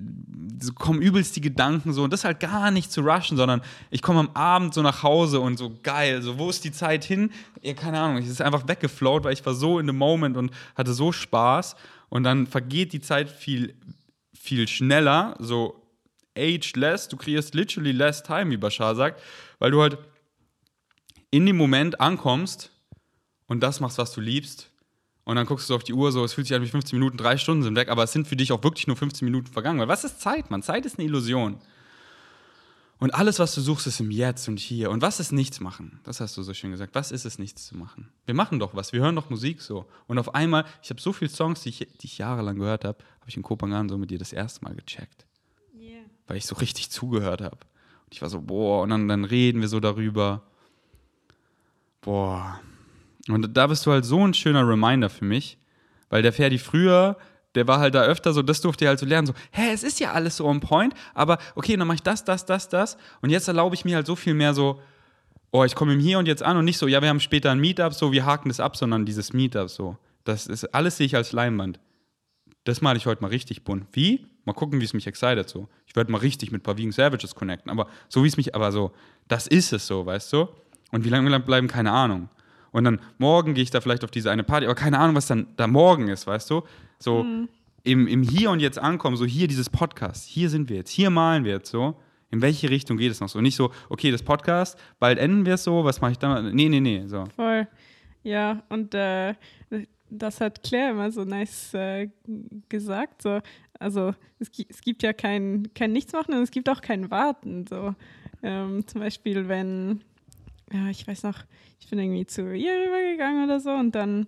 so 0.59 0.73
kommen 0.73 1.01
übelst 1.01 1.35
die 1.35 1.41
Gedanken 1.41 1.91
so. 1.93 2.03
Und 2.03 2.13
das 2.13 2.23
halt 2.23 2.39
gar 2.39 2.71
nicht 2.71 2.91
zu 2.91 3.01
rushen, 3.01 3.35
sondern 3.37 3.61
ich 3.89 4.01
komme 4.01 4.21
am 4.21 4.29
Abend 4.33 4.73
so 4.73 4.81
nach 4.81 5.03
Hause 5.03 5.41
und 5.41 5.57
so 5.57 5.77
geil, 5.83 6.21
so 6.21 6.39
wo 6.39 6.49
ist 6.49 6.63
die 6.63 6.71
Zeit 6.71 7.03
hin? 7.03 7.29
Ja, 7.61 7.73
keine 7.73 7.99
Ahnung, 7.99 8.17
es 8.17 8.29
ist 8.29 8.41
einfach 8.41 8.67
weggeflowt, 8.67 9.25
weil 9.25 9.33
ich 9.33 9.45
war 9.45 9.53
so 9.53 9.79
in 9.79 9.85
the 9.85 9.93
moment 9.93 10.37
und 10.37 10.51
hatte 10.75 10.93
so 10.93 11.11
Spaß. 11.11 11.75
Und 12.09 12.23
dann 12.23 12.47
vergeht 12.47 12.93
die 12.93 12.99
Zeit 12.99 13.29
viel, 13.29 13.73
viel 14.33 14.67
schneller, 14.67 15.35
so 15.39 15.80
age 16.37 16.73
less, 16.75 17.07
du 17.07 17.17
kreierst 17.17 17.53
literally 17.53 17.91
less 17.91 18.23
time, 18.23 18.51
wie 18.51 18.57
Bashar 18.57 18.95
sagt, 18.95 19.21
weil 19.59 19.71
du 19.71 19.81
halt 19.81 19.97
in 21.29 21.45
dem 21.45 21.57
Moment 21.57 21.99
ankommst 21.99 22.71
und 23.47 23.61
das 23.61 23.79
machst, 23.79 23.97
was 23.97 24.11
du 24.13 24.21
liebst. 24.21 24.69
Und 25.23 25.35
dann 25.35 25.45
guckst 25.45 25.69
du 25.69 25.75
auf 25.75 25.83
die 25.83 25.93
Uhr, 25.93 26.11
so, 26.11 26.23
es 26.23 26.33
fühlt 26.33 26.47
sich 26.47 26.55
an 26.55 26.63
wie 26.63 26.67
15 26.67 26.97
Minuten, 26.97 27.15
drei 27.15 27.37
Stunden 27.37 27.63
sind 27.63 27.75
weg, 27.75 27.89
aber 27.89 28.03
es 28.03 28.11
sind 28.11 28.27
für 28.27 28.35
dich 28.35 28.51
auch 28.51 28.63
wirklich 28.63 28.87
nur 28.87 28.97
15 28.97 29.25
Minuten 29.25 29.47
vergangen. 29.47 29.79
Weil 29.79 29.87
was 29.87 30.03
ist 30.03 30.19
Zeit, 30.19 30.49
Mann? 30.49 30.63
Zeit 30.63 30.85
ist 30.85 30.97
eine 30.97 31.07
Illusion. 31.07 31.57
Und 32.97 33.15
alles, 33.15 33.39
was 33.39 33.55
du 33.55 33.61
suchst, 33.61 33.87
ist 33.87 33.99
im 33.99 34.11
Jetzt 34.11 34.47
und 34.47 34.59
hier. 34.59 34.91
Und 34.91 35.01
was 35.01 35.19
ist 35.19 35.31
nichts 35.31 35.59
machen? 35.59 35.99
Das 36.03 36.19
hast 36.19 36.37
du 36.37 36.43
so 36.43 36.53
schön 36.53 36.71
gesagt. 36.71 36.93
Was 36.93 37.11
ist 37.11 37.25
es, 37.25 37.39
nichts 37.39 37.65
zu 37.65 37.77
machen? 37.77 38.11
Wir 38.25 38.35
machen 38.35 38.59
doch 38.59 38.75
was, 38.75 38.93
wir 38.93 39.01
hören 39.01 39.15
doch 39.15 39.29
Musik 39.29 39.61
so. 39.61 39.87
Und 40.07 40.19
auf 40.19 40.35
einmal, 40.35 40.65
ich 40.83 40.89
habe 40.89 41.01
so 41.01 41.13
viele 41.13 41.31
Songs, 41.31 41.61
die 41.61 41.69
ich, 41.69 41.79
die 41.79 42.05
ich 42.05 42.17
jahrelang 42.17 42.57
gehört 42.57 42.83
habe, 42.83 42.99
habe 43.19 43.29
ich 43.29 43.37
in 43.37 43.43
Kopangan 43.43 43.89
so 43.89 43.97
mit 43.97 44.11
dir 44.11 44.19
das 44.19 44.33
erste 44.33 44.63
Mal 44.63 44.75
gecheckt 44.75 45.25
weil 46.27 46.37
ich 46.37 46.45
so 46.45 46.55
richtig 46.55 46.89
zugehört 46.89 47.41
habe. 47.41 47.57
Und 48.05 48.13
ich 48.13 48.21
war 48.21 48.29
so, 48.29 48.41
boah, 48.41 48.83
und 48.83 48.89
dann, 48.89 49.07
dann 49.07 49.25
reden 49.25 49.61
wir 49.61 49.67
so 49.67 49.79
darüber. 49.79 50.43
Boah. 52.01 52.59
Und 53.27 53.55
da 53.55 53.67
bist 53.67 53.85
du 53.85 53.91
halt 53.91 54.05
so 54.05 54.25
ein 54.25 54.33
schöner 54.33 54.67
Reminder 54.67 55.09
für 55.09 55.25
mich, 55.25 55.57
weil 56.09 56.21
der 56.21 56.33
Ferdi 56.33 56.57
früher, 56.57 57.17
der 57.55 57.67
war 57.67 57.79
halt 57.79 57.95
da 57.95 58.03
öfter 58.03 58.33
so, 58.33 58.41
das 58.41 58.61
durfte 58.61 58.85
er 58.85 58.89
halt 58.89 58.99
so 58.99 59.05
lernen, 59.05 59.27
so, 59.27 59.33
hä, 59.51 59.71
es 59.73 59.83
ist 59.83 59.99
ja 59.99 60.13
alles 60.13 60.37
so 60.37 60.45
on 60.47 60.59
point, 60.59 60.93
aber 61.13 61.37
okay, 61.55 61.75
dann 61.77 61.87
mache 61.87 61.95
ich 61.95 62.03
das, 62.03 62.23
das, 62.23 62.45
das, 62.45 62.69
das. 62.69 62.97
Und 63.21 63.29
jetzt 63.29 63.47
erlaube 63.47 63.75
ich 63.75 63.85
mir 63.85 63.95
halt 63.95 64.07
so 64.07 64.15
viel 64.15 64.33
mehr 64.33 64.53
so, 64.53 64.81
oh, 65.51 65.63
ich 65.63 65.75
komme 65.75 65.93
ihm 65.93 65.99
hier 65.99 66.17
und 66.17 66.27
jetzt 66.27 66.43
an 66.43 66.57
und 66.57 66.65
nicht 66.65 66.77
so, 66.77 66.87
ja, 66.87 67.01
wir 67.01 67.09
haben 67.09 67.19
später 67.19 67.51
ein 67.51 67.59
Meetup, 67.59 67.93
so, 67.93 68.11
wir 68.11 68.25
haken 68.25 68.49
das 68.49 68.59
ab, 68.59 68.75
sondern 68.75 69.05
dieses 69.05 69.33
Meetup 69.33 69.69
so. 69.69 69.97
Das 70.23 70.47
ist, 70.47 70.65
alles 70.73 70.97
sehe 70.97 71.05
ich 71.05 71.15
als 71.15 71.31
Leinwand. 71.31 71.79
Das 72.63 72.81
male 72.81 72.97
ich 72.97 73.05
heute 73.05 73.21
mal 73.21 73.29
richtig 73.29 73.63
bunt. 73.63 73.87
Wie? 73.91 74.27
Mal 74.45 74.53
gucken, 74.53 74.79
wie 74.81 74.85
es 74.85 74.93
mich 74.93 75.05
excited 75.07 75.47
so. 75.47 75.67
Ich 75.85 75.95
werde 75.95 76.11
mal 76.11 76.17
richtig 76.19 76.51
mit 76.51 76.61
ein 76.61 76.63
paar 76.63 76.77
Vegan 76.77 76.91
Savages 76.91 77.35
connecten, 77.35 77.69
aber 77.71 77.87
so 78.09 78.23
wie 78.23 78.27
es 78.27 78.37
mich, 78.37 78.55
aber 78.55 78.71
so, 78.71 78.91
das 79.27 79.47
ist 79.47 79.71
es 79.73 79.85
so, 79.87 80.05
weißt 80.05 80.33
du? 80.33 80.47
Und 80.91 81.05
wie 81.05 81.09
lange 81.09 81.29
wir 81.29 81.39
bleiben, 81.39 81.67
keine 81.67 81.91
Ahnung. 81.91 82.29
Und 82.71 82.85
dann 82.85 82.99
morgen 83.17 83.53
gehe 83.53 83.63
ich 83.63 83.69
da 83.71 83.81
vielleicht 83.81 84.03
auf 84.03 84.11
diese 84.11 84.31
eine 84.31 84.43
Party, 84.43 84.65
aber 84.65 84.75
keine 84.75 84.97
Ahnung, 84.99 85.15
was 85.15 85.27
dann 85.27 85.47
da 85.57 85.67
morgen 85.67 86.07
ist, 86.07 86.25
weißt 86.25 86.49
du? 86.49 86.63
So 86.99 87.23
Mhm. 87.23 87.49
im, 87.83 88.07
im 88.07 88.23
Hier 88.23 88.49
und 88.51 88.59
Jetzt 88.61 88.79
ankommen, 88.79 89.15
so 89.17 89.25
hier 89.25 89.47
dieses 89.47 89.69
Podcast, 89.69 90.25
hier 90.27 90.49
sind 90.49 90.69
wir 90.69 90.77
jetzt, 90.77 90.89
hier 90.91 91.09
malen 91.09 91.43
wir 91.43 91.53
jetzt 91.53 91.69
so. 91.69 91.95
In 92.29 92.41
welche 92.41 92.69
Richtung 92.69 92.95
geht 92.97 93.11
es 93.11 93.19
noch 93.19 93.27
so? 93.27 93.39
Und 93.39 93.43
nicht 93.43 93.57
so, 93.57 93.71
okay, 93.89 94.09
das 94.09 94.23
Podcast, 94.23 94.79
bald 94.99 95.19
enden 95.19 95.45
wir 95.45 95.55
es 95.55 95.65
so, 95.65 95.83
was 95.83 95.99
mache 95.99 96.13
ich 96.13 96.17
dann? 96.17 96.55
Nee, 96.55 96.69
nee, 96.69 96.79
nee, 96.79 97.03
so. 97.07 97.25
Voll. 97.35 97.67
Ja, 98.23 98.63
und 98.69 98.93
äh, 98.95 99.33
das 100.09 100.39
hat 100.39 100.63
Claire 100.63 100.91
immer 100.91 101.11
so 101.11 101.25
nice 101.25 101.73
äh, 101.73 102.07
gesagt. 102.69 103.21
So. 103.23 103.39
Also 103.81 104.13
es, 104.39 104.49
es 104.69 104.81
gibt 104.81 105.03
ja 105.03 105.13
kein, 105.13 105.69
kein 105.73 105.91
Nichtsmachen 105.91 106.33
und 106.33 106.41
es 106.41 106.51
gibt 106.51 106.69
auch 106.69 106.81
kein 106.81 107.11
Warten. 107.11 107.65
So. 107.67 107.95
Ähm, 108.43 108.87
zum 108.87 109.01
Beispiel, 109.01 109.47
wenn, 109.47 110.03
ja, 110.71 110.87
ich 110.89 111.07
weiß 111.07 111.23
noch, 111.23 111.43
ich 111.79 111.89
bin 111.89 111.99
irgendwie 111.99 112.25
zu 112.25 112.53
ihr 112.53 112.73
rübergegangen 112.73 113.43
oder 113.43 113.59
so 113.59 113.71
und 113.71 113.95
dann 113.95 114.27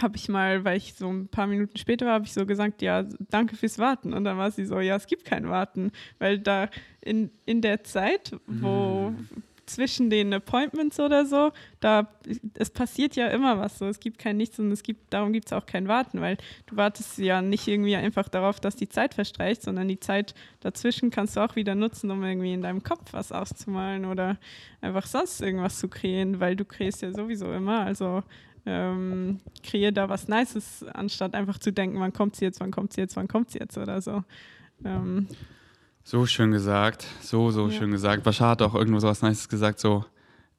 habe 0.00 0.16
ich 0.16 0.28
mal, 0.28 0.64
weil 0.64 0.76
ich 0.76 0.94
so 0.94 1.08
ein 1.08 1.28
paar 1.28 1.46
Minuten 1.46 1.76
später 1.78 2.06
war, 2.06 2.14
habe 2.14 2.26
ich 2.26 2.32
so 2.32 2.44
gesagt, 2.44 2.82
ja, 2.82 3.04
danke 3.30 3.56
fürs 3.56 3.78
Warten. 3.78 4.12
Und 4.12 4.24
dann 4.24 4.36
war 4.36 4.50
sie 4.50 4.66
so, 4.66 4.80
ja, 4.80 4.96
es 4.96 5.06
gibt 5.06 5.24
kein 5.24 5.48
Warten, 5.48 5.92
weil 6.18 6.38
da 6.38 6.68
in, 7.00 7.30
in 7.46 7.62
der 7.62 7.84
Zeit, 7.84 8.32
wo 8.46 9.14
zwischen 9.66 10.10
den 10.10 10.32
Appointments 10.32 10.98
oder 11.00 11.26
so, 11.26 11.52
da 11.80 12.08
es 12.54 12.70
passiert 12.70 13.16
ja 13.16 13.28
immer 13.28 13.58
was 13.58 13.78
so. 13.78 13.86
Es 13.86 14.00
gibt 14.00 14.18
kein 14.18 14.36
Nichts 14.36 14.58
und 14.58 14.70
es 14.70 14.82
gibt, 14.82 15.12
darum 15.12 15.32
gibt 15.32 15.46
es 15.46 15.52
auch 15.52 15.66
kein 15.66 15.88
Warten, 15.88 16.20
weil 16.20 16.36
du 16.66 16.76
wartest 16.76 17.18
ja 17.18 17.42
nicht 17.42 17.66
irgendwie 17.66 17.96
einfach 17.96 18.28
darauf, 18.28 18.60
dass 18.60 18.76
die 18.76 18.88
Zeit 18.88 19.14
verstreicht, 19.14 19.62
sondern 19.62 19.88
die 19.88 20.00
Zeit 20.00 20.34
dazwischen 20.60 21.10
kannst 21.10 21.36
du 21.36 21.40
auch 21.40 21.56
wieder 21.56 21.74
nutzen, 21.74 22.10
um 22.10 22.22
irgendwie 22.24 22.54
in 22.54 22.62
deinem 22.62 22.82
Kopf 22.82 23.12
was 23.12 23.32
auszumalen 23.32 24.04
oder 24.04 24.38
einfach 24.80 25.06
sonst 25.06 25.40
irgendwas 25.40 25.78
zu 25.78 25.88
kreieren, 25.88 26.40
weil 26.40 26.56
du 26.56 26.64
kreierst 26.64 27.02
ja 27.02 27.12
sowieso 27.12 27.52
immer. 27.52 27.80
Also 27.80 28.22
ähm, 28.66 29.40
kreier 29.62 29.92
da 29.92 30.08
was 30.08 30.28
Nices, 30.28 30.84
anstatt 30.92 31.34
einfach 31.34 31.58
zu 31.58 31.72
denken, 31.72 32.00
wann 32.00 32.12
kommt 32.12 32.36
sie 32.36 32.44
jetzt, 32.44 32.60
wann 32.60 32.70
kommt 32.70 32.92
sie 32.92 33.00
jetzt, 33.00 33.16
wann 33.16 33.28
kommt 33.28 33.50
sie 33.50 33.58
jetzt 33.58 33.78
oder 33.78 34.00
so. 34.00 34.24
Ähm, 34.84 35.28
So 36.08 36.24
schön 36.24 36.52
gesagt, 36.52 37.04
so, 37.20 37.50
so 37.50 37.66
Ja. 37.66 37.72
schön 37.78 37.90
gesagt. 37.90 38.22
Bashar 38.22 38.50
hat 38.50 38.62
auch 38.62 38.76
irgendwo 38.76 39.00
so 39.00 39.08
was 39.08 39.22
Nices 39.22 39.48
gesagt, 39.48 39.80
so, 39.80 40.04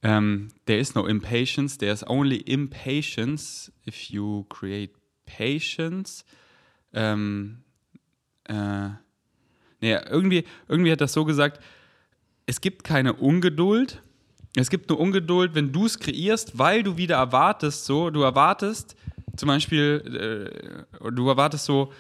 ähm, 0.03 0.49
there 0.65 0.77
is 0.77 0.93
no 0.93 1.05
impatience, 1.07 1.77
there's 1.77 2.05
only 2.05 2.41
impatience 2.41 3.71
if 3.87 4.09
you 4.09 4.43
create 4.49 4.91
patience. 5.25 6.25
Ähm, 6.91 7.59
äh, 8.43 8.89
nee, 9.79 9.93
irgendwie, 10.09 10.43
irgendwie 10.67 10.91
hat 10.91 10.99
das 10.99 11.13
so 11.13 11.23
gesagt, 11.23 11.63
es 12.45 12.59
gibt 12.59 12.83
keine 12.83 13.13
Ungeduld, 13.13 14.01
es 14.53 14.69
gibt 14.69 14.89
nur 14.89 14.99
Ungeduld, 14.99 15.55
wenn 15.55 15.71
du 15.71 15.85
es 15.85 15.97
kreierst, 15.97 16.57
weil 16.57 16.83
du 16.83 16.97
wieder 16.97 17.15
erwartest, 17.15 17.85
so, 17.85 18.09
du 18.09 18.21
erwartest, 18.23 18.97
zum 19.37 19.47
Beispiel, 19.47 20.83
äh, 21.01 21.09
du 21.09 21.29
erwartest 21.29 21.63
so, 21.63 21.93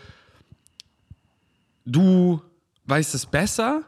du 1.85 2.41
weißt 2.87 3.13
es 3.15 3.25
besser 3.25 3.83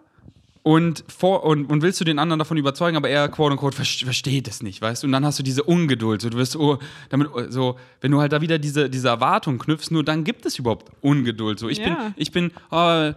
und, 0.61 1.03
vor, 1.07 1.43
und, 1.45 1.65
und 1.67 1.81
willst 1.81 1.99
du 2.01 2.03
den 2.05 2.19
anderen 2.19 2.39
davon 2.39 2.57
überzeugen, 2.57 2.97
aber 2.97 3.09
er 3.09 3.29
quote 3.29 3.53
unquote 3.53 3.75
ver- 3.77 4.05
versteht 4.05 4.47
es 4.47 4.61
nicht, 4.61 4.81
weißt 4.81 5.03
du? 5.03 5.07
Und 5.07 5.13
dann 5.13 5.25
hast 5.25 5.39
du 5.39 5.43
diese 5.43 5.63
Ungeduld. 5.63 6.21
So, 6.21 6.29
du 6.29 6.37
wirst 6.37 6.55
oh, 6.57 6.77
damit, 7.09 7.29
so, 7.49 7.77
wenn 8.01 8.11
du 8.11 8.19
halt 8.19 8.33
da 8.33 8.41
wieder 8.41 8.59
diese, 8.59 8.89
diese 8.89 9.07
Erwartung 9.07 9.57
knüpfst, 9.57 9.89
nur 9.91 10.03
dann 10.03 10.23
gibt 10.25 10.45
es 10.45 10.59
überhaupt 10.59 10.91
Ungeduld. 11.01 11.59
So, 11.59 11.69
ich 11.69 11.81
bin, 11.81 11.93
Ja. 11.93 12.13
ich 12.17 12.31
bin, 12.31 12.51
äh, 12.71 13.13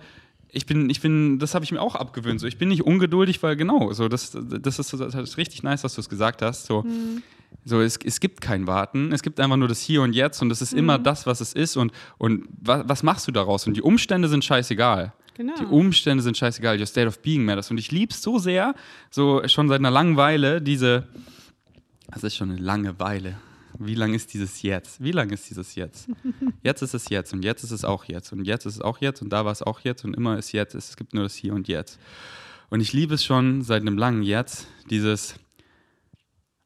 ich 0.55 0.67
bin, 0.67 0.89
ich 0.91 1.01
bin, 1.01 1.39
das 1.39 1.55
habe 1.55 1.65
ich 1.65 1.73
mir 1.73 1.81
auch 1.81 1.95
abgewöhnt. 1.97 2.39
So, 2.41 2.47
ich 2.47 2.59
bin 2.59 2.69
nicht 2.69 2.83
ungeduldig, 2.85 3.43
weil 3.43 3.57
genau, 3.57 3.93
so, 3.93 4.09
das, 4.09 4.31
das, 4.35 4.79
ist, 4.79 4.93
das 4.93 5.15
ist 5.15 5.37
richtig 5.37 5.63
nice, 5.63 5.83
dass 5.83 5.95
du 5.95 6.01
es 6.01 6.09
gesagt 6.09 6.43
hast. 6.43 6.67
So, 6.67 6.85
so 7.65 7.81
es, 7.81 7.99
es 8.05 8.21
gibt 8.21 8.41
kein 8.41 8.67
Warten, 8.67 9.13
es 9.13 9.23
gibt 9.23 9.41
einfach 9.41 9.57
nur 9.57 9.69
das 9.69 9.81
Hier 9.81 10.03
und 10.03 10.13
Jetzt 10.15 10.43
und 10.43 10.51
es 10.53 10.63
ist 10.63 10.75
immer 10.75 10.99
das, 10.99 11.27
was 11.27 11.41
es 11.41 11.55
ist 11.55 11.77
und, 11.77 11.91
und 12.19 12.45
was, 12.61 12.83
was 12.87 13.03
machst 13.03 13.27
du 13.27 13.33
daraus? 13.33 13.67
Und 13.67 13.77
die 13.77 13.83
Umstände 13.83 14.29
sind 14.29 14.45
scheißegal. 14.45 15.13
Genau. 15.35 15.55
Die 15.59 15.65
Umstände 15.65 16.23
sind 16.23 16.37
scheißegal, 16.37 16.79
your 16.79 16.87
state 16.87 17.07
of 17.07 17.21
being 17.21 17.45
matters. 17.45 17.71
Und 17.71 17.79
ich 17.79 17.91
liebe 17.91 18.13
es 18.13 18.23
so 18.23 18.39
sehr, 18.39 18.75
so 19.11 19.47
schon 19.49 19.69
seit 19.69 19.79
einer 19.79 19.91
langen 19.91 20.17
Weile, 20.17 20.61
diese, 20.61 21.09
das 22.09 22.25
ist 22.25 22.37
schon 22.37 22.51
eine 22.51 22.61
lange 22.61 22.99
Weile. 22.99 23.39
Wie 23.79 23.95
lang 23.95 24.15
ist 24.15 24.35
dieses 24.35 24.63
Jetzt? 24.63 25.03
Wie 25.03 25.13
lang 25.13 25.31
ist 25.31 25.49
dieses 25.49 25.75
Jetzt? 25.75 26.09
Jetzt 26.63 26.83
ist 26.83 26.95
es 26.95 27.09
jetzt 27.09 27.33
und 27.33 27.45
jetzt 27.45 27.65
ist 27.65 27.73
es 27.73 27.85
auch 27.85 28.05
jetzt 28.05 28.33
und 28.33 28.45
jetzt 28.45 28.67
ist 28.67 28.77
es 28.77 28.81
auch 28.81 28.99
jetzt 29.01 29.21
und 29.23 29.31
da 29.31 29.45
war 29.45 29.51
es 29.51 29.63
auch 29.63 29.81
jetzt 29.81 30.05
und 30.05 30.15
immer 30.15 30.39
ist 30.39 30.53
jetzt. 30.53 30.75
Es 30.75 30.97
gibt 30.97 31.13
nur 31.13 31.25
das 31.25 31.35
Hier 31.35 31.55
und 31.55 31.67
Jetzt. 31.67 31.99
Und 32.71 32.81
ich 32.81 32.93
liebe 32.93 33.15
es 33.15 33.25
schon 33.25 33.63
seit 33.63 33.83
einem 33.83 33.99
langen 33.99 34.23
Jetzt, 34.23 34.69
dieses 34.89 35.35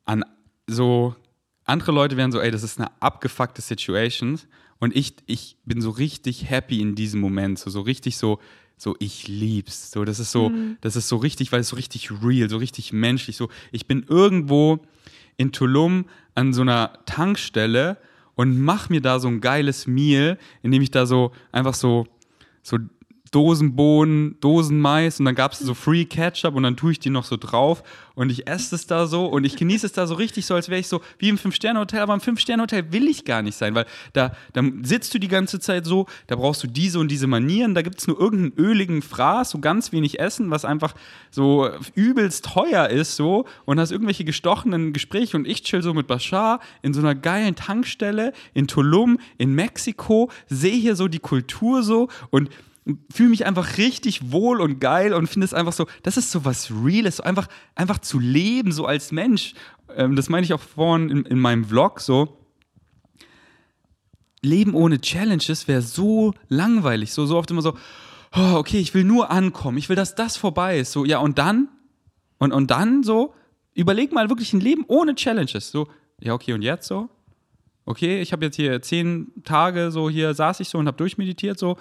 an 0.04 0.24
so, 0.66 1.16
andere 1.64 1.92
Leute 1.92 2.16
wären 2.16 2.30
so, 2.32 2.40
ey, 2.40 2.50
das 2.50 2.62
ist 2.62 2.78
eine 2.78 2.90
abgefuckte 3.00 3.62
Situation 3.62 4.38
und 4.78 4.94
ich, 4.94 5.14
ich 5.26 5.56
bin 5.64 5.80
so 5.80 5.90
richtig 5.90 6.50
happy 6.50 6.80
in 6.80 6.94
diesem 6.94 7.20
Moment, 7.20 7.58
so, 7.58 7.70
so 7.70 7.80
richtig 7.80 8.16
so, 8.16 8.40
so 8.76 8.94
ich 8.98 9.26
lieb's, 9.28 9.90
so, 9.90 10.04
das 10.04 10.18
ist 10.18 10.32
so, 10.32 10.50
das 10.80 10.96
ist 10.96 11.08
so 11.08 11.16
richtig, 11.16 11.52
weil 11.52 11.60
es 11.60 11.68
so 11.68 11.76
richtig 11.76 12.10
real, 12.22 12.48
so 12.50 12.58
richtig 12.58 12.92
menschlich, 12.92 13.36
so, 13.36 13.48
ich 13.72 13.86
bin 13.86 14.04
irgendwo 14.08 14.80
in 15.36 15.52
Tulum 15.52 16.06
an 16.34 16.52
so 16.52 16.62
einer 16.62 16.92
Tankstelle 17.06 17.98
und 18.34 18.60
mach 18.60 18.90
mir 18.90 19.00
da 19.00 19.18
so 19.18 19.28
ein 19.28 19.40
geiles 19.40 19.86
Meal, 19.86 20.38
indem 20.62 20.82
ich 20.82 20.90
da 20.90 21.06
so 21.06 21.32
einfach 21.52 21.74
so, 21.74 22.06
so 22.62 22.78
Dosenbohnen, 23.36 24.40
Dosenmais 24.40 25.20
und 25.20 25.26
dann 25.26 25.34
gab 25.34 25.52
es 25.52 25.58
so 25.58 25.74
Free 25.74 26.06
Ketchup 26.06 26.54
und 26.54 26.62
dann 26.62 26.74
tue 26.74 26.92
ich 26.92 27.00
die 27.00 27.10
noch 27.10 27.24
so 27.24 27.36
drauf 27.36 27.82
und 28.14 28.30
ich 28.30 28.48
esse 28.48 28.74
es 28.74 28.86
da 28.86 29.06
so 29.06 29.26
und 29.26 29.44
ich 29.44 29.56
genieße 29.56 29.84
es 29.84 29.92
da 29.92 30.06
so 30.06 30.14
richtig 30.14 30.46
so, 30.46 30.54
als 30.54 30.70
wäre 30.70 30.80
ich 30.80 30.88
so 30.88 31.02
wie 31.18 31.28
im 31.28 31.36
Fünf-Sterne-Hotel, 31.36 32.00
aber 32.00 32.14
im 32.14 32.22
Fünf-Sterne-Hotel 32.22 32.92
will 32.92 33.06
ich 33.06 33.26
gar 33.26 33.42
nicht 33.42 33.58
sein, 33.58 33.74
weil 33.74 33.84
da, 34.14 34.32
da 34.54 34.62
sitzt 34.80 35.12
du 35.12 35.18
die 35.18 35.28
ganze 35.28 35.60
Zeit 35.60 35.84
so, 35.84 36.06
da 36.28 36.36
brauchst 36.36 36.62
du 36.62 36.66
diese 36.66 36.98
und 36.98 37.08
diese 37.08 37.26
Manieren, 37.26 37.74
da 37.74 37.82
gibt 37.82 38.00
es 38.00 38.06
nur 38.06 38.18
irgendeinen 38.18 38.54
öligen 38.56 39.02
Fraß, 39.02 39.50
so 39.50 39.58
ganz 39.58 39.92
wenig 39.92 40.18
Essen, 40.18 40.50
was 40.50 40.64
einfach 40.64 40.94
so 41.30 41.68
übelst 41.94 42.46
teuer 42.46 42.88
ist 42.88 43.16
so 43.16 43.44
und 43.66 43.78
hast 43.78 43.90
irgendwelche 43.90 44.24
gestochenen 44.24 44.94
Gespräche 44.94 45.36
und 45.36 45.46
ich 45.46 45.62
chill 45.62 45.82
so 45.82 45.92
mit 45.92 46.06
Bashar 46.06 46.60
in 46.80 46.94
so 46.94 47.00
einer 47.00 47.14
geilen 47.14 47.54
Tankstelle 47.54 48.32
in 48.54 48.66
Tulum 48.66 49.18
in 49.36 49.52
Mexiko, 49.52 50.30
sehe 50.48 50.72
hier 50.72 50.96
so 50.96 51.06
die 51.06 51.18
Kultur 51.18 51.82
so 51.82 52.08
und 52.30 52.48
fühle 53.10 53.30
mich 53.30 53.46
einfach 53.46 53.78
richtig 53.78 54.30
wohl 54.30 54.60
und 54.60 54.80
geil 54.80 55.12
und 55.12 55.26
finde 55.26 55.44
es 55.44 55.54
einfach 55.54 55.72
so, 55.72 55.86
das 56.02 56.16
ist 56.16 56.30
so 56.30 56.44
was 56.44 56.70
Reales, 56.70 57.16
so 57.16 57.24
einfach, 57.24 57.48
einfach 57.74 57.98
zu 57.98 58.18
leben, 58.18 58.70
so 58.70 58.86
als 58.86 59.10
Mensch. 59.10 59.54
Ähm, 59.94 60.14
das 60.14 60.28
meine 60.28 60.44
ich 60.44 60.52
auch 60.52 60.60
vorhin 60.60 61.10
in, 61.10 61.24
in 61.24 61.38
meinem 61.38 61.64
Vlog 61.64 62.00
so. 62.00 62.38
Leben 64.42 64.74
ohne 64.74 65.00
Challenges 65.00 65.66
wäre 65.66 65.82
so 65.82 66.34
langweilig, 66.48 67.12
so, 67.12 67.26
so 67.26 67.36
oft 67.36 67.50
immer 67.50 67.62
so, 67.62 67.76
oh, 68.36 68.54
okay, 68.54 68.78
ich 68.78 68.94
will 68.94 69.02
nur 69.02 69.30
ankommen, 69.30 69.78
ich 69.78 69.88
will, 69.88 69.96
dass 69.96 70.14
das 70.14 70.36
vorbei 70.36 70.78
ist, 70.78 70.92
so, 70.92 71.04
ja, 71.04 71.18
und 71.18 71.38
dann? 71.38 71.68
Und, 72.38 72.52
und 72.52 72.70
dann 72.70 73.02
so, 73.02 73.34
überleg 73.74 74.12
mal 74.12 74.28
wirklich 74.28 74.52
ein 74.52 74.60
Leben 74.60 74.84
ohne 74.86 75.14
Challenges, 75.16 75.72
so, 75.72 75.88
ja, 76.20 76.34
okay, 76.34 76.52
und 76.52 76.62
jetzt 76.62 76.86
so? 76.86 77.08
Okay, 77.86 78.20
ich 78.20 78.32
habe 78.32 78.44
jetzt 78.44 78.56
hier 78.56 78.82
zehn 78.82 79.32
Tage 79.44 79.90
so 79.90 80.10
hier 80.10 80.34
saß 80.34 80.60
ich 80.60 80.68
so 80.68 80.78
und 80.78 80.86
habe 80.88 80.96
durchmeditiert 80.96 81.58
so, 81.58 81.78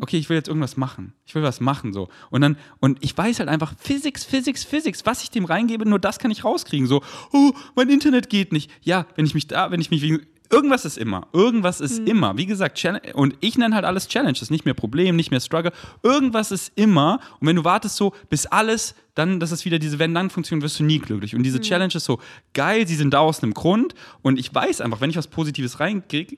okay, 0.00 0.18
ich 0.18 0.28
will 0.28 0.36
jetzt 0.36 0.48
irgendwas 0.48 0.76
machen. 0.76 1.14
Ich 1.24 1.34
will 1.34 1.42
was 1.42 1.60
machen 1.60 1.92
so. 1.92 2.08
Und 2.30 2.42
dann, 2.42 2.56
und 2.78 2.98
ich 3.02 3.16
weiß 3.16 3.40
halt 3.40 3.48
einfach, 3.48 3.74
Physics, 3.78 4.24
Physics, 4.24 4.64
Physics, 4.64 5.06
was 5.06 5.22
ich 5.22 5.30
dem 5.30 5.46
reingebe, 5.46 5.88
nur 5.88 5.98
das 5.98 6.18
kann 6.18 6.30
ich 6.30 6.44
rauskriegen. 6.44 6.86
So, 6.86 7.02
oh, 7.32 7.52
mein 7.74 7.88
Internet 7.88 8.28
geht 8.28 8.52
nicht. 8.52 8.70
Ja, 8.82 9.06
wenn 9.16 9.24
ich 9.24 9.34
mich 9.34 9.48
da, 9.48 9.70
wenn 9.70 9.80
ich 9.80 9.90
mich 9.90 10.02
wegen. 10.02 10.26
Irgendwas 10.50 10.84
ist 10.84 10.98
immer. 10.98 11.26
Irgendwas 11.32 11.80
ist 11.80 11.98
immer. 12.08 12.36
Wie 12.36 12.46
gesagt, 12.46 12.76
Challenge, 12.78 13.14
und 13.14 13.36
ich 13.40 13.56
nenne 13.58 13.74
halt 13.74 13.84
alles 13.84 14.08
Challenges, 14.08 14.50
nicht 14.50 14.64
mehr 14.64 14.74
Problem, 14.74 15.16
nicht 15.16 15.30
mehr 15.30 15.40
Struggle. 15.40 15.72
Irgendwas 16.02 16.50
ist 16.52 16.72
immer. 16.76 17.20
Und 17.40 17.48
wenn 17.48 17.56
du 17.56 17.64
wartest 17.64 17.96
so, 17.96 18.12
bis 18.30 18.46
alles, 18.46 18.94
dann, 19.14 19.40
das 19.40 19.50
ist 19.52 19.64
wieder 19.64 19.78
diese 19.78 19.98
Wenn-Dann-Funktion, 19.98 20.62
wirst 20.62 20.78
du 20.80 20.84
nie 20.84 20.98
glücklich. 20.98 21.34
Und 21.34 21.42
diese 21.42 21.60
Challenge 21.60 21.92
ist 21.94 22.04
so 22.04 22.20
geil, 22.54 22.86
sie 22.86 22.94
sind 22.96 23.12
da 23.14 23.20
aus 23.20 23.42
einem 23.42 23.54
Grund. 23.54 23.94
Und 24.22 24.38
ich 24.38 24.54
weiß 24.54 24.80
einfach, 24.82 25.00
wenn 25.00 25.10
ich 25.10 25.16
was 25.16 25.26
Positives 25.26 25.80
reingebe, 25.80 26.36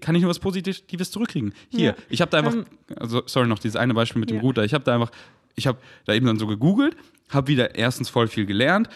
kann 0.00 0.14
ich 0.14 0.22
nur 0.22 0.30
was 0.30 0.38
Positives 0.38 1.10
zurückkriegen. 1.10 1.54
Hier, 1.70 1.90
Ja. 1.90 1.94
ich 2.08 2.20
habe 2.20 2.30
da 2.30 2.38
einfach, 2.38 2.52
Ähm, 2.54 2.64
also 2.96 3.22
sorry 3.26 3.48
noch 3.48 3.58
dieses 3.58 3.76
eine 3.76 3.94
Beispiel 3.94 4.20
mit 4.20 4.30
dem 4.30 4.36
Ja. 4.36 4.42
Router. 4.42 4.64
Ich 4.64 4.74
habe 4.74 4.84
da 4.84 4.94
einfach, 4.94 5.10
ich 5.56 5.66
habe 5.66 5.78
da 6.04 6.12
eben 6.14 6.26
dann 6.26 6.38
so 6.38 6.46
gegoogelt, 6.46 6.96
habe 7.30 7.48
wieder 7.48 7.74
erstens 7.74 8.08
voll 8.08 8.28
viel 8.28 8.46
gelernt. 8.46 8.88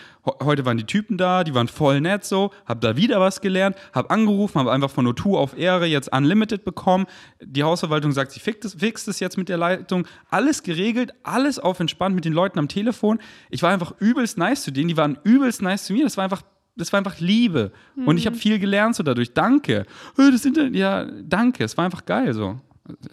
Heute 0.43 0.65
waren 0.65 0.77
die 0.77 0.85
Typen 0.85 1.17
da, 1.17 1.45
die 1.45 1.55
waren 1.55 1.69
voll 1.69 2.01
nett 2.01 2.25
so, 2.25 2.51
habe 2.67 2.81
da 2.81 2.97
wieder 2.97 3.21
was 3.21 3.41
gelernt, 3.41 3.77
habe 3.93 4.11
angerufen, 4.11 4.59
habe 4.59 4.73
einfach 4.73 4.91
von 4.91 5.07
O2 5.07 5.37
auf 5.37 5.57
Ehre 5.57 5.87
jetzt 5.87 6.13
Unlimited 6.13 6.65
bekommen. 6.65 7.07
Die 7.43 7.63
Hausverwaltung 7.63 8.13
sagt, 8.13 8.33
sie 8.33 8.41
fixt 8.41 9.09
es, 9.09 9.21
jetzt 9.21 9.39
mit 9.39 9.49
der 9.49 9.59
Leitung. 9.59 10.07
Alles 10.31 10.63
geregelt, 10.63 11.13
alles 11.23 11.59
auf 11.59 11.81
entspannt 11.81 12.15
mit 12.15 12.25
den 12.25 12.33
Leuten 12.33 12.59
am 12.59 12.69
Telefon. 12.69 13.19
Ich 13.51 13.63
war 13.63 13.71
einfach 13.71 13.95
übelst 13.99 14.39
nice 14.39 14.63
zu 14.63 14.71
denen, 14.71 14.89
die 14.89 14.97
waren 14.97 15.19
übelst 15.25 15.63
nice 15.63 15.85
zu 15.85 15.93
mir. 15.93 16.05
Das 16.05 16.17
war 16.17 16.25
einfach 16.25 16.43
das 16.77 16.93
war 16.93 16.99
einfach 16.99 17.21
Liebe. 17.21 17.71
Und 18.05 18.19
ich 18.19 18.27
habe 18.27 18.35
viel 18.35 18.59
gelernt 18.59 18.97
so 18.97 19.05
dadurch. 19.05 19.33
Danke. 19.33 19.87
Das 20.17 20.45
Internet, 20.45 20.75
ja, 20.75 21.07
danke. 21.23 21.63
Es 21.63 21.77
war 21.77 21.85
einfach 21.85 22.05
geil 22.05 22.35
so. 22.35 22.59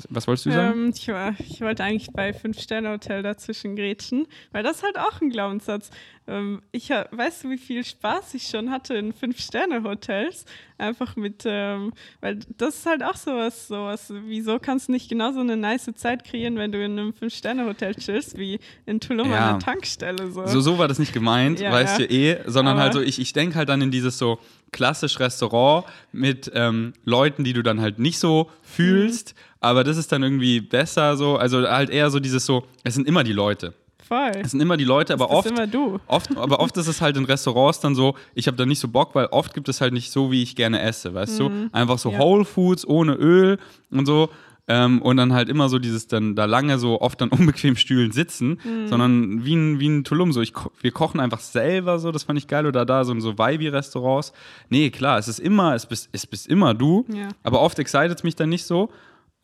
Was 0.09 0.27
wolltest 0.27 0.47
du 0.47 0.51
sagen? 0.51 0.85
Ähm, 0.85 0.93
ich, 0.95 1.07
war, 1.07 1.33
ich 1.39 1.61
wollte 1.61 1.83
eigentlich 1.83 2.11
bei 2.11 2.33
Fünf-Sterne-Hotel 2.33 3.23
dazwischen 3.23 3.77
grätschen, 3.77 4.27
weil 4.51 4.63
das 4.63 4.77
ist 4.77 4.83
halt 4.83 4.99
auch 4.99 5.21
ein 5.21 5.29
Glaubenssatz. 5.29 5.91
Ähm, 6.27 6.61
ich, 6.71 6.89
weißt 6.89 7.43
du, 7.43 7.49
wie 7.49 7.57
viel 7.57 7.83
Spaß 7.83 8.33
ich 8.35 8.47
schon 8.47 8.69
hatte 8.69 8.93
in 8.93 9.13
Fünf-Sterne-Hotels? 9.13 10.45
Einfach 10.77 11.15
mit, 11.15 11.43
ähm, 11.45 11.93
weil 12.21 12.39
das 12.57 12.77
ist 12.77 12.85
halt 12.85 13.03
auch 13.03 13.15
sowas, 13.15 13.67
sowas. 13.67 14.13
Wieso 14.25 14.59
kannst 14.59 14.87
du 14.87 14.91
nicht 14.93 15.09
genauso 15.09 15.39
eine 15.39 15.57
nice 15.57 15.89
Zeit 15.95 16.23
kreieren, 16.23 16.55
wenn 16.57 16.71
du 16.71 16.83
in 16.83 16.97
einem 16.97 17.13
Fünf-Sterne-Hotel 17.13 17.95
chillst, 17.95 18.37
wie 18.37 18.59
in 18.85 18.99
Tulum 18.99 19.31
ja. 19.31 19.51
an 19.51 19.59
der 19.59 19.65
Tankstelle? 19.65 20.31
So. 20.31 20.45
so, 20.47 20.61
so 20.61 20.77
war 20.77 20.87
das 20.87 20.99
nicht 20.99 21.13
gemeint, 21.13 21.59
ja, 21.59 21.71
weißt 21.71 21.99
ja. 21.99 22.05
du 22.05 22.13
eh, 22.13 22.37
sondern 22.45 22.75
Aber 22.75 22.83
halt 22.83 22.93
so, 22.93 23.01
ich, 23.01 23.19
ich 23.19 23.33
denke 23.33 23.55
halt 23.55 23.69
dann 23.69 23.81
in 23.81 23.91
dieses 23.91 24.17
so, 24.17 24.39
klassisch 24.71 25.19
Restaurant 25.19 25.85
mit 26.11 26.51
ähm, 26.55 26.93
Leuten, 27.03 27.43
die 27.43 27.53
du 27.53 27.61
dann 27.61 27.81
halt 27.81 27.99
nicht 27.99 28.19
so 28.19 28.49
fühlst, 28.61 29.35
mhm. 29.35 29.41
aber 29.59 29.83
das 29.83 29.97
ist 29.97 30.11
dann 30.11 30.23
irgendwie 30.23 30.61
besser 30.61 31.17
so, 31.17 31.37
also 31.37 31.67
halt 31.67 31.89
eher 31.89 32.09
so 32.09 32.19
dieses 32.19 32.45
so, 32.45 32.65
es 32.83 32.93
sind 32.93 33.07
immer 33.07 33.23
die 33.23 33.33
Leute. 33.33 33.73
Voll. 34.11 34.31
Es 34.43 34.51
sind 34.51 34.59
immer 34.59 34.75
die 34.75 34.83
Leute, 34.83 35.13
aber 35.13 35.29
oft, 35.29 35.49
oft, 36.07 36.37
aber 36.37 36.59
oft 36.59 36.75
ist 36.75 36.87
es 36.87 36.99
halt 36.99 37.15
in 37.15 37.23
Restaurants 37.23 37.79
dann 37.79 37.95
so, 37.95 38.15
ich 38.35 38.47
habe 38.47 38.57
da 38.57 38.65
nicht 38.65 38.79
so 38.79 38.89
Bock, 38.89 39.15
weil 39.15 39.27
oft 39.27 39.53
gibt 39.53 39.69
es 39.69 39.79
halt 39.79 39.93
nicht 39.93 40.11
so, 40.11 40.33
wie 40.33 40.43
ich 40.43 40.57
gerne 40.57 40.81
esse, 40.81 41.13
weißt 41.13 41.39
mhm. 41.39 41.45
du? 41.45 41.69
Einfach 41.71 41.97
so 41.97 42.11
ja. 42.11 42.19
Whole 42.19 42.43
Foods 42.43 42.85
ohne 42.85 43.13
Öl 43.13 43.57
und 43.89 44.05
so. 44.05 44.27
Ähm, 44.67 45.01
und 45.01 45.15
dann 45.15 45.31
halt 45.31 45.47
immer 45.47 45.69
so 45.69 45.79
dieses 45.79 46.07
dann 46.07 46.35
da 46.35 46.43
lange 46.43 46.77
so 46.77 46.99
oft 46.99 47.21
an 47.21 47.29
unbequemen 47.29 47.77
Stühlen 47.77 48.11
sitzen, 48.11 48.59
mhm. 48.61 48.87
sondern 48.89 49.45
wie 49.45 49.55
ein, 49.55 49.79
wie 49.79 49.87
ein 49.87 50.03
Tulum, 50.03 50.33
so 50.33 50.41
ich, 50.41 50.51
wir 50.81 50.91
kochen 50.91 51.21
einfach 51.21 51.39
selber 51.39 51.97
so, 51.97 52.11
das 52.11 52.23
fand 52.23 52.37
ich 52.37 52.47
geil, 52.47 52.65
oder 52.65 52.85
da 52.85 53.05
so 53.05 53.13
in 53.13 53.21
so 53.21 53.37
Vibe-Restaurants. 53.37 54.33
Nee, 54.67 54.89
klar, 54.89 55.19
es 55.19 55.29
ist 55.29 55.39
immer, 55.39 55.73
es 55.73 55.85
bist, 55.85 56.09
es 56.11 56.27
bist 56.27 56.47
immer 56.47 56.73
du, 56.73 57.05
ja. 57.07 57.29
aber 57.43 57.61
oft 57.61 57.79
excited 57.79 58.17
es 58.17 58.23
mich 58.25 58.35
dann 58.35 58.49
nicht 58.49 58.65
so. 58.65 58.89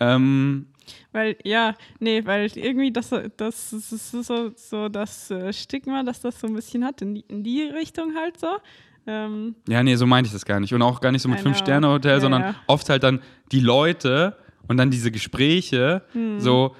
Ähm, 0.01 0.67
weil, 1.11 1.35
ja, 1.43 1.75
nee, 1.99 2.25
weil 2.25 2.49
irgendwie 2.55 2.91
das, 2.91 3.09
das, 3.09 3.29
das 3.37 3.71
ist 3.71 4.11
so, 4.11 4.51
so 4.55 4.89
das 4.89 5.31
äh, 5.31 5.53
Stigma, 5.53 6.03
dass 6.03 6.21
das 6.21 6.39
so 6.39 6.47
ein 6.47 6.53
bisschen 6.53 6.83
hat, 6.85 7.01
in 7.01 7.15
die, 7.15 7.25
in 7.27 7.43
die 7.43 7.63
Richtung 7.63 8.15
halt 8.15 8.39
so. 8.39 8.57
Ähm, 9.05 9.55
ja, 9.67 9.83
nee, 9.83 9.95
so 9.95 10.05
meinte 10.05 10.27
ich 10.27 10.33
das 10.33 10.45
gar 10.45 10.59
nicht. 10.59 10.73
Und 10.73 10.81
auch 10.81 10.99
gar 10.99 11.11
nicht 11.11 11.21
so 11.21 11.29
mit 11.29 11.39
Fünf-Sterne-Hotel, 11.39 12.11
ja, 12.11 12.19
sondern 12.19 12.41
ja. 12.41 12.55
oft 12.67 12.89
halt 12.89 13.03
dann 13.03 13.21
die 13.51 13.61
Leute, 13.61 14.35
und 14.67 14.77
dann 14.77 14.91
diese 14.91 15.11
Gespräche, 15.11 16.03
mhm. 16.13 16.39
so, 16.39 16.75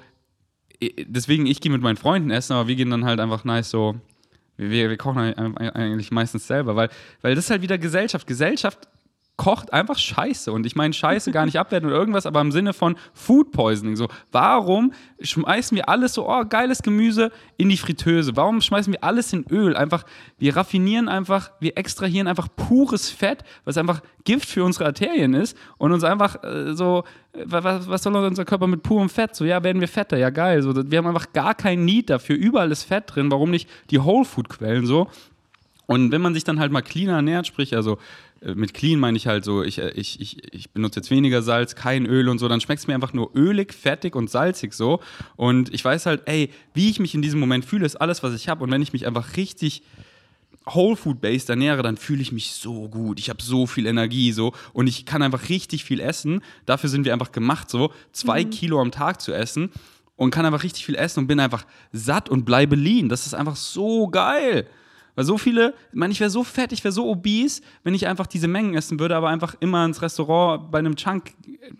deswegen, 1.06 1.46
ich 1.46 1.60
gehe 1.60 1.72
mit 1.72 1.82
meinen 1.82 1.96
Freunden 1.96 2.30
essen, 2.30 2.52
aber 2.52 2.68
wir 2.68 2.76
gehen 2.76 2.90
dann 2.90 3.04
halt 3.04 3.20
einfach 3.20 3.44
nice 3.44 3.70
so, 3.70 3.96
wir, 4.56 4.90
wir 4.90 4.96
kochen 4.96 5.18
eigentlich 5.18 6.10
meistens 6.10 6.46
selber, 6.46 6.74
weil, 6.76 6.90
weil 7.22 7.34
das 7.34 7.44
ist 7.44 7.50
halt 7.50 7.62
wieder 7.62 7.78
Gesellschaft. 7.78 8.26
Gesellschaft 8.26 8.88
kocht 9.38 9.72
einfach 9.72 9.96
Scheiße. 9.96 10.52
Und 10.52 10.66
ich 10.66 10.76
meine 10.76 10.92
Scheiße 10.92 11.30
gar 11.30 11.46
nicht 11.46 11.58
abwerten 11.58 11.88
oder 11.88 11.96
irgendwas, 11.96 12.26
aber 12.26 12.40
im 12.40 12.52
Sinne 12.52 12.74
von 12.74 12.96
Food 13.14 13.52
Poisoning. 13.52 13.96
So, 13.96 14.08
warum 14.32 14.92
schmeißen 15.20 15.76
wir 15.76 15.88
alles 15.88 16.12
so, 16.14 16.28
oh, 16.28 16.44
geiles 16.44 16.82
Gemüse 16.82 17.30
in 17.56 17.68
die 17.68 17.76
Fritteuse? 17.76 18.36
Warum 18.36 18.60
schmeißen 18.60 18.92
wir 18.92 19.02
alles 19.02 19.32
in 19.32 19.46
Öl? 19.48 19.76
Einfach, 19.76 20.04
wir 20.38 20.56
raffinieren 20.56 21.08
einfach, 21.08 21.52
wir 21.60 21.78
extrahieren 21.78 22.26
einfach 22.26 22.48
pures 22.54 23.10
Fett, 23.10 23.44
was 23.64 23.78
einfach 23.78 24.02
Gift 24.24 24.48
für 24.48 24.64
unsere 24.64 24.86
Arterien 24.86 25.34
ist 25.34 25.56
und 25.78 25.92
uns 25.92 26.02
einfach 26.02 26.42
äh, 26.42 26.74
so, 26.74 27.04
was, 27.44 27.88
was 27.88 28.02
soll 28.02 28.16
unser 28.16 28.44
Körper 28.44 28.66
mit 28.66 28.82
purem 28.82 29.08
Fett? 29.08 29.36
So, 29.36 29.44
ja, 29.44 29.62
werden 29.62 29.80
wir 29.80 29.88
fetter, 29.88 30.18
ja 30.18 30.30
geil. 30.30 30.62
So, 30.62 30.74
wir 30.90 30.98
haben 30.98 31.06
einfach 31.06 31.32
gar 31.32 31.54
keinen 31.54 31.84
Need 31.84 32.10
dafür. 32.10 32.36
Überall 32.36 32.72
ist 32.72 32.82
Fett 32.82 33.04
drin. 33.06 33.30
Warum 33.30 33.52
nicht 33.52 33.70
die 33.90 34.00
Whole 34.00 34.24
Food 34.24 34.48
Quellen 34.48 34.84
so? 34.84 35.06
Und 35.90 36.12
wenn 36.12 36.20
man 36.20 36.34
sich 36.34 36.44
dann 36.44 36.60
halt 36.60 36.70
mal 36.70 36.82
cleaner 36.82 37.14
ernährt, 37.14 37.46
sprich 37.46 37.74
also 37.74 37.94
äh, 37.94 37.96
mit 38.42 38.74
clean 38.74 39.00
meine 39.00 39.16
ich 39.16 39.26
halt 39.26 39.44
so, 39.44 39.62
ich, 39.62 39.78
äh, 39.78 39.90
ich, 39.90 40.20
ich, 40.20 40.52
ich 40.54 40.70
benutze 40.70 41.00
jetzt 41.00 41.10
weniger 41.10 41.42
Salz, 41.42 41.74
kein 41.74 42.06
Öl 42.06 42.28
und 42.28 42.38
so, 42.38 42.48
dann 42.48 42.60
schmeckt 42.60 42.80
es 42.80 42.86
mir 42.86 42.94
einfach 42.94 43.12
nur 43.12 43.34
ölig, 43.34 43.74
fettig 43.74 44.14
und 44.14 44.30
salzig 44.30 44.72
so. 44.72 45.00
Und 45.36 45.72
ich 45.74 45.84
weiß 45.84 46.06
halt, 46.06 46.22
ey, 46.26 46.50
wie 46.74 46.90
ich 46.90 47.00
mich 47.00 47.14
in 47.14 47.22
diesem 47.22 47.40
Moment 47.40 47.64
fühle, 47.64 47.86
ist 47.86 47.96
alles, 47.96 48.22
was 48.22 48.34
ich 48.34 48.48
habe. 48.48 48.64
Und 48.64 48.70
wenn 48.70 48.82
ich 48.82 48.92
mich 48.92 49.06
einfach 49.06 49.36
richtig 49.36 49.82
Whole 50.66 50.96
Food 50.96 51.20
Based 51.20 51.48
ernähre, 51.48 51.82
dann 51.82 51.96
fühle 51.96 52.22
ich 52.22 52.32
mich 52.32 52.52
so 52.52 52.88
gut. 52.88 53.18
Ich 53.18 53.30
habe 53.30 53.42
so 53.42 53.66
viel 53.66 53.86
Energie 53.86 54.32
so 54.32 54.52
und 54.72 54.86
ich 54.86 55.06
kann 55.06 55.22
einfach 55.22 55.48
richtig 55.48 55.84
viel 55.84 56.00
essen. 56.00 56.42
Dafür 56.66 56.90
sind 56.90 57.04
wir 57.04 57.12
einfach 57.12 57.32
gemacht, 57.32 57.70
so 57.70 57.92
zwei 58.12 58.44
mhm. 58.44 58.50
Kilo 58.50 58.80
am 58.80 58.90
Tag 58.90 59.20
zu 59.20 59.32
essen 59.32 59.70
und 60.16 60.30
kann 60.30 60.44
einfach 60.44 60.62
richtig 60.62 60.84
viel 60.84 60.96
essen 60.96 61.20
und 61.20 61.26
bin 61.26 61.40
einfach 61.40 61.64
satt 61.92 62.28
und 62.28 62.44
bleibe 62.44 62.76
lean. 62.76 63.08
Das 63.08 63.26
ist 63.26 63.34
einfach 63.34 63.56
so 63.56 64.08
geil. 64.08 64.66
Weil 65.18 65.24
so 65.24 65.36
viele, 65.36 65.74
ich 65.90 65.98
meine, 65.98 66.12
ich 66.12 66.20
wäre 66.20 66.30
so 66.30 66.44
fett, 66.44 66.70
ich 66.70 66.84
wäre 66.84 66.92
so 66.92 67.08
obese, 67.08 67.60
wenn 67.82 67.92
ich 67.92 68.06
einfach 68.06 68.28
diese 68.28 68.46
Mengen 68.46 68.76
essen 68.76 69.00
würde, 69.00 69.16
aber 69.16 69.28
einfach 69.30 69.56
immer 69.58 69.84
ins 69.84 70.00
Restaurant 70.00 70.70
bei 70.70 70.78
einem 70.78 70.94
Chunk 70.94 71.32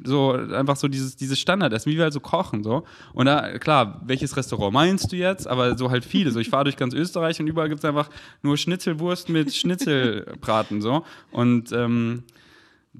so 0.03 0.33
einfach 0.33 0.75
so 0.75 0.89
dieses, 0.89 1.15
dieses 1.15 1.39
Standardessen, 1.39 1.89
wie 1.93 1.97
wir 1.97 2.03
halt 2.03 2.13
so 2.13 2.19
kochen. 2.19 2.65
So. 2.65 2.83
Und 3.13 3.27
da, 3.27 3.57
klar, 3.61 4.03
welches 4.05 4.37
Restaurant 4.37 4.75
meinst 4.75 5.13
du 5.13 5.17
jetzt? 5.17 5.47
Aber 5.47 5.79
so 5.79 5.89
halt 5.89 6.05
viele. 6.05 6.33
So, 6.33 6.41
ich 6.41 6.49
fahre 6.49 6.65
durch 6.69 6.77
ganz 6.77 6.95
Österreich 6.95 7.39
und 7.39 7.47
überall 7.47 7.69
gibt 7.69 7.79
es 7.79 7.85
einfach 7.85 8.11
nur 8.43 8.57
Schnitzelwurst 8.57 9.29
mit 9.29 9.55
Schnitzelbraten. 9.55 10.83
so. 10.83 11.05
Und 11.31 11.71
ähm, 11.71 12.25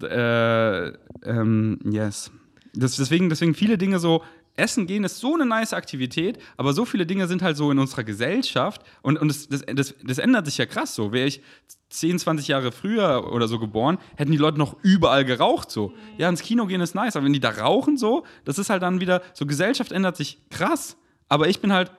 äh, 0.01 0.87
ähm, 1.25 1.81
yes. 1.83 2.31
Das, 2.75 2.95
deswegen, 2.95 3.29
deswegen 3.29 3.55
viele 3.55 3.77
Dinge 3.77 3.99
so, 3.99 4.23
Essen 4.59 4.87
gehen 4.87 5.05
ist 5.05 5.19
so 5.19 5.35
eine 5.35 5.47
nice 5.47 5.73
Aktivität, 5.73 6.39
aber 6.57 6.73
so 6.73 6.85
viele 6.85 7.07
Dinge 7.07 7.27
sind 7.27 7.43
halt 7.43 7.57
so 7.57 7.71
in 7.71 7.79
unserer 7.79 8.05
Gesellschaft 8.05 8.83
und, 9.03 9.19
und 9.19 9.29
das, 9.29 9.49
das, 9.49 9.63
das, 9.67 9.95
das 10.03 10.19
ändert 10.19 10.47
sich 10.47 10.59
ja 10.59 10.67
krass 10.67 10.95
so. 10.95 11.13
Wäre 11.13 11.27
ich 11.27 11.43
10, 11.91 12.19
20 12.19 12.49
Jahre 12.49 12.73
früher 12.73 13.33
oder 13.33 13.49
so 13.49 13.59
geboren, 13.59 13.99
hätten 14.17 14.33
die 14.33 14.39
Leute 14.39 14.59
noch 14.59 14.77
überall 14.83 15.25
geraucht 15.25 15.71
so. 15.71 15.93
Ja, 16.17 16.29
ins 16.29 16.43
Kino 16.43 16.67
gehen 16.67 16.81
ist 16.81 16.95
nice, 16.95 17.17
aber 17.17 17.27
wenn 17.27 17.33
die 17.33 17.41
da 17.41 17.51
rauchen 17.51 17.97
so, 17.97 18.25
das 18.45 18.59
ist 18.59 18.71
halt 18.71 18.83
dann 18.83 19.01
wieder, 19.01 19.23
so 19.35 19.47
Gesellschaft 19.47 19.93
ändert 19.93 20.17
sich 20.17 20.39
krass. 20.51 20.97
Aber 21.29 21.49
ich 21.49 21.61
bin 21.61 21.73
halt 21.73 21.93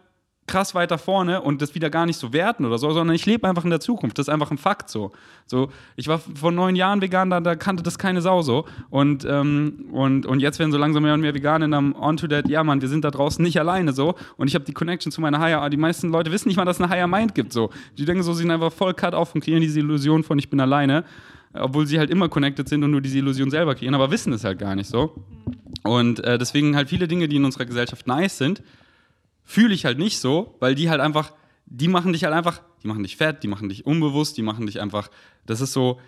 krass 0.50 0.74
weiter 0.74 0.98
vorne 0.98 1.42
und 1.42 1.62
das 1.62 1.76
wieder 1.76 1.92
gar 1.92 2.08
nicht 2.08 2.18
so 2.18 2.34
werten 2.34 2.66
oder 2.66 2.80
so, 2.80 2.92
sondern 2.92 3.16
ich 3.16 3.26
lebe 3.28 3.48
einfach 3.48 3.64
in 3.64 3.70
der 3.70 3.80
Zukunft. 3.80 4.18
Das 4.18 4.28
ist 4.28 4.34
einfach 4.34 4.50
ein 4.50 4.58
Fakt 4.58 4.90
so. 4.90 5.12
so 5.46 5.70
ich 5.96 6.08
war 6.08 6.18
vor 6.18 6.52
neun 6.52 6.76
Jahren 6.76 7.02
vegan, 7.02 7.30
da, 7.30 7.40
da 7.40 7.56
kannte 7.56 7.84
das 7.84 8.00
keine 8.00 8.22
Sau 8.22 8.42
so. 8.42 8.66
Und, 8.90 9.26
ähm, 9.30 9.86
und, 9.92 10.26
und 10.26 10.40
jetzt 10.40 10.58
werden 10.58 10.72
so 10.72 10.80
langsam 10.80 11.04
mehr 11.04 11.14
und 11.14 11.22
mehr 11.22 11.36
Veganer 11.36 11.66
und 11.66 11.72
dann 11.72 11.94
on 11.94 12.18
to 12.18 12.28
that, 12.28 12.50
ja 12.50 12.64
Mann, 12.64 12.82
wir 12.82 12.90
sind 12.90 13.06
da 13.06 13.12
draußen 13.12 13.44
nicht 13.44 13.60
alleine 13.60 13.94
so. 13.94 14.16
Und 14.38 14.48
ich 14.48 14.56
habe 14.56 14.66
die 14.66 14.74
Connection 14.74 15.12
zu 15.12 15.22
meiner 15.22 15.40
Higher, 15.40 15.70
die 15.70 15.78
meisten 15.78 16.10
Leute 16.10 16.32
wissen 16.32 16.48
nicht 16.48 16.58
mal, 16.58 16.66
dass 16.66 16.78
es 16.78 16.82
eine 16.82 16.92
Higher 16.92 17.08
Mind 17.08 17.36
gibt 17.36 17.54
so. 17.54 17.70
Die 17.98 18.06
denken 18.06 18.24
so, 18.24 18.34
sie 18.34 18.42
sind 18.42 18.52
einfach 18.52 18.74
voll 18.74 18.96
cut 18.96 19.14
auf 19.14 19.36
und 19.36 19.42
kreieren 19.42 19.62
diese 19.62 19.80
Illusion 19.80 20.24
von 20.24 20.40
ich 20.40 20.50
bin 20.50 20.60
alleine. 20.60 21.06
Obwohl 21.54 21.88
sie 21.88 21.98
halt 21.98 22.10
immer 22.10 22.30
connected 22.30 22.68
sind 22.70 22.84
und 22.84 22.92
nur 22.92 23.02
diese 23.02 23.18
Illusion 23.18 23.50
selber 23.50 23.76
kreieren, 23.76 23.96
aber 23.96 24.12
wissen 24.12 24.34
es 24.34 24.44
halt 24.44 24.60
gar 24.60 24.76
nicht 24.76 24.88
so. 24.88 25.16
Und 25.84 26.24
äh, 26.24 26.38
deswegen 26.38 26.76
halt 26.76 26.90
viele 26.90 27.08
Dinge, 27.08 27.28
die 27.28 27.38
in 27.38 27.46
unserer 27.46 27.66
Gesellschaft 27.66 28.06
nice 28.06 28.38
sind, 28.38 28.62
fühle 29.50 29.74
ich 29.74 29.84
halt 29.84 29.98
nicht 29.98 30.20
so, 30.20 30.56
weil 30.60 30.76
die 30.76 30.92
halt 30.92 31.02
einfach, 31.02 31.34
die 31.66 31.88
machen 31.88 32.14
dich 32.14 32.24
halt 32.24 32.36
einfach, 32.36 32.62
die 32.84 32.88
machen 32.88 33.02
dich 33.02 33.18
fett, 33.18 33.42
die 33.42 33.48
machen 33.48 33.68
dich 33.68 33.84
unbewusst, 33.84 34.38
die 34.38 34.44
machen 34.44 34.68
dich 34.68 34.80
einfach, 34.80 35.10
das 35.48 35.60
ist 35.60 35.74
so, 35.74 36.00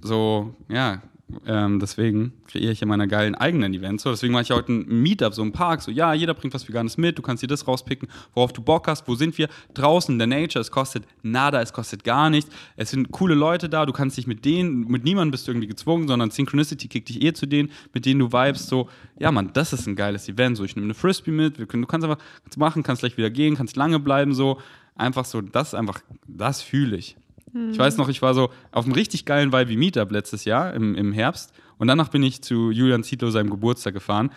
so, 0.00 0.54
ja, 0.70 1.02
ähm, 1.44 1.80
deswegen 1.80 2.32
kreiere 2.46 2.70
ich 2.70 2.80
ja 2.80 2.86
meine 2.86 3.08
geilen 3.08 3.34
eigenen 3.34 3.74
Events. 3.74 4.04
So, 4.04 4.10
deswegen 4.10 4.32
mache 4.32 4.44
ich 4.44 4.50
heute 4.52 4.72
ein 4.72 5.02
Meetup, 5.02 5.34
so 5.34 5.42
ein 5.42 5.50
Park. 5.50 5.82
So, 5.82 5.90
ja, 5.90 6.14
jeder 6.14 6.34
bringt 6.34 6.54
was 6.54 6.68
Veganes 6.68 6.98
mit. 6.98 7.18
Du 7.18 7.22
kannst 7.22 7.42
dir 7.42 7.48
das 7.48 7.66
rauspicken, 7.66 8.08
worauf 8.34 8.52
du 8.52 8.62
Bock 8.62 8.86
hast. 8.86 9.08
Wo 9.08 9.16
sind 9.16 9.36
wir? 9.36 9.48
Draußen 9.74 10.12
in 10.12 10.18
der 10.18 10.28
Nature. 10.28 10.60
Es 10.60 10.70
kostet 10.70 11.04
nada, 11.22 11.60
es 11.60 11.72
kostet 11.72 12.04
gar 12.04 12.30
nichts. 12.30 12.50
Es 12.76 12.90
sind 12.90 13.10
coole 13.10 13.34
Leute 13.34 13.68
da. 13.68 13.86
Du 13.86 13.92
kannst 13.92 14.16
dich 14.16 14.28
mit 14.28 14.44
denen, 14.44 14.86
mit 14.86 15.02
niemandem 15.02 15.32
bist 15.32 15.48
du 15.48 15.52
irgendwie 15.52 15.66
gezwungen, 15.66 16.06
sondern 16.06 16.30
Synchronicity 16.30 16.86
kickt 16.86 17.08
dich 17.08 17.20
eh 17.22 17.32
zu 17.32 17.46
denen, 17.46 17.72
mit 17.92 18.06
denen 18.06 18.20
du 18.20 18.32
vibest. 18.32 18.68
So, 18.68 18.88
ja, 19.18 19.32
Mann, 19.32 19.50
das 19.52 19.72
ist 19.72 19.88
ein 19.88 19.96
geiles 19.96 20.28
Event. 20.28 20.56
So, 20.56 20.64
ich 20.64 20.76
nehme 20.76 20.86
eine 20.86 20.94
Frisbee 20.94 21.32
mit. 21.32 21.56
Können, 21.68 21.82
du 21.82 21.88
kannst 21.88 22.04
einfach 22.04 22.22
kannst 22.44 22.58
machen, 22.58 22.82
kannst 22.84 23.00
gleich 23.00 23.16
wieder 23.16 23.30
gehen, 23.30 23.56
kannst 23.56 23.74
lange 23.74 23.98
bleiben. 23.98 24.32
So, 24.32 24.60
einfach 24.94 25.24
so, 25.24 25.40
das 25.40 25.74
einfach, 25.74 26.00
das 26.28 26.62
fühle 26.62 26.96
ich. 26.96 27.16
Hm. 27.56 27.70
Ich 27.70 27.78
weiß 27.78 27.96
noch, 27.96 28.08
ich 28.08 28.20
war 28.22 28.34
so 28.34 28.50
auf 28.70 28.84
einem 28.84 28.94
richtig 28.94 29.24
geilen 29.24 29.52
Vibe 29.52 29.76
Meetup 29.76 30.12
letztes 30.12 30.44
Jahr 30.44 30.74
im, 30.74 30.94
im 30.94 31.12
Herbst. 31.12 31.52
Und 31.78 31.88
danach 31.88 32.08
bin 32.08 32.22
ich 32.22 32.42
zu 32.42 32.70
Julian 32.70 33.02
Zietlow 33.02 33.30
seinem 33.30 33.50
Geburtstag 33.50 33.94
gefahren. 33.94 34.30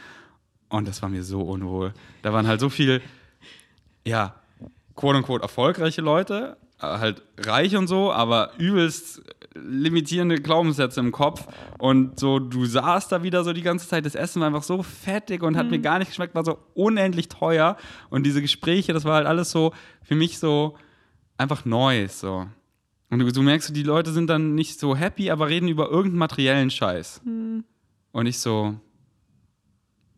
Und 0.70 0.88
das 0.88 1.02
war 1.02 1.10
mir 1.10 1.24
so 1.24 1.42
unwohl. 1.42 1.94
Da 2.22 2.32
waren 2.32 2.48
halt 2.48 2.60
so 2.60 2.70
viele, 2.70 3.02
ja, 4.06 4.36
quote-unquote 4.96 5.42
erfolgreiche 5.42 6.02
Leute, 6.02 6.58
äh, 6.80 6.86
halt 6.86 7.24
reich 7.40 7.76
und 7.76 7.88
so, 7.88 8.12
aber 8.12 8.52
übelst 8.58 9.22
limitierende 9.56 10.36
Glaubenssätze 10.36 11.00
im 11.00 11.12
Kopf. 11.12 11.48
Und 11.80 12.20
so, 12.20 12.40
du 12.40 12.66
saßt 12.66 13.12
da 13.12 13.24
wieder 13.24 13.44
so 13.44 13.52
die 13.52 13.62
ganze 13.62 13.88
Zeit. 13.88 14.06
Das 14.06 14.16
Essen 14.16 14.42
war 14.42 14.48
einfach 14.48 14.64
so 14.64 14.84
fettig 14.84 15.42
und 15.44 15.58
hat 15.58 15.66
mhm. 15.66 15.72
mir 15.72 15.80
gar 15.80 16.00
nicht 16.00 16.10
geschmeckt, 16.10 16.36
war 16.36 16.46
so 16.46 16.60
unendlich 16.76 17.30
teuer. 17.30 17.78
Und 18.10 18.24
diese 18.24 18.42
Gespräche, 18.42 18.94
das 18.94 19.06
war 19.06 19.16
halt 19.16 19.28
alles 19.28 19.52
so 19.52 19.74
für 20.04 20.16
mich 20.16 20.38
so 20.38 20.78
einfach 21.38 21.66
neu. 21.66 22.08
So. 22.08 22.48
Und 23.10 23.20
du, 23.20 23.32
du, 23.32 23.42
merkst, 23.42 23.76
die 23.76 23.84
Leute 23.84 24.12
sind 24.12 24.30
dann 24.30 24.56
nicht 24.56 24.80
so 24.80 24.96
happy, 24.96 25.32
aber 25.32 25.50
reden 25.50 25.68
über 25.68 25.90
irgendeinen 25.90 26.20
materiellen 26.20 26.70
Scheiß. 26.70 27.22
Hm. 27.24 27.64
Und 28.12 28.26
ich 28.28 28.40
so, 28.40 28.80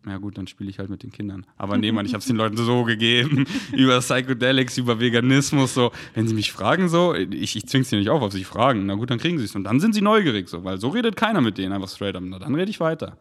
ja 0.06 0.18
gut, 0.18 0.38
dann 0.38 0.48
spiele 0.48 0.70
ich 0.70 0.80
halt 0.80 0.90
mit 0.90 1.04
den 1.04 1.12
Kindern. 1.12 1.46
Aber 1.58 1.78
nee, 1.78 1.92
Mann, 1.92 2.06
ich 2.06 2.14
habe 2.14 2.22
es 2.22 2.26
den 2.26 2.36
Leuten 2.36 2.58
so 2.58 2.84
gegeben. 2.86 3.46
über 3.72 4.00
Psychedelics, 4.00 4.78
über 4.78 5.00
Veganismus, 5.00 5.74
so. 5.74 5.92
Wenn 6.16 6.28
sie 6.28 6.34
mich 6.34 6.52
fragen, 6.52 6.90
so, 6.90 7.14
ich, 7.14 7.56
ich 7.56 7.68
zwinge 7.68 7.86
sie 7.86 7.98
nicht 7.98 8.10
auf, 8.10 8.22
ob 8.22 8.32
sie 8.32 8.44
fragen. 8.44 8.86
Na 8.88 8.96
gut, 8.96 9.12
dann 9.12 9.20
kriegen 9.20 9.38
sie 9.38 9.46
es. 9.46 9.56
Und 9.56 9.64
dann 9.64 9.80
sind 9.80 9.94
sie 9.94 10.02
neugierig, 10.02 10.50
so. 10.50 10.64
Weil 10.64 10.80
so 10.80 10.90
redet 10.90 11.16
keiner 11.16 11.42
mit 11.42 11.58
denen 11.58 11.72
einfach 11.72 11.90
straight 11.90 12.16
up. 12.16 12.24
Na, 12.26 12.40
dann 12.40 12.56
rede 12.56 12.72
ich 12.72 12.80
weiter. 12.80 13.18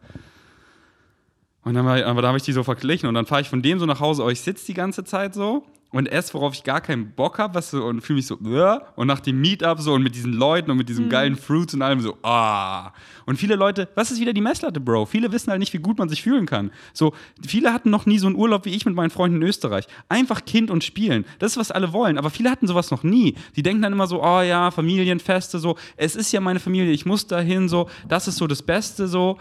Und 1.63 1.75
dann 1.75 1.85
war, 1.85 2.03
aber 2.03 2.23
da 2.23 2.29
habe 2.29 2.37
ich 2.37 2.43
die 2.43 2.53
so 2.53 2.63
verglichen 2.63 3.07
und 3.07 3.13
dann 3.13 3.27
fahre 3.27 3.41
ich 3.41 3.49
von 3.49 3.61
dem 3.61 3.77
so 3.77 3.85
nach 3.85 3.99
Hause, 3.99 4.23
oh, 4.23 4.29
ich 4.29 4.41
sitze 4.41 4.65
die 4.65 4.73
ganze 4.73 5.03
Zeit 5.03 5.35
so 5.35 5.63
und 5.91 6.07
esse, 6.07 6.33
worauf 6.33 6.53
ich 6.53 6.63
gar 6.63 6.81
keinen 6.81 7.11
Bock 7.11 7.37
habe, 7.37 7.55
was 7.55 7.71
so, 7.71 7.83
und 7.83 8.01
fühle 8.01 8.17
mich 8.17 8.27
so, 8.27 8.35
äh, 8.35 8.79
und 8.95 9.07
nach 9.07 9.19
dem 9.19 9.41
Meetup 9.41 9.79
so 9.79 9.93
und 9.93 10.03
mit 10.03 10.15
diesen 10.15 10.33
Leuten 10.33 10.71
und 10.71 10.77
mit 10.77 10.89
diesem 10.89 11.09
geilen 11.09 11.35
Fruits 11.35 11.73
und 11.73 11.81
allem 11.81 11.99
so, 11.99 12.17
ah. 12.23 12.93
Und 13.25 13.37
viele 13.37 13.55
Leute, 13.55 13.89
was 13.95 14.11
ist 14.11 14.19
wieder 14.19 14.33
die 14.33 14.41
Messlatte, 14.41 14.79
Bro? 14.79 15.05
Viele 15.05 15.31
wissen 15.31 15.51
halt 15.51 15.59
nicht, 15.59 15.73
wie 15.73 15.79
gut 15.79 15.97
man 15.97 16.09
sich 16.09 16.21
fühlen 16.21 16.45
kann. 16.45 16.71
So, 16.93 17.13
viele 17.45 17.73
hatten 17.73 17.89
noch 17.89 18.05
nie 18.05 18.19
so 18.19 18.27
einen 18.27 18.35
Urlaub 18.35 18.65
wie 18.65 18.75
ich 18.75 18.85
mit 18.85 18.95
meinen 18.95 19.09
Freunden 19.09 19.37
in 19.37 19.43
Österreich. 19.43 19.85
Einfach 20.09 20.45
Kind 20.45 20.71
und 20.71 20.83
spielen. 20.83 21.25
Das 21.39 21.53
ist, 21.53 21.57
was 21.57 21.71
alle 21.71 21.93
wollen. 21.93 22.17
Aber 22.17 22.29
viele 22.29 22.49
hatten 22.49 22.67
sowas 22.67 22.91
noch 22.91 23.03
nie. 23.03 23.35
Die 23.55 23.63
denken 23.63 23.81
dann 23.81 23.93
immer 23.93 24.07
so, 24.07 24.23
oh 24.23 24.41
ja, 24.41 24.71
Familienfeste, 24.71 25.59
so, 25.59 25.77
es 25.97 26.15
ist 26.15 26.31
ja 26.31 26.41
meine 26.41 26.59
Familie, 26.59 26.91
ich 26.91 27.05
muss 27.05 27.27
dahin, 27.27 27.69
so, 27.69 27.89
das 28.07 28.27
ist 28.27 28.37
so 28.37 28.47
das 28.47 28.61
Beste, 28.61 29.07
so. 29.07 29.37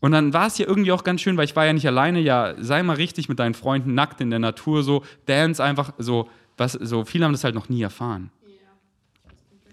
Und 0.00 0.12
dann 0.12 0.32
war 0.32 0.46
es 0.46 0.58
ja 0.58 0.66
irgendwie 0.66 0.92
auch 0.92 1.04
ganz 1.04 1.20
schön, 1.20 1.36
weil 1.36 1.44
ich 1.44 1.54
war 1.54 1.66
ja 1.66 1.72
nicht 1.72 1.86
alleine, 1.86 2.20
ja, 2.20 2.54
sei 2.58 2.82
mal 2.82 2.96
richtig 2.96 3.28
mit 3.28 3.38
deinen 3.38 3.54
Freunden 3.54 3.94
nackt 3.94 4.20
in 4.20 4.30
der 4.30 4.38
Natur, 4.38 4.82
so, 4.82 5.04
dance 5.26 5.62
einfach, 5.62 5.92
so, 5.98 6.28
was, 6.56 6.72
so, 6.72 7.04
viele 7.04 7.26
haben 7.26 7.32
das 7.32 7.44
halt 7.44 7.54
noch 7.54 7.68
nie 7.68 7.82
erfahren. 7.82 8.30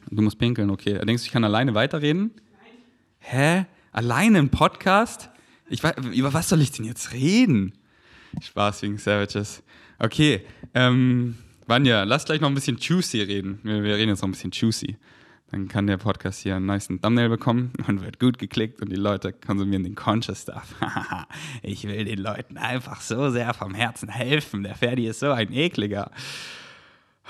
Du 0.09 0.21
musst 0.21 0.39
pinkeln, 0.39 0.69
okay. 0.69 0.93
Denkst 1.05 1.23
du, 1.23 1.27
ich 1.27 1.31
kann 1.31 1.43
alleine 1.43 1.73
weiterreden? 1.73 2.31
Nein. 2.33 2.71
Hä? 3.19 3.65
Alleine 3.91 4.39
im 4.39 4.49
Podcast? 4.49 5.29
Ich 5.69 5.83
weiß, 5.83 5.95
über 6.13 6.33
was 6.33 6.47
soll 6.49 6.61
ich 6.61 6.71
denn 6.71 6.85
jetzt 6.85 7.13
reden? 7.13 7.73
Spaß 8.41 8.83
wegen 8.83 8.97
Savages. 8.97 9.63
Okay, 9.99 10.45
ähm, 10.73 11.37
Vanja, 11.65 12.03
lass 12.03 12.25
gleich 12.25 12.39
noch 12.39 12.47
ein 12.47 12.55
bisschen 12.55 12.77
juicy 12.77 13.21
reden. 13.21 13.59
Wir, 13.63 13.83
wir 13.83 13.95
reden 13.95 14.09
jetzt 14.09 14.21
noch 14.21 14.29
ein 14.29 14.31
bisschen 14.31 14.51
juicy. 14.51 14.95
Dann 15.51 15.69
kann 15.69 15.87
der 15.87 15.97
Podcast 15.97 16.41
hier 16.41 16.57
einen 16.57 16.65
nice 16.65 16.87
Thumbnail 16.87 17.29
bekommen 17.29 17.71
und 17.87 18.03
wird 18.03 18.19
gut 18.19 18.37
geklickt 18.37 18.81
und 18.81 18.91
die 18.91 18.97
Leute 18.97 19.31
konsumieren 19.31 19.83
den 19.83 19.95
Conscious 19.95 20.41
Stuff. 20.41 20.75
ich 21.61 21.87
will 21.87 22.03
den 22.03 22.19
Leuten 22.19 22.57
einfach 22.57 22.99
so 22.99 23.29
sehr 23.29 23.53
vom 23.53 23.73
Herzen 23.73 24.09
helfen. 24.09 24.63
Der 24.63 24.75
Ferdi 24.75 25.07
ist 25.07 25.21
so 25.21 25.31
ein 25.31 25.53
ekliger. 25.53 26.11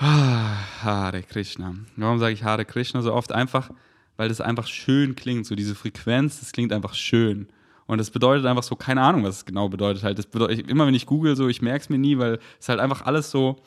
Hare 0.00 1.22
Krishna. 1.22 1.74
Warum 1.96 2.18
sage 2.18 2.32
ich 2.32 2.42
Hare 2.42 2.64
Krishna 2.64 3.02
so 3.02 3.12
oft? 3.12 3.32
Einfach, 3.32 3.70
weil 4.16 4.28
das 4.28 4.40
einfach 4.40 4.66
schön 4.66 5.14
klingt. 5.14 5.46
So 5.46 5.54
diese 5.54 5.76
Frequenz, 5.76 6.40
das 6.40 6.52
klingt 6.52 6.72
einfach 6.72 6.94
schön. 6.94 7.48
Und 7.86 7.98
das 7.98 8.10
bedeutet 8.10 8.46
einfach 8.46 8.62
so, 8.64 8.76
keine 8.76 9.00
Ahnung, 9.00 9.24
was 9.24 9.36
es 9.36 9.44
genau 9.44 9.68
bedeutet 9.68 10.02
halt. 10.02 10.18
Das 10.18 10.26
bedeutet, 10.26 10.68
immer 10.68 10.86
wenn 10.86 10.94
ich 10.94 11.06
google, 11.06 11.36
so, 11.36 11.48
ich 11.48 11.62
merke 11.62 11.82
es 11.82 11.88
mir 11.88 11.98
nie, 11.98 12.18
weil 12.18 12.38
es 12.60 12.68
halt 12.68 12.80
einfach 12.80 13.02
alles 13.06 13.30
so 13.30 13.62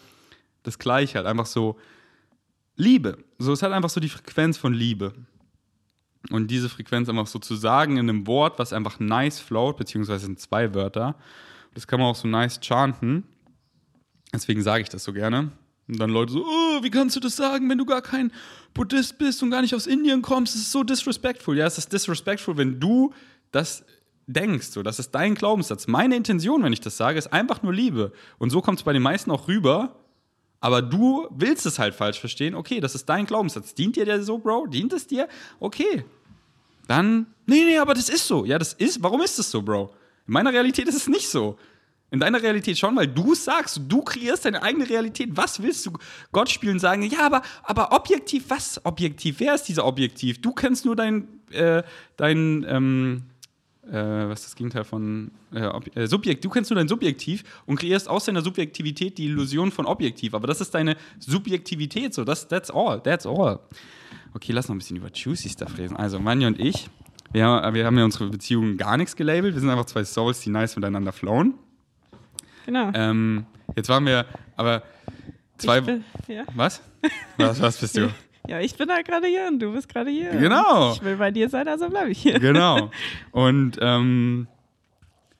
das 0.63 0.77
Gleiche 0.77 1.17
halt. 1.17 1.27
Einfach 1.27 1.47
so, 1.47 1.77
Liebe. 2.81 3.17
So, 3.37 3.53
es 3.53 3.61
hat 3.61 3.71
einfach 3.71 3.89
so 3.89 4.01
die 4.01 4.09
Frequenz 4.09 4.57
von 4.57 4.73
Liebe. 4.73 5.13
Und 6.29 6.47
diese 6.49 6.69
Frequenz 6.69 7.09
einfach 7.09 7.27
so 7.27 7.39
zu 7.39 7.55
sagen 7.55 7.97
in 7.97 8.09
einem 8.09 8.27
Wort, 8.27 8.59
was 8.59 8.73
einfach 8.73 8.99
nice 8.99 9.39
float, 9.39 9.77
beziehungsweise 9.77 10.25
sind 10.25 10.39
zwei 10.39 10.73
Wörter. 10.73 11.15
Das 11.73 11.87
kann 11.87 11.99
man 11.99 12.09
auch 12.09 12.15
so 12.15 12.27
nice 12.27 12.59
chanten. 12.59 13.23
Deswegen 14.33 14.61
sage 14.61 14.83
ich 14.83 14.89
das 14.89 15.03
so 15.03 15.13
gerne. 15.13 15.51
Und 15.87 15.99
dann 15.99 16.09
Leute 16.09 16.33
so, 16.33 16.45
oh, 16.45 16.83
wie 16.83 16.89
kannst 16.89 17.15
du 17.15 17.19
das 17.19 17.35
sagen, 17.35 17.69
wenn 17.69 17.77
du 17.77 17.85
gar 17.85 18.01
kein 18.01 18.31
Buddhist 18.73 19.17
bist 19.17 19.43
und 19.43 19.51
gar 19.51 19.61
nicht 19.61 19.75
aus 19.75 19.87
Indien 19.87 20.21
kommst? 20.21 20.55
Das 20.55 20.61
ist 20.61 20.71
so 20.71 20.83
disrespectful. 20.83 21.57
Ja, 21.57 21.65
es 21.65 21.77
ist 21.77 21.91
disrespectful, 21.91 22.57
wenn 22.57 22.79
du 22.79 23.13
das 23.51 23.83
denkst. 24.27 24.67
So, 24.67 24.83
das 24.83 24.99
ist 24.99 25.11
dein 25.11 25.35
Glaubenssatz. 25.35 25.87
Meine 25.87 26.15
Intention, 26.15 26.63
wenn 26.63 26.73
ich 26.73 26.81
das 26.81 26.97
sage, 26.97 27.19
ist 27.19 27.33
einfach 27.33 27.61
nur 27.61 27.73
Liebe. 27.73 28.13
Und 28.37 28.51
so 28.51 28.61
kommt 28.61 28.79
es 28.79 28.83
bei 28.83 28.93
den 28.93 29.01
meisten 29.01 29.31
auch 29.31 29.47
rüber 29.47 30.00
aber 30.61 30.83
du 30.83 31.27
willst 31.31 31.65
es 31.65 31.79
halt 31.79 31.95
falsch 31.95 32.19
verstehen. 32.19 32.55
Okay, 32.55 32.79
das 32.79 32.95
ist 32.95 33.09
dein 33.09 33.25
Glaubenssatz. 33.25 33.73
Dient 33.73 33.95
dir 33.95 34.05
der 34.05 34.23
so, 34.23 34.37
Bro? 34.37 34.67
Dient 34.67 34.93
es 34.93 35.07
dir? 35.07 35.27
Okay. 35.59 36.05
Dann, 36.87 37.25
nee, 37.47 37.65
nee, 37.65 37.79
aber 37.79 37.95
das 37.95 38.09
ist 38.09 38.27
so. 38.27 38.45
Ja, 38.45 38.59
das 38.59 38.73
ist, 38.73 39.01
warum 39.01 39.21
ist 39.21 39.39
es 39.39 39.49
so, 39.49 39.63
Bro? 39.63 39.91
In 40.27 40.33
meiner 40.33 40.53
Realität 40.53 40.87
ist 40.87 40.95
es 40.95 41.07
nicht 41.07 41.27
so. 41.27 41.57
In 42.11 42.19
deiner 42.19 42.43
Realität 42.43 42.77
schon, 42.77 42.95
weil 42.95 43.07
du 43.07 43.33
es 43.33 43.43
sagst, 43.43 43.81
du 43.87 44.01
kreierst 44.01 44.45
deine 44.45 44.61
eigene 44.61 44.87
Realität. 44.87 45.29
Was 45.33 45.63
willst 45.63 45.85
du 45.85 45.93
Gott 46.31 46.49
spielen 46.49 46.77
sagen? 46.77 47.03
Ja, 47.03 47.25
aber, 47.25 47.41
aber 47.63 47.91
objektiv, 47.93 48.45
was 48.49 48.85
objektiv? 48.85 49.39
Wer 49.39 49.55
ist 49.55 49.63
dieser 49.63 49.85
objektiv? 49.85 50.41
Du 50.41 50.51
kennst 50.51 50.85
nur 50.85 50.95
dein, 50.95 51.27
äh, 51.51 51.81
dein 52.17 52.65
ähm, 52.67 53.23
äh, 53.91 54.29
was 54.29 54.41
ist 54.41 54.49
das 54.49 54.55
Gegenteil 54.55 54.83
von 54.83 55.31
äh, 55.53 55.67
äh, 55.95 56.07
Subjekt, 56.07 56.43
du 56.45 56.49
kennst 56.49 56.71
nur 56.71 56.77
dein 56.77 56.87
Subjektiv 56.87 57.43
und 57.65 57.77
kreierst 57.77 58.07
aus 58.07 58.25
deiner 58.25 58.41
Subjektivität 58.41 59.17
die 59.17 59.25
Illusion 59.25 59.71
von 59.71 59.85
Objektiv, 59.85 60.33
aber 60.33 60.47
das 60.47 60.61
ist 60.61 60.73
deine 60.73 60.95
Subjektivität, 61.19 62.13
so, 62.13 62.23
das, 62.23 62.47
that's 62.47 62.71
all, 62.71 63.01
that's 63.01 63.25
all. 63.25 63.59
Okay, 64.33 64.53
lass 64.53 64.69
noch 64.69 64.75
ein 64.75 64.77
bisschen 64.77 64.97
über 64.97 65.09
Juicy 65.13 65.49
Stuff 65.49 65.77
reden. 65.77 65.97
Also, 65.97 66.19
Manja 66.19 66.47
und 66.47 66.59
ich, 66.59 66.89
wir, 67.33 67.43
wir 67.73 67.85
haben 67.85 67.97
ja 67.97 68.05
unsere 68.05 68.29
Beziehung 68.29 68.77
gar 68.77 68.95
nichts 68.95 69.15
gelabelt, 69.15 69.53
wir 69.53 69.59
sind 69.59 69.69
einfach 69.69 69.85
zwei 69.85 70.05
Souls, 70.05 70.39
die 70.39 70.49
nice 70.49 70.75
miteinander 70.77 71.11
flowen. 71.11 71.55
Genau. 72.65 72.91
Ähm, 72.93 73.45
jetzt 73.75 73.89
waren 73.89 74.05
wir, 74.05 74.25
aber 74.55 74.83
zwei. 75.57 75.81
Bin, 75.81 76.05
ja. 76.27 76.43
Was? 76.55 76.81
was? 77.37 77.61
Was 77.61 77.77
bist 77.77 77.97
du? 77.97 78.09
Ja, 78.47 78.59
ich 78.59 78.75
bin 78.75 78.87
da 78.87 79.01
gerade 79.01 79.27
hier 79.27 79.47
und 79.47 79.59
du 79.59 79.73
bist 79.73 79.87
gerade 79.87 80.09
hier. 80.09 80.31
Genau. 80.31 80.93
Ich 80.93 81.03
will 81.03 81.17
bei 81.17 81.31
dir 81.31 81.49
sein, 81.49 81.67
also 81.67 81.89
bleibe 81.89 82.09
ich 82.09 82.21
hier. 82.21 82.39
Genau. 82.39 82.89
Und 83.31 83.77
ähm, 83.81 84.47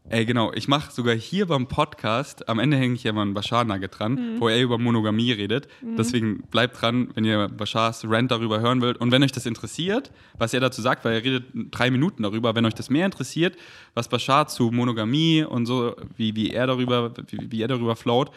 ey, 0.09 0.25
genau, 0.25 0.51
ich 0.53 0.67
mache 0.67 0.91
sogar 0.91 1.15
hier 1.15 1.47
beim 1.47 1.67
Podcast, 1.67 2.47
am 2.47 2.59
Ende 2.59 2.77
hänge 2.77 2.93
ich 2.93 3.03
ja 3.03 3.11
mal 3.11 3.23
einen 3.23 3.33
Bashar-Nugget 3.33 3.97
dran, 3.97 4.13
mhm. 4.13 4.39
wo 4.39 4.49
er 4.49 4.61
über 4.61 4.77
Monogamie 4.77 5.31
redet. 5.31 5.67
Mhm. 5.81 5.95
Deswegen 5.95 6.43
bleibt 6.51 6.79
dran, 6.81 7.09
wenn 7.15 7.25
ihr 7.25 7.47
Bashars 7.49 8.05
Rant 8.07 8.29
darüber 8.29 8.59
hören 8.59 8.81
wollt. 8.81 8.97
Und 8.97 9.11
wenn 9.11 9.23
euch 9.23 9.31
das 9.31 9.45
interessiert, 9.45 10.11
was 10.37 10.53
er 10.53 10.59
dazu 10.59 10.81
sagt, 10.81 11.03
weil 11.03 11.15
er 11.15 11.23
redet 11.23 11.45
drei 11.71 11.89
Minuten 11.89 12.23
darüber, 12.23 12.55
wenn 12.55 12.65
euch 12.65 12.75
das 12.75 12.89
mehr 12.89 13.05
interessiert, 13.05 13.57
was 13.95 14.09
Bashar 14.09 14.47
zu 14.47 14.69
Monogamie 14.69 15.43
und 15.43 15.65
so, 15.65 15.95
wie, 16.17 16.35
wie 16.35 16.51
er 16.51 16.67
darüber, 16.67 17.13
wie, 17.29 17.51
wie 17.51 17.61
er 17.63 17.67
darüber 17.67 17.95
float, 17.95 18.31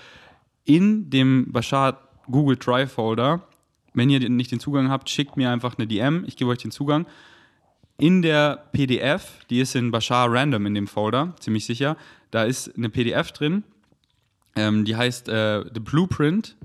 in 0.64 1.10
dem 1.10 1.52
Bashar 1.52 2.00
Google 2.30 2.56
Drive 2.56 2.92
Folder 2.92 3.42
wenn 3.94 4.10
ihr 4.10 4.28
nicht 4.28 4.50
den 4.50 4.60
Zugang 4.60 4.90
habt, 4.90 5.08
schickt 5.08 5.36
mir 5.36 5.50
einfach 5.50 5.78
eine 5.78 5.86
DM, 5.86 6.24
ich 6.26 6.36
gebe 6.36 6.50
euch 6.50 6.58
den 6.58 6.70
Zugang. 6.70 7.06
In 7.96 8.22
der 8.22 8.64
PDF, 8.72 9.44
die 9.48 9.60
ist 9.60 9.76
in 9.76 9.92
Bashar 9.92 10.30
Random 10.30 10.66
in 10.66 10.74
dem 10.74 10.88
Folder, 10.88 11.34
ziemlich 11.38 11.64
sicher, 11.64 11.96
da 12.32 12.42
ist 12.42 12.76
eine 12.76 12.88
PDF 12.88 13.30
drin, 13.30 13.62
ähm, 14.56 14.84
die 14.84 14.96
heißt 14.96 15.28
äh, 15.28 15.64
The 15.72 15.80
Blueprint. 15.80 16.56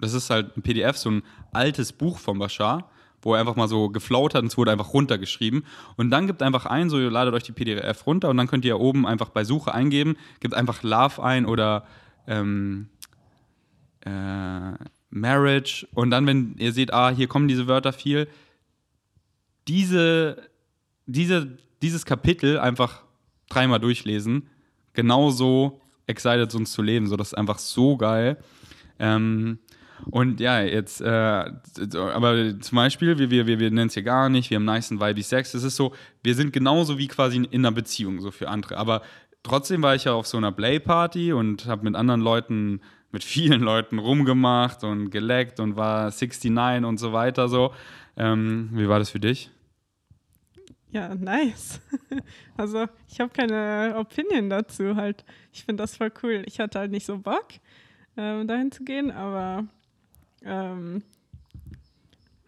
Das 0.00 0.12
ist 0.12 0.30
halt 0.30 0.56
ein 0.56 0.62
PDF, 0.62 0.96
so 0.96 1.10
ein 1.10 1.22
altes 1.52 1.92
Buch 1.92 2.18
von 2.18 2.38
Bashar, 2.38 2.90
wo 3.22 3.34
er 3.34 3.40
einfach 3.40 3.56
mal 3.56 3.68
so 3.68 3.88
geflaut 3.88 4.34
hat 4.34 4.42
und 4.42 4.48
es 4.48 4.58
wurde 4.58 4.72
einfach 4.72 4.92
runtergeschrieben. 4.92 5.64
Und 5.96 6.10
dann 6.10 6.26
gibt 6.26 6.42
einfach 6.42 6.66
ein, 6.66 6.90
so 6.90 6.98
ihr 6.98 7.10
ladet 7.10 7.34
euch 7.34 7.42
die 7.42 7.52
PDF 7.52 8.06
runter 8.06 8.28
und 8.28 8.36
dann 8.36 8.46
könnt 8.46 8.64
ihr 8.66 8.78
oben 8.78 9.06
einfach 9.06 9.30
bei 9.30 9.44
Suche 9.44 9.74
eingeben, 9.74 10.16
gibt 10.40 10.54
einfach 10.54 10.82
Love 10.82 11.22
ein 11.22 11.46
oder 11.46 11.86
ähm, 12.26 12.88
äh, 14.00 14.72
Marriage 15.10 15.86
und 15.92 16.10
dann, 16.10 16.26
wenn 16.26 16.54
ihr 16.58 16.72
seht, 16.72 16.92
ah, 16.92 17.10
hier 17.10 17.26
kommen 17.26 17.48
diese 17.48 17.66
Wörter 17.66 17.92
viel, 17.92 18.28
diese, 19.68 20.48
diese, 21.06 21.58
dieses 21.82 22.04
Kapitel 22.04 22.58
einfach 22.58 23.02
dreimal 23.48 23.80
durchlesen, 23.80 24.48
genauso 24.92 25.80
excited 26.06 26.54
uns 26.54 26.72
zu 26.72 26.82
leben, 26.82 27.06
so 27.06 27.16
das 27.16 27.28
ist 27.28 27.34
einfach 27.34 27.58
so 27.58 27.96
geil. 27.96 28.38
Ähm, 28.98 29.58
und 30.06 30.40
ja, 30.40 30.62
jetzt, 30.62 31.00
äh, 31.00 31.08
aber 31.08 32.60
zum 32.60 32.76
Beispiel, 32.76 33.18
wir, 33.18 33.30
wir, 33.30 33.46
wir, 33.46 33.70
nennen 33.70 33.88
es 33.88 33.94
hier 33.94 34.02
gar 34.02 34.28
nicht, 34.28 34.50
wir 34.50 34.56
haben 34.56 34.64
nice 34.64 34.90
und 34.90 35.00
vibey 35.00 35.22
Sex. 35.22 35.54
Es 35.54 35.62
ist 35.62 35.76
so, 35.76 35.92
wir 36.22 36.34
sind 36.34 36.52
genauso 36.52 36.98
wie 36.98 37.08
quasi 37.08 37.36
in 37.36 37.60
einer 37.60 37.72
Beziehung, 37.72 38.20
so 38.20 38.30
für 38.30 38.48
andere. 38.48 38.78
Aber 38.78 39.02
trotzdem 39.42 39.82
war 39.82 39.94
ich 39.94 40.04
ja 40.04 40.12
auf 40.12 40.26
so 40.26 40.38
einer 40.38 40.52
Play-Party 40.52 41.32
und 41.32 41.66
habe 41.66 41.84
mit 41.84 41.96
anderen 41.96 42.20
Leuten 42.20 42.80
mit 43.12 43.24
vielen 43.24 43.60
Leuten 43.60 43.98
rumgemacht 43.98 44.84
und 44.84 45.10
geleckt 45.10 45.60
und 45.60 45.76
war 45.76 46.10
69 46.10 46.84
und 46.84 46.98
so 46.98 47.12
weiter 47.12 47.48
so. 47.48 47.72
Ähm, 48.16 48.70
wie 48.72 48.88
war 48.88 48.98
das 48.98 49.10
für 49.10 49.20
dich? 49.20 49.50
Ja, 50.90 51.14
nice. 51.14 51.80
Also 52.56 52.86
ich 53.08 53.18
habe 53.20 53.32
keine 53.32 53.94
Opinion 53.96 54.50
dazu 54.50 54.94
halt. 54.94 55.24
Ich 55.50 55.64
finde 55.64 55.82
das 55.82 55.96
voll 55.96 56.12
cool. 56.22 56.42
Ich 56.44 56.60
hatte 56.60 56.78
halt 56.78 56.90
nicht 56.90 57.06
so 57.06 57.16
Bock, 57.16 57.46
ähm, 58.18 58.46
dahin 58.46 58.70
zu 58.70 58.84
gehen, 58.84 59.10
aber 59.10 59.64
ähm, 60.44 61.02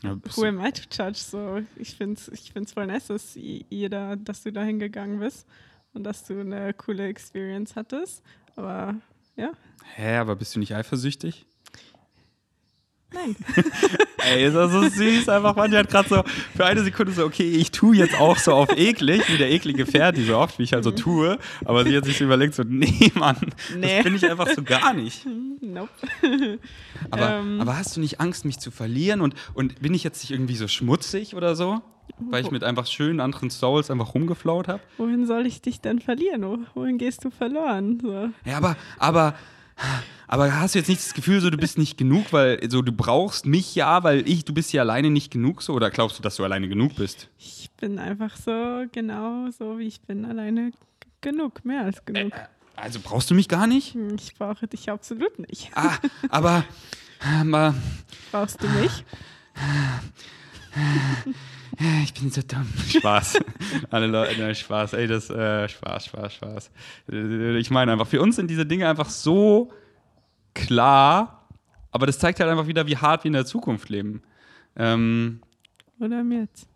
ja, 0.03 0.17
who 0.37 0.45
am 0.45 0.61
I 0.61 0.71
to 0.71 0.83
judge? 0.91 1.19
So, 1.19 1.63
ich 1.77 1.95
finde 1.97 2.21
es 2.21 2.29
ich 2.29 2.53
find's 2.53 2.73
voll 2.73 2.87
nice, 2.87 3.07
dass 3.07 3.35
jeder, 3.37 4.17
dass 4.17 4.43
du 4.43 4.53
dahin 4.53 4.79
gegangen 4.79 5.21
bist 5.21 5.49
und 5.95 6.05
dass 6.05 6.27
du 6.27 6.41
eine 6.41 6.75
coole 6.75 7.07
Experience 7.07 7.75
hattest. 7.75 8.23
Aber 8.57 8.97
ja. 9.37 9.53
Hä, 9.95 10.17
aber 10.17 10.37
bist 10.37 10.55
du 10.55 10.61
nicht 10.61 10.75
eifersüchtig? 10.75 11.47
Nein. 13.13 13.37
Ey, 14.25 14.47
ist 14.47 14.55
das 14.55 14.73
so 14.73 14.89
süß. 14.89 15.29
Einfach, 15.29 15.57
man 15.57 15.75
hat 15.75 15.91
gerade 15.91 16.09
so 16.09 16.23
für 16.57 16.65
eine 16.65 16.83
Sekunde 16.83 17.13
so, 17.13 17.25
okay, 17.25 17.51
ich 17.51 17.71
tue 17.71 17.97
jetzt 17.97 18.19
auch 18.19 18.39
so 18.39 18.53
auf 18.53 18.71
eklig, 18.77 19.29
wie 19.29 19.37
der 19.37 19.51
eklige 19.51 19.85
Ferdi, 19.85 20.25
so 20.25 20.39
oft, 20.39 20.59
wie 20.59 20.63
ich 20.63 20.73
halt 20.73 20.85
so 20.85 20.93
tue. 20.93 21.39
Aber 21.65 21.85
sie 21.85 21.97
hat 21.97 22.05
sich 22.05 22.19
so 22.19 22.25
überlegt, 22.25 22.55
so, 22.55 22.63
nee, 22.67 23.13
Mann, 23.15 23.37
nee. 23.77 23.97
das 23.97 24.05
bin 24.05 24.15
ich 24.15 24.31
einfach 24.31 24.49
so 24.49 24.63
gar 24.63 24.95
nicht. 24.95 25.27
Nope. 25.61 25.91
Aber, 27.11 27.31
ähm. 27.39 27.61
aber 27.61 27.77
hast 27.77 27.97
du 27.97 28.01
nicht 28.01 28.21
Angst, 28.21 28.45
mich 28.45 28.59
zu 28.59 28.71
verlieren? 28.71 29.21
Und, 29.21 29.35
und 29.55 29.81
bin 29.81 29.93
ich 29.93 30.05
jetzt 30.05 30.23
nicht 30.23 30.31
irgendwie 30.31 30.57
so 30.57 30.69
schmutzig 30.69 31.35
oder 31.35 31.57
so? 31.57 31.83
Weil 32.19 32.45
ich 32.45 32.51
mit 32.51 32.63
einfach 32.65 32.87
schönen 32.87 33.21
anderen 33.21 33.51
Souls 33.51 33.91
einfach 33.91 34.15
rumgeflaut 34.15 34.69
habe. 34.69 34.81
Wohin 34.99 35.27
soll 35.27 35.47
ich 35.47 35.61
dich 35.63 35.81
denn 35.81 35.99
verlieren? 36.01 36.43
Wo- 36.43 36.59
Wohin 36.75 36.99
gehst 36.99 37.25
du 37.25 37.31
verloren? 37.31 37.99
So. 38.01 38.31
Ja, 38.49 38.57
aber, 38.59 38.77
aber, 38.99 39.35
aber 40.29 40.61
hast 40.61 40.75
du 40.75 40.79
jetzt 40.79 40.89
nicht 40.89 41.01
das 41.01 41.15
Gefühl, 41.15 41.41
so 41.41 41.51
du 41.51 41.57
bist 41.57 41.79
nicht 41.79 41.99
genug, 41.99 42.33
weil 42.33 42.61
so 42.71 42.83
du 42.83 42.93
brauchst 42.93 43.47
mich 43.47 43.75
ja, 43.75 44.03
weil 44.05 44.29
ich, 44.29 44.45
du 44.45 44.55
bist 44.55 44.73
ja 44.73 44.83
alleine 44.83 45.11
nicht 45.11 45.31
genug 45.33 45.63
so? 45.63 45.73
Oder 45.75 45.91
glaubst 45.91 46.19
du, 46.19 46.23
dass 46.23 46.37
du 46.37 46.45
alleine 46.45 46.69
genug 46.69 46.97
bist? 46.97 47.29
Ich 47.39 47.71
bin 47.81 47.99
einfach 47.99 48.37
so 48.37 48.85
genau 48.93 49.51
so, 49.51 49.79
wie 49.79 49.87
ich 49.89 50.01
bin, 50.03 50.25
alleine 50.25 50.71
genug, 51.21 51.65
mehr 51.65 51.83
als 51.83 52.05
genug. 52.05 52.33
Also 52.77 53.01
brauchst 53.03 53.31
du 53.31 53.35
mich 53.35 53.49
gar 53.49 53.67
nicht? 53.67 53.95
Hm, 53.95 54.17
Ich 54.17 54.35
brauche 54.35 54.67
dich 54.67 54.91
absolut 54.91 55.39
nicht. 55.39 55.71
Ah, 55.75 55.97
aber, 56.31 56.65
aber 57.41 57.75
Brauchst 58.33 58.63
du 58.63 58.69
mich? 58.69 59.05
ich 62.05 62.15
bin 62.15 62.31
so 62.31 62.43
dumm. 62.43 62.67
Spaß. 62.89 63.41
Alle 63.91 64.07
Leute, 64.07 64.41
nein, 64.41 64.55
Spaß. 64.55 64.95
Ey, 64.95 65.07
das, 65.07 65.31
äh, 65.31 65.69
Spaß, 65.69 66.07
Spaß, 66.07 66.35
Spaß. 66.35 66.71
Ich 67.09 67.71
meine 67.71 67.93
einfach, 67.93 68.07
für 68.07 68.21
uns 68.21 68.37
sind 68.37 68.49
diese 68.49 68.67
Dinge 68.67 68.89
einfach 68.89 69.09
so 69.09 69.73
klar, 70.55 71.49
aber 71.91 72.07
das 72.07 72.19
zeigt 72.19 72.41
halt 72.41 72.51
einfach 72.51 72.67
wieder, 72.67 72.87
wie 72.87 72.97
hart 72.97 73.25
wir 73.25 73.29
in 73.29 73.35
der 73.35 73.47
Zukunft 73.47 73.89
leben. 73.89 74.23
Ähm, 74.77 75.41
Oder 76.01 76.25
mir 76.25 76.41
jetzt? 76.43 76.67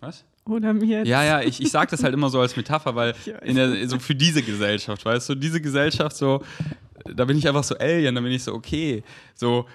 was? 0.00 0.24
Oder 0.44 0.72
mir 0.72 0.98
jetzt? 0.98 1.08
Ja, 1.08 1.24
ja, 1.24 1.40
ich, 1.40 1.60
ich 1.60 1.70
sage 1.70 1.90
das 1.90 2.04
halt 2.04 2.14
immer 2.14 2.28
so 2.28 2.40
als 2.40 2.56
Metapher, 2.56 2.94
weil 2.94 3.14
in 3.42 3.56
der, 3.56 3.88
so 3.88 3.98
für 3.98 4.14
diese 4.14 4.42
Gesellschaft, 4.42 5.04
weißt 5.04 5.30
du, 5.30 5.34
diese 5.34 5.60
Gesellschaft 5.60 6.16
so, 6.16 6.42
da 7.14 7.24
bin 7.24 7.36
ich 7.38 7.48
einfach 7.48 7.64
so 7.64 7.76
Alien, 7.76 8.14
da 8.14 8.20
bin 8.20 8.32
ich 8.32 8.44
so, 8.44 8.54
okay, 8.54 9.02
so, 9.34 9.66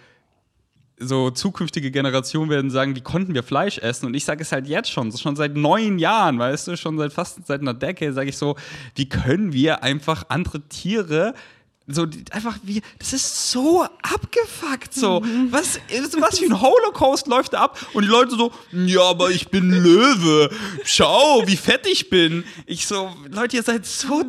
so 1.02 1.32
zukünftige 1.32 1.92
Generationen 1.92 2.50
werden 2.50 2.70
sagen, 2.70 2.96
wie 2.96 3.02
konnten 3.02 3.34
wir 3.34 3.44
Fleisch 3.44 3.78
essen? 3.80 4.06
Und 4.06 4.14
ich 4.14 4.26
sage 4.26 4.42
es 4.42 4.52
halt 4.52 4.68
jetzt 4.68 4.92
schon, 4.92 5.12
schon 5.18 5.36
seit 5.36 5.56
neun 5.56 6.00
Jahren, 6.00 6.40
weißt 6.40 6.68
du, 6.68 6.78
schon 6.78 6.98
seit 6.98 7.12
fast 7.12 7.46
seit 7.46 7.62
einer 7.62 7.74
Decade 7.74 8.14
sage 8.14 8.30
ich 8.30 8.38
so, 8.38 8.56
wie 8.96 9.10
können 9.10 9.54
wir 9.54 9.84
einfach 9.84 10.24
andere 10.30 10.62
Tiere 10.62 11.34
so 11.88 12.06
die, 12.06 12.24
einfach 12.32 12.58
wie 12.64 12.82
das 13.00 13.12
ist 13.12 13.52
so 13.52 13.84
abgefuckt 14.02 14.94
so. 14.94 15.22
Was 15.50 15.80
was 16.20 16.40
für 16.40 16.46
ein 16.46 16.62
Holocaust 16.62 17.28
läuft 17.28 17.54
da 17.54 17.62
ab? 17.62 17.80
Und 17.94 18.04
die 18.04 18.10
Leute 18.10 18.32
so 18.36 18.52
ja 18.72 19.02
aber 19.02 19.32
ich 19.32 19.50
bin 19.50 19.72
Löwe. 19.72 20.50
Schau 20.86 21.44
wie 21.48 21.58
fett 21.58 21.88
ich 21.88 22.10
bin. 22.10 22.44
Ich 22.66 22.88
so 22.88 23.10
Leute 23.30 23.58
ihr 23.58 23.64
seid 23.64 23.86
so 23.86 24.24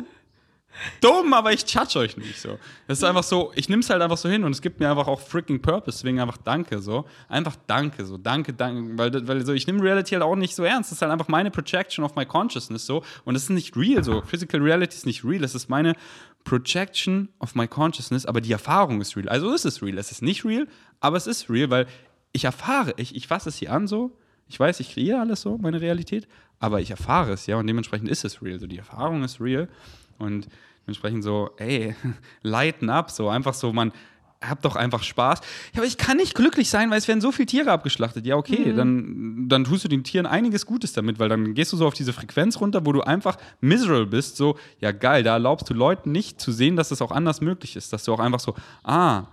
dumm, 1.01 1.33
aber 1.33 1.53
ich 1.53 1.61
judge 1.71 1.99
euch 1.99 2.17
nicht 2.17 2.39
so. 2.39 2.57
Das 2.87 2.97
ist 2.99 3.03
einfach 3.03 3.23
so, 3.23 3.51
ich 3.55 3.69
nehme 3.69 3.81
es 3.81 3.89
halt 3.89 4.01
einfach 4.01 4.17
so 4.17 4.29
hin 4.29 4.43
und 4.43 4.51
es 4.51 4.61
gibt 4.61 4.79
mir 4.79 4.89
einfach 4.89 5.07
auch 5.07 5.19
freaking 5.19 5.61
Purpose, 5.61 5.97
deswegen 5.99 6.19
einfach 6.19 6.37
danke 6.37 6.79
so. 6.79 7.05
Einfach 7.29 7.55
danke 7.67 8.05
so, 8.05 8.17
danke, 8.17 8.53
danke, 8.53 8.97
weil, 8.97 9.27
weil 9.27 9.45
so, 9.45 9.53
ich 9.53 9.67
nehme 9.67 9.81
Reality 9.81 10.11
halt 10.11 10.23
auch 10.23 10.35
nicht 10.35 10.55
so 10.55 10.63
ernst. 10.63 10.91
Das 10.91 10.97
ist 10.97 11.01
halt 11.01 11.11
einfach 11.11 11.27
meine 11.27 11.51
Projection 11.51 12.03
of 12.03 12.15
my 12.15 12.25
consciousness 12.25 12.85
so 12.85 13.03
und 13.25 13.33
das 13.33 13.43
ist 13.43 13.49
nicht 13.49 13.75
real 13.75 14.03
so. 14.03 14.21
Physical 14.21 14.61
Reality 14.61 14.95
ist 14.95 15.05
nicht 15.05 15.23
real, 15.23 15.41
das 15.41 15.55
ist 15.55 15.69
meine 15.69 15.95
Projection 16.43 17.29
of 17.39 17.55
my 17.55 17.67
consciousness, 17.67 18.25
aber 18.25 18.41
die 18.41 18.51
Erfahrung 18.51 19.01
ist 19.01 19.15
real. 19.15 19.29
Also 19.29 19.53
ist 19.53 19.65
es 19.65 19.81
real. 19.81 19.97
Es 19.97 20.11
ist 20.11 20.21
nicht 20.21 20.45
real, 20.45 20.67
aber 20.99 21.17
es 21.17 21.27
ist 21.27 21.49
real, 21.49 21.69
weil 21.69 21.87
ich 22.31 22.45
erfahre, 22.45 22.93
ich, 22.97 23.15
ich 23.15 23.27
fasse 23.27 23.49
es 23.49 23.57
hier 23.57 23.71
an 23.71 23.87
so, 23.87 24.17
ich 24.47 24.59
weiß, 24.59 24.79
ich 24.81 24.93
kreiere 24.93 25.21
alles 25.21 25.41
so, 25.41 25.57
meine 25.57 25.79
Realität, 25.79 26.27
aber 26.59 26.81
ich 26.81 26.91
erfahre 26.91 27.31
es, 27.31 27.45
ja, 27.47 27.57
und 27.57 27.67
dementsprechend 27.67 28.09
ist 28.09 28.25
es 28.25 28.41
real. 28.41 28.59
So, 28.59 28.67
die 28.67 28.77
Erfahrung 28.77 29.23
ist 29.23 29.39
real 29.39 29.69
und 30.17 30.47
dementsprechend 30.85 31.23
so, 31.23 31.51
ey, 31.57 31.95
lighten 32.41 32.89
up, 32.89 33.11
so 33.11 33.29
einfach 33.29 33.53
so, 33.53 33.73
man, 33.73 33.91
hab 34.47 34.61
doch 34.61 34.75
einfach 34.75 35.03
Spaß. 35.03 35.39
Ja, 35.73 35.79
aber 35.79 35.85
ich 35.85 35.97
kann 35.97 36.17
nicht 36.17 36.35
glücklich 36.35 36.69
sein, 36.69 36.91
weil 36.91 36.97
es 36.97 37.07
werden 37.07 37.21
so 37.21 37.31
viele 37.31 37.45
Tiere 37.45 37.71
abgeschlachtet. 37.71 38.25
Ja, 38.25 38.35
okay, 38.35 38.73
dann, 38.75 39.47
dann 39.47 39.63
tust 39.63 39.85
du 39.85 39.87
den 39.87 40.03
Tieren 40.03 40.25
einiges 40.25 40.65
Gutes 40.65 40.93
damit, 40.93 41.19
weil 41.19 41.29
dann 41.29 41.53
gehst 41.53 41.73
du 41.73 41.77
so 41.77 41.87
auf 41.87 41.93
diese 41.93 42.13
Frequenz 42.13 42.59
runter, 42.59 42.85
wo 42.85 42.91
du 42.91 43.01
einfach 43.01 43.37
miserable 43.61 44.07
bist. 44.07 44.37
So, 44.37 44.57
ja, 44.79 44.91
geil, 44.91 45.23
da 45.23 45.33
erlaubst 45.33 45.69
du 45.69 45.73
Leuten 45.73 46.11
nicht 46.11 46.39
zu 46.39 46.51
sehen, 46.51 46.75
dass 46.75 46.91
es 46.91 47.01
auch 47.01 47.11
anders 47.11 47.41
möglich 47.41 47.75
ist. 47.75 47.93
Dass 47.93 48.03
du 48.03 48.13
auch 48.13 48.19
einfach 48.19 48.39
so, 48.39 48.53
ah, 48.83 49.27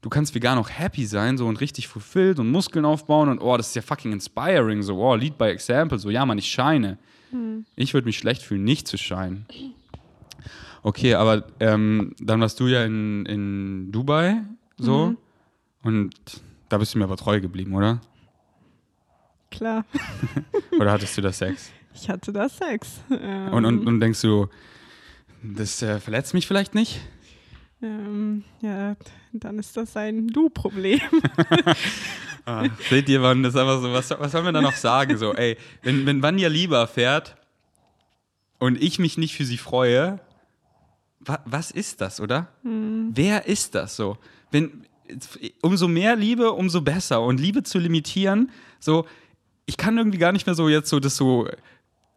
du 0.00 0.08
kannst 0.08 0.34
vegan 0.34 0.58
auch 0.58 0.70
happy 0.70 1.06
sein 1.06 1.38
so 1.38 1.46
und 1.46 1.60
richtig 1.60 1.88
fulfilled 1.88 2.38
und 2.38 2.50
Muskeln 2.50 2.84
aufbauen 2.84 3.28
und 3.28 3.40
oh, 3.40 3.56
das 3.56 3.68
ist 3.68 3.76
ja 3.76 3.82
fucking 3.82 4.12
inspiring, 4.12 4.82
so, 4.82 4.98
oh, 4.98 5.14
lead 5.14 5.38
by 5.38 5.46
example, 5.46 5.98
so, 5.98 6.10
ja, 6.10 6.24
man, 6.24 6.38
ich 6.38 6.48
scheine. 6.48 6.98
Ich 7.76 7.94
würde 7.94 8.06
mich 8.06 8.18
schlecht 8.18 8.42
fühlen, 8.42 8.64
nicht 8.64 8.88
zu 8.88 8.96
scheinen. 8.96 9.46
Okay, 10.82 11.14
aber 11.14 11.44
ähm, 11.60 12.14
dann 12.20 12.40
warst 12.40 12.58
du 12.60 12.66
ja 12.68 12.84
in, 12.84 13.26
in 13.26 13.90
Dubai 13.92 14.42
so 14.78 15.14
und 15.82 16.14
da 16.68 16.78
bist 16.78 16.94
du 16.94 16.98
mir 16.98 17.04
aber 17.04 17.16
treu 17.16 17.40
geblieben, 17.40 17.74
oder? 17.74 18.00
Klar, 19.50 19.84
Oder 20.78 20.92
hattest 20.92 21.16
du 21.16 21.22
da 21.22 21.32
Sex? 21.32 21.70
ich 21.94 22.08
hatte 22.08 22.32
da 22.32 22.48
Sex. 22.48 23.00
Ähm, 23.10 23.52
Und, 23.52 23.64
und, 23.64 23.86
und 23.86 24.00
denkst 24.00 24.20
du, 24.20 24.48
das 25.42 25.82
äh, 25.82 25.98
verletzt 26.00 26.34
mich 26.34 26.46
vielleicht 26.46 26.74
nicht? 26.74 27.00
ähm, 27.82 28.44
ja, 28.60 28.94
dann 29.32 29.58
ist 29.58 29.76
das 29.76 29.96
ein 29.96 30.28
Du-Problem. 30.28 31.00
Ah, 32.46 32.64
seht 32.88 33.10
ihr, 33.10 33.20
Mann, 33.20 33.42
das 33.42 33.52
ist 33.52 33.60
einfach 33.60 33.82
so, 33.82 33.92
was, 33.92 34.08
was 34.08 34.32
sollen 34.32 34.46
wir 34.46 34.52
da 34.52 34.62
noch 34.62 34.72
sagen? 34.72 35.18
So, 35.18 35.34
ey, 35.34 35.58
wenn, 35.82 36.06
wenn 36.06 36.22
Vanja 36.22 36.48
lieber 36.48 36.86
fährt 36.86 37.36
und 38.58 38.82
ich 38.82 38.98
mich 38.98 39.18
nicht 39.18 39.36
für 39.36 39.44
sie 39.44 39.58
freue, 39.58 40.18
wa, 41.20 41.40
was 41.44 41.70
ist 41.70 42.00
das, 42.00 42.20
oder? 42.20 42.48
Wer 42.62 43.46
ist 43.46 43.74
das 43.74 43.96
so? 43.96 44.18
Wenn, 44.50 44.84
umso 45.62 45.88
mehr 45.88 46.16
Liebe, 46.16 46.52
umso 46.52 46.80
besser. 46.80 47.20
Und 47.22 47.40
Liebe 47.40 47.62
zu 47.62 47.78
limitieren, 47.78 48.50
so, 48.80 49.06
ich 49.66 49.76
kann 49.76 49.96
irgendwie 49.98 50.18
gar 50.18 50.32
nicht 50.32 50.46
mehr 50.46 50.54
so 50.54 50.68
jetzt 50.68 50.88
so 50.90 51.00
das 51.00 51.16
so 51.16 51.48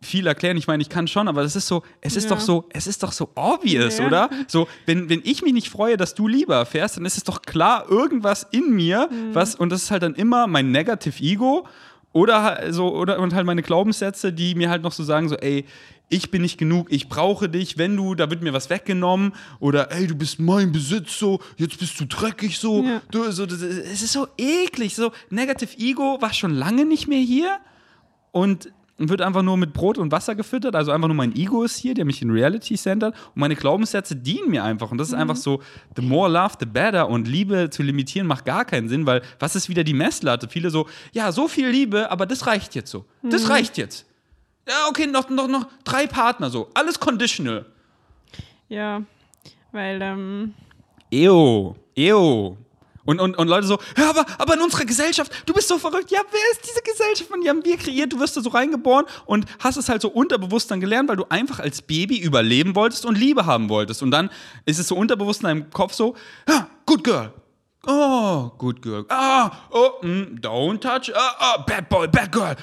viel 0.03 0.25
erklären. 0.25 0.57
Ich 0.57 0.65
meine, 0.67 0.81
ich 0.81 0.89
kann 0.89 1.07
schon, 1.07 1.27
aber 1.27 1.43
das 1.43 1.55
ist 1.55 1.67
so, 1.67 1.83
es 2.01 2.15
ist 2.15 2.23
Ja. 2.23 2.31
doch 2.31 2.39
so, 2.39 2.67
es 2.73 2.87
ist 2.87 3.03
doch 3.03 3.11
so 3.11 3.29
obvious, 3.35 3.99
Ja. 3.99 4.07
oder? 4.07 4.29
So, 4.47 4.67
wenn, 4.87 5.09
wenn 5.09 5.21
ich 5.23 5.43
mich 5.43 5.53
nicht 5.53 5.69
freue, 5.69 5.95
dass 5.95 6.15
du 6.15 6.27
lieber 6.27 6.65
fährst, 6.65 6.97
dann 6.97 7.05
ist 7.05 7.17
es 7.17 7.23
doch 7.23 7.43
klar 7.43 7.85
irgendwas 7.87 8.47
in 8.51 8.71
mir, 8.73 9.07
Mhm. 9.11 9.35
was, 9.35 9.53
und 9.53 9.69
das 9.69 9.83
ist 9.83 9.91
halt 9.91 10.01
dann 10.01 10.15
immer 10.15 10.47
mein 10.47 10.71
Negative 10.71 11.21
Ego 11.23 11.67
oder 12.13 12.71
so, 12.73 12.93
oder 12.95 13.19
und 13.19 13.33
halt 13.33 13.45
meine 13.45 13.61
Glaubenssätze, 13.61 14.33
die 14.33 14.55
mir 14.55 14.69
halt 14.69 14.83
noch 14.83 14.91
so 14.91 15.03
sagen, 15.03 15.29
so, 15.29 15.35
ey, 15.37 15.65
ich 16.09 16.29
bin 16.29 16.41
nicht 16.41 16.57
genug, 16.57 16.91
ich 16.91 17.07
brauche 17.07 17.47
dich, 17.47 17.77
wenn 17.77 17.95
du, 17.95 18.15
da 18.15 18.29
wird 18.29 18.41
mir 18.41 18.51
was 18.51 18.69
weggenommen. 18.69 19.33
Oder 19.61 19.91
ey, 19.93 20.07
du 20.07 20.15
bist 20.15 20.39
mein 20.41 20.73
Besitz, 20.73 21.17
so, 21.17 21.39
jetzt 21.55 21.79
bist 21.79 21.97
du 22.01 22.05
dreckig, 22.05 22.57
so, 22.59 22.83
Ja. 22.83 23.01
du, 23.11 23.31
so 23.31 23.45
das, 23.45 23.61
es 23.61 24.01
ist 24.01 24.11
so 24.11 24.27
eklig, 24.37 24.93
so, 24.93 25.11
Negative 25.29 25.77
Ego 25.77 26.17
war 26.21 26.33
schon 26.33 26.53
lange 26.53 26.83
nicht 26.85 27.07
mehr 27.07 27.21
hier. 27.21 27.59
Und 28.33 28.71
wird 29.09 29.21
einfach 29.21 29.41
nur 29.41 29.57
mit 29.57 29.73
Brot 29.73 29.97
und 29.97 30.11
Wasser 30.11 30.35
gefüttert. 30.35 30.75
Also 30.75 30.91
einfach 30.91 31.07
nur 31.07 31.15
mein 31.15 31.35
Ego 31.35 31.63
ist 31.63 31.77
hier, 31.77 31.93
der 31.93 32.05
mich 32.05 32.21
in 32.21 32.31
Reality 32.31 32.75
centert. 32.75 33.15
Und 33.35 33.39
meine 33.39 33.55
Glaubenssätze 33.55 34.15
dienen 34.15 34.49
mir 34.49 34.63
einfach. 34.63 34.91
Und 34.91 34.97
das 34.97 35.09
ist 35.09 35.13
einfach 35.13 35.35
so, 35.35 35.61
the 35.95 36.01
more 36.01 36.29
love, 36.29 36.55
the 36.59 36.65
better. 36.65 37.07
Und 37.09 37.27
Liebe 37.27 37.69
zu 37.69 37.83
limitieren 37.83 38.27
macht 38.27 38.45
gar 38.45 38.65
keinen 38.65 38.89
Sinn, 38.89 39.05
weil 39.05 39.21
was 39.39 39.55
ist 39.55 39.69
wieder 39.69 39.83
die 39.83 39.93
Messlatte? 39.93 40.47
Viele 40.47 40.69
so, 40.69 40.87
ja, 41.11 41.31
so 41.31 41.47
viel 41.47 41.69
Liebe, 41.69 42.11
aber 42.11 42.25
das 42.25 42.47
reicht 42.47 42.75
jetzt 42.75 42.91
so. 42.91 43.05
Das 43.23 43.49
reicht 43.49 43.77
jetzt. 43.77 44.05
Ja, 44.67 44.87
okay, 44.89 45.07
noch, 45.07 45.29
noch, 45.29 45.47
noch 45.47 45.67
drei 45.83 46.07
Partner 46.07 46.49
so. 46.49 46.69
Alles 46.73 46.99
conditional. 46.99 47.65
ja, 48.69 49.01
weil, 49.71 50.01
ähm, 50.01 50.53
Eo, 51.11 51.75
eo. 51.95 52.57
Und, 53.03 53.19
und, 53.19 53.37
und 53.37 53.47
Leute 53.47 53.65
so, 53.65 53.79
ja, 53.97 54.09
aber, 54.09 54.25
aber 54.37 54.53
in 54.53 54.61
unserer 54.61 54.85
Gesellschaft, 54.85 55.31
du 55.45 55.53
bist 55.53 55.67
so 55.67 55.77
verrückt. 55.77 56.11
Ja, 56.11 56.21
wer 56.29 56.51
ist 56.51 56.61
diese 56.67 56.81
Gesellschaft? 56.81 57.31
Und 57.31 57.43
die 57.43 57.49
haben 57.49 57.65
wir 57.65 57.77
kreiert, 57.77 58.13
du 58.13 58.19
wirst 58.19 58.37
da 58.37 58.41
so 58.41 58.49
reingeboren 58.49 59.05
und 59.25 59.45
hast 59.59 59.77
es 59.77 59.89
halt 59.89 60.01
so 60.01 60.09
unterbewusst 60.09 60.69
dann 60.69 60.79
gelernt, 60.79 61.09
weil 61.09 61.15
du 61.15 61.25
einfach 61.29 61.59
als 61.59 61.81
Baby 61.81 62.19
überleben 62.19 62.75
wolltest 62.75 63.05
und 63.05 63.17
Liebe 63.17 63.45
haben 63.45 63.69
wolltest. 63.69 64.03
Und 64.03 64.11
dann 64.11 64.29
ist 64.65 64.79
es 64.79 64.87
so 64.87 64.95
unterbewusst 64.95 65.41
in 65.41 65.47
deinem 65.47 65.69
Kopf 65.71 65.93
so, 65.93 66.15
ja, 66.47 66.67
good 66.85 67.03
girl. 67.03 67.33
Oh, 67.87 68.51
good 68.59 68.81
girl. 68.81 69.05
Ah, 69.09 69.51
oh, 69.71 70.05
mm, 70.05 70.39
don't 70.39 70.79
touch. 70.79 71.11
Ah, 71.15 71.35
ah, 71.39 71.63
bad 71.65 71.89
boy, 71.89 72.07
bad 72.07 72.31
girl. 72.31 72.55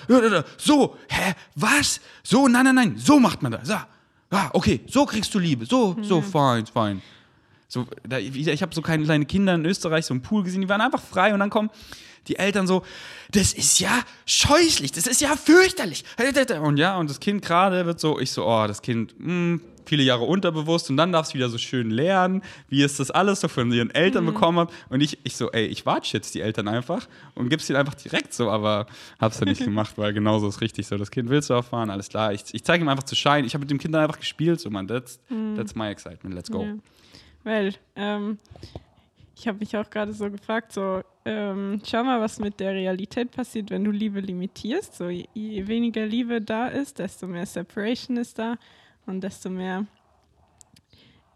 So, 0.56 0.97
hä, 1.09 1.35
was? 1.56 2.01
So, 2.23 2.47
nein, 2.47 2.65
nein, 2.65 2.74
nein, 2.77 2.98
so 2.98 3.19
macht 3.19 3.43
man 3.43 3.51
das. 3.51 3.69
Ja, 3.69 3.89
ah, 4.31 4.51
okay, 4.52 4.81
so 4.86 5.05
kriegst 5.05 5.35
du 5.35 5.40
Liebe. 5.40 5.66
So, 5.66 5.97
so, 6.02 6.23
fine, 6.23 6.66
fine. 6.66 7.02
So, 7.69 7.86
da, 8.09 8.19
ich 8.19 8.35
ich 8.35 8.62
habe 8.62 8.74
so 8.74 8.82
keine 8.82 9.05
kleine 9.05 9.27
Kinder 9.27 9.55
in 9.55 9.65
Österreich, 9.65 10.07
so 10.07 10.15
im 10.15 10.23
Pool 10.23 10.43
gesehen, 10.43 10.62
die 10.62 10.69
waren 10.69 10.81
einfach 10.81 11.03
frei 11.03 11.35
und 11.35 11.40
dann 11.40 11.51
kommen 11.51 11.70
die 12.27 12.36
Eltern 12.36 12.66
so, 12.66 12.82
das 13.31 13.53
ist 13.53 13.81
ja 13.81 14.03
scheußlich, 14.27 14.93
das 14.93 15.07
ist 15.07 15.20
ja 15.20 15.35
fürchterlich. 15.36 16.05
Und 16.61 16.77
ja, 16.77 16.97
und 16.99 17.09
das 17.09 17.20
Kind 17.20 17.43
gerade 17.43 17.86
wird 17.86 18.01
so, 18.01 18.19
ich 18.19 18.31
so, 18.31 18.47
oh, 18.47 18.66
das 18.66 18.82
Kind, 18.82 19.15
mh, 19.19 19.61
viele 19.86 20.03
Jahre 20.03 20.24
unterbewusst 20.24 20.90
und 20.90 20.99
dann 20.99 21.12
darf 21.12 21.28
es 21.28 21.35
wieder 21.35 21.49
so 21.49 21.57
schön 21.57 21.90
lernen, 21.90 22.43
wie 22.69 22.82
es 22.82 22.99
das 22.99 23.11
alles 23.11 23.40
so 23.40 23.49
von 23.49 23.73
ihren 23.73 23.90
Eltern 23.90 24.27
bekommen 24.27 24.59
hat. 24.59 24.70
Und 24.90 25.01
ich, 25.01 25.19
ich 25.24 25.36
so, 25.36 25.51
ey, 25.51 25.65
ich 25.65 25.86
watsch 25.86 26.12
jetzt 26.12 26.35
die 26.35 26.43
Eltern 26.43 26.69
einfach 26.69 27.09
und 27.35 27.49
gib's 27.49 27.70
ihnen 27.70 27.78
einfach 27.78 27.95
direkt 27.95 28.35
so, 28.35 28.51
aber 28.51 28.86
hab's 29.19 29.39
dann 29.39 29.49
nicht 29.49 29.65
gemacht, 29.65 29.95
weil 29.97 30.12
genauso 30.12 30.47
ist 30.49 30.61
richtig 30.61 30.86
so. 30.86 30.99
Das 30.99 31.11
Kind 31.11 31.31
will 31.31 31.40
so 31.40 31.55
erfahren, 31.55 31.89
alles 31.89 32.11
klar. 32.11 32.35
Ich, 32.35 32.43
ich 32.53 32.65
zeige 32.65 32.85
ihm 32.85 32.89
einfach 32.89 33.05
zu 33.05 33.16
scheinen. 33.16 33.47
Ich 33.47 33.55
habe 33.55 33.62
mit 33.62 33.70
dem 33.70 33.78
Kind 33.78 33.95
dann 33.95 34.03
einfach 34.03 34.19
gespielt, 34.19 34.61
so, 34.61 34.69
man, 34.69 34.86
that's, 34.86 35.20
that's 35.57 35.74
my 35.74 35.89
excitement, 35.89 36.35
let's 36.35 36.51
go. 36.51 36.65
Ja. 36.65 36.74
Weil, 37.48 37.72
ähm, 37.96 38.38
ich 39.34 39.48
habe 39.48 39.60
mich 39.60 39.74
auch 39.74 39.88
gerade 39.88 40.12
so 40.12 40.30
gefragt, 40.30 40.70
so, 40.70 41.02
ähm, 41.24 41.80
schau 41.82 42.04
mal, 42.04 42.20
was 42.20 42.38
mit 42.38 42.60
der 42.60 42.74
Realität 42.74 43.30
passiert, 43.30 43.70
wenn 43.70 43.84
du 43.84 43.90
Liebe 43.90 44.20
limitierst. 44.20 44.94
So, 44.94 45.08
je, 45.08 45.24
je 45.32 45.66
weniger 45.66 46.04
Liebe 46.04 46.42
da 46.42 46.68
ist, 46.68 46.98
desto 46.98 47.26
mehr 47.26 47.46
Separation 47.46 48.18
ist 48.18 48.38
da 48.38 48.56
und 49.06 49.22
desto 49.22 49.48
mehr 49.48 49.86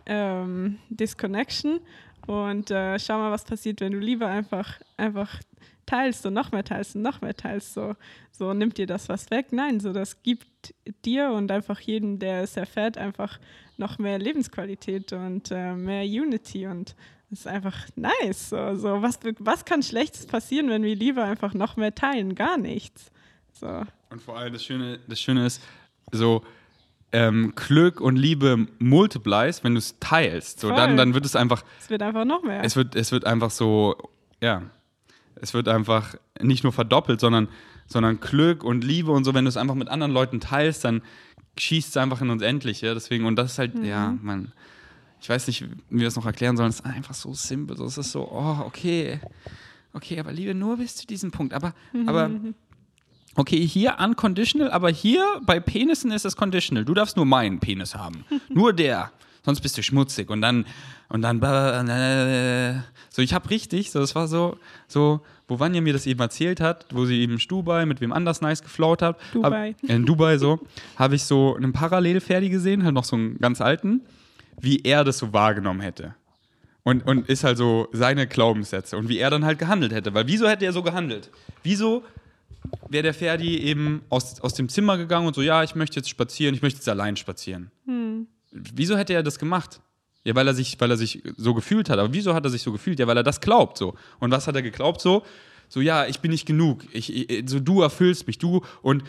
ähm, 0.05 0.80
Disconnection. 0.90 1.80
Und 2.26 2.70
äh, 2.70 2.98
schau 2.98 3.16
mal, 3.16 3.32
was 3.32 3.47
passiert, 3.47 3.80
wenn 3.80 3.93
du 3.93 3.98
Liebe 3.98 4.26
einfach, 4.26 4.80
einfach 4.98 5.40
teilst 5.87 6.25
und 6.27 6.35
noch 6.35 6.53
mehr 6.53 6.65
teilst 6.65 6.97
und 6.97 7.03
noch 7.03 7.21
mehr 7.21 7.35
teilst. 7.35 7.75
So, 7.75 7.95
so 8.31 8.53
nimmt 8.53 8.79
dir 8.79 8.87
das 8.87 9.09
was 9.09 9.31
weg. 9.31 9.47
Nein, 9.51 9.81
so 9.81 9.93
das 9.93 10.23
gibt 10.23 10.75
dir 11.05 11.31
und 11.31 11.51
einfach 11.51 11.81
jedem, 11.81 12.19
der 12.19 12.43
es 12.43 12.57
erfährt, 12.57 12.99
einfach 12.99 13.39
noch 13.77 13.99
mehr 13.99 14.19
Lebensqualität 14.19 15.13
und 15.13 15.51
äh, 15.51 15.75
mehr 15.75 16.05
Unity 16.05 16.67
und 16.67 16.95
das 17.31 17.41
ist 17.41 17.47
einfach 17.47 17.87
nice. 17.97 18.51
So, 18.51 18.75
so 18.77 19.01
was, 19.01 19.19
was 19.39 19.65
kann 19.65 19.83
Schlechtes 19.83 20.27
passieren, 20.27 20.69
wenn 20.69 20.83
wir 20.83 20.95
Liebe 20.95 21.23
einfach 21.23 21.55
noch 21.55 21.77
mehr 21.77 21.95
teilen? 21.95 22.35
Gar 22.35 22.59
nichts. 22.59 23.11
So. 23.53 23.85
Und 24.11 24.21
vor 24.21 24.39
allem 24.39 24.53
das 24.53 24.63
Schöne, 24.63 24.99
das 25.09 25.19
Schöne 25.19 25.47
ist, 25.47 25.63
so 26.11 26.43
ähm, 27.13 27.55
Glück 27.55 28.01
und 28.01 28.17
Liebe 28.17 28.67
multiplies, 28.79 29.65
wenn 29.65 29.75
du 29.75 29.79
es 29.79 29.99
teilst. 29.99 30.61
So, 30.61 30.71
dann, 30.71 30.97
dann 30.97 31.15
wird 31.15 31.25
es 31.25 31.37
einfach. 31.37 31.65
Es 31.81 31.91
wird 31.91 32.03
einfach 32.03 32.25
noch 32.25 32.43
mehr. 32.43 32.63
Es 32.65 32.77
wird, 32.77 32.97
es 32.97 33.13
wird 33.13 33.25
einfach 33.25 33.51
so, 33.51 33.97
ja. 34.41 34.63
Es 35.43 35.55
wird 35.55 35.66
einfach 35.66 36.14
nicht 36.40 36.62
nur 36.62 36.73
verdoppelt, 36.73 37.19
sondern, 37.19 37.48
sondern 37.89 38.20
Glück 38.20 38.62
und 38.62 38.85
Liebe 38.85 39.10
und 39.10 39.24
so, 39.24 39.35
wenn 39.35 39.44
du 39.44 39.48
es 39.48 39.56
einfach 39.56 39.74
mit 39.74 39.89
anderen 39.89 40.12
Leuten 40.12 40.39
teilst, 40.39 40.85
dann 40.85 41.02
schießt 41.59 41.90
es 41.90 41.97
einfach 41.97 42.20
in 42.23 42.31
uns 42.31 42.43
endlich. 42.43 42.81
Ja? 42.81 42.94
Deswegen, 42.94 43.27
und 43.27 43.35
das 43.35 43.52
ist 43.52 43.59
halt, 43.59 43.74
mhm. 43.74 43.85
ja, 43.85 44.16
man. 44.23 44.52
Ich 45.20 45.28
weiß 45.28 45.48
nicht, 45.48 45.62
wie 45.62 45.98
wir 45.98 46.05
das 46.05 46.14
noch 46.14 46.27
erklären 46.27 46.56
sollen. 46.56 46.70
Es 46.70 46.77
ist 46.77 46.86
einfach 46.86 47.14
so 47.14 47.35
simpel. 47.35 47.81
Es 47.81 47.98
ist 47.98 48.12
so, 48.12 48.28
oh, 48.31 48.62
okay. 48.64 49.20
Okay, 49.93 50.20
aber 50.20 50.32
Liebe 50.32 50.55
nur 50.55 50.77
bis 50.77 50.94
zu 50.94 51.09
diesem 51.09 51.32
Punkt. 51.32 51.55
Aber, 51.55 51.74
mhm. 51.93 52.09
aber 52.09 52.31
okay, 53.35 53.66
hier 53.66 53.97
unconditional, 53.98 54.70
aber 54.70 54.90
hier 54.90 55.24
bei 55.44 55.59
Penissen 55.59 56.12
ist 56.12 56.24
es 56.24 56.36
conditional. 56.36 56.85
Du 56.85 56.94
darfst 56.94 57.16
nur 57.16 57.27
meinen 57.27 57.59
Penis 57.59 57.97
haben. 57.97 58.24
nur 58.48 58.73
der. 58.73 59.10
Sonst 59.44 59.60
bist 59.60 59.77
du 59.77 59.82
schmutzig. 59.82 60.31
Und 60.31 60.40
dann, 60.40 60.66
und 61.09 61.23
dann, 61.23 62.85
so, 63.10 63.23
ich 63.23 63.35
habe 63.35 63.51
richtig, 63.51 63.90
so, 63.90 63.98
das 63.98 64.14
war 64.14 64.28
so, 64.28 64.56
so, 64.86 65.20
wo 65.48 65.59
Vanya 65.59 65.81
mir 65.81 65.93
das 65.93 66.06
eben 66.06 66.20
erzählt 66.20 66.60
hat, 66.60 66.86
wo 66.93 67.05
sie 67.05 67.20
eben 67.20 67.39
Dubai 67.39 67.85
mit 67.85 68.01
wem 68.01 68.12
anders 68.12 68.40
nice 68.40 68.62
geflaut 68.62 69.02
hat. 69.02 69.19
Dubai. 69.32 69.74
Hab, 69.82 69.90
in 69.90 70.06
Dubai 70.06 70.39
so, 70.39 70.60
habe 70.97 71.16
ich 71.16 71.24
so 71.24 71.56
einen 71.56 71.73
Parallelferdi 71.73 72.51
gesehen, 72.51 72.85
halt 72.85 72.94
noch 72.94 73.05
so 73.05 73.16
einen 73.16 73.39
ganz 73.39 73.60
alten, 73.60 74.02
wie 74.60 74.81
er 74.85 75.05
das 75.05 75.19
so 75.19 75.32
wahrgenommen 75.32 75.81
hätte. 75.81 76.14
Und, 76.85 77.06
und 77.06 77.28
ist 77.28 77.44
halt 77.44 77.59
so 77.59 77.89
seine 77.93 78.27
Glaubenssätze 78.27 78.97
und 78.97 79.09
wie 79.09 79.19
er 79.19 79.31
dann 79.31 79.44
halt 79.44 79.59
gehandelt 79.59 79.93
hätte. 79.93 80.14
Weil 80.14 80.27
wieso 80.27 80.48
hätte 80.48 80.64
er 80.64 80.73
so 80.73 80.82
gehandelt? 80.82 81.31
Wieso 81.62 82.02
wäre 82.89 83.05
der 83.05 83.14
Ferdi 83.14 83.59
eben 83.59 84.02
aus, 84.09 84.40
aus 84.40 84.55
dem 84.55 84.69
Zimmer 84.69 84.97
gegangen 84.97 85.27
und 85.27 85.35
so, 85.35 85.43
ja, 85.43 85.62
ich 85.62 85.74
möchte 85.74 85.97
jetzt 85.97 86.09
spazieren, 86.09 86.55
ich 86.55 86.62
möchte 86.62 86.78
jetzt 86.78 86.89
allein 86.89 87.16
spazieren. 87.16 87.70
Hm. 87.86 88.27
Wieso 88.53 88.97
hätte 88.97 89.15
er 89.15 89.23
das 89.23 89.39
gemacht? 89.39 89.81
Ja, 90.24 90.35
weil 90.35 90.47
er 90.47 90.55
sich, 90.55 90.81
weil 90.81 90.91
er 90.91 90.97
sich 90.97 91.23
so 91.37 91.55
gefühlt 91.55 91.91
hat. 91.91 91.99
Aber 91.99 92.12
wieso 92.12 92.35
hat 92.35 92.45
er 92.45 92.51
sich 92.51 92.62
so 92.62 92.70
gefühlt? 92.70 92.99
Ja, 92.99 93.07
weil 93.07 93.16
er 93.16 93.23
das 93.23 93.41
glaubt 93.41 93.79
so. 93.79 93.95
Und 94.20 94.31
was 94.31 94.47
hat 94.47 94.55
er 94.55 94.62
geglaubt 94.62 95.01
so? 95.01 95.24
So, 95.69 95.81
ja, 95.81 96.07
ich 96.07 96.20
bin 96.20 96.31
nicht 96.31 96.47
genug. 96.47 96.85
Ich, 96.93 97.31
ich 97.31 97.49
so, 97.49 97.59
du 97.59 97.83
erfüllst 97.83 98.27
mich, 98.27 98.39
du 98.39 98.62
und 98.83 99.05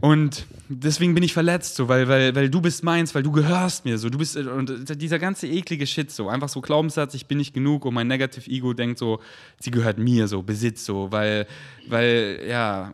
und 0.00 0.46
deswegen 0.68 1.14
bin 1.14 1.22
ich 1.22 1.32
verletzt, 1.32 1.76
so, 1.76 1.88
weil, 1.88 2.08
weil, 2.08 2.34
weil 2.34 2.50
du 2.50 2.60
bist 2.60 2.84
meins, 2.84 3.14
weil 3.14 3.22
du 3.22 3.32
gehörst 3.32 3.84
mir, 3.84 3.98
so, 3.98 4.10
du 4.10 4.18
bist, 4.18 4.36
und 4.36 5.00
dieser 5.00 5.18
ganze 5.18 5.46
eklige 5.48 5.86
Shit, 5.86 6.10
so, 6.10 6.28
einfach 6.28 6.48
so 6.48 6.60
Glaubenssatz, 6.60 7.14
ich 7.14 7.26
bin 7.26 7.38
nicht 7.38 7.54
genug 7.54 7.84
und 7.84 7.94
mein 7.94 8.06
Negative 8.06 8.48
Ego 8.50 8.74
denkt 8.74 8.98
so, 8.98 9.20
sie 9.58 9.70
gehört 9.70 9.98
mir, 9.98 10.28
so, 10.28 10.42
Besitz, 10.42 10.84
so, 10.84 11.10
weil, 11.10 11.46
weil, 11.88 12.40
ja, 12.48 12.92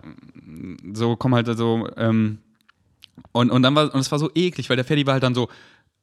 so, 0.93 1.17
komm 1.17 1.35
halt 1.35 1.47
so, 1.57 1.89
ähm, 1.97 2.39
und, 3.33 3.51
und 3.51 3.63
dann 3.63 3.75
war, 3.75 3.93
und 3.93 4.01
es 4.01 4.11
war 4.11 4.19
so 4.19 4.31
eklig, 4.35 4.69
weil 4.69 4.77
der 4.77 4.85
Ferdi 4.85 5.07
war 5.07 5.15
halt 5.15 5.23
dann 5.23 5.35
so, 5.35 5.49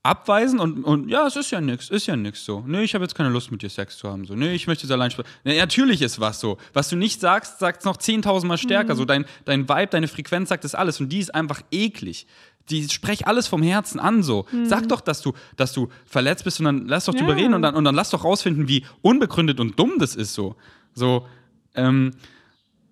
abweisen 0.05 0.59
und, 0.59 0.83
und 0.83 1.09
ja, 1.09 1.25
es 1.25 1.35
ist 1.35 1.51
ja 1.51 1.59
nix, 1.59 1.89
ist 1.89 2.05
ja 2.05 2.15
nix 2.15 2.45
so. 2.45 2.63
Nee, 2.67 2.83
ich 2.83 2.93
habe 2.93 3.03
jetzt 3.03 3.15
keine 3.15 3.29
Lust 3.29 3.51
mit 3.51 3.63
dir 3.63 3.69
Sex 3.69 3.97
zu 3.97 4.07
haben. 4.07 4.25
So, 4.25 4.35
nee, 4.35 4.53
ich 4.53 4.67
möchte 4.67 4.83
jetzt 4.83 4.91
allein 4.91 5.09
sprechen. 5.09 5.27
Nee, 5.43 5.57
natürlich 5.57 6.01
ist 6.01 6.19
was 6.19 6.39
so. 6.39 6.57
Was 6.73 6.89
du 6.89 6.95
nicht 6.95 7.19
sagst, 7.19 7.57
sagt 7.57 7.79
es 7.79 7.85
noch 7.85 7.97
10.000 7.97 8.45
Mal 8.45 8.57
stärker. 8.57 8.93
Mhm. 8.93 8.97
So 8.99 9.05
dein, 9.05 9.25
dein 9.45 9.67
Vibe, 9.67 9.87
deine 9.87 10.07
Frequenz 10.07 10.49
sagt 10.49 10.63
das 10.63 10.75
alles 10.75 10.99
und 10.99 11.09
die 11.09 11.19
ist 11.19 11.33
einfach 11.33 11.61
eklig. 11.71 12.27
Die 12.69 12.87
sprech 12.87 13.25
alles 13.25 13.47
vom 13.47 13.63
Herzen 13.63 13.99
an 13.99 14.21
so. 14.21 14.45
Mhm. 14.51 14.67
Sag 14.67 14.87
doch, 14.89 15.01
dass 15.01 15.21
du, 15.21 15.33
dass 15.55 15.73
du 15.73 15.89
verletzt 16.05 16.43
bist 16.43 16.59
und 16.59 16.65
dann 16.65 16.87
lass 16.87 17.05
doch 17.05 17.15
ja. 17.15 17.21
drüber 17.21 17.35
reden 17.35 17.55
und 17.55 17.63
dann, 17.63 17.75
und 17.75 17.83
dann 17.83 17.95
lass 17.95 18.11
doch 18.11 18.23
rausfinden, 18.23 18.67
wie 18.67 18.85
unbegründet 19.01 19.59
und 19.59 19.79
dumm 19.79 19.93
das 19.97 20.15
ist 20.15 20.35
so. 20.35 20.55
So, 20.93 21.27
ähm, 21.73 22.11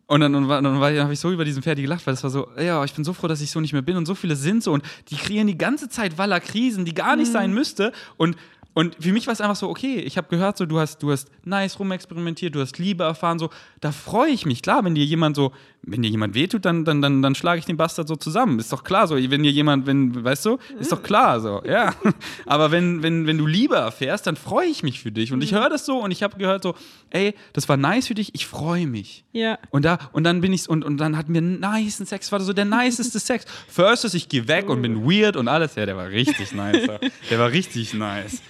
und 0.07 0.19
dann, 0.19 0.35
und, 0.35 0.47
dann, 0.47 0.63
dann 0.63 0.79
habe 0.81 1.13
ich 1.13 1.19
so 1.19 1.31
über 1.31 1.45
diesen 1.45 1.63
Ferdi 1.63 1.81
gelacht, 1.81 2.05
weil 2.05 2.13
es 2.13 2.23
war 2.23 2.29
so, 2.29 2.47
ja, 2.59 2.83
ich 2.83 2.93
bin 2.93 3.03
so 3.03 3.13
froh, 3.13 3.27
dass 3.27 3.41
ich 3.41 3.51
so 3.51 3.59
nicht 3.59 3.73
mehr 3.73 3.81
bin 3.81 3.95
und 3.95 4.05
so 4.05 4.15
viele 4.15 4.35
sind 4.35 4.63
so 4.63 4.73
und 4.73 4.83
die 5.09 5.15
kreieren 5.15 5.47
die 5.47 5.57
ganze 5.57 5.89
Zeit 5.89 6.17
Waller 6.17 6.39
Krisen, 6.39 6.85
die 6.85 6.93
gar 6.93 7.15
nicht 7.15 7.29
mhm. 7.29 7.33
sein 7.33 7.53
müsste 7.53 7.91
und 8.17 8.35
und 8.73 8.95
für 8.99 9.11
mich 9.11 9.27
war 9.27 9.33
es 9.33 9.41
einfach 9.41 9.55
so, 9.55 9.69
okay, 9.69 9.99
ich 9.99 10.17
habe 10.17 10.27
gehört, 10.29 10.57
so, 10.57 10.65
du 10.65 10.79
hast, 10.79 11.03
du 11.03 11.11
hast 11.11 11.29
nice 11.45 11.77
rumexperimentiert, 11.79 12.55
du 12.55 12.59
hast 12.59 12.79
Liebe 12.79 13.03
erfahren, 13.03 13.37
so, 13.37 13.49
da 13.81 13.91
freue 13.91 14.31
ich 14.31 14.45
mich. 14.45 14.61
Klar, 14.61 14.83
wenn 14.83 14.95
dir 14.95 15.05
jemand 15.05 15.35
so, 15.35 15.51
wenn 15.83 16.01
dir 16.01 16.09
jemand 16.09 16.33
wehtut, 16.33 16.65
dann, 16.65 16.85
dann, 16.85 17.01
dann, 17.01 17.21
dann 17.21 17.35
schlage 17.35 17.59
ich 17.59 17.65
den 17.65 17.77
Bastard 17.77 18.07
so 18.07 18.15
zusammen. 18.15 18.57
Ist 18.57 18.71
doch 18.71 18.83
klar 18.83 19.07
so. 19.07 19.15
Wenn 19.15 19.43
dir 19.43 19.51
jemand, 19.51 19.85
wenn, 19.85 20.23
weißt 20.23 20.45
du, 20.45 20.57
ist 20.79 20.91
doch 20.91 21.03
klar 21.03 21.39
so, 21.41 21.61
ja. 21.65 21.93
Aber 22.45 22.71
wenn, 22.71 23.03
wenn, 23.03 23.27
wenn 23.27 23.37
du 23.37 23.45
Liebe 23.45 23.75
erfährst, 23.75 24.25
dann 24.25 24.37
freue 24.37 24.67
ich 24.67 24.81
mich 24.81 25.01
für 25.01 25.11
dich. 25.11 25.33
Und 25.33 25.43
ich 25.43 25.51
mhm. 25.51 25.57
höre 25.57 25.69
das 25.69 25.85
so 25.85 25.99
und 25.99 26.11
ich 26.11 26.23
habe 26.23 26.37
gehört 26.37 26.63
so, 26.63 26.73
ey, 27.09 27.35
das 27.51 27.67
war 27.67 27.77
nice 27.77 28.07
für 28.07 28.15
dich, 28.15 28.33
ich 28.33 28.47
freue 28.47 28.87
mich. 28.87 29.25
Ja. 29.33 29.59
Und 29.71 29.83
da, 29.85 29.99
und 30.13 30.23
dann 30.23 30.41
bin 30.41 30.53
ich, 30.53 30.69
und, 30.69 30.85
und 30.85 30.97
dann 30.97 31.17
hatten 31.17 31.33
wir 31.33 31.41
nice 31.41 31.97
Sex, 31.97 32.31
war 32.31 32.39
so 32.39 32.53
der 32.53 32.65
niceste 32.65 33.19
Sex. 33.19 33.45
First 33.67 34.05
ist, 34.05 34.13
ich 34.13 34.29
gehe 34.29 34.47
weg 34.47 34.69
und 34.69 34.81
bin 34.81 35.05
weird 35.05 35.35
und 35.35 35.47
alles. 35.47 35.75
Ja, 35.75 35.85
der 35.85 35.97
war 35.97 36.07
richtig 36.09 36.53
nice. 36.53 36.87
der 37.29 37.39
war 37.39 37.51
richtig 37.51 37.93
nice. 37.93 38.41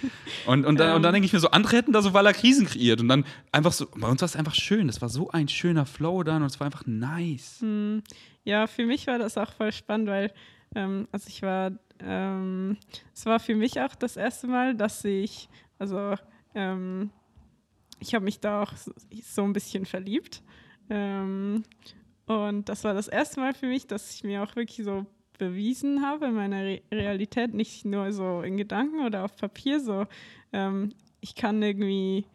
Und, 0.46 0.64
und, 0.64 0.78
dann, 0.78 0.90
ähm. 0.90 0.96
und 0.96 1.02
dann 1.02 1.12
denke 1.12 1.26
ich 1.26 1.32
mir 1.32 1.40
so, 1.40 1.50
andere 1.50 1.76
hätten 1.76 1.92
da 1.92 2.02
so 2.02 2.14
Waller 2.14 2.32
Krisen 2.32 2.66
kreiert. 2.66 3.00
Und 3.00 3.08
dann 3.08 3.24
einfach 3.52 3.72
so, 3.72 3.86
bei 3.86 4.08
uns 4.08 4.20
war 4.20 4.26
es 4.26 4.36
einfach 4.36 4.54
schön. 4.54 4.86
Das 4.86 5.00
war 5.00 5.08
so 5.08 5.30
ein 5.30 5.48
schöner 5.48 5.86
Flow 5.86 6.22
dann 6.22 6.42
und 6.42 6.48
es 6.48 6.60
war 6.60 6.66
einfach 6.66 6.84
nice. 6.86 7.58
Hm. 7.60 8.02
Ja, 8.44 8.66
für 8.66 8.86
mich 8.86 9.06
war 9.06 9.18
das 9.18 9.38
auch 9.38 9.52
voll 9.52 9.72
spannend, 9.72 10.08
weil, 10.08 10.32
ähm, 10.74 11.08
also 11.12 11.28
ich 11.28 11.42
war, 11.42 11.72
ähm, 12.00 12.76
es 13.14 13.24
war 13.26 13.40
für 13.40 13.54
mich 13.54 13.80
auch 13.80 13.94
das 13.94 14.16
erste 14.16 14.46
Mal, 14.46 14.74
dass 14.74 15.04
ich, 15.04 15.48
also 15.78 16.14
ähm, 16.54 17.10
ich 18.00 18.14
habe 18.14 18.24
mich 18.24 18.40
da 18.40 18.62
auch 18.62 18.76
so, 18.76 18.92
so, 19.22 19.44
ein 19.44 19.52
bisschen 19.52 19.86
verliebt. 19.86 20.42
Ähm, 20.90 21.64
und 22.26 22.68
das 22.68 22.84
war 22.84 22.94
das 22.94 23.08
erste 23.08 23.40
Mal 23.40 23.54
für 23.54 23.66
mich, 23.66 23.86
dass 23.86 24.14
ich 24.14 24.24
mir 24.24 24.42
auch 24.42 24.56
wirklich 24.56 24.84
so 24.84 25.06
bewiesen 25.38 26.02
habe 26.02 26.26
in 26.26 26.34
meiner 26.34 26.62
Re 26.64 26.82
Realität, 26.92 27.54
nicht 27.54 27.84
nur 27.84 28.12
so 28.12 28.42
in 28.42 28.56
Gedanken 28.56 29.04
oder 29.04 29.24
auf 29.24 29.36
Papier, 29.36 29.80
so 29.80 30.06
ähm, 30.52 30.92
ich 31.20 31.34
kann 31.34 31.62
irgendwie, 31.62 32.26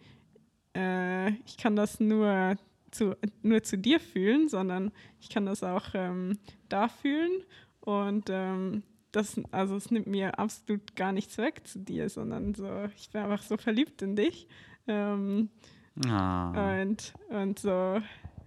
äh, 0.75 1.29
ich 1.45 1.57
kann 1.57 1.75
das 1.75 1.99
nur 1.99 2.57
zu, 2.91 3.15
nur 3.43 3.63
zu 3.63 3.77
dir 3.77 3.99
fühlen, 3.99 4.49
sondern 4.49 4.91
ich 5.19 5.29
kann 5.29 5.45
das 5.45 5.63
auch 5.63 5.87
ähm, 5.93 6.39
da 6.69 6.87
fühlen 6.87 7.43
und 7.81 8.29
ähm, 8.29 8.83
das, 9.11 9.39
also 9.51 9.75
es 9.75 9.91
nimmt 9.91 10.07
mir 10.07 10.37
absolut 10.37 10.95
gar 10.95 11.11
nichts 11.11 11.37
weg 11.37 11.67
zu 11.67 11.79
dir, 11.79 12.09
sondern 12.09 12.53
so, 12.53 12.67
ich 12.95 13.09
bin 13.09 13.21
einfach 13.21 13.43
so 13.43 13.57
verliebt 13.57 14.01
in 14.01 14.15
dich. 14.15 14.47
Ähm, 14.87 15.49
ah. 16.07 16.81
und, 16.81 17.13
und 17.29 17.59
so, 17.59 18.01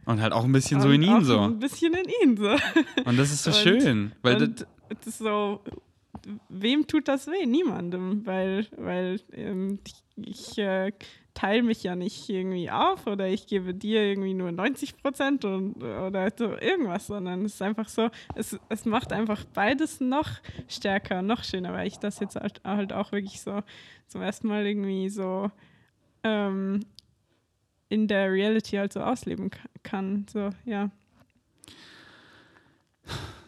und 0.05 0.20
halt 0.20 0.33
auch 0.33 0.45
ein 0.45 0.53
bisschen 0.53 0.81
so 0.81 0.91
in 0.91 1.03
ihn 1.03 1.24
so. 1.24 1.41
Ein 1.41 1.59
bisschen 1.59 1.95
in 1.95 2.07
ihn 2.23 2.37
so. 2.37 2.57
Und 3.05 3.16
das 3.19 3.33
ist 3.33 3.45
so 3.45 3.51
und, 3.53 3.57
schön. 3.57 4.12
Weil 4.23 4.43
und 4.43 4.66
das 4.89 5.07
ist 5.07 5.19
so, 5.19 5.61
wem 6.49 6.87
tut 6.87 7.09
das 7.09 7.27
weh? 7.27 7.47
Niemandem, 7.47 8.27
weil, 8.27 8.66
weil 8.77 9.20
ähm, 9.33 9.79
ich, 9.87 9.95
ich 10.16 10.59
äh, 10.59 10.93
teile 11.35 11.62
mich 11.62 11.83
ja 11.83 11.97
nicht 11.97 12.29
irgendwie 12.29 12.70
auf 12.70 13.07
oder 13.07 13.29
ich 13.29 13.47
gebe 13.47 13.74
dir 13.74 14.03
irgendwie 14.03 14.35
nur 14.35 14.53
90 14.53 14.97
Prozent 14.99 15.45
oder 15.45 16.31
so 16.37 16.57
irgendwas, 16.59 17.07
sondern 17.07 17.45
es 17.45 17.55
ist 17.55 17.62
einfach 17.62 17.89
so, 17.89 18.11
es, 18.35 18.59
es 18.69 18.85
macht 18.85 19.12
einfach 19.12 19.45
beides 19.55 20.01
noch 20.01 20.29
stärker, 20.69 21.23
noch 21.23 21.45
schöner, 21.45 21.73
weil 21.73 21.87
ich 21.87 21.99
das 21.99 22.20
jetzt 22.20 22.37
halt, 22.37 22.61
halt 22.65 22.93
auch 22.93 23.12
wirklich 23.12 23.41
so 23.41 23.62
zum 24.09 24.23
ersten 24.23 24.49
Mal 24.49 24.66
irgendwie 24.66 25.09
so 25.09 25.51
ähm, 26.23 26.81
in 27.93 28.09
der 28.09 28.32
Reality 28.32 28.77
halt 28.77 28.94
so 28.94 29.01
ausleben 29.01 29.51
kann. 29.82 30.24
So, 30.32 30.48
ja. 30.64 30.90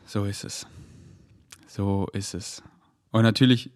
So 0.05 0.27
ist 0.27 0.45
es. 0.45 0.67
So 1.67 2.09
ist 2.13 2.35
es. 2.35 2.63
Und 3.11 3.23
natürlich, 3.23 3.71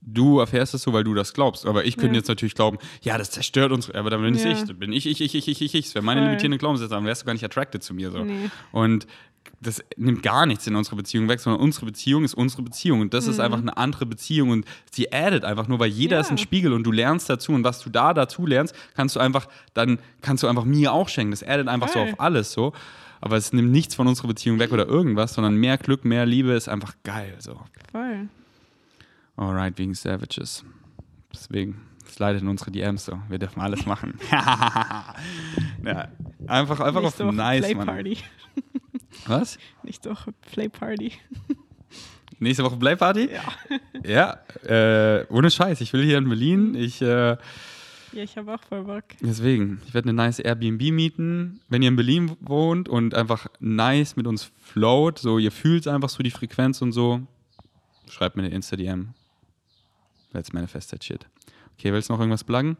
du 0.00 0.38
erfährst 0.38 0.72
es 0.72 0.82
so, 0.82 0.94
weil 0.94 1.04
du 1.04 1.12
das 1.12 1.34
glaubst. 1.34 1.66
Aber 1.66 1.84
ich 1.84 1.98
könnte 1.98 2.14
ja. 2.14 2.20
jetzt 2.20 2.28
natürlich 2.28 2.54
glauben, 2.54 2.78
ja, 3.02 3.18
das 3.18 3.32
zerstört 3.32 3.70
uns. 3.70 3.90
Aber 3.90 4.08
dann 4.08 4.22
bin 4.22 4.34
ja. 4.34 4.50
ich. 4.50 4.64
Dann 4.64 4.78
bin 4.78 4.94
ich, 4.94 5.06
ich, 5.06 5.20
ich, 5.20 5.34
ich, 5.34 5.60
ich, 5.60 5.74
ich. 5.74 5.94
wäre 5.94 6.02
meine 6.02 6.22
limitierende 6.22 6.56
Glaubenssätze. 6.56 6.94
Dann 6.94 7.04
wärst 7.04 7.22
du 7.22 7.26
gar 7.26 7.34
nicht 7.34 7.44
attracted 7.44 7.82
zu 7.82 7.92
mir. 7.92 8.10
So. 8.10 8.24
Nee. 8.24 8.48
Und 8.72 9.06
das 9.60 9.82
nimmt 9.96 10.22
gar 10.22 10.44
nichts 10.46 10.66
in 10.66 10.76
unserer 10.76 10.96
Beziehung 10.96 11.28
weg, 11.28 11.40
sondern 11.40 11.62
unsere 11.62 11.86
Beziehung 11.86 12.24
ist 12.24 12.34
unsere 12.34 12.62
Beziehung 12.62 13.00
und 13.00 13.14
das 13.14 13.26
ist 13.26 13.40
einfach 13.40 13.58
eine 13.58 13.76
andere 13.76 14.04
Beziehung 14.06 14.50
und 14.50 14.66
sie 14.90 15.10
addet 15.12 15.44
einfach 15.44 15.68
nur, 15.68 15.78
weil 15.78 15.88
jeder 15.88 16.16
Ja. 16.16 16.20
ist 16.20 16.30
ein 16.30 16.38
Spiegel 16.38 16.72
und 16.72 16.84
du 16.84 16.92
lernst 16.92 17.30
dazu 17.30 17.52
und 17.52 17.64
was 17.64 17.80
du 17.80 17.88
da 17.90 18.12
dazu 18.12 18.46
lernst, 18.46 18.74
kannst 18.94 19.16
du 19.16 19.20
einfach, 19.20 19.48
dann 19.72 19.98
kannst 20.20 20.42
du 20.42 20.48
einfach 20.48 20.64
mir 20.64 20.92
auch 20.92 21.08
schenken. 21.08 21.30
Das 21.30 21.42
addet 21.42 21.68
einfach 21.68 21.88
so 21.88 21.98
Voll. 22.00 22.10
auf 22.12 22.20
alles 22.20 22.52
so. 22.52 22.72
Aber 23.20 23.36
es 23.38 23.54
nimmt 23.54 23.72
nichts 23.72 23.94
von 23.94 24.06
unserer 24.06 24.28
Beziehung 24.28 24.58
weg 24.58 24.70
oder 24.70 24.86
irgendwas, 24.86 25.32
sondern 25.32 25.56
mehr 25.56 25.78
Glück, 25.78 26.04
mehr 26.04 26.26
Liebe 26.26 26.52
ist 26.52 26.68
einfach 26.68 26.92
geil. 27.04 27.34
So. 27.38 27.58
Voll. 27.90 28.28
Alright, 29.36 29.78
wegen 29.78 29.94
Savages. 29.94 30.62
Deswegen, 31.32 31.80
es 32.06 32.18
leidet 32.18 32.42
in 32.42 32.48
unsere 32.48 32.70
DMs 32.70 33.06
so. 33.06 33.18
Wir 33.30 33.38
dürfen 33.38 33.62
alles 33.62 33.86
machen. 33.86 34.18
ja, 34.30 35.14
einfach 36.46 36.80
einfach 36.80 37.02
auf 37.02 37.18
Woche 37.18 37.32
nice, 37.32 37.74
Mann. 37.74 38.04
Was? 39.26 39.58
Nächste 39.82 40.10
Woche 40.10 40.32
Playparty. 40.52 41.12
Nächste 42.38 42.64
Woche 42.64 42.76
Playparty? 42.76 43.30
Ja. 44.04 44.38
Ja, 44.64 45.18
äh, 45.20 45.24
ohne 45.30 45.50
Scheiß. 45.50 45.80
Ich 45.80 45.92
will 45.92 46.04
hier 46.04 46.18
in 46.18 46.28
Berlin. 46.28 46.74
Ich, 46.74 47.00
äh, 47.00 47.06
Ja, 47.36 47.36
ich 48.12 48.36
habe 48.36 48.54
auch 48.54 48.62
voll 48.62 48.84
Bock. 48.84 49.04
deswegen, 49.20 49.80
ich 49.86 49.94
werde 49.94 50.08
eine 50.10 50.16
nice 50.16 50.40
Airbnb 50.40 50.82
mieten. 50.92 51.60
Wenn 51.68 51.82
ihr 51.82 51.88
in 51.88 51.96
Berlin 51.96 52.36
wohnt 52.40 52.88
und 52.88 53.14
einfach 53.14 53.46
nice 53.60 54.16
mit 54.16 54.26
uns 54.26 54.50
float, 54.62 55.18
so 55.18 55.38
ihr 55.38 55.52
fühlt 55.52 55.86
einfach 55.88 56.08
so 56.10 56.22
die 56.22 56.30
Frequenz 56.30 56.82
und 56.82 56.92
so, 56.92 57.20
schreibt 58.08 58.36
mir 58.36 58.42
eine 58.42 58.54
Insta-DM. 58.54 59.14
Let's 60.32 60.52
manifest 60.52 60.90
that 60.90 61.02
shit. 61.04 61.26
Okay, 61.78 61.92
willst 61.92 62.08
du 62.08 62.12
noch 62.12 62.20
irgendwas 62.20 62.44
pluggen? 62.44 62.76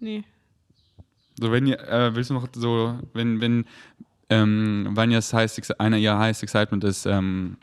Nee. 0.00 0.24
So, 1.38 1.52
wenn 1.52 1.66
ihr, 1.66 1.78
äh, 1.80 2.14
willst 2.14 2.30
du 2.30 2.34
noch 2.34 2.48
so, 2.54 2.98
wenn, 3.12 3.40
wenn, 3.40 3.64
ähm, 4.28 4.88
Vanjas 4.90 5.32
heißt, 5.32 5.80
einer 5.80 5.98
ihrer 5.98 6.18
heißt 6.18 6.42
Excitement 6.42 6.84
ist, 6.84 7.06
ähm, 7.06 7.58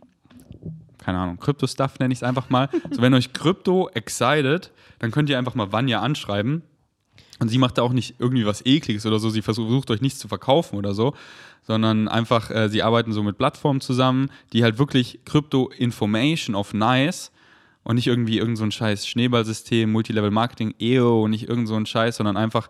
keine 0.98 1.18
Ahnung, 1.18 1.38
Krypto-Stuff 1.38 2.00
nenne 2.00 2.14
ich 2.14 2.20
es 2.20 2.24
einfach 2.24 2.50
mal. 2.50 2.70
so, 2.92 3.02
wenn 3.02 3.14
euch 3.14 3.34
Krypto 3.34 3.90
excited, 3.90 4.72
dann 5.00 5.12
könnt 5.12 5.30
ihr 5.30 5.38
einfach 5.38 5.56
mal 5.56 5.72
Vanja 5.72 6.02
anschreiben. 6.02 6.64
Und 7.40 7.50
sie 7.50 7.58
macht 7.58 7.78
da 7.78 7.82
auch 7.82 7.92
nicht 7.92 8.16
irgendwie 8.20 8.46
was 8.46 8.66
Ekliges 8.66 9.06
oder 9.06 9.20
so. 9.20 9.30
Sie 9.30 9.42
versucht 9.42 9.92
euch 9.92 10.02
nichts 10.02 10.20
zu 10.20 10.28
verkaufen 10.28 10.78
oder 10.78 10.94
so, 10.94 11.14
sondern 11.64 12.08
einfach, 12.08 12.50
äh, 12.52 12.70
sie 12.70 12.84
arbeiten 12.84 13.12
so 13.12 13.24
mit 13.24 13.38
Plattformen 13.38 13.82
zusammen, 13.82 14.30
die 14.54 14.64
halt 14.64 14.78
wirklich 14.78 15.20
Krypto-Information 15.26 16.56
auf 16.56 16.74
nice 16.74 17.32
und 17.84 17.96
nicht 17.96 18.08
irgendwie 18.08 18.38
irgend 18.38 18.58
so 18.58 18.64
ein 18.64 18.72
scheiß 18.72 19.08
Schneeballsystem, 19.08 19.92
Multilevel-Marketing, 19.92 20.76
EO, 20.80 21.28
nicht 21.28 21.50
irgend 21.50 21.68
so 21.68 21.76
ein 21.76 21.86
Scheiß, 21.86 22.18
sondern 22.18 22.38
einfach, 22.38 22.70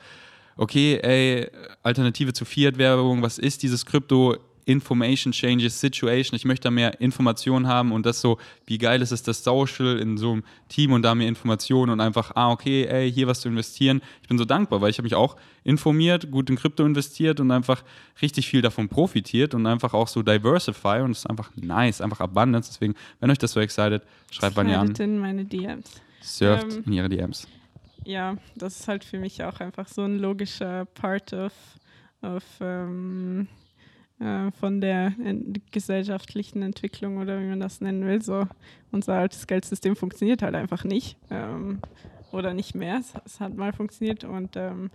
okay, 0.58 1.00
ey, 1.02 1.50
Alternative 1.82 2.34
zu 2.34 2.46
Fiat-Werbung, 2.46 3.22
was 3.22 3.38
ist 3.38 3.64
dieses 3.64 3.86
Krypto? 3.86 4.38
Information 4.66 5.34
Changes 5.34 5.80
Situation. 5.80 6.36
Ich 6.36 6.46
möchte 6.46 6.64
da 6.64 6.72
mehr 6.72 7.00
Informationen 7.02 7.68
haben 7.68 7.92
und 7.92 8.06
das 8.06 8.22
so, 8.22 8.38
wie 8.66 8.78
geil 8.78 9.02
ist 9.02 9.12
es, 9.12 9.24
das 9.24 9.44
Social 9.44 10.00
in 10.00 10.18
so 10.18 10.32
einem 10.32 10.44
Team 10.70 10.94
und 10.94 11.02
da 11.02 11.16
mehr 11.16 11.28
Informationen 11.28 11.92
und 11.92 12.00
einfach, 12.00 12.32
ah, 12.36 12.52
okay, 12.52 12.86
ey, 12.86 13.12
hier 13.12 13.28
was 13.28 13.42
zu 13.42 13.50
investieren. 13.50 14.02
Ich 14.22 14.28
bin 14.28 14.38
so 14.38 14.46
dankbar, 14.46 14.82
weil 14.82 14.90
ich 14.90 14.98
habe 14.98 15.06
mich 15.06 15.16
auch 15.16 15.36
informiert, 15.64 16.32
gut 16.32 16.50
in 16.50 16.56
Krypto 16.56 16.86
investiert 16.86 17.40
und 17.40 17.52
einfach 17.52 17.84
richtig 18.22 18.48
viel 18.48 18.62
davon 18.62 18.90
profitiert 18.90 19.54
und 19.54 19.66
einfach 19.66 19.94
auch 19.94 20.08
so 20.08 20.22
diversify 20.22 21.02
und 21.02 21.12
es 21.12 21.20
ist 21.20 21.30
einfach 21.30 21.52
nice, 21.56 22.02
einfach 22.02 22.20
Abundance. 22.20 22.72
Deswegen, 22.72 22.96
wenn 23.20 23.32
euch 23.32 23.38
das 23.38 23.52
so 23.52 23.60
excited, 23.60 24.04
schreibt 24.32 24.56
Vanja 24.56 24.80
an, 24.80 24.88
Slidet 24.88 25.00
in 25.00 25.20
meine 25.20 25.46
DMs. 25.46 26.02
surft 26.22 26.74
Ähm, 26.74 26.84
in 26.86 26.94
ihre 26.94 27.10
DMs. 27.10 27.48
Ja, 28.06 28.38
das 28.56 28.82
ist 28.82 28.88
halt 28.88 29.04
für 29.04 29.20
mich 29.20 29.44
auch 29.44 29.60
einfach 29.60 29.88
so 29.88 30.04
ein 30.04 30.20
logischer 30.20 30.86
Part 30.86 31.34
of, 31.34 31.54
of 32.22 32.44
ähm, 32.60 33.48
äh, 34.20 34.52
von 34.52 34.82
der 34.82 35.14
en 35.24 35.62
gesellschaftlichen 35.72 36.62
Entwicklung 36.62 37.18
oder 37.18 37.40
wie 37.40 37.46
man 37.46 37.60
das 37.60 37.82
nennen 37.82 38.06
will. 38.06 38.22
So, 38.22 38.48
unser 38.92 39.14
altes 39.16 39.48
Geldsystem 39.48 39.96
funktioniert 39.96 40.42
halt 40.42 40.56
einfach 40.56 40.84
nicht. 40.84 41.18
Ähm, 41.30 41.80
oder 42.34 42.54
nicht 42.54 42.76
mehr. 42.76 42.98
Es, 42.98 43.14
es 43.26 43.40
hat 43.40 43.56
mal 43.56 43.72
funktioniert 43.74 44.24
und 44.24 44.56
ähm, 44.56 44.90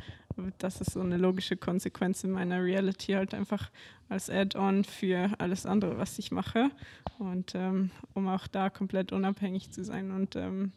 das 0.59 0.81
ist 0.81 0.93
so 0.93 1.01
eine 1.01 1.17
logische 1.17 1.57
Konsequenz 1.57 2.25
in 2.25 2.33
meiner 2.33 2.63
Reality 2.63 3.13
halt 3.13 3.33
einfach 3.33 3.71
als 4.09 4.29
Add-on 4.29 4.85
für 4.85 5.31
alles 5.39 5.65
andere, 5.65 5.99
was 5.99 6.19
ich 6.19 6.31
mache. 6.31 6.71
Und 7.19 7.55
ähm, 7.55 7.91
um 8.15 8.29
auch 8.29 8.47
da 8.47 8.71
komplett 8.71 9.13
unabhängig 9.13 9.71
zu 9.71 9.85
sein 9.85 10.11
und 10.11 10.37
ähm, 10.37 10.73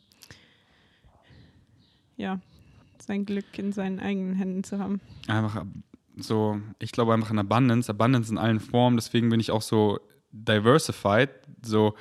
ja, 2.17 2.39
sein 2.99 3.25
Glück 3.25 3.57
in 3.57 3.71
seinen 3.71 3.99
eigenen 3.99 4.35
Händen 4.35 4.63
zu 4.63 4.79
haben. 4.79 5.01
einfach 5.27 5.65
so, 6.17 6.59
ich 6.79 6.91
glaube 6.91 7.13
einfach 7.13 7.31
in 7.31 7.39
Abundance, 7.39 7.89
Abundance 7.89 8.31
in 8.31 8.38
allen 8.38 8.59
Formen, 8.59 8.97
deswegen 8.97 9.29
bin 9.29 9.39
ich 9.39 9.51
auch 9.51 9.61
so 9.61 9.99
diversified, 10.31 11.29
so 11.63 11.95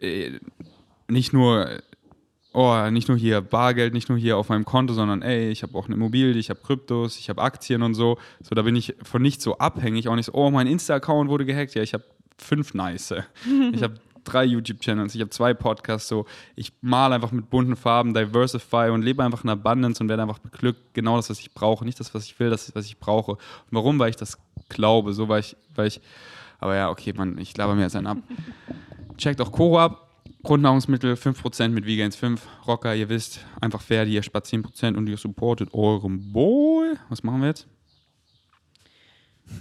äh, 0.00 0.38
nicht 1.08 1.32
nur 1.32 1.80
oh, 2.52 2.90
nicht 2.90 3.08
nur 3.08 3.16
hier 3.16 3.40
Bargeld, 3.40 3.94
nicht 3.94 4.08
nur 4.08 4.18
hier 4.18 4.36
auf 4.36 4.48
meinem 4.48 4.64
Konto, 4.64 4.94
sondern 4.94 5.22
ey, 5.22 5.50
ich 5.50 5.62
habe 5.62 5.76
auch 5.76 5.86
eine 5.86 5.94
Immobilie, 5.94 6.38
ich 6.38 6.50
habe 6.50 6.60
Kryptos, 6.60 7.18
ich 7.18 7.28
habe 7.28 7.42
Aktien 7.42 7.82
und 7.82 7.94
so. 7.94 8.18
So, 8.42 8.54
da 8.54 8.62
bin 8.62 8.74
ich 8.74 8.96
von 9.02 9.22
nicht 9.22 9.40
so 9.40 9.58
abhängig, 9.58 10.08
auch 10.08 10.16
nicht 10.16 10.26
so, 10.26 10.32
oh, 10.32 10.50
mein 10.50 10.66
Insta-Account 10.66 11.30
wurde 11.30 11.44
gehackt, 11.44 11.74
ja, 11.74 11.82
ich 11.82 11.94
habe 11.94 12.04
fünf 12.36 12.74
nice. 12.74 13.14
ich 13.72 13.82
habe 13.82 13.94
drei 14.28 14.44
YouTube-Channels, 14.44 15.14
ich 15.14 15.20
habe 15.20 15.30
zwei 15.30 15.54
Podcasts, 15.54 16.08
so. 16.08 16.26
Ich 16.56 16.72
male 16.80 17.14
einfach 17.14 17.32
mit 17.32 17.50
bunten 17.50 17.76
Farben, 17.76 18.14
diversify 18.14 18.90
und 18.90 19.02
lebe 19.02 19.24
einfach 19.24 19.44
in 19.44 19.50
Abundance 19.50 20.02
und 20.02 20.08
werde 20.08 20.22
einfach 20.22 20.38
beglückt. 20.38 20.94
Genau 20.94 21.16
das, 21.16 21.30
was 21.30 21.40
ich 21.40 21.52
brauche. 21.52 21.84
Nicht 21.84 21.98
das, 22.00 22.14
was 22.14 22.24
ich 22.24 22.38
will, 22.38 22.50
das, 22.50 22.74
was 22.74 22.86
ich 22.86 22.98
brauche. 22.98 23.32
Und 23.32 23.40
warum? 23.70 23.98
Weil 23.98 24.10
ich 24.10 24.16
das 24.16 24.38
glaube. 24.68 25.12
So, 25.12 25.28
weil 25.28 25.40
ich, 25.40 25.56
weil 25.74 25.86
ich, 25.88 26.00
aber 26.58 26.76
ja, 26.76 26.90
okay, 26.90 27.12
Mann, 27.12 27.38
ich 27.38 27.56
laber 27.56 27.74
mir 27.74 27.82
jetzt 27.82 27.96
einen 27.96 28.06
ab. 28.06 28.18
Checkt 29.16 29.40
auch 29.40 29.52
Koro 29.52 29.78
ab. 29.80 30.04
Grundnahrungsmittel 30.42 31.14
5% 31.14 31.68
mit 31.68 31.84
Vegans 31.84 32.16
5. 32.16 32.40
Rocker, 32.66 32.94
ihr 32.94 33.08
wisst, 33.08 33.40
einfach 33.60 33.80
fair, 33.80 34.06
ihr 34.06 34.22
spart 34.22 34.46
10% 34.46 34.94
und 34.96 35.08
ihr 35.08 35.16
supportet 35.16 35.74
euren 35.74 36.32
Boy. 36.32 36.94
Was 37.08 37.22
machen 37.22 37.40
wir 37.40 37.48
jetzt? 37.48 37.66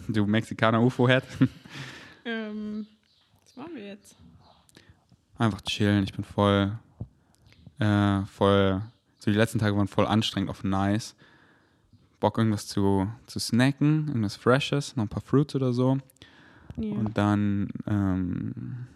Du 0.07 0.25
Mexikaner 0.25 0.81
UFO-Head. 0.81 1.23
Ähm, 2.27 2.85
was 3.45 3.55
machen 3.55 3.75
wir 3.75 3.85
jetzt? 3.85 4.17
Einfach 5.37 5.61
chillen. 5.61 6.03
Ich 6.03 6.13
bin 6.13 6.23
voll, 6.23 6.77
äh, 7.79 8.21
voll, 8.25 8.81
so 9.19 9.31
die 9.31 9.37
letzten 9.37 9.59
Tage 9.59 9.75
waren 9.77 9.87
voll 9.87 10.07
anstrengend 10.07 10.49
auf 10.49 10.63
nice. 10.63 11.15
Bock 12.19 12.37
irgendwas 12.37 12.67
zu, 12.67 13.07
zu 13.27 13.39
snacken, 13.39 14.07
irgendwas 14.07 14.35
Freshes, 14.35 14.95
noch 14.95 15.03
ein 15.03 15.09
paar 15.09 15.21
Fruits 15.21 15.55
oder 15.55 15.73
so. 15.73 15.97
Ja. 16.77 16.91
Und 16.91 17.17
dann 17.17 17.69
ähm, 17.85 18.87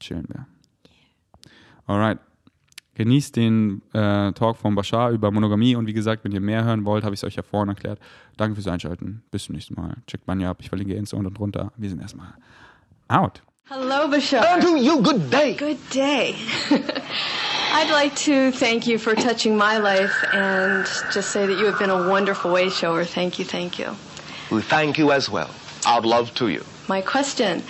chillen 0.00 0.26
wir. 0.28 0.46
Alright. 1.86 2.18
Genießt 2.94 3.36
den 3.36 3.80
äh, 3.92 4.32
Talk 4.32 4.56
von 4.56 4.74
Bashar 4.74 5.12
über 5.12 5.30
Monogamie 5.30 5.76
und 5.76 5.86
wie 5.86 5.92
gesagt, 5.92 6.24
wenn 6.24 6.32
ihr 6.32 6.40
mehr 6.40 6.64
hören 6.64 6.84
wollt, 6.84 7.04
habe 7.04 7.14
ich 7.14 7.20
es 7.20 7.24
euch 7.24 7.36
ja 7.36 7.44
vorhin 7.44 7.68
erklärt. 7.68 8.00
Danke 8.36 8.56
fürs 8.56 8.66
Einschalten. 8.66 9.22
Bis 9.30 9.44
zum 9.44 9.54
nächsten 9.54 9.74
Mal. 9.74 9.98
Checkt 10.08 10.26
Banja 10.26 10.50
ab. 10.50 10.58
Ich 10.60 10.68
verlinke 10.68 10.94
Insta 10.94 11.16
unten 11.16 11.32
drunter. 11.32 11.72
Wir 11.76 11.88
sind 11.90 12.00
erstmal 12.00 12.34
out. 13.06 13.42
Hello, 13.68 14.08
Bashar. 14.08 14.42
And 14.46 14.62
to 14.62 14.76
you, 14.76 15.02
good 15.02 15.28
day. 15.30 15.52
Good 15.52 15.90
day. 15.90 16.34
I'd 16.70 17.90
like 17.90 18.16
to 18.24 18.50
thank 18.50 18.86
you 18.86 18.96
for 18.96 19.14
touching 19.14 19.58
my 19.58 19.76
life 19.76 20.24
and 20.32 20.86
just 21.12 21.32
say 21.32 21.44
that 21.44 21.52
you 21.52 21.66
have 21.66 21.78
been 21.78 21.90
a 21.90 22.08
wonderful 22.08 22.50
way 22.50 22.70
shower. 22.70 23.04
Thank 23.04 23.38
you, 23.38 23.44
thank 23.44 23.78
you. 23.78 23.94
We 24.50 24.62
thank 24.62 24.96
you 24.96 25.12
as 25.12 25.28
well. 25.28 25.50
Our 25.86 26.00
love 26.00 26.32
to 26.36 26.48
you. 26.48 26.64
My 26.88 27.02
question 27.02 27.62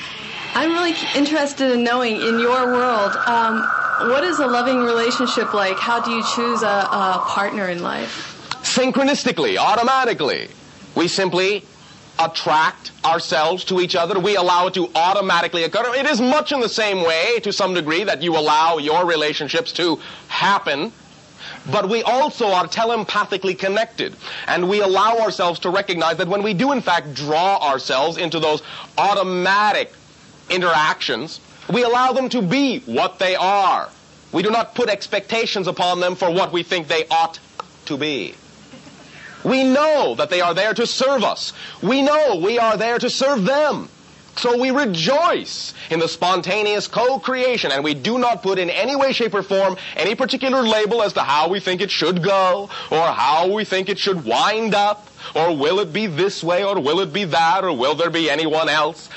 I'm 0.55 0.71
really 0.71 0.95
interested 1.17 1.73
in 1.73 1.83
knowing 1.83 2.15
in 2.15 2.39
your 2.39 2.67
world, 2.67 3.17
um, 3.27 3.63
what 4.09 4.23
is 4.23 4.39
a 4.39 4.47
loving 4.47 4.79
relationship 4.85 5.53
like? 5.53 5.79
How 5.81 6.01
do 6.01 6.13
you 6.13 6.23
choose 6.23 6.63
a, 6.63 6.67
a 6.67 7.25
partner 7.27 7.69
in 7.69 7.83
life? 7.83 8.49
Synchronistically, 8.63 9.57
automatically. 9.57 10.49
We 10.95 11.09
simply 11.09 11.65
attract 12.19 12.93
ourselves 13.05 13.65
to 13.65 13.81
each 13.81 13.95
other. 13.95 14.19
We 14.19 14.37
allow 14.37 14.67
it 14.67 14.75
to 14.75 14.91
automatically 14.95 15.65
occur. 15.65 15.95
It 15.95 16.07
is 16.07 16.21
much 16.21 16.53
in 16.53 16.61
the 16.61 16.69
same 16.69 17.05
way, 17.05 17.39
to 17.41 17.53
some 17.53 17.75
degree, 17.75 18.05
that 18.05 18.23
you 18.23 18.37
allow 18.37 18.79
your 18.79 19.07
relationships 19.07 19.73
to 19.73 20.01
happen. 20.29 20.93
But 21.71 21.89
we 21.89 22.03
also 22.03 22.49
are 22.49 22.67
telepathically 22.67 23.55
connected. 23.55 24.17
And 24.47 24.69
we 24.69 24.81
allow 24.81 25.19
ourselves 25.19 25.61
to 25.61 25.71
recognize 25.71 26.17
that 26.17 26.29
when 26.29 26.43
we 26.43 26.55
do, 26.55 26.73
in 26.73 26.81
fact, 26.81 27.15
draw 27.15 27.59
ourselves 27.59 28.17
into 28.17 28.41
those 28.41 28.63
automatic 28.97 29.93
interactions, 30.51 31.41
we 31.73 31.83
allow 31.83 32.13
them 32.13 32.29
to 32.31 32.43
be 32.43 32.81
what 32.81 33.19
they 33.19 33.37
are. 33.37 33.91
We 34.33 34.43
do 34.43 34.51
not 34.51 34.75
put 34.75 34.89
expectations 34.89 35.67
upon 35.67 36.01
them 36.01 36.17
for 36.17 36.31
what 36.31 36.53
we 36.53 36.63
think 36.63 36.89
they 36.89 37.07
ought 37.11 37.39
to 37.87 37.97
be. 37.97 38.35
We 39.49 39.65
know 39.65 40.15
that 40.17 40.31
they 40.31 40.41
are 40.41 40.55
there 40.55 40.75
to 40.75 40.87
serve 40.87 41.25
us. 41.25 41.53
We 41.83 42.03
know 42.03 42.37
we 42.37 42.59
are 42.59 42.77
there 42.77 42.99
to 42.99 43.09
serve 43.09 43.45
them. 43.45 43.89
So 44.37 44.57
we 44.57 44.71
rejoice 44.71 45.75
in 45.91 45.99
the 45.99 46.07
spontaneous 46.07 46.87
co-creation 46.87 47.73
and 47.73 47.83
we 47.83 47.95
do 47.95 48.19
not 48.19 48.41
put 48.43 48.61
in 48.61 48.71
any 48.71 48.95
way, 48.95 49.13
shape, 49.13 49.35
or 49.35 49.43
form 49.43 49.77
any 49.97 50.15
particular 50.15 50.63
label 50.63 51.03
as 51.03 51.15
to 51.15 51.23
how 51.23 51.49
we 51.49 51.59
think 51.59 51.81
it 51.81 51.91
should 51.91 52.23
go 52.23 52.71
or 52.93 53.03
how 53.03 53.53
we 53.53 53.65
think 53.65 53.89
it 53.89 53.99
should 53.99 54.25
wind 54.25 54.75
up 54.75 55.09
or 55.35 55.57
will 55.57 55.81
it 55.81 55.93
be 55.93 56.07
this 56.07 56.45
way 56.45 56.63
or 56.63 56.79
will 56.79 57.01
it 57.01 57.13
be 57.13 57.25
that 57.25 57.65
or 57.65 57.73
will 57.73 57.97
there 57.97 58.11
be 58.11 58.31
anyone 58.31 58.69
else. 58.69 59.09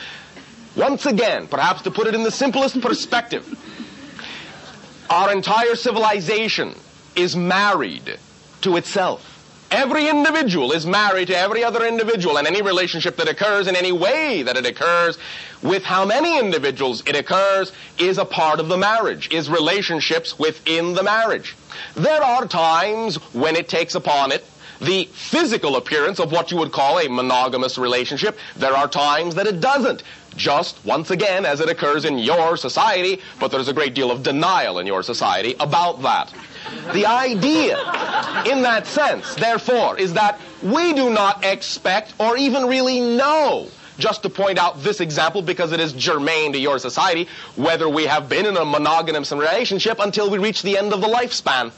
Once 0.76 1.06
again, 1.06 1.45
perhaps 1.48 1.84
to 1.84 1.91
put 1.91 2.08
it 2.08 2.16
in 2.16 2.24
the 2.24 2.32
simplest 2.32 2.82
perspective, 2.82 3.45
our 5.12 5.32
entire 5.32 5.76
civilization 5.76 6.74
is 7.16 7.36
married 7.36 8.18
to 8.62 8.78
itself. 8.78 9.31
Every 9.72 10.10
individual 10.10 10.73
is 10.73 10.85
married 10.85 11.30
to 11.30 11.38
every 11.38 11.64
other 11.64 11.85
individual, 11.85 12.38
and 12.38 12.45
any 12.45 12.61
relationship 12.61 13.15
that 13.15 13.30
occurs 13.30 13.68
in 13.68 13.76
any 13.77 13.93
way 13.93 14.43
that 14.43 14.57
it 14.57 14.65
occurs, 14.65 15.18
with 15.64 15.84
how 15.84 16.03
many 16.03 16.38
individuals 16.38 17.02
it 17.06 17.15
occurs, 17.15 17.72
is 17.98 18.18
a 18.18 18.26
part 18.26 18.60
of 18.60 18.68
the 18.68 18.76
marriage, 18.76 19.31
is 19.31 19.49
relationships 19.49 20.38
within 20.38 20.93
the 20.93 21.03
marriage. 21.03 21.56
There 21.95 22.22
are 22.22 22.45
times 22.48 23.15
when 23.34 23.56
it 23.56 23.69
takes 23.69 23.95
upon 23.95 24.34
it 24.34 24.43
the 24.81 25.06
physical 25.14 25.77
appearance 25.77 26.19
of 26.19 26.34
what 26.34 26.52
you 26.52 26.57
would 26.57 26.73
call 26.73 26.99
a 26.99 27.07
monogamous 27.07 27.77
relationship. 27.77 28.38
There 28.57 28.76
are 28.76 28.89
times 28.89 29.35
that 29.35 29.48
it 29.48 29.61
doesn't. 29.61 30.03
Just 30.35 30.84
once 30.84 31.11
again, 31.11 31.45
as 31.45 31.61
it 31.61 31.69
occurs 31.69 32.03
in 32.03 32.18
your 32.18 32.57
society, 32.57 33.22
but 33.39 33.52
there's 33.52 33.68
a 33.68 33.73
great 33.73 33.93
deal 33.93 34.11
of 34.11 34.23
denial 34.23 34.80
in 34.80 34.88
your 34.88 35.03
society 35.03 35.56
about 35.60 36.02
that. 36.02 36.34
The 36.93 37.05
idea, 37.05 37.77
in 38.45 38.61
that 38.63 38.85
sense, 38.85 39.35
therefore, 39.35 39.97
is 39.97 40.13
that 40.13 40.39
we 40.63 40.93
do 40.93 41.09
not 41.09 41.43
expect 41.43 42.13
or 42.19 42.38
even 42.38 42.67
really 42.67 42.99
know 42.99 43.67
just 43.97 44.23
to 44.23 44.29
point 44.29 44.57
out 44.57 44.81
this 44.81 44.99
example 44.99 45.41
because 45.41 45.71
it 45.71 45.79
is 45.79 45.93
germane 45.93 46.53
to 46.53 46.59
your 46.59 46.79
society, 46.79 47.27
whether 47.55 47.88
we 47.88 48.05
have 48.05 48.27
been 48.27 48.45
in 48.45 48.57
a 48.57 48.65
monogamous 48.65 49.31
relationship 49.31 49.99
until 49.99 50.29
we 50.29 50.38
reach 50.38 50.61
the 50.63 50.77
end 50.77 50.93
of 50.93 51.01
the 51.01 51.07
lifespan. 51.07 51.71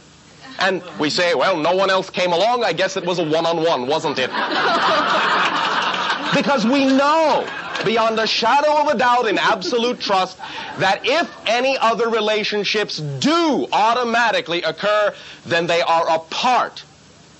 And 0.60 0.84
we 1.00 1.10
say, 1.10 1.34
well, 1.34 1.58
no 1.58 1.76
one 1.76 1.90
else 1.90 2.10
came 2.10 2.32
along. 2.32 2.64
I 2.64 2.74
guess 2.74 2.96
it 2.96 3.06
was 3.06 3.20
a 3.20 3.24
one-on-one, 3.24 3.88
wasn't 3.88 4.20
it? 4.20 4.30
because 6.34 6.66
we 6.66 6.86
know 6.86 7.48
beyond 7.86 8.20
a 8.20 8.28
shadow 8.28 8.82
of 8.82 8.88
a 8.88 8.98
doubt 8.98 9.28
in 9.28 9.38
absolute 9.38 10.00
trust 10.00 10.38
that 10.80 11.02
if 11.04 11.30
any 11.48 11.78
other 11.78 12.10
relationships 12.10 12.98
do 12.98 13.68
automatically 13.72 14.62
occur, 14.64 15.14
then 15.46 15.68
they 15.68 15.82
are 15.82 16.10
a 16.10 16.20
part 16.20 16.84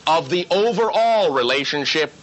of 0.06 0.30
the 0.30 0.46
overall 0.52 1.34
relationship. 1.34 2.14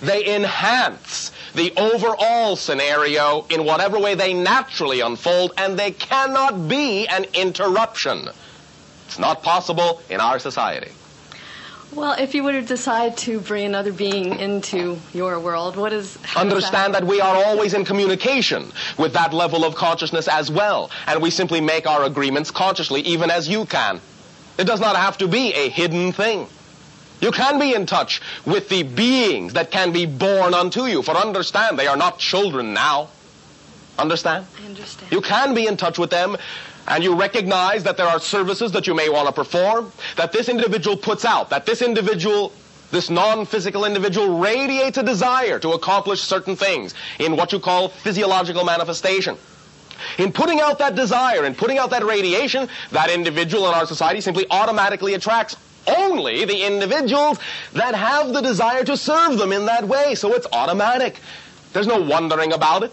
They 0.00 0.34
enhance 0.34 1.32
the 1.54 1.72
overall 1.76 2.56
scenario 2.56 3.46
in 3.48 3.64
whatever 3.64 3.98
way 3.98 4.14
they 4.14 4.34
naturally 4.34 5.00
unfold, 5.00 5.52
and 5.56 5.78
they 5.78 5.92
cannot 5.92 6.68
be 6.68 7.06
an 7.06 7.26
interruption. 7.34 8.28
It's 9.06 9.18
not 9.18 9.42
possible 9.42 10.02
in 10.10 10.20
our 10.20 10.38
society. 10.38 10.90
Well, 11.94 12.16
if 12.18 12.34
you 12.34 12.42
were 12.42 12.52
to 12.52 12.62
decide 12.62 13.16
to 13.18 13.38
bring 13.38 13.66
another 13.66 13.92
being 13.92 14.40
into 14.40 14.98
your 15.12 15.38
world, 15.38 15.76
what 15.76 15.92
is. 15.92 16.18
Understand 16.34 16.94
that? 16.94 17.02
that 17.02 17.08
we 17.08 17.20
are 17.20 17.36
always 17.44 17.72
in 17.72 17.84
communication 17.84 18.72
with 18.98 19.12
that 19.12 19.32
level 19.32 19.64
of 19.64 19.76
consciousness 19.76 20.26
as 20.26 20.50
well, 20.50 20.90
and 21.06 21.22
we 21.22 21.30
simply 21.30 21.60
make 21.60 21.86
our 21.86 22.02
agreements 22.02 22.50
consciously, 22.50 23.00
even 23.02 23.30
as 23.30 23.48
you 23.48 23.64
can. 23.66 24.00
It 24.58 24.64
does 24.64 24.80
not 24.80 24.96
have 24.96 25.18
to 25.18 25.28
be 25.28 25.52
a 25.54 25.68
hidden 25.68 26.12
thing. 26.12 26.48
You 27.20 27.30
can 27.30 27.60
be 27.60 27.74
in 27.74 27.86
touch 27.86 28.20
with 28.44 28.68
the 28.68 28.82
beings 28.82 29.52
that 29.52 29.70
can 29.70 29.92
be 29.92 30.04
born 30.04 30.52
unto 30.52 30.86
you, 30.86 31.00
for 31.02 31.12
understand, 31.12 31.78
they 31.78 31.86
are 31.86 31.96
not 31.96 32.18
children 32.18 32.74
now. 32.74 33.08
Understand? 33.98 34.46
I 34.60 34.66
understand. 34.66 35.12
You 35.12 35.20
can 35.20 35.54
be 35.54 35.68
in 35.68 35.76
touch 35.76 35.98
with 35.98 36.10
them 36.10 36.36
and 36.88 37.02
you 37.02 37.14
recognize 37.14 37.84
that 37.84 37.96
there 37.96 38.06
are 38.06 38.20
services 38.20 38.72
that 38.72 38.86
you 38.86 38.94
may 38.94 39.08
want 39.08 39.26
to 39.26 39.32
perform, 39.32 39.92
that 40.16 40.32
this 40.32 40.48
individual 40.48 40.96
puts 40.96 41.24
out, 41.24 41.50
that 41.50 41.66
this 41.66 41.82
individual, 41.82 42.52
this 42.90 43.10
non-physical 43.10 43.84
individual 43.84 44.38
radiates 44.38 44.98
a 44.98 45.02
desire 45.02 45.58
to 45.58 45.70
accomplish 45.70 46.20
certain 46.20 46.56
things 46.56 46.94
in 47.18 47.36
what 47.36 47.52
you 47.52 47.58
call 47.58 47.88
physiological 47.88 48.64
manifestation. 48.64 49.36
In 50.18 50.32
putting 50.32 50.60
out 50.60 50.78
that 50.80 50.94
desire 50.94 51.44
in 51.44 51.54
putting 51.54 51.78
out 51.78 51.90
that 51.90 52.04
radiation, 52.04 52.68
that 52.90 53.10
individual 53.10 53.68
in 53.68 53.74
our 53.74 53.86
society 53.86 54.20
simply 54.20 54.46
automatically 54.50 55.14
attracts 55.14 55.56
only 55.86 56.44
the 56.44 56.66
individuals 56.66 57.38
that 57.72 57.94
have 57.94 58.32
the 58.32 58.40
desire 58.40 58.84
to 58.84 58.96
serve 58.96 59.38
them 59.38 59.52
in 59.52 59.66
that 59.66 59.84
way. 59.84 60.14
So 60.14 60.32
it's 60.32 60.46
automatic. 60.52 61.20
There's 61.72 61.86
no 61.86 62.00
wondering 62.00 62.52
about 62.52 62.82
it. 62.82 62.92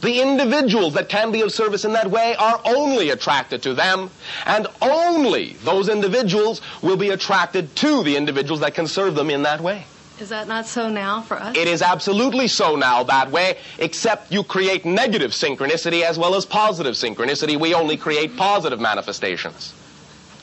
The 0.00 0.20
individuals 0.20 0.94
that 0.94 1.08
can 1.08 1.32
be 1.32 1.40
of 1.40 1.52
service 1.52 1.84
in 1.84 1.92
that 1.94 2.08
way 2.10 2.36
are 2.36 2.60
only 2.64 3.10
attracted 3.10 3.62
to 3.62 3.74
them, 3.74 4.10
and 4.46 4.68
only 4.80 5.54
those 5.64 5.88
individuals 5.88 6.60
will 6.82 6.96
be 6.96 7.10
attracted 7.10 7.74
to 7.76 8.04
the 8.04 8.16
individuals 8.16 8.60
that 8.60 8.74
can 8.74 8.86
serve 8.86 9.16
them 9.16 9.28
in 9.28 9.42
that 9.42 9.60
way. 9.60 9.84
Is 10.20 10.30
that 10.30 10.48
not 10.48 10.66
so 10.66 10.88
now 10.88 11.20
for 11.22 11.36
us? 11.40 11.56
It 11.56 11.68
is 11.68 11.80
absolutely 11.80 12.48
so 12.48 12.74
now 12.74 13.04
that 13.04 13.30
way, 13.30 13.58
except 13.78 14.32
you 14.32 14.42
create 14.42 14.84
negative 14.84 15.30
synchronicity 15.30 16.02
as 16.02 16.18
well 16.18 16.34
as 16.34 16.44
positive 16.44 16.94
synchronicity. 16.94 17.58
We 17.58 17.74
only 17.74 17.96
create 17.96 18.36
positive 18.36 18.80
manifestations. 18.80 19.74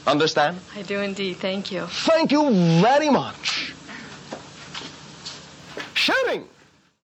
Understand? 0.08 0.60
I 0.76 0.84
do 0.84 1.00
indeed. 1.02 1.38
Thank 1.38 1.72
you. 1.72 1.88
Thank 1.88 2.32
you 2.32 2.50
very 2.82 3.10
much. 3.10 3.74
Shooting! 5.94 6.48